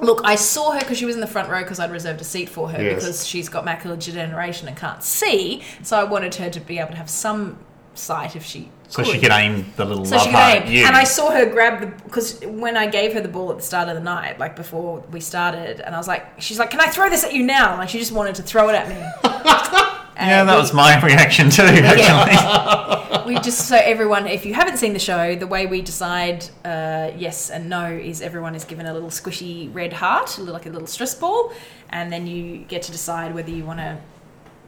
Look, 0.00 0.20
I 0.24 0.34
saw 0.34 0.72
her 0.72 0.80
because 0.80 0.98
she 0.98 1.04
was 1.04 1.14
in 1.14 1.20
the 1.20 1.28
front 1.28 1.48
row 1.48 1.60
because 1.62 1.78
I'd 1.78 1.92
reserved 1.92 2.20
a 2.20 2.24
seat 2.24 2.48
for 2.48 2.70
her 2.70 2.82
Yes. 2.82 2.94
because 2.96 3.24
she's 3.26 3.48
got 3.48 3.64
macular 3.64 3.96
degeneration 4.02 4.66
and 4.66 4.76
can't 4.76 5.02
see. 5.04 5.62
So 5.84 5.96
I 5.96 6.02
wanted 6.04 6.34
her 6.36 6.50
to 6.50 6.58
be 6.60 6.80
able 6.80 6.90
to 6.90 6.96
have 6.96 7.08
some 7.10 7.58
sight 7.94 8.36
if 8.36 8.44
she 8.44 8.68
So 8.88 9.02
she 9.02 9.18
could 9.18 9.30
aim 9.30 9.66
the 9.76 9.84
little 9.84 10.04
So 10.04 10.16
love 10.16 10.24
she 10.24 10.30
could 10.30 10.68
aim. 10.68 10.86
And 10.86 10.96
I 10.96 11.04
saw 11.04 11.30
her 11.30 11.46
grab 11.46 11.80
the 11.80 11.86
because 12.04 12.40
when 12.44 12.76
I 12.76 12.86
gave 12.86 13.12
her 13.14 13.20
the 13.20 13.28
ball 13.28 13.50
at 13.50 13.58
the 13.58 13.62
start 13.62 13.88
of 13.88 13.94
the 13.94 14.00
night, 14.02 14.38
like 14.38 14.56
before 14.56 15.00
we 15.10 15.20
started, 15.20 15.80
and 15.80 15.94
I 15.94 15.98
was 15.98 16.08
like, 16.08 16.40
she's 16.40 16.58
like, 16.58 16.70
"Can 16.70 16.80
I 16.80 16.86
throw 16.86 17.08
this 17.08 17.24
at 17.24 17.32
you 17.34 17.42
now?" 17.42 17.76
Like 17.76 17.88
she 17.88 17.98
just 17.98 18.12
wanted 18.12 18.34
to 18.36 18.42
throw 18.42 18.68
it 18.68 18.74
at 18.74 18.88
me. 18.88 19.88
Yeah, 20.14 20.44
that 20.44 20.54
we- 20.54 20.60
was 20.60 20.72
my 20.72 21.00
reaction 21.02 21.50
too. 21.50 21.62
Actually, 21.62 23.24
we 23.34 23.40
just 23.40 23.68
so 23.68 23.76
everyone 23.76 24.26
if 24.26 24.44
you 24.44 24.54
haven't 24.54 24.76
seen 24.76 24.92
the 24.92 24.98
show 24.98 25.34
the 25.34 25.46
way 25.46 25.66
we 25.66 25.80
decide 25.80 26.44
uh, 26.64 27.10
yes 27.16 27.50
and 27.50 27.68
no 27.68 27.86
is 27.86 28.20
everyone 28.20 28.54
is 28.54 28.64
given 28.64 28.86
a 28.86 28.92
little 28.92 29.10
squishy 29.10 29.72
red 29.74 29.92
heart 29.92 30.38
like 30.38 30.66
a 30.66 30.70
little 30.70 30.86
stress 30.86 31.14
ball 31.14 31.52
and 31.90 32.12
then 32.12 32.26
you 32.26 32.58
get 32.58 32.82
to 32.82 32.92
decide 32.92 33.34
whether 33.34 33.50
you 33.50 33.64
want 33.64 33.78
to 33.78 33.98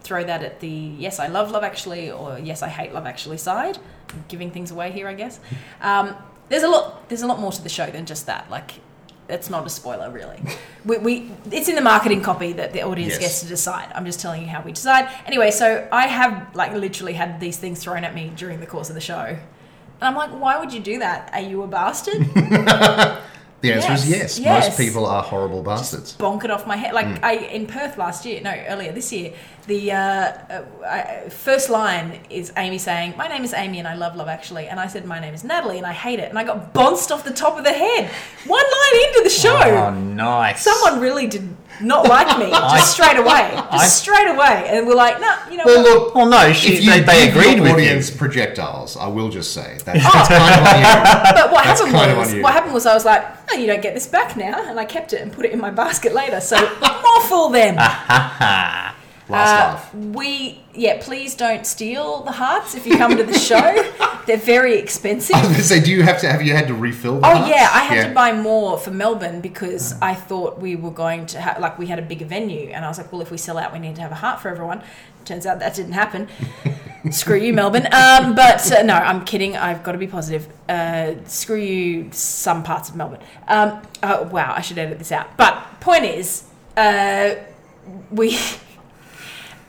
throw 0.05 0.23
that 0.23 0.43
at 0.43 0.61
the 0.61 0.69
yes 0.69 1.19
i 1.19 1.27
love 1.27 1.51
love 1.51 1.65
actually 1.65 2.11
or 2.11 2.39
yes 2.39 2.63
i 2.63 2.69
hate 2.69 2.93
love 2.95 3.07
actually 3.07 3.39
side. 3.39 3.79
I'm 4.13 4.25
giving 4.29 4.51
things 4.53 4.71
away 4.71 4.93
here 4.93 5.09
i 5.09 5.15
guess. 5.15 5.41
Um, 5.81 6.15
there's 6.51 6.63
a 6.63 6.69
lot 6.69 7.09
there's 7.09 7.23
a 7.23 7.27
lot 7.27 7.41
more 7.41 7.51
to 7.53 7.63
the 7.63 7.69
show 7.71 7.91
than 7.91 8.05
just 8.07 8.27
that. 8.27 8.49
Like 8.51 8.73
it's 9.31 9.49
not 9.49 9.67
a 9.67 9.71
spoiler 9.71 10.11
really. 10.11 10.41
We, 10.85 10.99
we 10.99 11.31
it's 11.51 11.69
in 11.71 11.77
the 11.77 11.81
marketing 11.81 12.21
copy 12.21 12.53
that 12.53 12.75
the 12.75 12.83
audience 12.83 13.15
Yes. 13.15 13.21
gets 13.21 13.41
to 13.41 13.47
decide. 13.47 13.91
I'm 13.95 14.05
just 14.05 14.21
telling 14.21 14.43
you 14.43 14.49
how 14.49 14.61
we 14.63 14.73
decide. 14.73 15.09
Anyway 15.27 15.51
so 15.51 15.89
i 15.91 16.07
have 16.07 16.55
like 16.55 16.73
literally 16.75 17.15
had 17.15 17.41
these 17.41 17.57
things 17.57 17.83
thrown 17.83 18.05
at 18.05 18.15
me 18.15 18.31
during 18.37 18.61
the 18.61 18.67
course 18.67 18.91
of 18.91 18.95
the 18.95 19.01
show. 19.01 19.25
And 19.25 20.03
i'm 20.09 20.15
like 20.23 20.31
why 20.39 20.59
would 20.61 20.73
you 20.75 20.81
do 20.81 20.99
that? 20.99 21.31
Are 21.33 21.41
you 21.41 21.63
a 21.63 21.67
bastard 21.67 22.21
The 23.65 23.73
answer 23.75 23.93
is 23.93 24.09
Yes, 24.11 24.19
yes. 24.21 24.39
yes. 24.41 24.69
Most 24.69 24.79
people 24.79 25.07
are 25.07 25.23
horrible 25.23 25.63
bastards. 25.63 26.15
bonk 26.19 26.45
it 26.45 26.51
off 26.51 26.67
my 26.67 26.77
head. 26.77 26.93
Like 26.93 27.07
Hmm. 27.19 27.25
I 27.25 27.33
in 27.59 27.67
Perth 27.67 27.97
last 27.97 28.27
year, 28.27 28.41
no, 28.43 28.53
earlier 28.69 28.93
this 28.93 29.11
year, 29.11 29.33
the 29.67 29.93
uh, 29.93 29.97
uh, 29.97 31.31
first 31.31 31.71
line 31.71 32.21
is 32.29 32.53
Amy 32.59 32.77
saying, 32.77 33.15
"My 33.17 33.27
name 33.29 33.43
is 33.45 33.55
Amy 33.55 33.79
and 33.79 33.89
I 33.89 33.95
love 33.95 34.17
Love 34.17 34.29
Actually," 34.29 34.67
and 34.69 34.79
I 34.79 34.87
said, 34.87 35.07
"My 35.07 35.19
name 35.19 35.33
is 35.33 35.43
Natalie 35.45 35.79
and 35.79 35.87
I 35.87 35.95
hate 35.95 36.19
it," 36.19 36.29
and 36.29 36.39
I 36.39 36.45
got 36.45 36.75
bounced 36.75 37.11
off 37.11 37.25
the 37.25 37.33
top 37.33 37.57
of 37.57 37.65
the 37.65 37.73
head. 37.73 38.11
One 38.47 38.63
line 38.77 38.97
into 39.09 39.21
the 39.25 39.31
show, 39.31 39.57
oh, 39.57 39.91
nice. 39.95 40.61
someone 40.61 41.01
really 41.01 41.27
did 41.27 41.49
not 41.81 42.07
like 42.07 42.39
me 42.39 42.51
just 42.77 42.93
straight 42.93 43.17
away, 43.17 43.51
just 43.55 43.73
I- 43.73 43.87
straight 43.87 44.29
away, 44.29 44.57
and 44.69 44.87
we're 44.87 44.95
like, 45.07 45.19
"No, 45.21 45.33
you 45.51 45.57
know 45.57 45.65
Well, 45.65 45.83
what?" 45.83 45.89
look, 46.05 46.15
Well, 46.15 46.27
no, 46.27 46.53
she, 46.53 46.75
if 46.75 46.85
you 46.85 46.91
they, 46.91 47.01
they 47.01 47.29
agreed 47.31 47.55
your 47.57 47.63
with 47.63 47.73
audience 47.73 48.11
you. 48.11 48.17
projectiles, 48.19 48.99
I 48.99 49.07
will 49.09 49.31
just 49.31 49.55
say 49.55 49.79
that's, 49.85 50.03
that's 50.03 50.29
kind 50.29 50.61
of 50.61 50.67
on 50.69 50.77
you. 50.79 51.33
But 51.41 51.53
what 51.53 51.65
That's 51.65 51.81
happened 51.81 51.97
kind 51.97 52.19
was, 52.19 52.35
what 52.45 52.53
happened 52.53 52.75
was, 52.75 52.85
I 52.87 52.93
was 52.95 53.07
like, 53.07 53.25
"Oh, 53.55 53.59
you 53.61 53.67
don't 53.67 53.83
get 53.83 53.95
this 53.95 54.07
back 54.07 54.37
now," 54.37 54.69
and 54.69 54.79
I 54.79 54.85
kept 54.85 55.13
it 55.13 55.23
and 55.23 55.33
put 55.33 55.45
it 55.47 55.53
in 55.53 55.61
my 55.61 55.71
basket 55.71 56.13
later. 56.15 56.41
So 56.41 56.57
more 56.81 57.23
fool 57.29 57.49
them. 57.51 57.77
Ah. 57.79 58.97
Last 59.27 59.49
Uh, 59.49 59.57
laugh. 59.57 59.95
we 59.95 60.61
yeah, 60.75 60.99
please 61.01 61.35
don't 61.35 61.67
steal 61.67 62.25
the 62.25 62.33
hearts 62.33 62.75
if 62.75 62.87
you 62.87 62.99
come 62.99 63.17
to 63.17 63.23
the 63.25 63.39
show. 63.39 63.91
They're 64.27 64.37
very 64.37 64.75
expensive. 64.77 65.37
I 65.37 65.39
was 65.41 65.49
going 65.49 65.57
to 65.61 65.65
say, 65.65 65.81
do 65.81 65.91
you 65.91 66.03
have 66.03 66.21
to 66.21 66.29
have 66.31 66.43
you 66.43 66.53
had 66.53 66.67
to 66.69 66.75
refill? 66.75 67.21
The 67.21 67.27
Oh 67.29 67.35
hearts? 67.37 67.49
yeah, 67.49 67.71
I 67.73 67.85
had 67.85 68.09
to 68.09 68.15
buy 68.15 68.33
more 68.33 68.77
for 68.79 68.91
Melbourne 68.91 69.41
because 69.41 69.95
I 70.03 70.13
thought 70.15 70.59
we 70.61 70.77
were 70.77 70.91
going 70.91 71.25
to 71.27 71.41
have 71.41 71.59
like 71.59 71.79
we 71.79 71.87
had 71.87 71.99
a 71.99 72.03
bigger 72.03 72.27
venue, 72.27 72.69
and 72.69 72.85
I 72.85 72.89
was 72.89 72.99
like, 72.99 73.11
well, 73.13 73.23
if 73.23 73.31
we 73.31 73.39
sell 73.39 73.57
out, 73.57 73.73
we 73.73 73.79
need 73.79 73.95
to 73.97 74.03
have 74.03 74.13
a 74.13 74.17
heart 74.17 74.41
for 74.43 74.51
everyone. 74.51 74.83
Turns 75.25 75.47
out 75.47 75.59
that 75.61 75.75
didn't 75.75 75.93
happen. 75.93 76.29
screw 77.11 77.37
you, 77.37 77.53
Melbourne. 77.53 77.87
Um, 77.93 78.35
but 78.35 78.71
uh, 78.73 78.83
no, 78.83 78.95
I'm 78.95 79.25
kidding. 79.25 79.57
I've 79.57 79.83
got 79.83 79.93
to 79.93 79.99
be 79.99 80.07
positive. 80.07 80.49
Uh, 80.69 81.15
screw 81.27 81.57
you, 81.59 82.11
some 82.13 82.63
parts 82.63 82.89
of 82.89 82.97
Melbourne. 82.97 83.21
Um, 83.49 83.83
oh, 84.03 84.25
wow, 84.25 84.55
I 84.57 84.61
should 84.61 84.79
edit 84.79 84.99
this 84.99 85.13
out. 85.13 85.37
But 85.37 85.81
point 85.81 86.05
is, 86.05 86.45
uh, 86.77 87.35
we. 88.11 88.39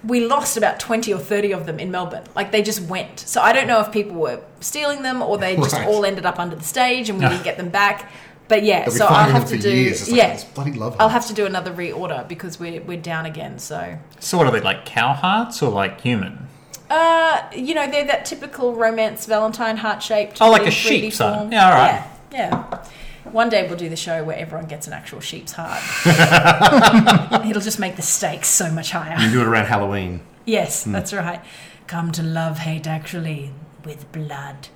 We 0.07 0.23
lost 0.27 0.55
about 0.55 0.79
20 0.79 1.11
or 1.15 1.17
30 1.17 1.51
of 1.51 1.65
them 1.65 1.79
in 1.79 1.89
Melbourne. 1.89 2.25
Like 2.35 2.51
they 2.51 2.61
just 2.61 2.79
went. 2.81 3.21
So 3.21 3.41
I 3.41 3.51
don't 3.53 3.65
know 3.65 3.79
if 3.79 3.91
people 3.91 4.13
were 4.13 4.39
stealing 4.59 5.01
them 5.01 5.23
or 5.23 5.39
they 5.39 5.55
just 5.55 5.73
Right. 5.73 5.87
all 5.87 6.05
ended 6.05 6.27
up 6.27 6.37
under 6.37 6.55
the 6.55 6.63
stage 6.63 7.09
and 7.09 7.17
we 7.17 7.25
didn't 7.27 7.43
get 7.43 7.57
them 7.57 7.69
back. 7.69 8.11
But 8.47 8.63
yeah, 8.63 8.87
so 8.89 9.05
I'll 9.07 9.31
have 9.31 9.47
to 9.49 9.57
do 9.57 9.69
years. 9.75 10.01
It's 10.01 10.11
like, 10.11 10.17
yeah, 10.17 10.33
"It's 10.33 10.43
bloody 10.43 10.73
love 10.73 10.95
I'll 10.99 11.09
have 11.09 11.25
to 11.27 11.33
do 11.33 11.45
another 11.47 11.73
reorder 11.73 12.27
because 12.27 12.59
we're 12.59 12.79
we're 12.81 13.01
down 13.01 13.25
again. 13.25 13.57
So 13.59 13.97
So 14.19 14.37
what 14.37 14.45
are 14.47 14.51
they 14.51 14.61
like 14.61 14.85
cow 14.85 15.13
hearts 15.13 15.61
or 15.63 15.71
like 15.71 16.01
human? 16.01 16.47
uh, 16.89 17.41
you 17.55 17.73
know, 17.73 17.89
they're 17.89 18.05
that 18.05 18.25
typical 18.25 18.75
romance 18.75 19.25
Valentine 19.25 19.77
heart 19.77 20.03
shaped. 20.03 20.39
Oh, 20.41 20.51
like 20.51 20.67
a 20.67 20.71
sheep's 20.71 21.17
heart. 21.17 21.51
Yeah, 21.51 21.65
all 21.67 21.73
right. 21.73 22.03
Yeah, 22.31 22.49
yeah. 22.71 22.83
One 23.31 23.49
day 23.49 23.67
we'll 23.67 23.77
do 23.77 23.89
the 23.89 23.95
show 23.95 24.23
where 24.23 24.37
everyone 24.37 24.67
gets 24.67 24.85
an 24.85 24.93
actual 24.93 25.19
sheep's 25.19 25.53
heart. 25.57 25.81
It'll 27.49 27.61
just 27.61 27.79
make 27.79 27.95
the 27.95 28.01
stakes 28.03 28.47
so 28.47 28.69
much 28.71 28.91
higher. 28.91 29.19
You 29.19 29.31
do 29.31 29.41
it 29.41 29.47
around 29.47 29.65
Halloween. 29.65 30.21
Yes, 30.45 30.83
Hmm. 30.83 30.91
that's 30.91 31.11
right. 31.11 31.41
Come 31.87 32.11
to 32.13 32.21
love 32.23 32.59
hate 32.59 32.85
actually 32.85 33.51
with 33.83 34.11
blood. 34.11 34.67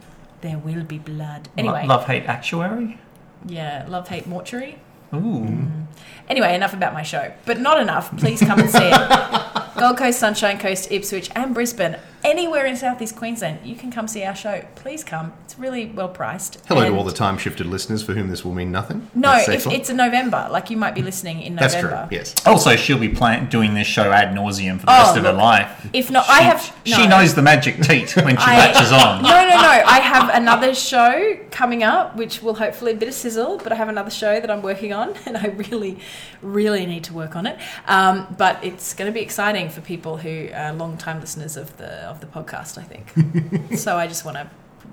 There 0.42 0.58
will 0.58 0.84
be 0.84 0.98
blood. 0.98 1.50
Anyway, 1.58 1.86
Love 1.86 2.06
hate 2.08 2.24
actuary. 2.26 2.98
Yeah, 3.46 3.86
love 3.88 4.08
hate 4.08 4.28
mortuary. 4.28 4.80
Ooh. 5.14 5.18
Mm. 5.18 5.86
Anyway, 6.30 6.54
enough 6.54 6.74
about 6.74 6.94
my 6.94 7.02
show, 7.02 7.32
but 7.46 7.60
not 7.60 7.82
enough. 7.82 8.16
Please 8.18 8.40
come 8.40 8.60
and 8.60 8.70
see 8.70 8.78
it. 8.84 9.74
Gold 9.80 9.98
Coast, 9.98 10.20
Sunshine 10.20 10.60
Coast, 10.60 10.92
Ipswich, 10.92 11.30
and 11.36 11.54
Brisbane. 11.54 11.96
Anywhere 12.22 12.66
in 12.66 12.76
Southeast 12.76 13.16
Queensland, 13.16 13.60
you 13.66 13.76
can 13.78 13.92
come 13.92 14.06
see 14.10 14.26
our 14.26 14.36
show. 14.36 14.66
Please 14.76 15.06
come. 15.06 15.32
It's 15.46 15.58
really 15.58 15.86
well 15.86 16.10
priced. 16.10 16.60
Hello 16.68 16.84
to 16.84 16.94
all 16.94 17.06
the 17.06 17.14
time 17.14 17.38
shifted 17.38 17.66
listeners 17.66 18.04
for 18.04 18.14
whom 18.14 18.28
this 18.28 18.44
will 18.44 18.54
mean 18.54 18.74
nothing. 18.74 19.10
No, 19.16 19.38
if 19.38 19.66
it's 19.68 19.90
in 19.90 19.96
November, 19.96 20.50
like 20.52 20.70
you 20.70 20.76
might 20.76 20.96
be 20.96 21.02
listening 21.02 21.42
in 21.42 21.56
That's 21.56 21.76
November. 21.76 22.08
true. 22.10 22.18
Yes. 22.18 22.36
Also, 22.46 22.76
she'll 22.76 23.00
be 23.00 23.08
playing, 23.08 23.46
doing 23.48 23.74
this 23.74 23.88
show 23.88 24.12
ad 24.12 24.36
nauseum 24.36 24.82
for 24.82 24.88
the 24.88 24.92
Oh, 24.92 24.98
rest 24.98 25.18
of 25.18 25.24
her 25.24 25.30
oh, 25.30 25.34
life. 25.36 25.90
If 25.94 26.12
not, 26.12 26.26
I 26.28 26.40
She- 26.40 26.44
have. 26.44 26.76
She 26.84 27.08
knows 27.08 27.36
the 27.36 27.42
magic 27.42 27.82
teat 27.82 28.14
when 28.18 28.36
she 28.36 28.44
I- 28.46 28.58
latches 28.58 28.92
on. 28.92 29.24
No, 29.24 29.30
no, 29.30 29.56
no. 29.56 29.84
I 29.86 30.02
have 30.02 30.30
another 30.36 30.76
show 30.76 31.38
coming 31.52 31.84
up, 31.84 32.18
which 32.18 32.44
will 32.44 32.56
hopefully 32.56 32.92
be 32.92 32.98
a 32.98 33.00
bit 33.00 33.08
of 33.10 33.16
sizzle. 33.16 33.60
But 33.64 33.72
I 33.72 33.76
have 33.76 33.88
another 33.88 34.12
show 34.12 34.42
that 34.42 34.52
I'm 34.52 34.62
working 34.62 34.92
on, 34.92 35.14
and 35.26 35.38
I 35.38 35.46
really, 35.48 35.98
really 36.42 36.86
need 36.86 37.04
to 37.06 37.14
work 37.14 37.36
on 37.36 37.46
it. 37.46 37.60
Um, 37.88 38.36
but 38.38 38.64
it's 38.64 38.94
going 38.94 39.12
to 39.12 39.14
be 39.14 39.22
exciting 39.22 39.70
for 39.70 39.82
people 39.82 40.18
who 40.18 40.50
are 40.54 40.74
long-time 40.74 41.20
listeners 41.20 41.58
of 41.58 41.76
the 41.78 41.90
of 42.08 42.22
the 42.22 42.28
podcast. 42.28 42.78
I 42.78 42.84
think. 42.84 43.78
so 43.78 43.98
I 43.98 44.08
just 44.08 44.26
want 44.26 44.38
to 44.38 44.50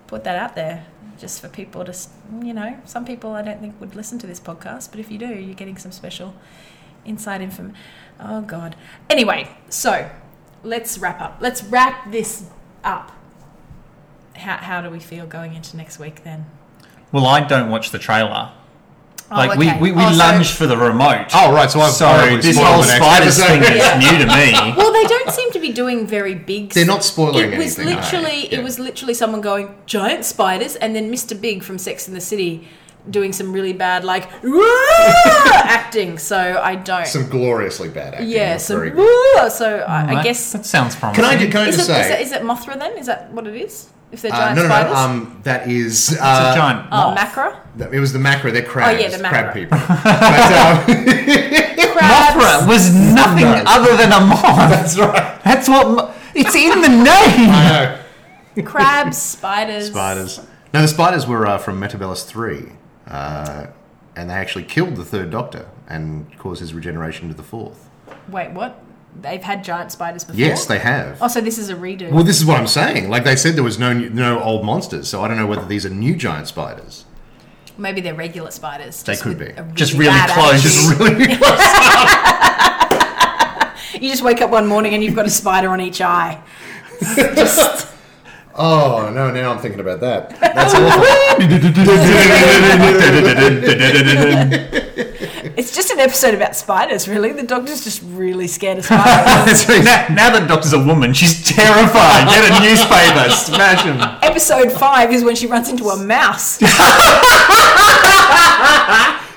put 0.07 0.25
that 0.25 0.37
out 0.37 0.55
there, 0.55 0.87
just 1.19 1.41
for 1.41 1.49
people 1.49 1.85
to, 1.85 1.97
you 2.43 2.53
know, 2.53 2.79
some 2.85 3.05
people 3.05 3.33
I 3.33 3.43
don't 3.43 3.61
think 3.61 3.81
would 3.81 3.95
listen 3.95 4.19
to 4.21 4.27
this 4.27 4.41
podcast, 4.41 4.91
but 4.91 5.01
if 5.01 5.11
you 5.11 5.19
do, 5.19 5.29
you're 5.29 5.55
getting 5.55 5.77
some 5.77 5.93
special 5.93 6.35
inside 7.05 7.41
info. 7.41 7.73
Oh 8.21 8.41
God. 8.43 8.77
Anyway, 9.11 9.49
so 9.69 10.11
let's 10.63 10.99
wrap 10.99 11.21
up. 11.21 11.39
Let's 11.41 11.63
wrap 11.65 12.11
this 12.11 12.49
up 12.85 13.13
how, 14.37 14.57
how 14.59 14.81
do 14.81 14.91
we 14.91 14.99
feel 14.99 15.27
going 15.27 15.55
into 15.55 15.77
next 15.77 15.99
week 15.99 16.25
then? 16.25 16.47
Well, 17.13 17.27
I 17.27 17.41
don't 17.41 17.71
watch 17.71 17.91
the 17.91 17.99
trailer. 17.99 18.53
Oh, 19.29 19.37
Like 19.37 19.59
okay. 19.59 19.81
we, 19.81 19.91
we, 19.91 19.97
we 19.97 20.03
Oh, 20.05 20.13
so- 20.13 20.19
lunge 20.19 20.53
for 20.53 20.67
the 20.69 20.77
remote. 20.77 21.27
Oh, 21.35 21.53
right. 21.53 21.69
So 21.71 21.81
I've 21.81 21.93
so 21.93 22.07
probably 22.07 22.37
this 22.41 22.57
whole 22.57 22.79
the 22.79 22.85
spiders 22.85 23.37
thing 23.37 23.61
is 23.61 23.99
new 23.99 24.19
to 24.19 24.27
me. 24.27 24.75
Well, 24.77 24.93
they 24.93 25.05
don't 25.05 25.31
seem 25.31 25.51
to 25.53 25.59
be 25.59 25.73
doing 25.73 26.07
very 26.07 26.35
big. 26.35 26.71
They're 26.71 26.87
not 26.87 27.03
spoiling 27.03 27.53
It 27.53 27.59
was 27.59 27.77
anything, 27.79 27.95
no. 27.97 28.01
literally, 28.01 28.49
Yeah. 28.53 28.59
it 28.61 28.63
was 28.63 28.79
literally 28.79 29.15
someone 29.15 29.41
going 29.41 29.75
giant 29.87 30.25
spiders, 30.25 30.77
and 30.77 30.95
then 30.95 31.11
Mr. 31.11 31.39
Big 31.41 31.65
from 31.65 31.77
Sex 31.79 32.07
in 32.07 32.15
the 32.15 32.21
City 32.21 32.69
doing 33.11 33.33
some 33.33 33.53
really 33.53 33.73
bad 33.73 34.05
like 34.05 34.29
acting. 35.65 36.19
So 36.19 36.61
I 36.63 36.75
don't. 36.77 37.07
Some 37.07 37.29
gloriously 37.29 37.89
bad 37.89 38.15
acting. 38.15 38.29
yeah, 38.31 38.57
some. 38.59 38.79
So 39.51 39.85
I, 39.89 40.03
I 40.11 40.15
That- 40.15 40.25
guess. 40.25 40.53
that 40.53 40.65
sounds 40.67 40.97
promising. 40.97 41.25
Can 41.25 41.33
I, 41.35 41.39
ju- 41.39 41.51
can 41.51 41.61
I 41.63 41.69
Is 41.69 41.75
it, 41.75 41.79
just 41.87 41.91
is, 41.91 42.07
it, 42.11 42.21
is 42.21 42.33
it 42.33 42.43
Mothra 42.43 42.79
then? 42.79 42.97
Is 42.99 43.07
that 43.07 43.33
what 43.33 43.47
it 43.47 43.55
is? 43.57 43.89
If 44.13 44.23
they're 44.23 44.33
uh, 44.33 44.37
giant 44.37 44.57
no, 44.57 44.63
no, 44.63 44.69
spiders? 44.69 44.93
no. 44.93 44.99
Um, 44.99 45.41
that 45.43 45.69
is. 45.69 46.13
It's 46.13 46.21
Uh, 46.21 46.51
a 46.53 46.57
giant 46.57 46.87
oh, 46.93 46.97
moth. 47.15 47.19
Macra? 47.19 47.61
That- 47.77 47.93
It 47.95 48.01
was 48.01 48.13
the 48.13 48.19
Macra. 48.19 48.53
They're 48.53 48.63
crabs. 48.63 49.01
yeah, 49.01 49.09
the 49.17 49.23
crab 49.29 49.55
people. 49.55 49.79
but, 49.79 50.53
um, 50.53 50.85
Crabs. 51.97 52.35
Mothra 52.37 52.69
was 52.69 52.95
nothing 52.95 53.45
No. 53.45 53.63
other 53.67 53.97
than 53.97 54.13
a 54.13 54.21
moth. 54.21 54.43
that's 54.71 54.99
right. 54.99 55.43
That's 55.45 55.69
what. 55.69 56.15
It's 56.35 56.55
in 56.55 56.81
the 56.83 56.89
name. 56.89 57.05
I 57.51 57.99
know. 58.57 58.63
Crabs, 58.65 59.17
spiders. 59.17 59.87
Spiders. 59.87 60.41
No, 60.75 60.83
the 60.83 60.89
spiders 60.89 61.27
were 61.27 61.47
uh, 61.47 61.57
from 61.59 61.81
Metebelis 61.81 62.27
3. 62.27 62.67
Uh, 63.07 63.67
and 64.15 64.29
they 64.29 64.35
actually 64.35 64.65
killed 64.65 64.97
the 64.97 65.05
third 65.05 65.31
doctor 65.31 65.69
and 65.89 66.27
caused 66.39 66.61
his 66.61 66.75
regeneration 66.75 67.29
to 67.29 67.35
the 67.35 67.43
fourth. 67.43 67.89
Wait, 68.29 68.51
what? 68.51 68.83
They've 69.19 69.43
had 69.43 69.65
giant 69.65 69.91
spiders 69.93 70.25
before? 70.25 70.39
Yes, 70.39 70.67
they 70.67 70.79
have. 70.79 71.17
Oh, 71.23 71.29
so 71.29 71.41
this 71.41 71.57
is 71.57 71.71
a 71.71 71.75
redo. 71.75 72.11
Well, 72.11 72.25
this 72.25 72.39
is 72.39 72.45
what 72.45 72.59
I'm 72.61 72.67
saying. 72.67 73.09
Like 73.09 73.25
they 73.25 73.37
said, 73.37 73.55
there 73.57 73.65
was 73.65 73.79
no 73.79 73.95
no 73.95 74.43
old 74.43 74.67
monsters, 74.67 75.09
so 75.09 75.23
I 75.25 75.29
don't 75.29 75.39
know 75.39 75.47
whether 75.47 75.65
these 75.65 75.87
are 75.87 75.91
new 75.91 76.15
giant 76.17 76.49
spiders. 76.49 77.06
Maybe 77.79 78.01
they're 78.01 78.15
regular 78.15 78.51
spiders. 78.51 79.03
They 79.03 79.17
could 79.17 79.39
be. 79.39 79.47
a 79.47 79.63
Just 79.75 79.95
really 79.95 80.19
close. 80.29 80.63
Just 80.63 80.99
really 80.99 81.27
close. 81.37 81.61
You 83.95 84.11
just 84.11 84.23
wake 84.23 84.43
up 84.43 84.51
one 84.51 84.67
morning 84.67 84.95
and 84.95 85.03
you've 85.03 85.15
got 85.15 85.27
a 85.27 85.31
spider 85.31 85.71
on 85.71 85.81
each 85.81 86.01
eye. 86.01 86.43
just 87.15 87.87
Oh 88.59 89.11
no! 89.13 89.31
Now 89.31 89.53
I'm 89.53 89.59
thinking 89.59 89.81
about 89.81 90.01
that. 90.01 90.31
That's 90.41 90.73
awful. 90.75 91.05
it's 95.57 95.75
just 95.75 95.91
an 95.91 95.99
episode 96.01 96.35
about 96.35 96.55
spiders, 96.55 97.09
really. 97.09 97.33
The 97.33 97.43
doctor's 97.43 97.83
just 97.85 98.03
really 98.05 98.47
scared 98.47 98.79
of 98.79 98.85
spiders. 98.87 99.67
now, 99.69 100.07
now 100.11 100.31
that 100.31 100.47
Doctor's 100.49 100.73
a 100.75 100.79
woman, 100.79 101.13
she's 101.15 101.43
terrified. 101.45 102.29
Get 102.29 102.45
a 102.45 102.61
newspaper, 102.63 103.31
smash 103.35 103.83
him. 103.85 103.99
Episode 104.23 104.71
five 104.73 105.13
is 105.13 105.25
when 105.25 105.35
she 105.35 105.47
runs 105.47 105.69
into 105.69 105.89
a 105.89 105.97
mouse. 105.97 106.59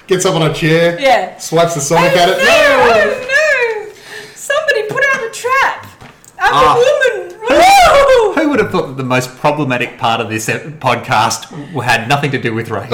Gets 0.08 0.26
up 0.26 0.36
on 0.36 0.50
a 0.50 0.54
chair. 0.54 1.00
Yeah. 1.00 1.38
Swipes 1.38 1.76
the 1.76 1.82
Sonic 1.82 2.14
at 2.18 2.30
it. 2.30 2.38
No, 2.40 2.44
oh, 2.48 3.28
no! 3.30 3.94
Somebody 4.34 4.84
put 4.88 5.04
out 5.14 5.24
a 5.24 5.30
trap. 5.32 5.86
I 6.42 6.50
I'm 6.50 6.54
Ah. 6.54 6.74
a 6.74 6.78
woman. 6.80 7.38
Woo! 7.40 8.34
Who 8.42 8.50
would 8.50 8.60
have 8.60 8.72
thought 8.72 8.88
that 8.88 8.98
the 8.98 9.04
most 9.04 9.38
problematic 9.38 9.98
part 10.00 10.20
of 10.20 10.30
this 10.30 10.50
ep- 10.50 10.64
podcast 10.80 11.46
had 11.84 12.08
nothing 12.10 12.32
to 12.32 12.40
do 12.42 12.54
with 12.56 12.70
race? 12.72 12.90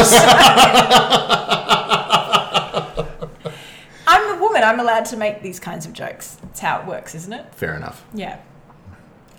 I'm 4.65 4.75
a 4.75 4.77
woman. 4.77 4.89
I'm 4.89 4.95
allowed 4.95 5.05
to 5.05 5.17
make 5.17 5.41
these 5.41 5.59
kinds 5.59 5.85
of 5.85 5.93
jokes. 5.93 6.37
It's 6.43 6.59
how 6.59 6.81
it 6.81 6.87
works, 6.87 7.15
isn't 7.15 7.33
it? 7.33 7.53
Fair 7.55 7.75
enough. 7.75 8.05
Yeah. 8.13 8.39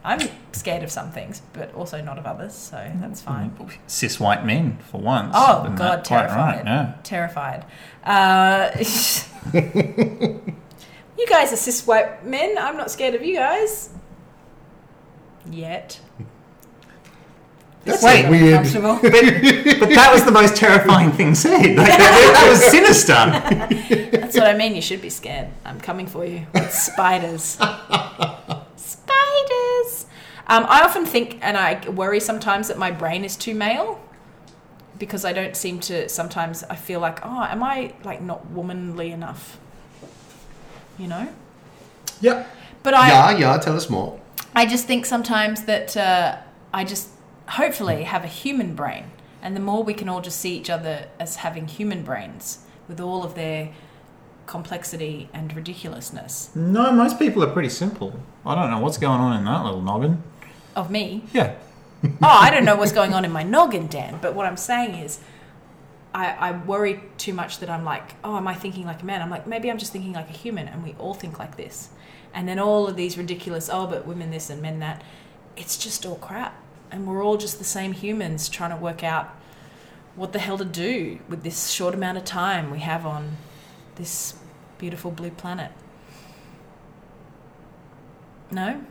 I'm 0.05 0.21
scared 0.53 0.85
of 0.85 0.91
some 0.93 1.11
things, 1.11 1.43
but 1.53 1.75
also 1.75 2.01
not 2.01 2.17
of 2.17 2.27
others, 2.27 2.55
so 2.55 2.93
that's 2.97 3.21
fine. 3.21 3.53
Cis 3.89 4.21
white 4.21 4.47
men, 4.47 4.79
for 4.79 5.01
once. 5.01 5.35
Oh 5.37 5.65
Isn't 5.65 5.77
God, 5.77 6.05
that 6.05 6.07
quite 6.07 6.19
terrified! 6.29 6.57
Right, 6.59 6.65
yeah. 6.65 6.95
Terrified. 7.03 7.65
Uh, 8.05 8.71
you 11.19 11.27
guys 11.29 11.53
are 11.53 11.57
cis 11.57 11.85
white 11.87 12.25
men. 12.25 12.57
I'm 12.57 12.77
not 12.77 12.93
scared 12.93 13.17
of 13.17 13.25
you 13.25 13.35
guys. 13.35 13.91
Yet. 15.51 16.01
That's 17.87 18.03
Wait, 18.03 18.25
a 18.25 18.31
weird. 18.31 18.67
But, 18.75 19.81
but 19.81 19.89
that 19.91 20.11
was 20.13 20.25
the 20.25 20.33
most 20.33 20.57
terrifying 20.57 21.13
thing 21.13 21.37
said. 21.37 21.77
Like, 21.77 21.87
that, 21.87 22.33
that 22.35 22.49
was 22.51 22.61
sinister. 22.65 23.13
That's 24.19 24.37
what 24.37 24.49
I 24.49 24.55
mean. 24.55 24.75
You 24.75 24.83
should 24.83 25.01
be 25.01 25.09
scared. 25.09 25.49
I'm 25.65 25.81
coming 25.81 26.09
for 26.09 26.25
you. 26.25 26.47
It's 26.53 26.83
spiders. 26.83 27.43
spiders. 28.77 30.07
Um, 30.49 30.67
I 30.69 30.83
often 30.83 31.07
think, 31.07 31.39
and 31.43 31.57
I 31.57 31.89
worry 31.89 32.19
sometimes 32.19 32.67
that 32.69 32.77
my 32.77 32.91
brain 32.91 33.25
is 33.25 33.37
too 33.37 33.55
male 33.55 34.01
because 34.99 35.25
I 35.25 35.33
don't 35.33 35.57
seem 35.57 35.79
to. 35.81 36.09
Sometimes 36.09 36.65
I 36.65 36.75
feel 36.75 36.99
like, 36.99 37.25
oh, 37.25 37.45
am 37.45 37.63
I 37.63 37.95
like 38.03 38.21
not 38.21 38.51
womanly 38.51 39.13
enough? 39.13 39.61
You 40.99 41.07
know. 41.07 41.29
Yep. 42.21 42.49
But 42.83 42.95
I, 42.95 43.09
Yeah, 43.09 43.39
yeah. 43.39 43.59
Tell 43.59 43.77
us 43.77 43.89
more. 43.89 44.21
I 44.57 44.67
just 44.67 44.87
think 44.87 45.07
sometimes 45.07 45.65
that 45.67 45.97
uh, 45.97 46.39
I 46.75 46.83
just 46.83 47.11
hopefully 47.49 48.05
have 48.05 48.25
a 48.25 48.29
human 48.29 48.75
brain, 48.75 49.11
and 49.43 49.55
the 49.57 49.61
more 49.61 49.83
we 49.83 49.95
can 49.95 50.09
all 50.09 50.21
just 50.21 50.41
see 50.41 50.57
each 50.57 50.71
other 50.71 51.09
as 51.19 51.37
having 51.37 51.69
human 51.69 52.03
brains 52.03 52.59
with 52.89 53.01
all 53.01 53.23
of 53.23 53.35
their 53.35 53.73
complexity 54.47 55.29
and 55.33 55.55
ridiculousness 55.57 56.51
No, 56.55 56.93
most 56.93 57.19
people 57.19 57.43
are 57.43 57.51
pretty 57.51 57.69
simple. 57.69 58.21
I 58.45 58.55
don't 58.55 58.71
know 58.71 58.79
what's 58.79 58.97
going 58.99 59.21
on 59.21 59.37
in 59.37 59.45
that 59.45 59.65
little 59.65 59.83
noggin. 59.83 60.23
of 60.77 60.91
me. 60.91 61.25
Yeah. 61.33 61.57
oh, 62.05 62.11
I 62.23 62.51
don't 62.51 62.65
know 62.65 62.77
what's 62.77 62.93
going 62.93 63.13
on 63.15 63.25
in 63.25 63.33
my 63.33 63.43
noggin, 63.43 63.89
Dan. 63.89 64.19
But 64.23 64.35
what 64.35 64.47
I'm 64.47 64.57
saying 64.57 64.95
is, 64.95 65.19
I, 66.15 66.33
I 66.33 66.53
worry 66.53 67.03
too 67.19 67.33
much 67.33 67.59
that 67.59 67.69
I'm 67.69 67.85
like, 67.85 68.15
oh, 68.23 68.37
am 68.37 68.47
I 68.47 68.55
thinking 68.55 68.87
like 68.87 69.03
a 69.03 69.05
man? 69.05 69.21
I'm 69.21 69.31
like, 69.31 69.47
maybe 69.47 69.71
I'm 69.71 69.79
just 69.79 69.93
thinking 69.93 70.13
like 70.13 70.29
a 70.29 70.33
human, 70.33 70.69
and 70.69 70.85
we 70.85 70.95
all 70.99 71.15
think 71.15 71.39
like 71.39 71.57
this. 71.57 71.89
And 72.33 72.47
then 72.47 72.59
all 72.59 72.87
of 72.87 72.97
these 72.97 73.19
ridiculous, 73.19 73.69
oh, 73.73 73.87
but 73.87 74.07
women 74.07 74.31
this 74.31 74.49
and 74.51 74.63
men 74.63 74.79
that, 74.81 75.03
it's 75.57 75.77
just 75.77 76.07
all 76.07 76.17
crap. 76.17 76.55
And 76.91 77.07
we're 77.07 77.25
all 77.25 77.37
just 77.37 77.59
the 77.59 77.65
same 77.65 77.93
humans 77.93 78.49
trying 78.49 78.71
to 78.71 78.77
work 78.77 79.03
out 79.03 79.35
what 80.15 80.33
the 80.33 80.39
hell 80.39 80.59
to 80.59 80.65
do 80.65 81.19
with 81.29 81.43
this 81.43 81.71
short 81.71 81.95
amount 81.95 82.19
of 82.19 82.25
time 82.25 82.71
we 82.71 82.81
have 82.81 83.05
on 83.05 83.37
this 83.97 84.35
beautiful 84.79 85.11
blue 85.11 85.31
planet. 85.31 85.71
No? 88.51 88.85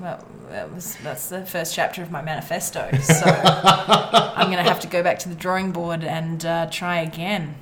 Well, 0.00 0.24
that 0.48 0.72
was 0.72 0.96
that's 1.02 1.28
the 1.28 1.44
first 1.44 1.74
chapter 1.74 2.02
of 2.02 2.10
my 2.10 2.22
manifesto. 2.22 2.90
So 3.02 3.26
I'm 3.26 4.46
going 4.46 4.64
to 4.64 4.68
have 4.68 4.80
to 4.80 4.86
go 4.86 5.02
back 5.02 5.18
to 5.20 5.28
the 5.28 5.34
drawing 5.34 5.72
board 5.72 6.02
and 6.02 6.44
uh, 6.44 6.68
try 6.70 7.00
again. 7.00 7.56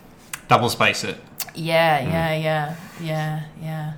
Double 0.46 0.70
space 0.70 1.02
it. 1.02 1.16
Yeah, 1.54 2.00
yeah, 2.00 2.36
yeah, 2.36 2.76
yeah, 3.00 3.42
yeah. 3.60 3.92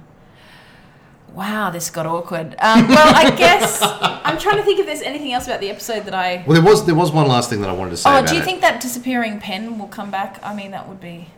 Wow, 1.35 1.71
this 1.71 1.91
got 1.91 2.07
awkward. 2.07 2.57
Um, 2.59 2.89
well, 2.89 3.15
I 3.15 3.31
guess 3.35 3.79
I'm 4.25 4.37
trying 4.39 4.57
to 4.57 4.63
think 4.63 4.81
if 4.81 4.87
there's 4.87 5.03
anything 5.03 5.33
else 5.33 5.47
about 5.47 5.61
the 5.61 5.71
episode 5.71 6.05
that 6.07 6.15
I. 6.15 6.45
Well, 6.47 6.61
there 6.61 6.71
was 6.73 6.85
there 6.87 6.95
was 6.95 7.13
one 7.13 7.29
last 7.29 7.51
thing 7.51 7.61
that 7.61 7.71
I 7.71 7.73
wanted 7.73 7.91
to 7.91 7.97
say 7.99 8.11
Oh, 8.11 8.19
about 8.19 8.29
do 8.29 8.35
you 8.35 8.41
it. 8.43 8.45
think 8.45 8.61
that 8.63 8.81
disappearing 8.81 9.39
pen 9.39 9.79
will 9.79 9.87
come 9.89 10.11
back? 10.11 10.41
I 10.43 10.55
mean, 10.55 10.73
that 10.73 10.89
would 10.89 11.01
be. 11.01 11.29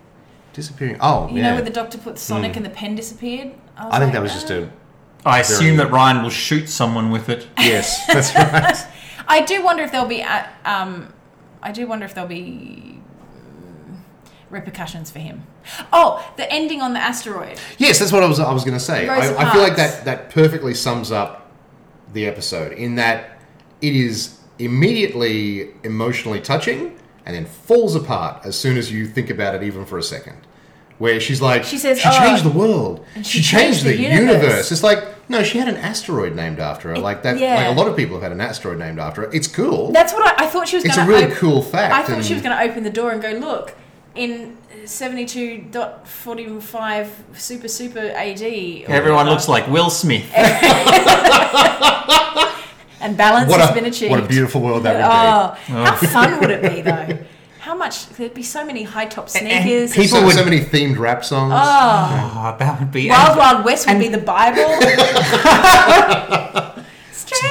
disappearing? 0.55 0.97
Oh, 1.01 1.29
You 1.29 1.37
yeah. 1.39 1.43
know, 1.51 1.55
where 1.57 1.63
the 1.65 1.71
doctor 1.71 1.99
put 1.99 2.19
Sonic 2.19 2.57
and 2.57 2.65
the 2.65 2.71
pen 2.71 2.95
disappeared. 2.95 3.53
I, 3.77 3.85
was 3.87 3.95
I 3.95 3.99
think 3.99 4.07
like, 4.09 4.13
that 4.15 4.23
was 4.23 4.33
just 4.33 4.51
a 4.51 4.71
I 5.25 5.41
assume 5.41 5.77
Very- 5.77 5.89
that 5.89 5.93
Ryan 5.93 6.23
will 6.23 6.31
shoot 6.31 6.69
someone 6.69 7.11
with 7.11 7.29
it. 7.29 7.47
yes. 7.59 8.07
That's 8.07 8.35
right. 8.35 8.87
I 9.29 9.43
do 9.43 9.63
wonder 9.63 9.83
if 9.85 9.93
there'll 9.93 10.07
be. 10.09 10.23
uh, 10.23 10.45
Um, 10.65 11.13
I 11.63 11.71
do 11.71 11.87
wonder 11.87 12.05
if 12.05 12.15
there'll 12.15 12.29
be 12.29 12.43
mm, 12.43 13.01
repercussions 14.53 15.11
for 15.11 15.19
him. 15.19 15.47
Oh, 15.93 16.25
the 16.37 16.51
ending 16.53 16.81
on 16.81 16.93
the 16.93 17.01
asteroid. 17.01 17.59
Yes, 17.79 17.99
that's 17.99 18.13
what 18.13 18.23
I 18.23 18.29
was 18.29 18.39
I 18.39 18.53
was 18.53 18.65
going 18.65 18.77
to 18.77 18.85
say. 18.85 19.09
Rosa 19.09 19.35
I, 19.37 19.49
I 19.49 19.53
feel 19.53 19.63
like 19.63 19.77
that 19.77 20.05
that 20.05 20.31
perfectly 20.31 20.75
sums 20.75 21.11
up 21.11 21.51
the 22.13 22.27
episode 22.27 22.73
in 22.73 22.97
that 22.97 23.41
it 23.81 23.97
is 23.97 24.39
immediately 24.59 25.71
emotionally 25.83 26.41
touching 26.41 26.99
and 27.25 27.35
then 27.35 27.47
falls 27.47 27.95
apart 27.97 28.45
as 28.45 28.59
soon 28.59 28.77
as 28.77 28.93
you 28.93 29.07
think 29.07 29.31
about 29.31 29.55
it 29.55 29.63
even 29.63 29.85
for 29.85 29.99
a 29.99 30.03
second. 30.03 30.37
Where 30.99 31.19
she's 31.19 31.41
like, 31.41 31.65
She 31.65 31.79
says, 31.79 31.99
she 31.99 32.09
"Oh, 32.09 32.19
changed 32.19 32.45
the 32.45 32.51
world. 32.57 33.05
She, 33.17 33.23
she 33.23 33.43
changed, 33.43 33.83
changed 33.83 33.85
the, 33.85 33.91
the 33.97 34.03
universe. 34.03 34.43
universe." 34.43 34.73
It's 34.73 34.83
like, 34.85 35.29
no, 35.29 35.43
she 35.43 35.59
had 35.59 35.67
an 35.67 35.77
asteroid 35.77 36.37
named 36.37 36.61
after 36.61 36.91
her. 36.91 36.99
Like 36.99 37.25
that. 37.25 37.39
yeah. 37.39 37.57
Like 37.57 37.77
a 37.77 37.81
lot 37.81 37.89
of 37.89 37.97
people 37.97 38.15
have 38.17 38.23
had 38.23 38.33
an 38.33 38.41
asteroid 38.41 38.79
named 38.79 39.01
after 39.01 39.23
her. 39.23 39.33
It's 39.33 39.49
cool. 39.49 39.91
That's 39.91 40.13
what 40.13 40.25
I, 40.41 40.45
I 40.45 40.47
thought 40.49 40.69
she 40.69 40.77
was 40.77 40.85
it's 40.85 40.97
a 40.97 41.07
really 41.07 41.33
cool 41.35 41.61
fact. 41.63 41.93
I 41.95 42.03
thought 42.03 42.25
she 42.25 42.35
was 42.35 42.43
going 42.43 42.57
to 42.57 42.63
open 42.63 42.85
the 42.85 42.91
door 42.91 43.11
and 43.11 43.21
go, 43.21 43.31
look, 43.31 43.75
in 44.15 44.57
72.45 44.85 47.09
super 47.35 47.69
super 47.69 47.99
AD. 47.99 48.43
Everyone 48.43 48.89
whatever, 48.89 49.31
looks 49.31 49.49
like 49.49 49.67
Will 49.69 49.91
Smith. 49.91 50.31
And 53.03 53.17
balance 53.17 53.51
what 53.51 53.61
has 53.61 53.71
a, 53.71 53.75
been 53.75 53.87
achieved. 53.87 54.13
What 54.13 54.23
a 54.23 54.29
beautiful 54.29 54.61
world 54.61 54.85
that 54.85 54.95
would 54.95 55.01
be. 55.01 55.05
Oh, 55.75 55.83
how 55.83 55.93
oh. 55.93 55.97
fun 56.07 56.39
would 56.39 56.51
it 56.51 56.63
be 56.63 56.83
though? 56.83 57.19
How 57.59 57.75
much? 57.75 58.07
There'd 58.11 58.33
be 58.33 58.45
so 58.45 58.65
many 58.65 58.85
high 58.85 59.07
top 59.07 59.29
sneakers. 59.29 59.91
be. 59.91 60.03
people 60.03 60.19
so, 60.19 60.25
would- 60.25 60.37
so 60.37 60.45
many 60.45 60.61
themed 60.61 60.99
rap 60.99 61.25
songs. 61.25 61.53
Oh, 61.53 61.57
oh 61.57 62.55
that 62.59 62.79
would 62.79 62.93
be. 62.93 63.09
Wild 63.09 63.39
Wild 63.39 63.65
West 63.65 63.89
would 63.89 63.99
be 63.99 64.07
the 64.09 64.19
Bible. 64.19 64.57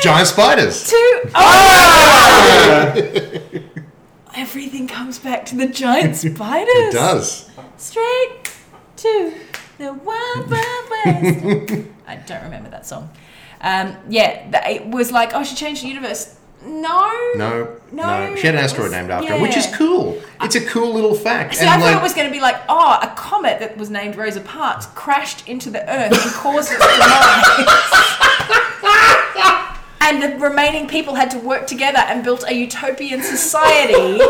Giant 0.02 0.28
spiders. 0.28 0.90
to 0.90 1.32
oh! 1.36 2.94
Everything 4.42 4.88
comes 4.88 5.20
back 5.20 5.46
to 5.48 5.56
the 5.56 5.68
giant 5.68 6.16
spiders. 6.18 6.68
It 6.74 6.94
does. 6.94 7.50
Straight 7.78 8.52
to 8.98 9.34
the 9.78 9.94
Wild 9.94 10.50
Wild 10.50 10.90
West. 10.90 11.88
I 12.08 12.16
don't 12.26 12.44
remember 12.44 12.70
that 12.72 12.86
song. 12.88 13.10
Um, 13.62 13.96
yeah, 14.10 14.50
it 14.68 14.88
was 14.88 15.12
like, 15.12 15.32
oh, 15.36 15.44
she 15.44 15.56
changed 15.56 15.84
the 15.84 15.88
universe. 15.90 16.38
No. 16.66 17.12
No, 17.36 17.78
No, 17.92 18.30
no, 18.30 18.36
She 18.36 18.48
had 18.48 18.56
an 18.56 18.64
asteroid 18.64 18.86
was- 18.86 18.92
named 18.94 19.12
after 19.12 19.34
her, 19.36 19.42
which 19.42 19.56
is 19.56 19.68
cool. 19.76 20.20
It's 20.42 20.56
a 20.56 20.66
cool 20.66 20.92
little 20.94 21.14
fact. 21.14 21.56
See, 21.56 21.66
I 21.68 21.80
thought 21.80 21.94
it 21.96 22.02
was 22.02 22.14
going 22.16 22.28
to 22.28 22.32
be 22.34 22.42
like, 22.42 22.56
oh, 22.68 22.98
a 23.02 23.14
comet 23.16 23.60
that 23.60 23.78
was 23.78 23.90
named 23.92 24.16
Rosa 24.16 24.42
Parks 24.42 24.88
crashed 24.88 25.48
into 25.48 25.70
the 25.70 25.82
Earth 25.88 26.12
and 26.12 26.34
caused 26.34 26.72
its 26.72 26.80
demise. 26.98 27.68
And 30.12 30.22
the 30.22 30.38
remaining 30.40 30.88
people 30.88 31.16
had 31.16 31.32
to 31.32 31.40
work 31.40 31.68
together 31.68 32.00
and 32.00 32.24
built 32.24 32.44
a 32.48 32.54
utopian 32.54 33.24
society. 33.24 34.22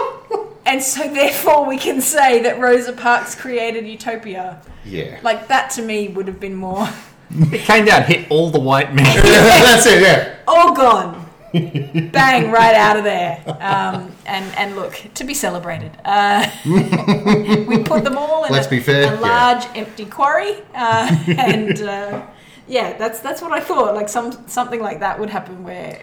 and 0.66 0.82
so, 0.82 1.12
therefore, 1.12 1.66
we 1.66 1.76
can 1.76 2.00
say 2.00 2.42
that 2.42 2.58
Rosa 2.58 2.92
Parks 2.92 3.34
created 3.34 3.86
utopia. 3.86 4.62
yeah. 4.84 5.20
Like, 5.22 5.48
that 5.48 5.70
to 5.72 5.82
me 5.82 6.08
would 6.08 6.26
have 6.26 6.40
been 6.40 6.54
more. 6.54 6.88
It 7.32 7.60
came 7.60 7.84
down, 7.84 8.02
hit 8.02 8.28
all 8.28 8.50
the 8.50 8.58
white 8.58 8.92
men. 8.92 9.04
That's 9.22 9.86
it. 9.86 10.02
Yeah. 10.02 10.34
all 10.48 10.74
gone. 10.74 11.30
Bang, 11.52 12.50
right 12.50 12.74
out 12.74 12.96
of 12.96 13.04
there. 13.04 13.40
Um, 13.46 14.10
and, 14.26 14.52
and 14.56 14.74
look, 14.74 15.00
to 15.14 15.22
be 15.22 15.32
celebrated. 15.32 15.92
Uh, 16.04 16.50
we 16.66 17.84
put 17.84 18.02
them 18.02 18.18
all 18.18 18.46
in 18.46 18.52
Let's 18.52 18.66
a, 18.66 18.70
be 18.70 18.80
fair, 18.80 19.02
a 19.02 19.14
yeah. 19.14 19.20
large 19.20 19.64
empty 19.76 20.06
quarry. 20.06 20.56
Uh, 20.74 21.24
and 21.38 21.80
uh, 21.82 22.26
yeah, 22.70 22.96
that's 22.96 23.18
that's 23.18 23.42
what 23.42 23.50
I 23.50 23.60
thought. 23.60 23.94
Like 23.94 24.08
some 24.08 24.30
something 24.48 24.80
like 24.80 25.00
that 25.00 25.18
would 25.18 25.28
happen 25.28 25.64
where, 25.64 26.00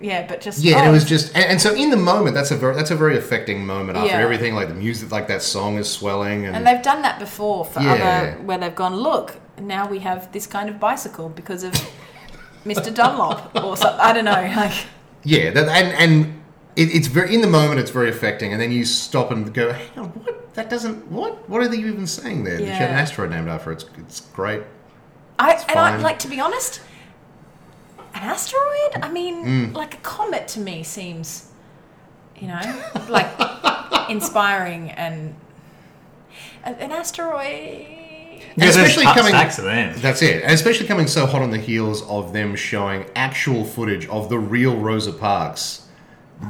yeah, 0.00 0.26
but 0.26 0.42
just. 0.42 0.62
Yeah, 0.62 0.76
and 0.78 0.86
oh, 0.86 0.90
it 0.90 0.92
was 0.92 1.04
oh. 1.04 1.08
just, 1.08 1.34
and, 1.34 1.44
and 1.44 1.60
so 1.60 1.74
in 1.74 1.90
the 1.90 1.96
moment, 1.96 2.34
that's 2.34 2.50
a 2.50 2.56
very, 2.56 2.74
that's 2.74 2.90
a 2.90 2.96
very 2.96 3.16
affecting 3.16 3.64
moment 3.64 3.96
after 3.96 4.10
Yeah. 4.10 4.22
everything. 4.22 4.54
Like 4.54 4.68
the 4.68 4.74
music, 4.74 5.10
like 5.10 5.28
that 5.28 5.42
song 5.42 5.78
is 5.78 5.88
swelling, 5.88 6.44
and, 6.44 6.54
And 6.54 6.66
they've 6.66 6.82
done 6.82 7.00
that 7.02 7.18
before 7.18 7.64
for 7.64 7.80
Yeah. 7.80 7.92
other, 7.92 8.42
where 8.44 8.58
they've 8.58 8.74
gone, 8.74 8.96
look, 8.96 9.36
now 9.58 9.88
we 9.88 10.00
have 10.00 10.30
this 10.32 10.46
kind 10.46 10.68
of 10.68 10.78
bicycle 10.78 11.30
because 11.30 11.64
of 11.64 11.72
Mr. 12.66 12.94
Dunlop 12.94 13.56
or 13.64 13.76
something. 13.78 14.00
I 14.00 14.12
don't 14.12 14.26
know. 14.26 14.32
Like, 14.32 14.86
yeah, 15.24 15.50
that, 15.52 15.68
and 15.68 15.88
and 15.94 16.42
it, 16.76 16.94
it's 16.94 17.08
very 17.08 17.34
in 17.34 17.40
the 17.40 17.46
moment, 17.48 17.80
it's 17.80 17.90
very 17.90 18.10
affecting, 18.10 18.52
and 18.52 18.60
then 18.60 18.72
you 18.72 18.84
stop 18.84 19.30
and 19.30 19.54
go, 19.54 19.72
hang 19.72 19.98
on, 19.98 20.08
what? 20.08 20.54
That 20.54 20.68
doesn't 20.68 21.10
what? 21.10 21.48
What 21.48 21.62
are 21.62 21.74
you 21.74 21.86
even 21.86 22.06
saying 22.06 22.44
there? 22.44 22.58
Had 22.58 22.90
an 22.90 22.96
asteroid 22.96 23.30
named 23.30 23.48
after. 23.48 23.72
It's 23.72 23.86
it's 23.96 24.20
great. 24.20 24.62
I 25.40 25.64
and 25.68 25.78
I 25.78 25.96
like 25.98 26.18
to 26.20 26.28
be 26.28 26.38
honest, 26.40 26.80
an 28.14 28.22
asteroid. 28.22 29.02
I 29.02 29.08
mean, 29.10 29.44
Mm. 29.44 29.74
like 29.74 29.94
a 29.94 29.98
comet 29.98 30.48
to 30.48 30.60
me 30.60 30.82
seems, 30.82 31.46
you 32.38 32.48
know, 32.48 32.60
like 33.08 33.28
inspiring 34.10 34.90
and 34.90 35.34
an 36.64 36.90
asteroid. 36.92 37.96
And 38.56 38.64
especially 38.68 39.04
coming. 39.04 39.26
stacks 39.26 39.58
of 39.58 39.64
them. 39.64 39.94
That's 39.98 40.22
it. 40.22 40.42
And 40.42 40.52
especially 40.52 40.86
coming 40.86 41.06
so 41.06 41.24
hot 41.26 41.40
on 41.42 41.50
the 41.50 41.58
heels 41.58 42.02
of 42.08 42.32
them 42.32 42.56
showing 42.56 43.06
actual 43.14 43.64
footage 43.64 44.06
of 44.08 44.28
the 44.28 44.38
real 44.38 44.76
Rosa 44.76 45.12
Parks 45.12 45.86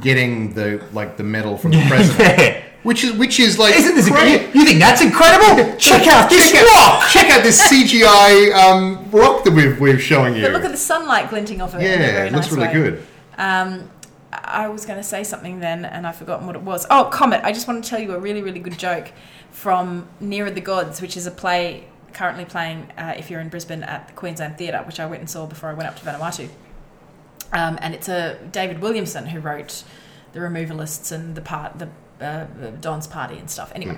getting 0.01 0.53
the 0.53 0.81
like 0.93 1.17
the 1.17 1.23
medal 1.23 1.57
from 1.57 1.71
the 1.71 1.85
president, 1.87 2.39
Yeah. 2.39 2.63
Which 2.83 3.03
is 3.03 3.13
which 3.13 3.39
is 3.39 3.57
like 3.59 3.75
Isn't 3.75 3.95
this 3.95 4.09
great. 4.09 4.33
incredible? 4.33 4.59
You 4.59 4.65
think 4.65 4.79
that's 4.79 5.01
incredible? 5.01 5.77
Check 5.77 6.07
out 6.07 6.29
this 6.29 6.51
check 6.51 6.65
rock! 6.65 7.03
Out, 7.03 7.09
check 7.11 7.29
out 7.29 7.43
this 7.43 7.61
CGI 7.71 8.53
um, 8.53 9.09
rock 9.11 9.43
that 9.43 9.51
we've 9.53 9.79
we're 9.79 9.99
showing 9.99 10.35
you. 10.35 10.41
But 10.43 10.51
look 10.53 10.63
at 10.65 10.71
the 10.71 10.77
sunlight 10.77 11.29
glinting 11.29 11.61
off 11.61 11.73
it. 11.75 11.77
in 11.77 11.83
a 11.83 11.85
yeah, 11.89 11.97
very 11.97 12.27
it 12.27 12.33
looks 12.33 12.47
nice 12.47 12.55
really 12.55 12.67
way. 12.67 12.73
good. 12.73 13.07
Um, 13.37 13.89
I 14.33 14.69
was 14.69 14.85
going 14.85 14.97
to 14.97 15.03
say 15.03 15.23
something 15.23 15.59
then, 15.59 15.83
and 15.83 16.07
I've 16.07 16.15
forgotten 16.15 16.47
what 16.47 16.55
it 16.55 16.61
was. 16.61 16.85
Oh, 16.89 17.09
Comet! 17.11 17.41
I 17.43 17.51
just 17.51 17.67
want 17.67 17.83
to 17.83 17.89
tell 17.89 17.99
you 17.99 18.13
a 18.13 18.19
really, 18.19 18.41
really 18.41 18.59
good 18.59 18.77
joke 18.77 19.11
from 19.51 20.07
Nearer 20.19 20.49
the 20.51 20.61
Gods, 20.61 21.01
which 21.01 21.17
is 21.17 21.27
a 21.27 21.31
play 21.31 21.87
currently 22.13 22.45
playing 22.45 22.91
uh, 22.97 23.13
if 23.17 23.29
you're 23.29 23.39
in 23.41 23.49
Brisbane 23.49 23.83
at 23.83 24.07
the 24.07 24.13
Queensland 24.13 24.57
Theatre, 24.57 24.83
which 24.85 24.99
I 24.99 25.05
went 25.05 25.19
and 25.21 25.29
saw 25.29 25.45
before 25.45 25.69
I 25.69 25.73
went 25.73 25.89
up 25.89 25.97
to 25.99 26.05
Vanuatu. 26.05 26.49
Um, 27.53 27.77
and 27.81 27.93
it's 27.93 28.07
a 28.07 28.37
David 28.51 28.79
Williamson 28.79 29.27
who 29.27 29.39
wrote 29.39 29.83
the 30.33 30.39
Removalists 30.39 31.11
and 31.11 31.35
the 31.35 31.41
part 31.41 31.79
the. 31.79 31.89
Uh, 32.21 32.45
Don's 32.79 33.07
Party 33.07 33.37
and 33.37 33.49
stuff. 33.49 33.71
Anyway, 33.73 33.97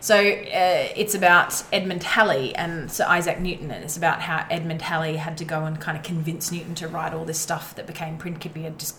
so 0.00 0.16
uh, 0.16 0.88
it's 0.94 1.14
about 1.14 1.62
Edmund 1.72 2.04
Halley 2.04 2.54
and 2.54 2.90
Sir 2.90 3.04
Isaac 3.08 3.40
Newton, 3.40 3.70
and 3.70 3.82
it's 3.82 3.96
about 3.96 4.22
how 4.22 4.46
Edmund 4.48 4.82
Halley 4.82 5.16
had 5.16 5.36
to 5.38 5.44
go 5.44 5.64
and 5.64 5.80
kind 5.80 5.96
of 5.96 6.04
convince 6.04 6.52
Newton 6.52 6.74
to 6.76 6.88
write 6.88 7.12
all 7.12 7.24
this 7.24 7.40
stuff 7.40 7.74
that 7.74 7.86
became 7.86 8.16
Principia 8.16 8.70
Dis- 8.70 8.94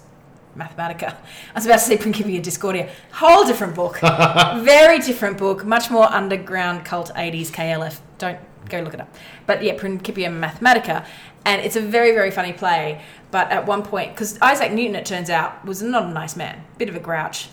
Mathematica. 0.57 1.15
I 1.53 1.55
was 1.55 1.65
about 1.65 1.79
to 1.79 1.85
say 1.85 1.97
Principia 1.97 2.41
Discordia. 2.41 2.89
Whole 3.13 3.45
different 3.45 3.75
book. 3.75 3.99
Very 4.01 4.99
different 4.99 5.37
book. 5.37 5.65
Much 5.65 5.89
more 5.89 6.11
underground 6.11 6.85
cult 6.85 7.13
80s 7.15 7.51
KLF. 7.51 7.99
Don't 8.17 8.39
go 8.69 8.79
look 8.81 8.93
it 8.93 9.01
up. 9.01 9.13
But 9.45 9.63
yeah, 9.63 9.77
Principia 9.77 10.29
Mathematica. 10.29 11.05
And 11.45 11.61
it's 11.61 11.75
a 11.75 11.81
very, 11.81 12.11
very 12.11 12.31
funny 12.31 12.53
play. 12.53 13.03
But 13.29 13.51
at 13.51 13.67
one 13.67 13.83
point, 13.83 14.15
because 14.15 14.39
Isaac 14.41 14.71
Newton, 14.71 14.95
it 14.95 15.05
turns 15.05 15.29
out, 15.29 15.63
was 15.63 15.81
not 15.81 16.05
a 16.05 16.09
nice 16.09 16.35
man. 16.35 16.63
Bit 16.77 16.89
of 16.89 16.95
a 16.95 16.99
grouch. 16.99 17.49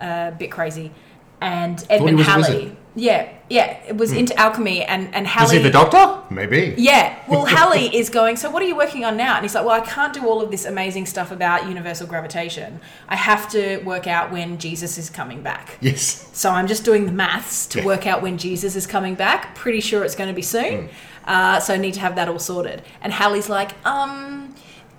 A 0.00 0.32
bit 0.38 0.50
crazy. 0.50 0.92
And 1.40 1.84
Edmund 1.90 2.20
Halley. 2.20 2.76
Yeah, 2.98 3.28
yeah. 3.50 3.78
It 3.86 3.98
was 3.98 4.10
into 4.12 4.34
alchemy. 4.40 4.82
And, 4.82 5.14
and 5.14 5.26
Is 5.26 5.32
Halley. 5.32 5.58
he 5.58 5.62
the 5.62 5.70
doctor? 5.70 6.22
Maybe. 6.34 6.74
Yeah. 6.78 7.18
Well, 7.28 7.44
Halley 7.56 7.94
is 7.94 8.08
going, 8.08 8.36
so 8.36 8.50
what 8.50 8.62
are 8.62 8.66
you 8.66 8.74
working 8.74 9.04
on 9.04 9.18
now? 9.18 9.36
And 9.36 9.44
he's 9.44 9.54
like, 9.54 9.66
well, 9.66 9.74
I 9.78 9.84
can't 9.84 10.14
do 10.14 10.26
all 10.26 10.40
of 10.40 10.50
this 10.50 10.64
amazing 10.64 11.04
stuff 11.04 11.30
about 11.30 11.68
universal 11.68 12.06
gravitation. 12.06 12.80
I 13.06 13.16
have 13.16 13.50
to 13.50 13.78
work 13.84 14.06
out 14.06 14.32
when 14.32 14.56
Jesus 14.56 14.96
is 14.96 15.10
coming 15.10 15.42
back. 15.42 15.76
Yes. 15.82 16.26
So 16.32 16.48
I'm 16.50 16.66
just 16.66 16.84
doing 16.86 17.04
the 17.04 17.12
maths 17.12 17.66
to 17.68 17.80
Yeah. 17.80 17.84
work 17.84 18.06
out 18.06 18.22
when 18.22 18.38
Jesus 18.38 18.74
is 18.76 18.86
coming 18.86 19.14
back. 19.14 19.54
Pretty 19.54 19.80
sure 19.80 20.02
it's 20.02 20.14
going 20.16 20.30
to 20.30 20.34
be 20.34 20.40
soon. 20.42 20.88
Uh, 21.26 21.60
so 21.60 21.74
I 21.74 21.76
need 21.76 21.92
to 21.94 22.00
have 22.00 22.16
that 22.16 22.28
all 22.30 22.38
sorted. 22.38 22.82
And 23.02 23.12
Halley's 23.12 23.50
like, 23.50 23.72
um, 23.86 24.54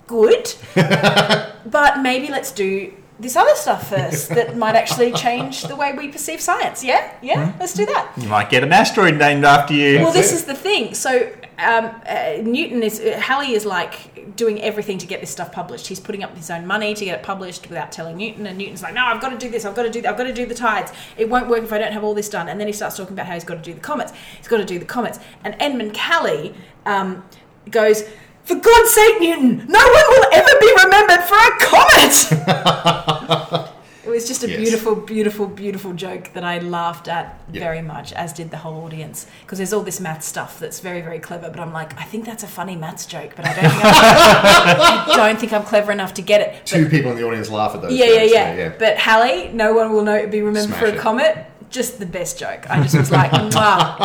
good. 0.06 0.54
but 0.76 1.98
maybe 2.00 2.28
let's 2.28 2.52
do 2.52 2.92
this 3.20 3.34
other 3.34 3.54
stuff 3.54 3.88
first 3.88 4.28
that 4.30 4.56
might 4.56 4.76
actually 4.76 5.12
change 5.12 5.62
the 5.62 5.74
way 5.74 5.92
we 5.92 6.08
perceive 6.08 6.40
science. 6.40 6.84
Yeah? 6.84 7.12
Yeah? 7.20 7.52
Let's 7.58 7.74
do 7.74 7.84
that. 7.86 8.12
You 8.16 8.28
might 8.28 8.48
get 8.48 8.62
an 8.62 8.72
asteroid 8.72 9.16
named 9.16 9.44
after 9.44 9.74
you. 9.74 9.98
Well, 10.00 10.12
this 10.12 10.32
it. 10.32 10.36
is 10.36 10.44
the 10.44 10.54
thing. 10.54 10.94
So 10.94 11.32
um, 11.58 11.90
uh, 12.06 12.34
Newton 12.42 12.82
is 12.82 13.00
uh, 13.00 13.18
Halley 13.20 13.52
is 13.52 13.66
like 13.66 14.36
doing 14.36 14.62
everything 14.62 14.98
to 14.98 15.06
get 15.06 15.20
this 15.20 15.30
stuff 15.30 15.50
published. 15.50 15.88
He's 15.88 15.98
putting 15.98 16.22
up 16.22 16.36
his 16.36 16.50
own 16.50 16.66
money 16.66 16.94
to 16.94 17.04
get 17.04 17.18
it 17.18 17.24
published 17.24 17.68
without 17.68 17.90
telling 17.90 18.16
Newton. 18.16 18.46
And 18.46 18.56
Newton's 18.56 18.82
like, 18.82 18.94
"No, 18.94 19.04
I've 19.04 19.20
got 19.20 19.30
to 19.30 19.38
do 19.38 19.50
this. 19.50 19.64
I've 19.64 19.74
got 19.74 19.82
to 19.82 19.90
do. 19.90 19.98
I've 20.06 20.16
got 20.16 20.24
to 20.24 20.32
do 20.32 20.46
the 20.46 20.54
tides. 20.54 20.92
It 21.16 21.28
won't 21.28 21.48
work 21.48 21.64
if 21.64 21.72
I 21.72 21.78
don't 21.78 21.92
have 21.92 22.04
all 22.04 22.14
this 22.14 22.28
done." 22.28 22.48
And 22.48 22.60
then 22.60 22.68
he 22.68 22.72
starts 22.72 22.96
talking 22.96 23.14
about 23.14 23.26
how 23.26 23.34
he's 23.34 23.44
got 23.44 23.56
to 23.56 23.62
do 23.62 23.74
the 23.74 23.80
comets. 23.80 24.12
He's 24.36 24.48
got 24.48 24.58
to 24.58 24.64
do 24.64 24.78
the 24.78 24.84
comets. 24.84 25.18
And 25.42 25.56
Edmund 25.58 25.96
Halley 25.96 26.54
um, 26.86 27.24
goes. 27.70 28.04
For 28.48 28.54
God's 28.54 28.94
sake, 28.94 29.20
Newton, 29.20 29.66
no 29.68 29.78
one 29.78 30.04
will 30.08 30.24
ever 30.32 30.48
be 30.58 30.72
remembered 30.84 31.22
for 31.24 31.36
a 31.36 31.58
comet! 31.60 33.68
It 34.08 34.12
was 34.12 34.26
just 34.26 34.42
a 34.42 34.48
Yes. 34.48 34.56
beautiful, 34.58 34.94
beautiful, 34.96 35.46
beautiful 35.46 35.92
joke 35.92 36.30
that 36.32 36.42
I 36.42 36.60
laughed 36.60 37.08
at 37.08 37.38
Yeah. 37.52 37.60
very 37.60 37.82
much, 37.82 38.14
as 38.14 38.32
did 38.32 38.50
the 38.50 38.56
whole 38.56 38.82
audience. 38.86 39.26
Because 39.42 39.58
there's 39.58 39.74
all 39.74 39.82
this 39.82 40.00
math 40.00 40.22
stuff 40.24 40.58
that's 40.58 40.80
very, 40.80 41.02
very 41.02 41.18
clever, 41.18 41.50
but 41.50 41.60
I'm 41.60 41.74
like, 41.74 41.92
I 42.00 42.04
think 42.04 42.24
that's 42.24 42.42
a 42.42 42.46
funny 42.46 42.74
maths 42.74 43.04
joke, 43.04 43.34
but 43.36 43.44
I 43.44 43.52
don't 43.52 43.70
think 43.70 43.84
I'm, 43.84 43.94
I 43.94 45.12
don't 45.14 45.38
think 45.38 45.52
I'm 45.52 45.62
clever 45.62 45.92
enough 45.92 46.14
to 46.14 46.22
get 46.22 46.40
it. 46.40 46.64
Two 46.64 46.84
But, 46.84 46.90
people 46.90 47.10
in 47.10 47.18
the 47.18 47.24
audience 47.28 47.50
laugh 47.50 47.74
at 47.74 47.82
those. 47.82 47.92
yeah, 47.92 48.06
yeah, 48.06 48.20
jokes, 48.22 48.32
yeah, 48.58 48.72
But 48.78 48.96
Halley, 48.96 49.50
no 49.52 49.74
one 49.74 49.92
will 49.92 50.04
know 50.04 50.26
be 50.26 50.40
remembered 50.40 50.68
Smash 50.70 50.80
for 50.80 50.86
a 50.86 50.92
it. 50.94 50.98
comet. 50.98 51.44
Just 51.68 51.98
the 51.98 52.06
best 52.06 52.38
joke. 52.38 52.64
I 52.70 52.80
just 52.82 52.96
was 52.96 53.10
like, 53.10 53.30
mwah, 53.32 53.98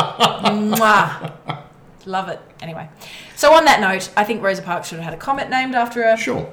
mwah. 0.76 1.32
Love 2.06 2.28
it. 2.28 2.41
Anyway, 2.64 2.88
so 3.35 3.53
on 3.53 3.65
that 3.65 3.81
note, 3.81 4.10
I 4.15 4.23
think 4.23 4.41
Rosa 4.41 4.61
Parks 4.61 4.88
should 4.88 4.95
have 4.99 5.03
had 5.06 5.14
a 5.14 5.18
comet 5.18 5.49
named 5.49 5.76
after 5.76 6.02
her 6.02 6.15
Sure. 6.15 6.49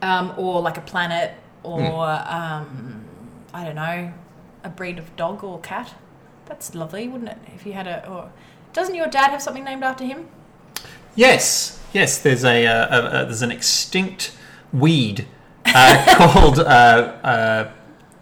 um, 0.00 0.32
or 0.36 0.60
like 0.62 0.76
a 0.78 0.80
planet, 0.92 1.32
or 1.64 1.80
Hmm. 1.80 2.34
um, 2.36 3.04
I 3.52 3.64
don't 3.64 3.74
know, 3.74 4.12
a 4.62 4.68
breed 4.68 4.96
of 4.98 5.14
dog 5.16 5.42
or 5.42 5.58
cat. 5.58 5.94
That's 6.46 6.72
lovely, 6.74 7.08
wouldn't 7.08 7.30
it? 7.30 7.38
If 7.56 7.66
you 7.66 7.72
had 7.72 7.88
a, 7.88 8.08
or 8.08 8.30
doesn't 8.72 8.94
your 8.94 9.08
dad 9.08 9.30
have 9.32 9.42
something 9.42 9.64
named 9.64 9.82
after 9.82 10.04
him? 10.04 10.28
Yes, 11.16 11.80
yes. 11.92 12.18
There's 12.18 12.44
a, 12.44 12.64
uh, 12.66 12.86
a, 13.00 13.06
a 13.22 13.24
there's 13.24 13.42
an 13.42 13.50
extinct 13.50 14.32
weed 14.72 15.26
uh, 15.66 16.14
called 16.16 16.60
uh, 16.60 16.62
uh, 16.62 17.70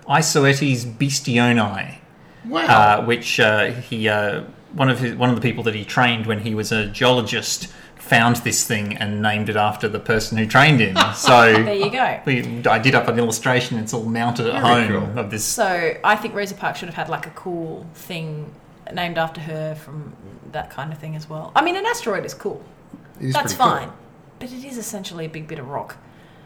Isoetes 0.09 0.87
beastioni, 0.87 1.99
Wow. 2.47 2.63
uh, 2.65 3.05
which 3.05 3.39
uh, 3.39 3.67
he 3.67 4.09
uh, 4.09 4.45
one 4.77 4.89
of 4.91 5.01
his, 5.01 5.15
one 5.17 5.29
of 5.31 5.35
the 5.37 5.43
people 5.43 5.63
that 5.65 5.75
he 5.75 5.85
trained 5.85 6.27
when 6.27 6.41
he 6.41 6.55
was 6.55 6.71
a 6.73 6.87
geologist 6.87 7.69
found 7.97 8.37
this 8.37 8.65
thing 8.67 8.97
and 8.99 9.21
named 9.21 9.49
it 9.49 9.57
after 9.57 9.89
the 9.89 9.99
person 9.99 10.39
who 10.39 10.47
trained 10.47 10.81
him. 10.81 10.97
So 11.15 11.53
there 11.65 11.75
you 11.75 11.91
go. 11.91 12.21
we, 12.25 12.63
I 12.67 12.79
did 12.79 12.95
up 12.95 13.09
an 13.09 13.19
illustration. 13.19 13.79
It's 13.79 13.93
all 13.93 14.05
mounted 14.05 14.47
at 14.47 14.63
Very 14.63 14.87
home 14.87 15.07
cool. 15.15 15.19
of 15.19 15.31
this. 15.31 15.45
So 15.45 15.97
I 16.05 16.15
think 16.15 16.35
Rosa 16.35 16.55
Parks 16.55 16.79
should 16.79 16.89
have 16.89 16.95
had 16.95 17.09
like 17.09 17.27
a 17.27 17.31
cool 17.31 17.87
thing 17.95 18.53
named 18.93 19.19
after 19.19 19.41
her 19.41 19.75
from 19.75 20.15
that 20.53 20.71
kind 20.71 20.93
of 20.93 20.99
thing 20.99 21.17
as 21.17 21.29
well. 21.29 21.51
I 21.57 21.65
mean, 21.65 21.75
an 21.75 21.85
asteroid 21.87 22.25
is 22.25 22.35
cool. 22.35 22.63
It 23.21 23.27
is 23.29 23.33
That's 23.35 23.55
pretty 23.55 23.71
cool. 23.71 23.79
fine. 23.81 23.93
But 24.39 24.53
it 24.53 24.65
is 24.65 24.77
essentially 24.79 25.25
a 25.25 25.29
big 25.29 25.49
bit 25.49 25.59
of 25.59 25.67
rock. 25.69 25.97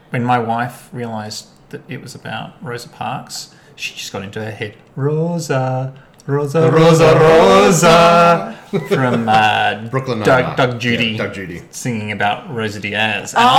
When 0.09 0.23
my 0.23 0.39
wife 0.39 0.89
realised 0.91 1.49
that 1.69 1.81
it 1.89 2.01
was 2.01 2.15
about 2.15 2.53
Rosa 2.63 2.89
Parks, 2.89 3.53
she 3.75 3.93
just 3.95 4.11
got 4.11 4.23
into 4.23 4.43
her 4.43 4.51
head, 4.51 4.77
Rosa, 4.95 5.93
Rosa, 6.27 6.71
Rosa, 6.71 7.15
Rosa, 7.19 8.57
from 8.87 9.27
uh, 9.27 9.87
Brooklyn 9.89 10.19
Doug, 10.19 10.27
Nine-Nine. 10.45 10.55
Doug 10.57 10.79
Judy, 10.79 11.05
Yeah, 11.07 11.17
Doug 11.25 11.33
Judy. 11.33 11.61
singing 11.71 12.11
about 12.11 12.53
Rosa 12.53 12.79
Diaz. 12.79 13.33
And 13.33 13.43
Ah. 13.43 13.57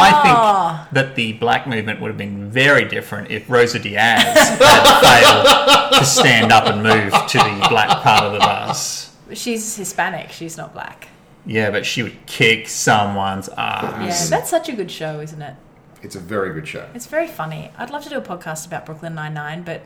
I 0.81 0.83
think 0.85 0.95
that 0.95 1.15
the 1.17 1.33
black 1.35 1.67
movement 1.67 2.01
would 2.01 2.09
have 2.09 2.17
been 2.19 2.49
very 2.51 2.85
different 2.85 3.31
if 3.31 3.49
Rosa 3.51 3.79
Diaz 3.79 4.23
had 4.61 5.01
failed 5.01 5.93
to 6.01 6.05
stand 6.05 6.53
up 6.53 6.67
and 6.67 6.83
move 6.83 7.13
to 7.29 7.39
the 7.39 7.67
black 7.69 7.89
part 8.03 8.25
of 8.25 8.33
the 8.33 8.39
bus. 8.39 9.15
She's 9.35 9.77
Hispanic. 9.77 10.31
She's 10.31 10.57
not 10.57 10.73
black. 10.73 11.09
Yeah, 11.45 11.71
but 11.71 11.85
she 11.85 12.03
would 12.05 12.25
kick 12.27 12.69
someone's 12.69 13.49
ass. 13.57 13.83
Yeah, 14.01 14.07
ass. 14.07 14.31
that's 14.31 14.49
such 14.51 14.69
a 14.69 14.73
good 14.73 14.91
show, 14.91 15.21
isn't 15.21 15.43
it? 15.43 15.57
It's 16.03 16.15
a 16.17 16.21
very 16.21 16.53
good 16.55 16.69
show. 16.69 16.89
It's 16.95 17.07
very 17.07 17.27
funny. 17.27 17.71
I'd 17.77 17.91
love 17.91 18.05
to 18.05 18.09
do 18.09 18.17
a 18.17 18.21
podcast 18.23 18.67
about 18.67 18.87
Brooklyn 18.87 19.15
Nine 19.15 19.35
Nine, 19.35 19.63
but 19.63 19.83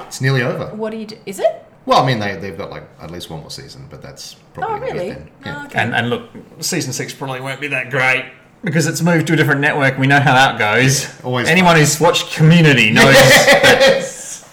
It's 0.00 0.20
nearly 0.20 0.42
over. 0.42 0.66
what 0.76 0.90
do 0.90 0.98
you 0.98 1.06
do? 1.06 1.16
Is 1.26 1.38
it? 1.40 1.64
Well, 1.90 2.04
I 2.04 2.06
mean, 2.06 2.20
they, 2.20 2.36
they've 2.36 2.56
got 2.56 2.70
like 2.70 2.84
at 3.02 3.10
least 3.10 3.30
one 3.30 3.40
more 3.40 3.50
season, 3.50 3.88
but 3.90 4.00
that's 4.00 4.34
probably 4.54 4.76
Oh, 4.88 4.92
really? 4.92 5.08
it 5.08 5.14
then. 5.14 5.30
Yeah. 5.44 5.60
Oh, 5.62 5.66
okay. 5.66 5.78
And, 5.80 5.92
and 5.92 6.08
look, 6.08 6.30
season 6.60 6.92
six 6.92 7.12
probably 7.12 7.40
won't 7.40 7.60
be 7.60 7.66
that 7.66 7.90
great 7.90 8.26
because 8.62 8.86
it's 8.86 9.02
moved 9.02 9.26
to 9.26 9.32
a 9.32 9.36
different 9.36 9.60
network. 9.60 9.98
We 9.98 10.06
know 10.06 10.20
how 10.20 10.32
that 10.34 10.56
goes. 10.56 11.20
always 11.24 11.48
Anyone 11.48 11.74
who's 11.74 11.98
watched 12.00 12.32
Community 12.32 12.92
knows 12.92 13.14
Yes. 13.16 14.48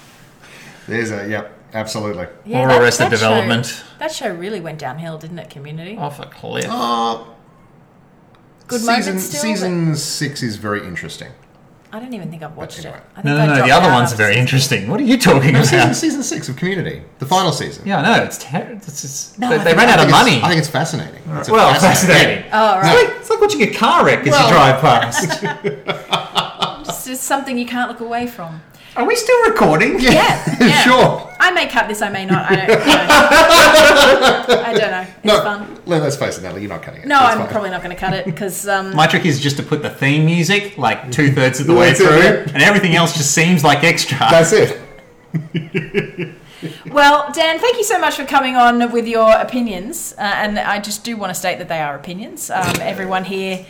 There's 0.87 1.11
a 1.11 1.29
yep, 1.29 1.55
absolutely. 1.75 2.25
Yeah, 2.43 2.63
or 2.63 2.69
that- 2.69 2.81
Arrested 2.81 3.03
that 3.03 3.09
show- 3.11 3.29
Development 3.29 3.83
that 3.99 4.11
show 4.11 4.33
really 4.33 4.59
went 4.59 4.79
downhill, 4.79 5.19
didn't 5.19 5.37
it? 5.37 5.51
Community. 5.51 5.95
off 5.95 6.19
a 6.19 6.25
cliff. 6.25 6.65
Uh, 6.67 7.23
Good 8.65 8.79
season, 8.81 8.95
moments 9.13 9.23
still. 9.25 9.41
season 9.41 9.95
six 9.95 10.41
is 10.41 10.55
very 10.57 10.83
interesting. 10.87 11.31
But 11.91 11.97
I 11.97 11.99
don't 11.99 12.13
even 12.13 12.29
think 12.29 12.43
I've 12.43 12.55
watched 12.55 12.79
anyway. 12.79 12.97
it. 12.97 13.03
I 13.15 13.21
think 13.21 13.25
No, 13.25 13.35
I 13.37 13.45
no, 13.45 13.45
no. 13.45 13.55
dropped 13.55 13.67
The 13.69 13.75
other 13.75 13.91
ones 13.93 14.13
are 14.13 14.15
very 14.15 14.35
interesting. 14.37 14.87
What 14.89 14.99
are 14.99 15.03
you 15.03 15.17
talking 15.17 15.53
No, 15.53 15.61
about? 15.61 15.95
season 15.95 16.23
six 16.23 16.49
of 16.49 16.55
Community, 16.55 17.01
the 17.19 17.25
final 17.25 17.51
season. 17.51 17.85
Yeah, 17.87 18.01
no, 18.01 18.23
it's 18.23 18.37
terrible. 18.39 18.73
No, 19.37 19.49
they, 19.57 19.63
they 19.63 19.73
ran 19.75 19.89
out 19.89 19.99
of 20.03 20.09
money. 20.11 20.41
I 20.41 20.49
think 20.49 20.59
it's 20.59 20.67
fascinating. 20.69 21.21
It's 21.37 21.49
well, 21.49 21.73
fascinating. 21.79 22.45
Oh, 22.51 22.79
It's 22.79 22.87
right. 22.87 23.07
like, 23.09 23.17
it's 23.19 23.29
like 23.29 23.41
watching 23.41 23.61
a 23.63 23.73
car 23.73 24.05
wreck 24.05 24.25
as 24.25 24.31
Well- 24.31 24.47
you 24.47 24.53
drive 24.53 24.81
past. 24.81 25.43
It's 26.89 27.05
just 27.05 27.23
something 27.23 27.57
you 27.57 27.65
can't 27.65 27.89
look 27.89 27.99
away 27.99 28.27
from. 28.27 28.61
Are 28.97 29.05
we 29.05 29.15
still 29.15 29.43
recording? 29.49 29.99
Yeah, 29.99 30.11
yeah. 30.59 30.81
sure. 30.83 31.35
I 31.39 31.51
may 31.51 31.67
cut 31.67 31.87
this. 31.87 32.01
I 32.01 32.09
may 32.09 32.25
not. 32.25 32.49
I 32.51 32.55
don't. 32.55 32.69
I 32.81 34.45
don't, 34.47 34.65
I 34.65 34.73
don't 34.73 34.91
know. 34.91 35.01
It's 35.01 35.23
No, 35.25 35.41
fun. 35.43 35.81
let- 35.85 36.01
let's 36.01 36.15
face 36.15 36.37
it, 36.37 36.41
Natalie, 36.41 36.61
you're 36.63 36.69
not 36.69 36.81
cutting 36.81 37.01
it. 37.03 37.07
No, 37.07 37.15
It's 37.21 37.25
I'm 37.35 37.37
fine. 37.41 37.47
probably 37.49 37.69
not 37.69 37.83
going 37.83 37.95
to 37.95 37.99
cut 37.99 38.13
it 38.13 38.25
because 38.25 38.67
um, 38.67 38.95
My 38.95 39.05
trick 39.05 39.23
is 39.25 39.39
just 39.39 39.55
to 39.57 39.63
put 39.63 39.83
the 39.83 39.89
theme 39.91 40.25
music 40.25 40.77
like 40.79 41.11
two 41.11 41.31
thirds 41.31 41.59
of 41.59 41.67
the 41.67 41.75
way 41.75 41.89
That's 41.89 41.99
it, 41.99 42.07
through, 42.07 42.17
yeah. 42.17 42.53
and 42.55 42.63
everything 42.63 42.95
else 42.95 43.13
just 43.15 43.33
seems 43.33 43.63
like 43.63 43.83
extra. 43.83 44.17
That's 44.17 44.51
it. 44.53 44.79
Well, 46.91 47.31
Dan, 47.33 47.59
thank 47.59 47.77
you 47.77 47.83
so 47.83 47.99
much 47.99 48.15
for 48.15 48.25
coming 48.25 48.55
on 48.55 48.91
with 48.91 49.07
your 49.07 49.31
opinions. 49.31 50.15
Uh, 50.17 50.21
and 50.21 50.57
I 50.57 50.79
just 50.79 51.03
do 51.03 51.15
want 51.15 51.29
to 51.29 51.35
state 51.35 51.59
that 51.59 51.69
they 51.69 51.79
are 51.79 51.95
opinions. 51.95 52.49
Um, 52.49 52.73
everyone 52.81 53.25
here 53.25 53.63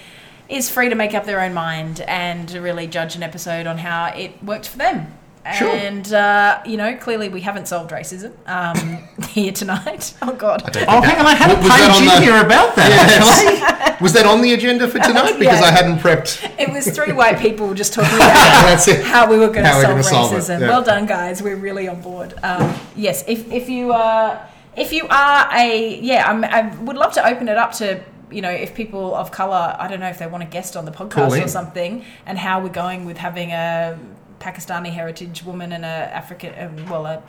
is 0.48 0.70
free 0.70 0.88
to 0.88 0.96
make 0.96 1.14
up 1.14 1.26
their 1.26 1.42
own 1.42 1.54
mind 1.54 2.00
and 2.08 2.48
to 2.48 2.62
really 2.62 2.88
judge 2.88 3.18
an 3.18 3.24
episode 3.24 3.68
on 3.68 3.80
how 3.80 4.06
it 4.16 4.42
worked 4.42 4.70
for 4.70 4.78
them. 4.78 5.14
Sure. 5.54 5.70
And, 5.70 6.12
uh, 6.14 6.62
you 6.66 6.78
know, 6.78 6.96
clearly 6.98 7.30
we 7.30 7.42
haven't 7.42 7.68
solved 7.68 7.92
racism 7.92 8.32
um, 8.48 8.98
here 9.30 9.52
tonight. 9.52 10.14
Oh, 10.22 10.34
God. 10.34 10.62
Oh, 10.88 11.02
hang 11.02 11.20
on, 11.20 11.26
I 11.26 11.34
had 11.36 11.52
a 11.52 11.56
Was 11.56 11.68
that 11.68 11.80
page 11.88 11.96
on 11.96 12.04
in 12.04 12.10
the- 12.10 12.22
here 12.32 12.46
about 12.46 12.76
that, 12.76 12.92
actually. 12.92 13.98
Was 14.04 14.14
that 14.14 14.26
on 14.26 14.42
the 14.42 14.54
agenda 14.54 14.88
for 14.88 15.00
tonight? 15.00 15.40
Because 15.40 15.60
Yeah. 15.62 15.68
I 15.68 15.72
hadn't 15.72 16.00
prepped. 16.00 16.44
It 16.60 16.70
was 16.72 16.90
three 16.96 17.14
white 17.14 17.40
people 17.40 17.74
just 17.74 17.94
talking 17.94 18.16
about 18.16 18.34
That's 18.34 18.88
it. 18.88 19.04
how 19.06 19.30
we 19.30 19.38
were 19.38 19.48
going 19.48 19.64
to 19.64 19.70
How 19.70 19.78
we're 19.78 19.84
solve 19.84 19.92
gonna 19.94 20.04
solve 20.04 20.34
it, 20.34 20.36
racism. 20.38 20.60
yeah. 20.62 20.68
Well 20.68 20.84
done, 20.84 21.06
guys. 21.06 21.42
We're 21.42 21.56
really 21.56 21.88
on 21.88 22.02
board. 22.02 22.34
Um, 22.44 22.76
yes, 22.96 23.24
if, 23.28 23.52
if 23.52 23.70
you 23.70 23.92
are 23.94 24.40
if 24.76 24.92
you 24.94 25.08
are 25.10 25.50
a 25.56 26.00
yeah, 26.00 26.30
I'm, 26.30 26.44
I 26.44 26.68
would 26.84 26.98
love 26.98 27.14
to 27.14 27.26
open 27.28 27.48
it 27.50 27.58
up 27.58 27.72
to 27.74 28.00
you 28.30 28.42
know 28.42 28.52
if 28.52 28.76
people 28.76 29.16
of 29.16 29.32
color. 29.32 29.76
I 29.80 29.88
don't 29.88 30.00
know 30.00 30.10
if 30.10 30.20
they 30.20 30.28
want 30.28 30.44
a 30.44 30.48
guest 30.48 30.76
on 30.78 30.86
the 30.86 30.92
Call 30.92 31.08
podcast 31.08 31.44
or 31.46 31.48
something, 31.48 32.06
and 32.28 32.38
how 32.38 32.60
we're 32.60 32.70
going 32.70 33.06
with 33.06 33.18
having 33.18 33.52
a 33.52 33.98
Pakistani 34.40 34.90
heritage 34.92 35.44
woman 35.44 35.72
and 35.72 35.84
a 35.86 35.88
African 35.88 36.54
um, 36.58 36.90
well 36.90 37.06
a. 37.06 37.22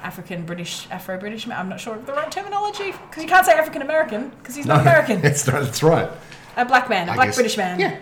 African 0.00 0.46
British, 0.46 0.86
Afro 0.92 1.18
British. 1.18 1.48
I'm 1.48 1.68
not 1.68 1.80
sure 1.80 1.96
of 1.96 2.06
the 2.06 2.12
right 2.12 2.30
terminology 2.30 2.92
because 2.92 3.20
you 3.20 3.28
can't 3.28 3.44
say 3.44 3.52
African 3.52 3.82
American 3.82 4.28
because 4.28 4.54
he's 4.54 4.64
not 4.64 4.80
American. 4.86 5.20
That's, 5.20 5.42
that's 5.42 5.82
right. 5.82 6.08
A 6.56 6.64
black 6.64 6.88
man, 6.88 7.08
a 7.08 7.12
I 7.12 7.14
black 7.16 7.28
guess- 7.28 7.34
British 7.34 7.56
man 7.56 7.80
Yeah. 7.80 7.96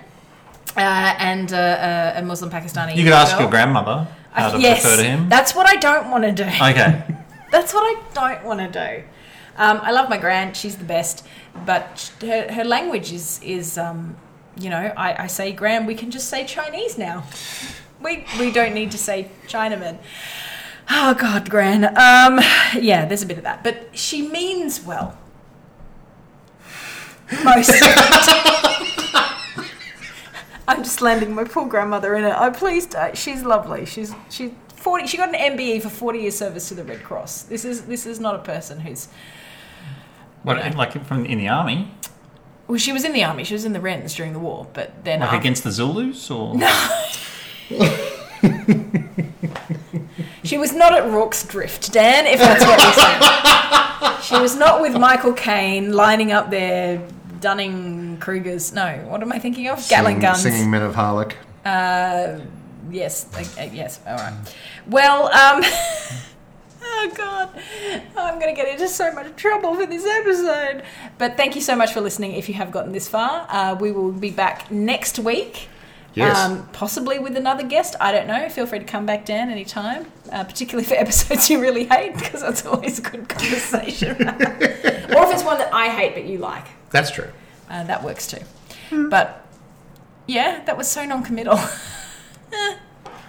uh, 0.76 1.14
and 1.18 1.50
uh, 1.52 1.56
uh, 1.56 2.12
a 2.16 2.22
Muslim 2.22 2.50
Pakistani. 2.50 2.96
You 2.96 3.04
could 3.04 3.14
ask 3.14 3.32
girl. 3.32 3.42
your 3.42 3.50
grandmother 3.50 4.06
how 4.32 4.50
to 4.50 4.60
yes, 4.60 4.84
refer 4.84 4.96
to 5.02 5.08
him. 5.08 5.28
that's 5.30 5.54
what 5.54 5.66
I 5.66 5.76
don't 5.76 6.10
want 6.10 6.24
to 6.24 6.32
do. 6.32 6.44
Okay. 6.44 7.02
That's 7.50 7.72
what 7.72 7.84
I 7.84 8.02
don't 8.12 8.44
want 8.44 8.60
to 8.60 8.68
do. 8.68 9.04
Um, 9.56 9.78
I 9.82 9.92
love 9.92 10.10
my 10.10 10.18
grand; 10.18 10.54
she's 10.56 10.76
the 10.76 10.84
best, 10.84 11.24
but 11.64 12.12
her, 12.20 12.52
her 12.52 12.64
language 12.64 13.12
is 13.12 13.40
is 13.42 13.78
um, 13.78 14.16
you 14.60 14.68
know 14.68 14.92
I, 14.96 15.22
I 15.24 15.26
say 15.28 15.52
grand, 15.52 15.86
we 15.86 15.94
can 15.94 16.10
just 16.10 16.28
say 16.28 16.44
Chinese 16.44 16.98
now. 16.98 17.24
We 18.02 18.24
we 18.38 18.50
don't 18.52 18.74
need 18.74 18.90
to 18.92 18.98
say 18.98 19.30
Chinaman. 19.48 19.98
Oh 20.90 21.14
God, 21.14 21.48
Gran. 21.50 21.84
Um, 21.84 22.40
yeah, 22.80 23.06
there's 23.06 23.22
a 23.22 23.26
bit 23.26 23.38
of 23.38 23.44
that, 23.44 23.64
but 23.64 23.96
she 23.98 24.26
means 24.28 24.82
well. 24.84 25.18
Most. 27.44 27.72
I'm 30.68 30.82
just 30.82 31.00
landing 31.00 31.32
my 31.34 31.44
poor 31.44 31.66
grandmother 31.68 32.14
in 32.16 32.24
it. 32.24 32.32
I 32.32 32.50
please, 32.50 32.86
don't. 32.86 33.16
she's 33.16 33.42
lovely. 33.44 33.86
She's 33.86 34.12
she's 34.30 34.50
forty. 34.74 35.06
She 35.06 35.16
got 35.16 35.34
an 35.34 35.56
MBE 35.56 35.82
for 35.82 35.88
forty 35.88 36.20
years 36.20 36.36
service 36.36 36.68
to 36.68 36.74
the 36.74 36.84
Red 36.84 37.02
Cross. 37.02 37.42
This 37.44 37.64
is 37.64 37.82
this 37.86 38.04
is 38.06 38.20
not 38.20 38.34
a 38.34 38.40
person 38.40 38.80
who's. 38.80 39.08
What, 40.42 40.58
like 40.76 41.04
from 41.06 41.24
in 41.26 41.38
the 41.38 41.48
army? 41.48 41.90
Well, 42.68 42.78
she 42.78 42.92
was 42.92 43.04
in 43.04 43.12
the 43.12 43.24
army. 43.24 43.42
She 43.44 43.54
was 43.54 43.64
in 43.64 43.72
the 43.72 43.80
Wrens 43.80 44.14
during 44.14 44.32
the 44.32 44.38
war, 44.38 44.66
but 44.72 45.04
then 45.04 45.20
Like 45.20 45.28
after- 45.28 45.38
against 45.40 45.64
the 45.64 45.70
Zulus? 45.72 46.30
Or 46.30 46.54
She 50.44 50.58
was 50.58 50.72
not 50.72 50.92
at 50.96 51.10
Rorke's 51.10 51.42
Drift, 51.44 51.92
Dan, 51.92 52.24
if 52.26 52.38
that's 52.38 52.64
what 52.64 52.80
you're 52.80 52.92
saying. 52.92 54.22
she 54.22 54.40
was 54.40 54.54
not 54.56 54.80
with 54.80 54.96
Michael 54.96 55.32
Caine 55.32 55.92
lining 55.92 56.30
up 56.30 56.50
their 56.50 57.04
Dunning 57.40 58.18
Krugers. 58.18 58.72
No, 58.72 59.08
what 59.08 59.22
am 59.22 59.32
I 59.32 59.40
thinking 59.40 59.66
of? 59.68 59.78
Gatling 59.88 60.16
Singing- 60.16 60.20
guns. 60.20 60.42
Singing 60.42 60.70
Men 60.70 60.82
of 60.82 60.94
Harlech. 60.94 61.32
Uh, 61.64 62.38
yes, 62.90 63.26
uh, 63.58 63.68
yes, 63.72 63.98
all 64.06 64.16
right. 64.16 64.34
Well, 64.86 65.24
um, 65.32 65.62
oh 66.82 67.12
god, 67.16 67.50
I'm 68.16 68.38
going 68.38 68.54
to 68.54 68.60
get 68.60 68.68
into 68.68 68.86
so 68.86 69.10
much 69.12 69.34
trouble 69.34 69.74
for 69.74 69.86
this 69.86 70.06
episode. 70.06 70.84
But 71.18 71.36
thank 71.36 71.56
you 71.56 71.60
so 71.60 71.74
much 71.74 71.92
for 71.92 72.00
listening. 72.00 72.34
If 72.34 72.48
you 72.48 72.54
have 72.54 72.70
gotten 72.70 72.92
this 72.92 73.08
far, 73.08 73.48
uh, 73.50 73.74
we 73.74 73.90
will 73.90 74.12
be 74.12 74.30
back 74.30 74.70
next 74.70 75.18
week. 75.18 75.68
Yes. 76.16 76.36
Um, 76.38 76.66
possibly 76.72 77.18
with 77.18 77.36
another 77.36 77.62
guest. 77.62 77.94
I 78.00 78.10
don't 78.10 78.26
know. 78.26 78.48
Feel 78.48 78.66
free 78.66 78.78
to 78.78 78.84
come 78.86 79.04
back, 79.04 79.26
Dan, 79.26 79.50
anytime. 79.50 80.10
Uh, 80.32 80.44
particularly 80.44 80.84
for 80.88 80.94
episodes 81.04 81.50
you 81.50 81.60
really 81.60 81.84
hate, 81.84 82.14
because 82.14 82.40
that's 82.40 82.64
always 82.64 82.98
a 82.98 83.02
good 83.02 83.28
conversation. 83.28 84.10
or 84.28 85.22
if 85.24 85.34
it's 85.34 85.44
one 85.44 85.58
that 85.58 85.72
I 85.74 85.88
hate 85.90 86.14
but 86.14 86.24
you 86.24 86.38
like, 86.38 86.64
That's 86.90 87.10
true. 87.10 87.28
uh, 87.68 87.84
that 87.84 88.02
works 88.02 88.26
too. 88.26 88.40
But 89.10 89.46
yeah, 90.26 90.62
that 90.64 90.76
was 90.78 90.88
so 90.88 91.04
non-committal. 91.04 91.58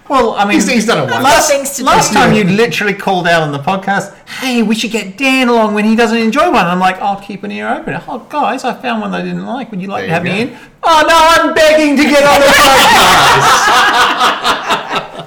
well, 0.10 0.34
I 0.36 0.44
mean, 0.46 0.54
He's, 0.56 0.68
he's 0.70 0.86
done 0.86 1.08
it 1.08 1.12
once. 1.12 1.24
Last 1.24 1.50
things 1.50 1.76
to 1.78 1.84
last 1.84 2.10
do. 2.10 2.16
time 2.16 2.34
you 2.34 2.44
literally 2.46 2.94
called 2.94 3.28
out 3.28 3.42
on 3.44 3.52
the 3.52 3.60
podcast, 3.60 4.14
"Hey, 4.28 4.64
we 4.64 4.74
should 4.76 4.92
get 4.92 5.18
Dan 5.18 5.48
along 5.50 5.74
when 5.74 5.86
he 5.86 5.96
doesn't 5.96 6.18
enjoy 6.18 6.46
one." 6.52 6.66
I'm 6.66 6.80
like, 6.80 7.02
"I'll 7.02 7.20
keep 7.22 7.44
an 7.44 7.52
ear 7.52 7.68
open." 7.70 8.00
Oh, 8.08 8.20
guys, 8.30 8.64
I 8.64 8.74
found 8.74 9.02
one 9.02 9.14
I 9.14 9.22
didn't 9.22 9.46
like. 9.46 9.70
Would 9.72 9.82
you 9.82 9.88
like 9.88 10.08
There 10.08 10.20
to 10.22 10.26
you 10.30 10.32
have 10.32 10.50
me 10.50 10.54
in? 10.54 10.58
Oh 10.84 11.04
no, 11.08 11.44
I'm 11.48 11.54
begging 11.54 11.98
to 11.98 12.04
get 12.04 12.24
on 12.24 12.40
the 12.40 12.48
podcast. 12.48 14.14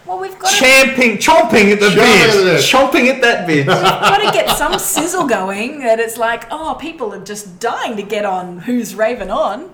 Well, 0.05 0.19
we've 0.19 0.39
got 0.39 0.49
to, 0.49 0.55
Champing, 0.57 1.17
chomping 1.17 1.71
at 1.71 1.79
the 1.79 1.89
Chomping 1.89 1.95
bit, 1.95 2.29
at 2.29 2.37
the 2.37 2.43
bit. 2.43 2.61
chomping 2.61 3.07
at 3.13 3.21
that 3.21 3.45
bit. 3.45 3.67
got 3.67 4.17
to 4.17 4.31
get 4.31 4.57
some 4.57 4.79
sizzle 4.79 5.27
going 5.27 5.81
that 5.81 5.99
it's 5.99 6.17
like, 6.17 6.45
oh, 6.49 6.75
people 6.81 7.13
are 7.13 7.23
just 7.23 7.59
dying 7.59 7.95
to 7.95 8.01
get 8.01 8.25
on 8.25 8.57
Who's 8.61 8.95
Raving 8.95 9.29
On. 9.29 9.69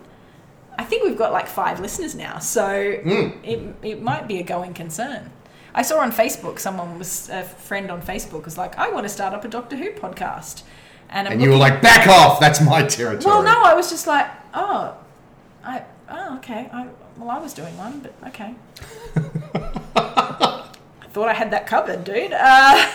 I 0.78 0.84
think 0.84 1.04
we've 1.04 1.18
got 1.18 1.32
like 1.32 1.48
five 1.48 1.80
listeners 1.80 2.16
now, 2.16 2.40
so 2.40 2.70
it, 2.72 3.76
it 3.82 4.02
might 4.02 4.28
be 4.28 4.40
a 4.40 4.44
going 4.44 4.74
concern. 4.74 5.32
I 5.74 5.82
saw 5.82 6.00
on 6.00 6.12
Facebook, 6.14 6.60
someone 6.60 6.98
was, 6.98 7.30
a 7.30 7.44
friend 7.44 7.92
on 7.92 8.02
Facebook 8.02 8.46
was 8.46 8.58
like, 8.58 8.78
I 8.78 8.90
want 8.90 9.04
to 9.04 9.10
start 9.10 9.34
up 9.34 9.44
a 9.44 9.50
Doctor 9.50 9.76
Who 9.76 9.92
podcast. 9.92 10.64
And, 11.10 11.28
And 11.28 11.42
you 11.42 11.50
were 11.50 11.58
like, 11.58 11.82
back 11.82 12.08
off. 12.08 12.40
That's 12.40 12.62
my 12.62 12.84
territory. 12.84 13.26
well, 13.26 13.44
no, 13.44 13.62
I 13.62 13.74
was 13.74 13.90
just 13.90 14.08
like, 14.08 14.26
oh, 14.54 14.98
I, 15.66 15.84
oh, 16.10 16.38
okay. 16.38 16.70
I, 16.72 16.88
well, 17.18 17.30
I 17.30 17.40
was 17.40 17.54
doing 17.54 17.78
one, 17.78 18.00
but 18.00 18.14
okay. 18.28 18.56
I 19.98 21.08
thought 21.10 21.28
I 21.28 21.34
had 21.34 21.52
that 21.52 21.68
covered, 21.68 22.06
dude. 22.06 22.32
Uh, 22.32 22.90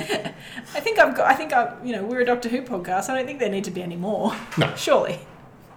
I 0.74 0.80
think 0.80 0.98
I've 0.98 1.16
got. 1.16 1.30
I 1.30 1.34
think 1.34 1.52
I, 1.52 1.76
you 1.84 1.92
know, 1.92 2.04
we're 2.04 2.20
a 2.20 2.24
Doctor 2.24 2.48
Who 2.48 2.62
podcast. 2.62 3.08
I 3.08 3.16
don't 3.16 3.26
think 3.26 3.38
there 3.38 3.48
need 3.48 3.64
to 3.64 3.70
be 3.70 3.82
any 3.82 3.96
more. 3.96 4.34
No. 4.58 4.74
surely. 4.76 5.20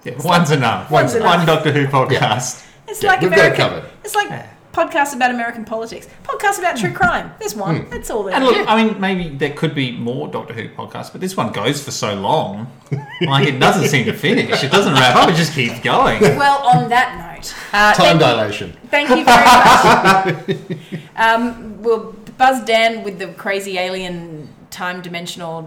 Yeah, 0.03 0.13
one's 0.23 0.51
enough. 0.51 0.91
One's 0.91 1.15
enough. 1.15 1.37
One 1.37 1.45
Doctor 1.45 1.71
Who 1.71 1.87
podcast. 1.87 2.65
It's 2.87 3.01
Yeah, 3.01 3.09
like 3.11 3.21
we've 3.21 3.29
got 3.29 3.39
it 3.39 3.41
American. 3.53 3.69
covered. 3.69 3.89
It's 4.03 4.15
like 4.15 4.29
podcasts 4.73 5.15
about 5.15 5.31
American 5.31 5.63
politics. 5.65 6.07
Podcasts 6.23 6.59
about 6.59 6.75
true 6.77 6.91
crime. 6.91 7.31
There's 7.39 7.55
one. 7.55 7.89
That's 7.89 8.09
all 8.09 8.23
there. 8.23 8.33
And 8.35 8.43
look, 8.43 8.67
I 8.67 8.83
mean, 8.83 8.99
maybe 8.99 9.29
there 9.29 9.51
could 9.53 9.73
be 9.73 9.91
more 9.95 10.27
Doctor 10.27 10.53
Who 10.53 10.67
podcasts, 10.69 11.11
but 11.11 11.21
this 11.21 11.37
one 11.37 11.53
goes 11.53 11.81
for 11.83 11.91
so 11.91 12.15
long, 12.15 12.67
like 13.21 13.47
it 13.47 13.59
doesn't 13.59 13.87
seem 13.87 14.05
to 14.05 14.13
finish. 14.13 14.63
It 14.63 14.71
doesn't 14.71 14.93
wrap 14.93 15.15
up. 15.15 15.29
It 15.29 15.35
just 15.35 15.53
keeps 15.53 15.79
going. 15.79 16.21
well, 16.21 16.57
on 16.65 16.89
that 16.89 17.35
note, 17.37 17.53
uh, 17.71 17.93
Time 17.93 17.95
thank 17.95 18.13
you- 18.13 18.19
dilation. 18.19 18.77
Thank 18.91 19.09
you 19.09 19.23
very 19.23 20.65
much. 20.67 20.81
um, 21.15 21.81
we'll 21.81 22.13
buzz 22.37 22.63
Dan 22.65 23.03
with 23.03 23.19
the 23.19 23.27
crazy 23.27 23.77
alien 23.77 24.49
time 24.73 25.01
dimensional 25.01 25.61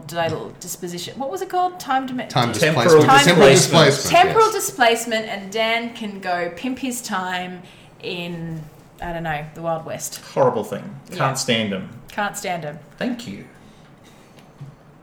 disposition. 0.60 1.18
What 1.18 1.30
was 1.30 1.40
it 1.40 1.48
called? 1.48 1.78
Time 1.78 2.06
dimension. 2.06 2.34
Time 2.34 2.52
Temporal 2.52 2.84
displacement. 2.84 3.06
Time 3.06 3.24
Temporal 3.24 3.48
displacement. 3.48 3.86
displacement. 3.86 4.24
Temporal 4.26 4.46
yes. 4.46 4.54
displacement, 4.54 5.26
and 5.26 5.52
Dan 5.52 5.94
can 5.94 6.20
go 6.20 6.52
pimp 6.56 6.78
his 6.80 7.00
time 7.00 7.62
in 8.02 8.62
I 9.00 9.12
don't 9.12 9.22
know 9.22 9.44
the 9.54 9.62
Wild 9.62 9.84
West. 9.86 10.20
Horrible 10.34 10.64
thing. 10.64 10.82
Can't 11.08 11.18
Yeah. 11.20 11.34
stand 11.34 11.72
him. 11.72 11.88
Can't 12.08 12.36
stand 12.36 12.64
him. 12.64 12.78
Thank 12.98 13.26
you. 13.28 13.44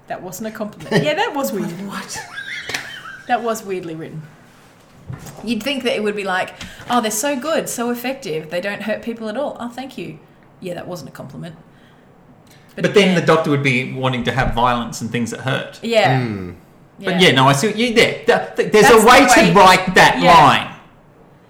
That 0.07 0.21
wasn't 0.21 0.47
a 0.47 0.51
compliment. 0.51 1.03
yeah, 1.03 1.13
that 1.13 1.33
was 1.33 1.51
weird. 1.51 1.69
What? 1.87 2.17
That 3.27 3.41
was 3.41 3.63
weirdly 3.63 3.95
written. 3.95 4.23
You'd 5.43 5.63
think 5.63 5.83
that 5.83 5.95
it 5.95 6.03
would 6.03 6.15
be 6.15 6.23
like, 6.23 6.53
oh, 6.89 6.99
they're 7.01 7.11
so 7.11 7.39
good, 7.39 7.69
so 7.69 7.89
effective, 7.89 8.49
they 8.49 8.59
don't 8.59 8.81
hurt 8.81 9.01
people 9.01 9.29
at 9.29 9.37
all. 9.37 9.55
Oh, 9.59 9.69
thank 9.69 9.97
you. 9.97 10.19
Yeah, 10.59 10.73
that 10.73 10.87
wasn't 10.87 11.09
a 11.09 11.13
compliment. 11.13 11.55
But, 12.75 12.93
then 12.93 13.15
the 13.15 13.21
Doctor 13.25 13.49
would 13.51 13.63
be 13.63 13.93
wanting 13.93 14.23
to 14.25 14.31
have 14.31 14.53
violence 14.55 15.01
and 15.01 15.11
things 15.11 15.31
that 15.31 15.41
hurt. 15.41 15.79
Yeah. 15.83 16.19
Hmm. 16.25 16.51
But 16.99 17.19
yeah, 17.19 17.31
no, 17.31 17.47
I 17.47 17.53
see 17.53 17.67
what 17.67 17.77
you 17.77 17.93
there. 17.93 18.23
Th- 18.25 18.55
th- 18.55 18.71
There's 18.71 18.87
That's 18.89 19.03
a 19.03 19.07
way 19.07 19.19
the 19.21 19.41
way- 19.41 19.47
to 19.49 19.53
write 19.59 19.95
that 19.95 20.19
Yeah. 20.21 20.33
line. 20.33 20.69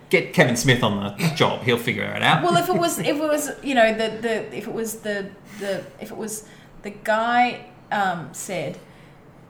Get 0.09 0.33
Kevin 0.33 0.55
Smith 0.55 0.83
on 0.83 1.03
the 1.17 1.27
job; 1.35 1.63
he'll 1.63 1.77
figure 1.77 2.03
it 2.03 2.21
out. 2.21 2.43
Well, 2.43 2.55
if 2.57 2.69
it 2.69 2.75
was, 2.75 2.99
if 2.99 3.07
it 3.07 3.15
was, 3.17 3.51
you 3.63 3.73
know, 3.75 3.93
the, 3.93 4.17
the 4.21 4.55
if 4.57 4.67
it 4.67 4.73
was 4.73 4.97
the 5.01 5.29
the 5.59 5.83
if 5.99 6.11
it 6.11 6.17
was 6.17 6.45
the 6.83 6.91
guy 6.91 7.65
um, 7.91 8.29
said, 8.31 8.77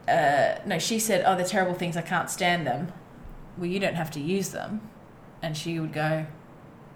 uh, 0.07 0.55
no, 0.65 0.79
she 0.79 0.99
said, 0.99 1.23
oh, 1.25 1.35
they're 1.35 1.45
terrible 1.45 1.73
things. 1.73 1.95
I 1.97 2.01
can't 2.01 2.29
stand 2.29 2.65
them. 2.67 2.91
Well, 3.57 3.67
you 3.67 3.79
don't 3.79 3.95
have 3.95 4.11
to 4.11 4.19
use 4.19 4.49
them, 4.49 4.81
and 5.41 5.55
she 5.55 5.79
would 5.79 5.93
go, 5.93 6.25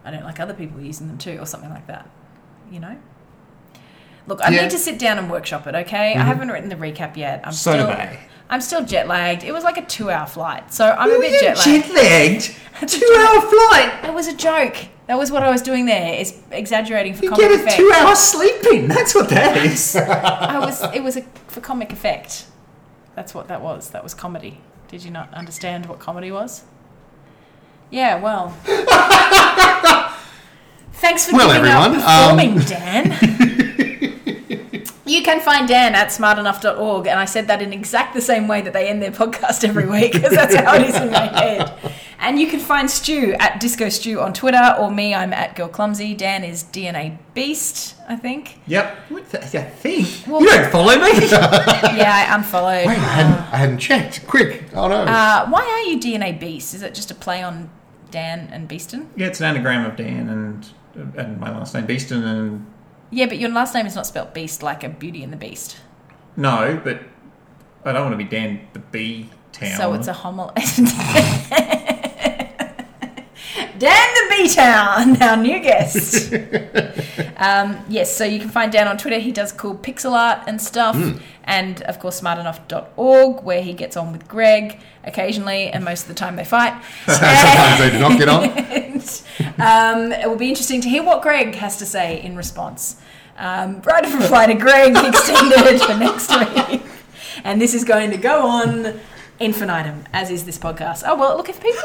I 0.06 0.12
don't 0.12 0.24
like 0.24 0.40
other 0.40 0.54
people 0.54 0.82
using 0.82 1.08
them 1.08 1.18
too, 1.18 1.38
or 1.40 1.46
something 1.46 1.70
like 1.70 1.88
that. 1.88 2.10
You 2.72 2.80
know. 2.80 2.98
Look, 4.28 4.42
I 4.44 4.50
Yeah. 4.52 4.62
need 4.64 4.72
to 4.72 4.78
sit 4.78 5.00
down 5.00 5.18
and 5.18 5.32
workshop 5.32 5.66
it. 5.68 5.74
Okay, 5.76 6.14
I 6.16 6.22
haven't 6.22 6.50
written 6.50 6.70
the 6.70 6.76
recap 6.76 7.16
yet. 7.18 7.42
I'm 7.46 7.52
so 7.54 7.72
still, 7.74 7.88
I. 7.88 8.20
I'm 8.50 8.62
still 8.62 8.84
jet 8.86 9.08
lagged. 9.08 9.44
It 9.44 9.52
was 9.54 9.64
like 9.64 9.78
a 9.78 9.86
two-hour 9.86 10.26
flight, 10.28 10.74
so 10.74 10.86
I'm 10.90 11.12
a 11.12 11.20
bit 11.20 11.40
jet 11.42 11.58
lagged. 11.58 11.86
Jet 11.86 11.94
lagged. 11.96 12.56
Two 12.92 13.16
hour 13.18 13.42
flight. 13.42 13.92
It 14.04 14.14
was 14.14 14.28
a 14.28 14.36
joke. 14.36 14.76
That 15.08 15.18
was 15.18 15.32
what 15.32 15.42
I 15.42 15.50
was 15.50 15.62
doing 15.64 15.86
there. 15.86 16.14
Is 16.20 16.38
exaggerating 16.52 17.14
for 17.16 17.24
You 17.24 17.30
comic 17.32 17.42
get 17.50 17.52
a 17.52 17.64
effect. 17.64 17.78
two-hour 17.78 18.16
sleep 18.16 18.64
in. 18.72 18.88
That's 18.88 19.16
what 19.16 19.30
that 19.30 19.58
is. 19.58 19.96
I 19.96 20.60
was. 20.60 20.84
It 20.94 21.02
was 21.04 21.18
a, 21.18 21.22
for 21.48 21.60
comic 21.62 21.92
effect. 21.92 22.46
That's 23.16 23.34
what 23.34 23.48
that 23.48 23.62
was. 23.62 23.90
That 23.92 24.04
was 24.04 24.14
comedy. 24.14 24.60
Did 24.90 25.04
you 25.04 25.10
not 25.12 25.34
understand 25.34 25.88
what 25.88 26.00
comedy 26.00 26.32
was? 26.32 26.64
Yeah. 27.90 28.20
Well. 28.22 28.50
Thanks 30.94 31.28
for 31.30 31.36
Well, 31.36 31.48
giving 31.54 31.70
everyone, 31.72 32.00
up 32.02 32.08
um, 32.08 32.38
performing, 32.38 32.60
Dan. 32.68 33.54
You 35.08 35.24
can 35.24 35.40
find 35.40 35.68
Dan 35.68 35.96
at 35.96 36.10
smartenough.org, 36.10 37.08
and 37.08 37.20
I 37.20 37.26
said 37.26 37.48
that 37.48 37.62
in 37.62 37.72
exact 37.74 38.14
the 38.14 38.22
same 38.22 38.48
way 38.48 38.62
that 38.62 38.74
they 38.74 38.88
end 38.90 39.02
their 39.02 39.12
podcast 39.12 39.64
every 39.68 39.88
week, 39.88 40.12
because 40.14 40.32
that's 40.34 40.54
how 40.56 40.76
it 40.76 40.84
is 40.90 40.96
in 40.96 41.10
my 41.12 41.26
head. 41.40 41.74
And 42.20 42.40
you 42.40 42.48
can 42.48 42.60
find 42.60 42.90
Stu 42.90 43.36
at 43.40 43.60
Disco 43.60 43.90
Stew 43.90 44.20
on 44.20 44.34
Twitter, 44.34 44.76
or 44.80 44.92
me, 44.92 45.14
I'm 45.14 45.32
at 45.34 45.56
Girl 45.56 45.70
Clumsy. 45.70 46.14
Dan 46.16 46.44
is 46.44 46.64
DNA 46.64 47.20
Beast, 47.36 47.96
I 48.10 48.16
think. 48.16 48.60
Yep. 48.68 48.98
What 49.10 49.30
the, 49.30 49.40
I 49.44 49.64
think. 49.64 50.08
Well- 50.28 50.42
you 50.42 50.48
don't 50.50 50.72
follow 50.72 50.96
me. 50.98 51.12
Yeah, 51.98 52.28
I 52.30 52.36
unfollowed. 52.36 52.88
Wait, 52.88 52.98
I 52.98 53.02
hadn't, 53.02 53.54
I 53.54 53.58
hadn't 53.58 53.78
checked. 53.78 54.28
Quick. 54.28 54.66
Oh 54.74 54.88
no. 54.88 55.04
Uh, 55.04 55.48
why 55.48 55.62
are 55.62 55.90
you 55.90 56.00
DNA 56.00 56.38
Beast? 56.38 56.74
Is 56.74 56.82
it 56.84 56.94
just 56.94 57.12
a 57.12 57.16
play 57.16 57.42
on 57.44 57.70
Dan 58.12 58.50
and 58.52 58.68
Beeston? 58.68 59.10
yeah, 59.16 59.28
it's 59.28 59.40
an 59.40 59.46
anagram 59.46 59.86
of 59.86 59.96
Dan 59.96 60.28
and 60.30 61.16
and 61.16 61.40
my 61.40 61.52
last 61.52 61.74
name 61.76 61.86
Beeston 61.86 62.24
and 62.24 62.66
Yeah, 63.10 63.26
but 63.28 63.40
your 63.40 63.50
last 63.50 63.74
name 63.74 63.86
is 63.86 63.96
not 63.96 64.06
spelt 64.06 64.34
Beast 64.34 64.64
like 64.64 64.84
a 64.84 64.90
Beauty 64.90 65.24
and 65.24 65.32
the 65.32 65.38
Beast. 65.38 65.78
no, 66.36 66.80
but 66.84 67.02
I 67.86 67.92
don't 67.94 68.04
want 68.04 68.14
to 68.14 68.18
be 68.18 68.30
Dan 68.30 68.68
the 68.74 68.80
B 68.80 69.30
Town. 69.52 69.78
So 69.78 69.94
it's 69.94 70.08
a 70.08 70.14
homo. 70.14 70.52
Dan 73.80 74.14
the 74.14 74.26
B 74.30 74.50
Town, 74.50 75.22
our 75.22 75.38
new 75.38 75.60
guest. 75.60 76.34
um, 77.38 77.84
yes, 77.90 78.16
so 78.16 78.24
you 78.24 78.40
can 78.40 78.50
find 78.50 78.72
Dan 78.72 78.88
on 78.88 78.98
Twitter. 78.98 79.20
He 79.20 79.32
does 79.32 79.52
cool 79.52 79.76
pixel 79.76 80.12
art 80.12 80.42
and 80.48 80.62
stuff. 80.62 80.96
And 81.44 81.82
of 81.84 82.00
course, 82.00 82.20
smartenough.org, 82.20 83.44
where 83.44 83.62
he 83.62 83.74
gets 83.74 83.96
on 83.96 84.12
with 84.12 84.28
Greg 84.28 84.80
occasionally, 85.04 85.70
and 85.70 85.86
most 85.86 86.04
of 86.04 86.08
the 86.10 86.14
time 86.14 86.36
they 86.36 86.44
fight. 86.44 86.82
Sometimes 87.06 87.80
they 87.80 87.92
do 87.92 88.00
not 88.00 88.18
get 88.18 88.30
on. 88.30 88.44
And, 88.44 89.22
um, 89.60 90.12
it 90.12 90.28
will 90.28 90.36
be 90.36 90.50
interesting 90.50 90.82
to 90.82 90.90
hear 90.90 91.04
what 91.04 91.22
Greg 91.22 91.56
has 91.56 91.78
to 91.78 91.86
say 91.86 92.22
in 92.22 92.36
response. 92.36 93.00
Um, 93.38 93.82
right 93.82 94.04
of 94.04 94.14
reply 94.14 94.48
to 94.48 94.56
Greg 94.56 94.96
extended 94.96 95.82
for 95.82 95.96
next 95.96 96.30
week. 96.38 96.82
And 97.44 97.62
this 97.62 97.74
is 97.74 97.84
going 97.84 98.12
to 98.12 98.18
go 98.18 98.48
on 98.48 99.00
infinitum, 99.40 100.04
as 100.14 100.30
is 100.32 100.46
this 100.46 100.58
podcast. 100.58 101.04
Oh, 101.06 101.16
well, 101.16 101.38
look, 101.38 101.50
if 101.50 101.62
people. 101.62 101.82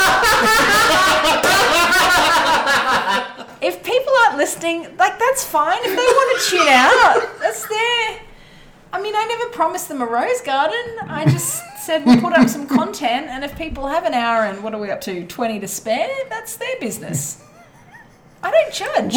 if 3.61 3.83
people 3.85 4.13
aren't 4.25 4.37
listening, 4.39 4.83
like, 4.97 5.19
that's 5.19 5.45
fine. 5.45 5.79
If 5.83 5.91
they 5.91 5.97
want 5.97 6.41
to 6.43 6.51
tune 6.51 6.69
out, 6.69 7.39
that's 7.41 7.67
their. 7.69 8.21
I 8.95 9.01
mean, 9.01 9.15
I 9.17 9.25
never 9.25 9.51
promised 9.53 9.89
them 9.89 10.03
a 10.03 10.07
rose 10.07 10.41
garden. 10.43 10.85
I 11.09 11.25
just 11.25 11.63
said 11.79 12.05
we'll 12.05 12.21
put 12.21 12.35
up 12.35 12.49
some 12.49 12.67
content, 12.67 13.29
and 13.29 13.43
if 13.45 13.57
people 13.57 13.87
have 13.89 14.05
an 14.05 14.13
hour 14.15 14.45
and 14.45 14.63
what 14.63 14.75
are 14.75 14.81
we 14.81 14.91
up 14.91 15.01
to, 15.03 15.27
20 15.27 15.61
to 15.61 15.69
spare, 15.69 16.09
that's 16.29 16.57
their 16.57 16.79
business. 16.79 17.43
I 18.43 18.51
don't 18.51 18.73
judge. 18.73 19.17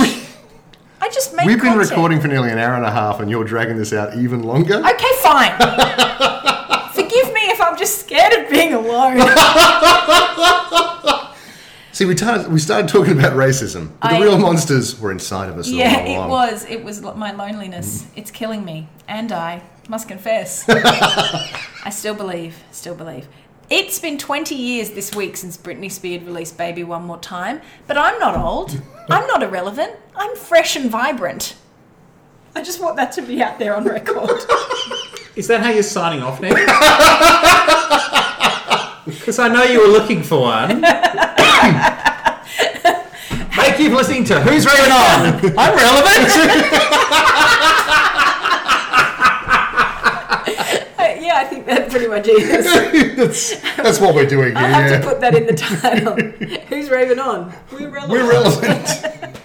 I 1.02 1.10
just 1.10 1.36
make 1.36 1.45
We've 1.45 1.57
been 1.62 1.74
content. 1.74 1.90
recording 1.91 2.22
for 2.22 2.28
nearly 2.30 2.52
an 2.52 2.57
hour 2.57 2.76
and 2.76 2.86
a 2.86 2.91
half, 2.91 3.20
and 3.20 3.30
you're 3.30 3.44
dragging 3.44 3.76
this 3.78 3.91
out 3.91 4.16
even 4.18 4.44
longer. 4.44 4.76
Okay, 4.76 5.12
fine. 5.22 5.52
Forgive 7.76 7.76
me 7.76 7.76
if 7.76 7.76
I'm 7.76 7.77
just 7.77 7.99
scared 7.99 8.34
of 8.34 8.49
being 8.49 8.73
alone. 8.73 9.18
See, 11.91 12.06
we 12.06 12.18
started, 12.18 12.52
we 12.52 12.60
started 12.60 12.89
talking 12.89 13.18
about 13.18 13.34
racism, 13.34 13.91
but 14.02 14.19
the 14.19 14.26
real 14.26 14.38
monsters 14.38 14.99
were 14.99 15.11
inside 15.11 15.49
of 15.49 15.57
us. 15.57 15.69
all 15.69 15.76
yeah, 15.76 15.99
it 15.99 16.30
was. 16.30 16.65
It 16.65 16.84
was 16.84 17.02
my 17.02 17.31
loneliness. 17.31 18.06
It's 18.15 18.31
killing 18.31 18.65
me. 18.65 18.89
And 19.07 19.31
I 19.31 19.61
must 19.88 20.10
confess. 20.10 20.65
I 20.68 21.89
still 21.91 22.15
believe. 22.15 22.61
Still 22.72 22.95
believe. 22.95 23.30
It's 23.69 23.97
been 23.97 24.18
20 24.18 24.56
years 24.56 24.91
this 24.91 25.15
week 25.15 25.38
since 25.38 25.57
Britney 25.57 25.89
Spears 25.91 26.23
released 26.23 26.57
Baby 26.57 26.84
One 26.84 27.06
More 27.06 27.18
Time, 27.18 27.61
but 27.88 27.97
I'm 27.97 28.19
not 28.19 28.38
old. 28.38 28.80
I'm 29.10 29.26
not 29.27 29.41
irrelevant. 29.41 29.93
I'm 30.15 30.35
fresh 30.35 30.76
and 30.76 30.91
vibrant. 30.91 31.56
I 32.56 32.61
just 32.61 32.81
want 32.81 32.97
that 32.97 33.14
to 33.14 33.22
be 33.22 33.41
out 33.41 33.57
there 33.57 33.73
on 33.76 33.85
record. 33.85 34.30
Is 35.36 35.48
that 35.48 35.62
how 35.62 35.70
you're 35.70 35.84
signing 35.84 36.24
off 36.24 36.41
now? 36.41 36.53
Because 39.06 39.38
I 39.38 39.49
know 39.49 39.62
you 39.62 39.82
were 39.82 39.88
looking 39.88 40.24
for 40.24 40.41
one. 40.41 40.82
Thank 43.53 43.80
you 43.80 43.90
for 43.91 43.98
listening 43.98 44.24
to 44.26 44.41
Who's 44.41 44.66
Raving 44.66 44.91
On. 44.91 45.53
I'm 45.57 45.76
relevant. 45.76 46.32
Uh, 50.98 51.14
yeah, 51.20 51.38
I 51.38 51.44
think 51.44 51.66
that 51.66 51.90
pretty 51.90 52.07
much 52.07 52.28
is. 52.28 53.16
that's, 53.16 53.60
that's 53.76 53.99
what 53.99 54.16
we're 54.16 54.26
doing 54.26 54.56
here. 54.56 54.57
I'll 54.57 54.74
have 54.74 54.91
yeah. 54.91 54.99
to 54.99 55.06
put 55.06 55.20
that 55.22 55.36
in 55.36 55.45
the 55.45 55.53
title. 55.53 56.16
Who's 56.68 56.90
raving 56.90 57.20
on? 57.20 57.53
We're 57.72 57.90
relevant. 57.90 58.12
We're 58.12 58.30
relevant. 58.30 59.40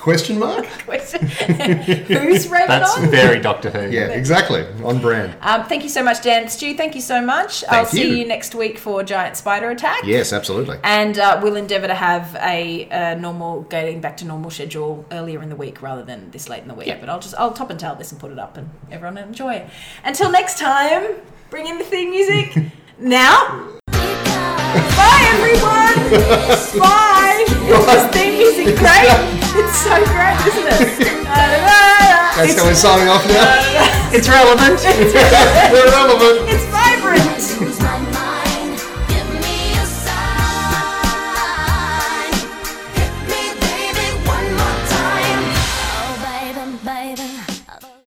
Question 0.00 0.38
mark? 0.38 0.64
Question. 0.86 1.26
Who's 1.26 2.48
raving 2.48 2.68
That's 2.68 2.96
on? 2.96 3.10
very 3.10 3.38
Doctor 3.38 3.68
Who. 3.70 3.90
Yeah, 3.90 4.06
exactly. 4.06 4.64
On 4.82 4.98
brand. 4.98 5.36
Um, 5.42 5.64
thank 5.66 5.82
you 5.82 5.90
so 5.90 6.02
much, 6.02 6.22
Dan. 6.22 6.48
Stu, 6.48 6.74
thank 6.74 6.94
you 6.94 7.02
so 7.02 7.20
much. 7.20 7.62
I'll 7.68 7.84
see 7.84 8.08
you. 8.08 8.16
you 8.16 8.26
next 8.26 8.54
week 8.54 8.78
for 8.78 9.02
Giant 9.02 9.36
Spider 9.36 9.68
Attack. 9.68 10.04
Yes, 10.04 10.32
absolutely. 10.32 10.78
And 10.84 11.18
uh, 11.18 11.38
we'll 11.42 11.56
endeavour 11.56 11.86
to 11.86 11.94
have 11.94 12.34
a, 12.40 12.88
uh 12.88 13.14
normal, 13.16 13.62
getting 13.62 14.00
back 14.00 14.16
to 14.18 14.24
normal 14.24 14.50
schedule 14.50 15.04
earlier 15.12 15.42
in 15.42 15.50
the 15.50 15.56
week 15.56 15.82
rather 15.82 16.02
than 16.02 16.30
this 16.30 16.48
late 16.48 16.62
in 16.62 16.68
the 16.68 16.74
week. 16.74 16.86
Yeah. 16.86 16.98
But 16.98 17.10
I'll 17.10 17.20
just, 17.20 17.34
I'll 17.34 17.52
top 17.52 17.68
and 17.68 17.78
tail 17.78 17.94
this 17.94 18.10
and 18.10 18.18
put 18.18 18.32
it 18.32 18.38
up 18.38 18.56
and 18.56 18.70
everyone 18.90 19.16
will 19.16 19.24
enjoy 19.24 19.54
it. 19.56 19.68
Until 20.02 20.30
next 20.30 20.58
time, 20.58 21.16
bring 21.50 21.66
in 21.66 21.76
the 21.76 21.84
theme 21.84 22.08
music 22.10 22.56
now. 22.98 23.68
Bye, 23.90 25.26
everyone. 25.34 26.80
Bye. 26.80 27.59
Is 27.70 27.86
this 27.86 28.04
theme 28.10 28.34
music 28.34 28.76
great? 28.76 29.06
It's 29.54 29.78
so 29.78 29.94
great, 30.10 30.38
isn't 30.46 30.66
it? 30.66 31.20
Uh, 31.30 32.46
That's 32.46 32.58
how 32.58 32.64
we're 32.64 32.74
signing 32.74 33.08
off 33.08 33.26
now. 33.28 34.10
It's 34.16 34.26
relevant. 34.28 34.80
we're 35.74 35.90
relevant. 35.92 36.48
It's 36.48 36.64